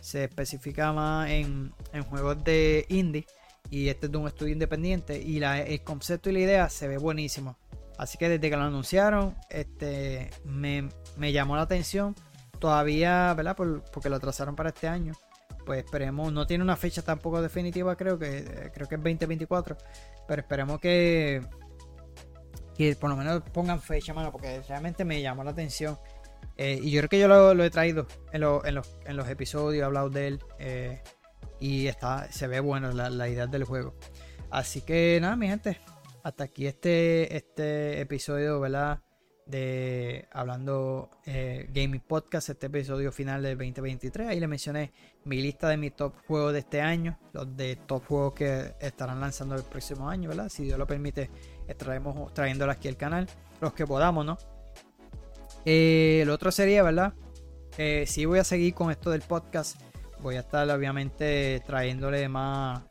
se 0.00 0.22
especifica 0.22 0.92
más 0.92 1.28
en, 1.30 1.72
juegos 2.08 2.44
de 2.44 2.86
indie. 2.90 3.26
Y 3.70 3.88
este 3.88 4.06
es 4.06 4.12
de 4.12 4.18
un 4.18 4.28
estudio 4.28 4.52
independiente. 4.52 5.20
Y 5.20 5.42
el 5.42 5.82
concepto 5.82 6.30
y 6.30 6.34
la 6.34 6.38
idea 6.38 6.68
se 6.68 6.86
ve 6.86 6.96
buenísimo. 6.96 7.58
Así 7.98 8.18
que 8.18 8.28
desde 8.28 8.50
que 8.50 8.56
lo 8.56 8.62
anunciaron, 8.62 9.34
este, 9.50 10.30
me, 10.44 10.88
llamó 11.32 11.56
la 11.56 11.62
atención. 11.62 12.14
Todavía, 12.60 13.34
¿verdad? 13.34 13.56
porque 13.56 14.08
lo 14.08 14.14
atrasaron 14.14 14.54
para 14.54 14.68
este 14.68 14.86
año. 14.86 15.14
Pues 15.68 15.84
esperemos, 15.84 16.32
no 16.32 16.46
tiene 16.46 16.64
una 16.64 16.76
fecha 16.76 17.02
tampoco 17.02 17.42
definitiva, 17.42 17.94
creo 17.94 18.18
que 18.18 18.70
creo 18.72 18.88
que 18.88 18.94
es 18.94 19.02
2024. 19.02 19.76
Pero 20.26 20.40
esperemos 20.40 20.80
que, 20.80 21.42
que 22.74 22.96
por 22.96 23.10
lo 23.10 23.16
menos 23.16 23.42
pongan 23.52 23.78
fecha, 23.78 24.14
mano, 24.14 24.32
porque 24.32 24.62
realmente 24.66 25.04
me 25.04 25.20
llamó 25.20 25.44
la 25.44 25.50
atención. 25.50 25.98
Eh, 26.56 26.80
y 26.82 26.90
yo 26.90 27.00
creo 27.00 27.08
que 27.10 27.18
yo 27.18 27.28
lo, 27.28 27.62
he 27.62 27.68
traído 27.68 28.06
en, 28.32 28.40
los, 28.40 29.28
episodios, 29.28 29.82
he 29.82 29.84
hablado 29.84 30.08
de 30.08 30.28
él. 30.28 30.44
Eh, 30.58 31.02
y 31.60 31.86
está, 31.86 32.32
se 32.32 32.46
ve 32.46 32.60
bueno 32.60 32.90
la, 32.92 33.10
la 33.10 33.28
idea 33.28 33.46
del 33.46 33.64
juego. 33.64 33.94
Así 34.48 34.80
que 34.80 35.18
nada, 35.20 35.36
mi 35.36 35.48
gente, 35.48 35.78
hasta 36.22 36.44
aquí 36.44 36.66
este, 36.66 37.36
este 37.36 38.00
episodio, 38.00 38.58
¿verdad? 38.58 39.02
De 39.48 40.28
hablando 40.30 41.10
eh, 41.24 41.68
Gaming 41.72 42.02
Podcast, 42.02 42.50
este 42.50 42.66
episodio 42.66 43.10
final 43.10 43.42
del 43.42 43.56
2023. 43.56 44.28
Ahí 44.28 44.40
le 44.40 44.46
mencioné 44.46 44.92
mi 45.24 45.40
lista 45.40 45.68
de 45.68 45.78
mis 45.78 45.96
top 45.96 46.14
juegos 46.26 46.52
de 46.52 46.58
este 46.58 46.82
año, 46.82 47.18
los 47.32 47.56
de 47.56 47.76
top 47.76 48.04
juegos 48.06 48.34
que 48.34 48.74
estarán 48.78 49.20
lanzando 49.20 49.54
el 49.54 49.62
próximo 49.62 50.08
año, 50.08 50.28
¿verdad? 50.28 50.50
Si 50.50 50.64
Dios 50.64 50.78
lo 50.78 50.86
permite, 50.86 51.30
estaremos 51.66 52.32
trayéndolos 52.34 52.76
aquí 52.76 52.88
al 52.88 52.96
canal, 52.96 53.26
los 53.60 53.72
que 53.72 53.86
podamos, 53.86 54.26
¿no? 54.26 54.38
Eh, 55.64 56.20
el 56.22 56.30
otro 56.30 56.52
sería, 56.52 56.82
¿verdad? 56.82 57.14
Eh, 57.78 58.04
si 58.06 58.26
voy 58.26 58.40
a 58.40 58.44
seguir 58.44 58.74
con 58.74 58.90
esto 58.90 59.10
del 59.10 59.22
podcast. 59.22 59.80
Voy 60.20 60.36
a 60.36 60.40
estar 60.40 60.68
obviamente 60.68 61.62
trayéndole 61.64 62.28
más 62.28 62.82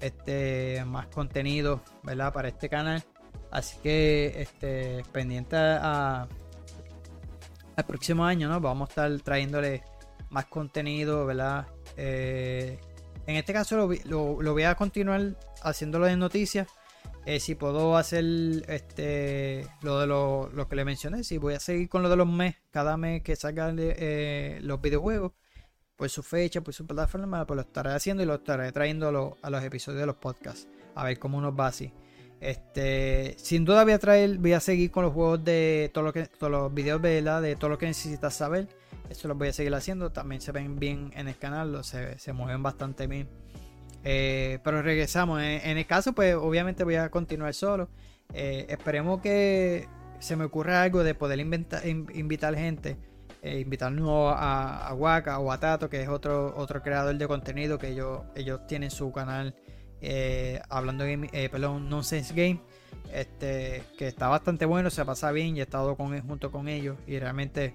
este, 0.00 0.84
más 0.86 1.06
contenido, 1.06 1.82
¿verdad? 2.02 2.32
Para 2.32 2.48
este 2.48 2.68
canal. 2.68 3.02
Así 3.54 3.78
que 3.84 4.34
este, 4.36 5.04
pendiente 5.12 5.54
a, 5.56 6.26
al 7.76 7.84
próximo 7.86 8.24
año, 8.24 8.48
¿no? 8.48 8.60
Vamos 8.60 8.88
a 8.88 8.90
estar 8.90 9.20
trayéndole 9.20 9.84
más 10.28 10.46
contenido, 10.46 11.24
¿verdad? 11.24 11.68
Eh, 11.96 12.80
en 13.28 13.36
este 13.36 13.52
caso 13.52 13.88
lo, 14.06 14.52
voy 14.52 14.62
a 14.64 14.74
continuar 14.74 15.36
haciéndolo 15.62 16.06
de 16.06 16.16
noticias. 16.16 16.66
Eh, 17.26 17.38
si 17.38 17.54
puedo 17.54 17.96
hacer 17.96 18.24
este 18.66 19.66
lo 19.82 20.00
de 20.00 20.08
lo, 20.08 20.68
que 20.68 20.74
le 20.74 20.84
mencioné, 20.84 21.22
si 21.22 21.38
voy 21.38 21.54
a 21.54 21.60
seguir 21.60 21.88
con 21.88 22.02
lo 22.02 22.08
de 22.08 22.16
los 22.16 22.26
mes, 22.26 22.56
cada 22.72 22.96
mes 22.96 23.22
que 23.22 23.36
salgan 23.36 23.76
eh, 23.78 24.58
los 24.62 24.80
videojuegos, 24.80 25.30
por 25.94 26.10
su 26.10 26.24
fecha, 26.24 26.60
por 26.60 26.74
su 26.74 26.88
plataforma, 26.88 27.46
pues 27.46 27.54
lo 27.54 27.62
estaré 27.62 27.92
haciendo 27.92 28.24
y 28.24 28.26
lo 28.26 28.34
estaré 28.34 28.72
trayendo 28.72 29.36
a, 29.40 29.50
los 29.50 29.62
episodios 29.62 30.00
de 30.00 30.06
los 30.06 30.16
podcasts. 30.16 30.66
A 30.96 31.04
ver 31.04 31.20
cómo 31.20 31.40
nos 31.40 31.58
va 31.58 31.68
así. 31.68 31.92
Este, 32.44 33.36
sin 33.38 33.64
duda 33.64 33.84
voy 33.84 33.94
a 33.94 33.98
traer, 33.98 34.36
voy 34.36 34.52
a 34.52 34.60
seguir 34.60 34.90
con 34.90 35.02
los 35.02 35.14
juegos 35.14 35.42
de 35.42 35.90
todo 35.94 36.04
lo 36.04 36.12
que, 36.12 36.26
todos 36.26 36.50
los 36.50 36.74
videos 36.74 37.00
de 37.00 37.56
todo 37.58 37.70
lo 37.70 37.78
que 37.78 37.86
necesitas 37.86 38.34
saber. 38.34 38.68
Eso 39.08 39.28
lo 39.28 39.34
voy 39.34 39.48
a 39.48 39.52
seguir 39.54 39.74
haciendo. 39.74 40.12
También 40.12 40.42
se 40.42 40.52
ven 40.52 40.78
bien 40.78 41.10
en 41.16 41.28
el 41.28 41.38
canal, 41.38 41.82
se, 41.84 42.18
se 42.18 42.32
mueven 42.34 42.62
bastante 42.62 43.06
bien. 43.06 43.28
Eh, 44.04 44.58
pero 44.62 44.82
regresamos. 44.82 45.40
En, 45.40 45.78
el 45.78 45.86
caso, 45.86 46.12
pues 46.12 46.34
obviamente 46.34 46.84
voy 46.84 46.96
a 46.96 47.08
continuar 47.08 47.54
solo. 47.54 47.88
Eh, 48.34 48.66
esperemos 48.68 49.22
que 49.22 49.88
se 50.18 50.36
me 50.36 50.44
ocurra 50.44 50.82
algo 50.82 51.02
de 51.02 51.14
poder 51.14 51.40
invitar 51.40 52.54
gente. 52.56 52.98
Eh, 53.40 53.60
invitarnos 53.60 54.34
a, 54.36 54.88
a, 54.88 54.94
Waka 54.94 55.38
o 55.38 55.50
a 55.50 55.58
Tato, 55.58 55.88
que 55.88 56.02
es 56.02 56.08
otro, 56.08 56.54
otro 56.56 56.82
creador 56.82 57.16
de 57.16 57.26
contenido 57.26 57.78
que 57.78 57.88
ellos, 57.88 58.20
ellos 58.34 58.66
tienen 58.66 58.90
su 58.90 59.12
canal 59.12 59.54
hablando 60.68 61.04
de 61.04 61.48
perdón, 61.50 61.88
Nonsense 61.88 62.34
Game. 62.34 62.60
Este, 63.12 63.82
que 63.96 64.08
está 64.08 64.28
bastante 64.28 64.64
bueno, 64.64 64.90
se 64.90 65.04
pasa 65.04 65.30
bien 65.30 65.56
y 65.56 65.60
he 65.60 65.62
estado 65.62 65.94
con, 65.96 66.18
junto 66.26 66.50
con 66.50 66.68
ellos 66.68 66.96
y 67.06 67.18
realmente 67.18 67.74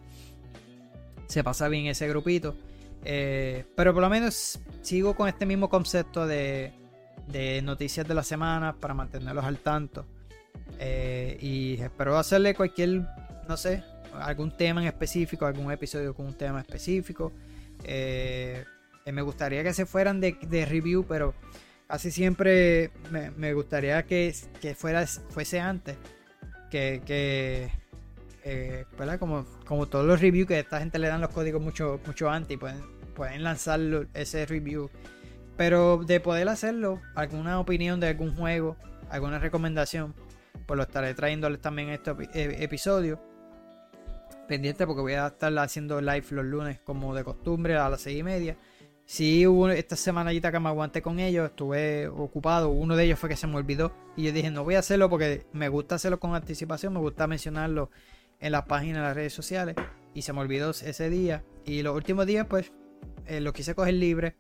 se 1.27 1.43
pasa 1.43 1.69
bien 1.69 1.85
ese 1.85 2.07
grupito. 2.10 2.56
Eh, 3.06 3.65
pero 3.76 3.93
por 3.93 4.01
lo 4.01 4.10
menos 4.10 4.60
sigo 4.81 5.15
con 5.15 5.30
este 5.30 5.45
mismo 5.45 5.69
concepto 5.69 6.27
de, 6.27 6.73
noticias 7.64 8.07
de 8.07 8.14
la 8.14 8.23
semana 8.23 8.76
para 8.76 8.93
mantenerlos 8.93 9.45
al 9.45 9.60
tanto. 9.60 10.06
Eh, 10.80 11.38
y 11.39 11.81
espero 11.81 12.18
hacerle 12.18 12.56
cualquier, 12.56 13.06
no 13.47 13.57
sé, 13.57 13.84
algún 14.19 14.56
tema 14.56 14.81
en 14.81 14.88
específico, 14.88 15.45
algún 15.45 15.72
episodio 15.72 16.14
con 16.14 16.26
un 16.26 16.34
tema 16.34 16.60
específico. 16.60 17.31
Eh, 17.84 18.65
me 19.11 19.22
gustaría 19.22 19.64
que 19.64 19.73
se 19.73 19.85
fueran 19.85 20.19
de, 20.19 20.65
review, 20.68 21.06
pero 21.07 21.34
casi 21.90 22.11
siempre 22.11 22.91
me, 23.10 23.53
gustaría 23.53 24.03
que, 24.03 24.32
fuera, 24.78 25.07
fuese 25.07 25.60
antes. 25.60 25.98
Que, 26.70 27.02
que 27.03 27.72
Como, 29.18 29.45
como 29.66 29.88
todos 29.88 30.06
los 30.06 30.22
reviews 30.22 30.48
que 30.48 30.60
esta 30.60 30.80
gente 30.80 30.99
le 30.99 31.07
dan 31.07 31.20
los 31.20 31.32
códigos 31.32 31.61
mucho, 31.61 31.99
mucho 32.06 32.30
antes 32.30 32.56
y 32.56 32.57
pueden, 32.57 32.80
pueden 33.16 33.44
lanzar 33.44 33.80
ese 34.14 34.45
review. 34.45 34.91
Pero 35.57 36.03
de 36.06 36.20
poder 36.20 36.48
hacerlo, 36.48 37.02
alguna 37.16 37.60
opinión 37.60 37.99
de 37.99 38.07
algún 38.10 38.36
juego, 38.36 38.78
alguna 39.10 39.40
recomendación, 39.40 40.14
pues 40.68 40.78
lo 40.78 40.84
estaré 40.84 41.16
trayéndoles 41.16 41.60
también 41.60 41.90
en 41.90 41.95
este 41.95 42.11
e, 42.34 42.64
episodio. 42.64 43.20
Pendiente 44.48 44.86
porque 44.86 45.02
voy 45.02 45.14
a 45.14 45.28
estar 45.28 45.57
haciendo 45.57 45.99
live 46.02 46.26
los 46.30 46.45
lunes 46.45 46.80
como 46.82 47.16
de 47.16 47.24
costumbre 47.24 47.76
a 47.76 47.90
las 47.90 48.02
seis 48.02 48.20
y 48.20 48.24
media. 48.24 48.56
Si 49.10 49.48
hubo 49.48 49.68
esta 49.69 49.95
semanita 49.95 50.52
que 50.52 50.60
me 50.60 50.69
aguanté 50.69 51.02
con 51.02 51.19
ellos, 51.19 51.49
estuve 51.49 52.07
ocupado. 52.10 52.69
Uno 52.69 52.95
de 52.95 53.06
ellos 53.06 53.18
fue 53.18 53.27
que 53.27 53.36
se 53.36 53.48
me 53.48 53.56
olvidó. 53.56 53.91
Y 54.15 54.22
yo 54.26 54.31
dije, 54.31 54.52
no 54.52 54.64
voy 54.64 54.76
a 54.76 54.80
hacerlo 54.80 55.10
porque 55.10 55.48
me 55.52 55.68
gusta 55.68 55.95
hacerlo 55.95 56.19
con 56.19 56.36
anticipación, 56.36 56.94
me 56.94 56.99
gusta 56.99 57.26
mencionarlo 57.26 57.90
en 58.40 58.52
las 58.52 58.65
páginas, 58.68 58.98
en 58.98 59.03
las 59.06 59.15
redes 59.15 59.34
sociales. 59.34 59.76
Y 60.14 60.22
se 60.22 60.31
me 60.31 60.41
olvidó 60.41 60.69
ese 60.69 61.10
día. 61.10 61.44
Y 61.65 61.81
los 61.81 61.95
últimos 61.95 62.27
días, 62.27 62.45
pues 62.48 62.72
eh, 63.26 63.41
lo 63.41 63.52
quise 63.52 63.73
coger 63.73 63.95
libre. 63.95 64.36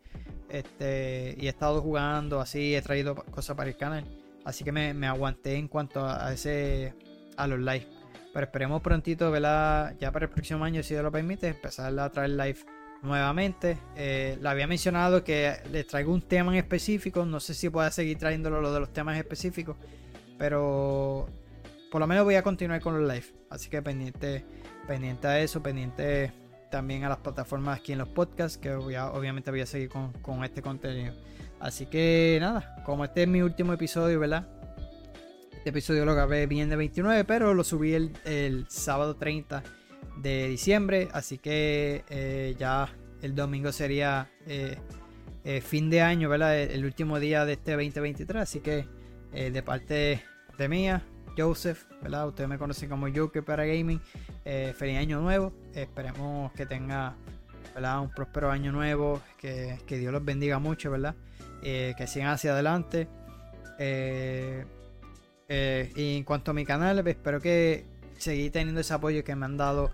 Este, 0.49 1.35
y 1.39 1.47
he 1.47 1.49
estado 1.49 1.81
jugando 1.81 2.39
así, 2.39 2.75
he 2.75 2.81
traído 2.83 3.15
cosas 3.15 3.57
para 3.57 3.71
el 3.71 3.75
canal. 3.75 4.05
Así 4.45 4.63
que 4.63 4.71
me, 4.71 5.07
aguanté 5.07 5.55
en 5.55 5.67
cuanto 5.67 6.05
a, 6.05 6.31
ese 6.31 6.93
a 7.37 7.47
los 7.47 7.57
live. 7.57 7.87
Pero 8.31 8.45
esperemos 8.45 8.83
prontito, 8.83 9.31
¿verdad? 9.31 9.95
Ya 9.99 10.11
para 10.11 10.25
el 10.25 10.31
próximo 10.31 10.63
año, 10.63 10.83
si 10.83 10.93
Dios 10.93 11.03
lo 11.03 11.11
permite, 11.11 11.47
empezar 11.47 11.99
a 11.99 12.11
traer 12.11 12.29
live 12.29 12.78
nuevamente. 13.01 13.77
Eh, 13.95 14.37
le 14.41 14.49
había 14.49 14.67
mencionado 14.67 15.23
que 15.23 15.57
les 15.71 15.87
traigo 15.87 16.13
un 16.13 16.21
tema 16.21 16.51
en 16.51 16.59
específico. 16.59 17.25
No 17.25 17.39
sé 17.39 17.53
si 17.53 17.69
pueda 17.69 17.91
seguir 17.91 18.17
trayéndolo 18.17 18.61
lo 18.61 18.73
de 18.73 18.79
los 18.79 18.93
temas 18.93 19.17
específicos. 19.17 19.77
Pero 20.37 21.27
por 21.91 22.01
lo 22.01 22.07
menos 22.07 22.23
voy 22.23 22.35
a 22.35 22.43
continuar 22.43 22.81
con 22.81 22.99
los 22.99 23.11
live. 23.11 23.25
Así 23.49 23.69
que 23.69 23.81
pendiente, 23.81 24.45
pendiente 24.87 25.27
a 25.27 25.39
eso, 25.39 25.61
pendiente 25.61 26.31
también 26.69 27.03
a 27.03 27.09
las 27.09 27.17
plataformas 27.17 27.79
aquí 27.79 27.93
en 27.93 27.99
los 27.99 28.09
podcasts, 28.09 28.57
que 28.57 28.71
obviamente 28.71 29.51
voy 29.51 29.61
a 29.61 29.65
seguir 29.65 29.89
con, 29.89 30.43
este 30.43 30.61
contenido. 30.61 31.13
Así 31.59 31.87
que 31.87 32.37
nada, 32.39 32.83
como 32.85 33.03
este 33.03 33.23
es 33.23 33.27
mi 33.27 33.41
último 33.41 33.73
episodio, 33.73 34.19
¿verdad? 34.19 34.47
Este 35.51 35.71
episodio 35.71 36.05
lo 36.05 36.13
grabé 36.13 36.47
bien 36.47 36.69
de 36.69 36.75
29, 36.75 37.25
pero 37.25 37.53
lo 37.53 37.63
subí 37.63 37.93
el, 37.93 38.65
sábado 38.69 39.15
30 39.15 39.63
de 40.21 40.47
diciembre, 40.49 41.09
así 41.13 41.37
que 41.37 42.03
eh, 42.09 42.55
ya 42.57 42.89
el 43.21 43.35
domingo 43.35 43.71
sería 43.71 44.29
eh, 44.45 44.77
eh, 45.43 45.61
fin 45.61 45.89
de 45.89 46.01
año, 46.01 46.29
¿verdad? 46.29 46.59
El, 46.59 46.85
último 46.85 47.19
día 47.19 47.45
de 47.45 47.53
este 47.53 47.71
2023, 47.71 48.41
así 48.41 48.59
que 48.59 48.85
de 49.31 49.61
parte 49.61 50.23
de 50.57 50.69
mía, 50.69 51.03
Joseph, 51.37 51.85
¿verdad? 52.01 52.27
Ustedes 52.27 52.49
me 52.49 52.57
conocen 52.57 52.89
como 52.89 53.07
Joker 53.13 53.43
para 53.43 53.63
Gaming. 53.63 54.01
Feliz 54.43 54.97
año 54.97 55.21
nuevo. 55.21 55.53
Esperemos 55.75 56.51
que 56.53 56.65
tenga 56.65 57.15
¿verdad? 57.75 58.01
un 58.01 58.09
próspero 58.09 58.49
año 58.49 58.71
nuevo. 58.71 59.21
Que, 59.37 59.77
Dios 59.87 60.11
los 60.11 60.25
bendiga 60.25 60.57
mucho, 60.57 60.89
¿verdad? 60.89 61.15
Que 61.61 62.05
sigan 62.07 62.29
hacia 62.29 62.53
adelante. 62.53 63.07
Y 65.47 66.17
en 66.17 66.23
cuanto 66.23 66.49
a 66.51 66.53
mi 66.55 66.65
canal, 66.65 67.07
espero 67.07 67.39
que 67.39 67.85
seguí 68.17 68.49
teniendo 68.49 68.81
ese 68.81 68.95
apoyo 68.95 69.23
que 69.23 69.35
me 69.35 69.45
han 69.45 69.57
dado. 69.57 69.93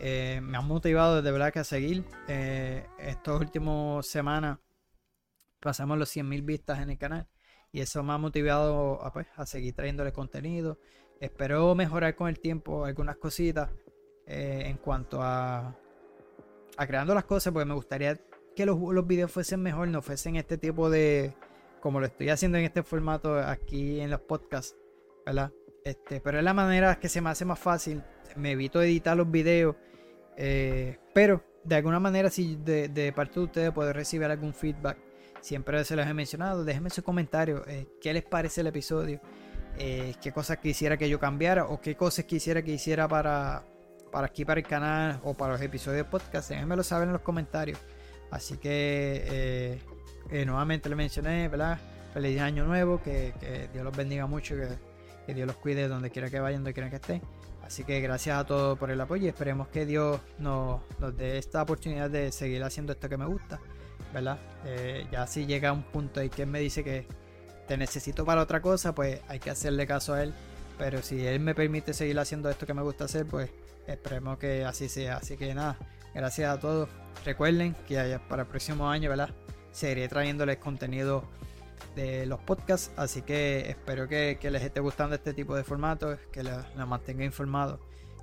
Me 0.00 0.56
han 0.56 0.66
motivado 0.66 1.22
de 1.22 1.32
verdad 1.32 1.52
que 1.52 1.60
a 1.60 1.64
seguir. 1.64 2.04
estos 2.98 3.40
últimos 3.40 4.06
semanas 4.06 4.58
pasamos 5.60 5.98
los 5.98 6.14
100.000 6.14 6.44
vistas 6.44 6.80
en 6.80 6.90
el 6.90 6.98
canal 6.98 7.26
y 7.74 7.80
eso 7.80 8.04
me 8.04 8.12
ha 8.12 8.18
motivado 8.18 9.04
a, 9.04 9.12
pues, 9.12 9.26
a 9.34 9.46
seguir 9.46 9.74
trayéndole 9.74 10.12
contenido. 10.12 10.78
Espero 11.20 11.74
mejorar 11.74 12.14
con 12.14 12.28
el 12.28 12.38
tiempo 12.38 12.84
algunas 12.84 13.16
cositas 13.16 13.70
eh, 14.28 14.62
en 14.66 14.76
cuanto 14.76 15.20
a, 15.20 15.76
a 16.76 16.86
creando 16.86 17.14
las 17.14 17.24
cosas, 17.24 17.52
porque 17.52 17.66
me 17.66 17.74
gustaría 17.74 18.16
que 18.54 18.64
los, 18.64 18.78
los 18.78 19.04
videos 19.04 19.32
fuesen 19.32 19.60
mejor, 19.60 19.88
no 19.88 20.02
fuesen 20.02 20.36
este 20.36 20.56
tipo 20.56 20.88
de, 20.88 21.34
como 21.80 21.98
lo 21.98 22.06
estoy 22.06 22.28
haciendo 22.28 22.58
en 22.58 22.64
este 22.64 22.84
formato 22.84 23.38
aquí 23.38 23.98
en 24.00 24.10
los 24.10 24.20
podcasts, 24.20 24.76
¿verdad? 25.26 25.50
Este, 25.84 26.20
pero 26.20 26.38
es 26.38 26.44
la 26.44 26.54
manera 26.54 27.00
que 27.00 27.08
se 27.08 27.20
me 27.20 27.30
hace 27.30 27.44
más 27.44 27.58
fácil, 27.58 28.04
me 28.36 28.52
evito 28.52 28.82
editar 28.82 29.16
los 29.16 29.30
videos, 29.30 29.76
eh, 30.36 30.98
pero 31.12 31.44
de 31.64 31.76
alguna 31.76 32.00
manera 32.00 32.30
si 32.30 32.56
de, 32.56 33.12
parte 33.14 33.40
de 33.40 33.46
ustedes 33.46 33.72
puedo 33.72 33.92
recibir 33.92 34.26
algún 34.26 34.52
feedback 34.52 34.98
Siempre 35.40 35.84
se 35.84 35.94
los 35.94 36.06
he 36.06 36.14
mencionado. 36.14 36.64
Déjenme 36.64 36.88
su 36.88 37.02
comentario. 37.02 37.64
Eh, 37.66 37.86
¿Qué 38.00 38.14
les 38.14 38.22
parece 38.22 38.62
el 38.62 38.68
episodio? 38.68 39.20
Eh, 39.76 40.14
¿Qué 40.22 40.32
cosas 40.32 40.56
quisiera 40.56 40.96
que 40.96 41.06
yo 41.06 41.20
cambiara? 41.20 41.66
¿O 41.66 41.82
qué 41.82 41.96
cosas 41.96 42.24
quisiera 42.24 42.62
que 42.62 42.70
hiciera 42.70 43.06
para, 43.08 43.62
para 44.10 44.28
aquí, 44.28 44.46
para 44.46 44.60
el 44.60 44.66
canal 44.66 45.20
o 45.22 45.34
para 45.34 45.52
los 45.52 45.60
episodios 45.60 45.98
de 45.98 46.10
podcast? 46.10 46.48
Déjenmelo 46.48 46.82
saber 46.82 47.08
en 47.08 47.12
los 47.12 47.20
comentarios. 47.20 47.78
Así 48.30 48.56
que 48.56 49.78
nuevamente 50.46 50.88
le 50.88 50.96
mencioné, 50.96 51.46
¿verdad? 51.48 51.78
Feliz 52.14 52.40
año 52.40 52.64
nuevo. 52.64 53.02
Que, 53.02 53.34
Dios 53.70 53.84
los 53.84 53.94
bendiga 53.94 54.26
mucho. 54.26 54.54
Que, 54.56 54.68
que 55.26 55.34
Dios 55.34 55.46
los 55.46 55.56
cuide 55.56 55.88
donde 55.88 56.08
quiera 56.08 56.30
que 56.30 56.40
vayan, 56.40 56.60
donde 56.60 56.72
quiera 56.72 56.88
que 56.88 56.96
estén. 56.96 57.20
Así 57.66 57.84
que 57.84 58.00
gracias 58.00 58.38
a 58.38 58.44
todos 58.44 58.78
por 58.78 58.90
el 58.90 59.00
apoyo 59.00 59.24
y 59.24 59.28
esperemos 59.28 59.68
que 59.68 59.86
Dios 59.86 60.20
nos, 60.38 60.80
dé 61.16 61.38
esta 61.38 61.62
oportunidad 61.62 62.10
de 62.10 62.30
seguir 62.30 62.62
haciendo 62.62 62.92
esto 62.92 63.08
que 63.08 63.16
me 63.16 63.26
gusta. 63.26 63.60
¿verdad? 64.12 64.38
Eh, 64.64 65.06
ya 65.10 65.26
si 65.26 65.44
llega 65.44 65.72
un 65.72 65.82
punto 65.82 66.22
y 66.22 66.30
que 66.30 66.42
él 66.42 66.48
me 66.48 66.60
dice 66.60 66.84
que 66.84 67.06
te 67.66 67.76
necesito 67.76 68.24
para 68.24 68.42
otra 68.42 68.62
cosa, 68.62 68.94
pues 68.94 69.20
hay 69.28 69.40
que 69.40 69.50
hacerle 69.50 69.86
caso 69.86 70.14
a 70.14 70.22
él. 70.22 70.32
Pero 70.78 71.02
si 71.02 71.26
él 71.26 71.40
me 71.40 71.54
permite 71.54 71.92
seguir 71.94 72.18
haciendo 72.18 72.48
esto 72.50 72.66
que 72.66 72.74
me 72.74 72.82
gusta 72.82 73.04
hacer, 73.04 73.26
pues 73.26 73.50
esperemos 73.86 74.38
que 74.38 74.64
así 74.64 74.88
sea. 74.88 75.16
Así 75.16 75.36
que 75.36 75.54
nada, 75.54 75.76
gracias 76.14 76.56
a 76.56 76.60
todos. 76.60 76.88
Recuerden 77.24 77.74
que 77.88 78.20
para 78.28 78.42
el 78.42 78.48
próximo 78.48 78.88
año, 78.88 79.10
¿verdad? 79.10 79.30
Seguiré 79.72 80.08
trayéndoles 80.08 80.58
contenido 80.58 81.24
de 81.94 82.26
los 82.26 82.40
podcasts. 82.40 82.90
Así 82.96 83.22
que 83.22 83.68
espero 83.68 84.08
que, 84.08 84.38
les 84.42 84.62
esté 84.62 84.80
gustando 84.80 85.14
este 85.14 85.34
tipo 85.34 85.54
de 85.54 85.64
formatos, 85.64 86.18
que 86.32 86.42
los 86.42 86.64
mantenga 86.86 87.24
informados. 87.24 87.80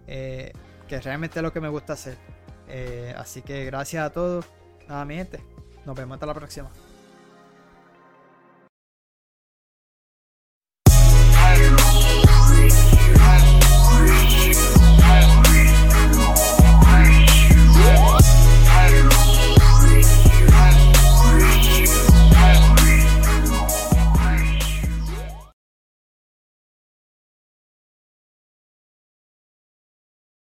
Eh, 0.07 0.51
que 0.87 0.99
realmente 0.99 1.39
es 1.39 1.43
lo 1.43 1.53
que 1.53 1.61
me 1.61 1.69
gusta 1.69 1.93
hacer. 1.93 2.17
Eh, 2.67 3.13
así 3.17 3.41
que 3.41 3.65
gracias 3.65 4.05
a 4.05 4.09
todos. 4.11 4.45
Nada, 4.87 5.05
mi 5.05 5.15
gente. 5.15 5.39
Nos 5.85 5.95
vemos 5.95 6.15
hasta 6.15 6.25
la 6.25 6.33
próxima. 6.33 6.69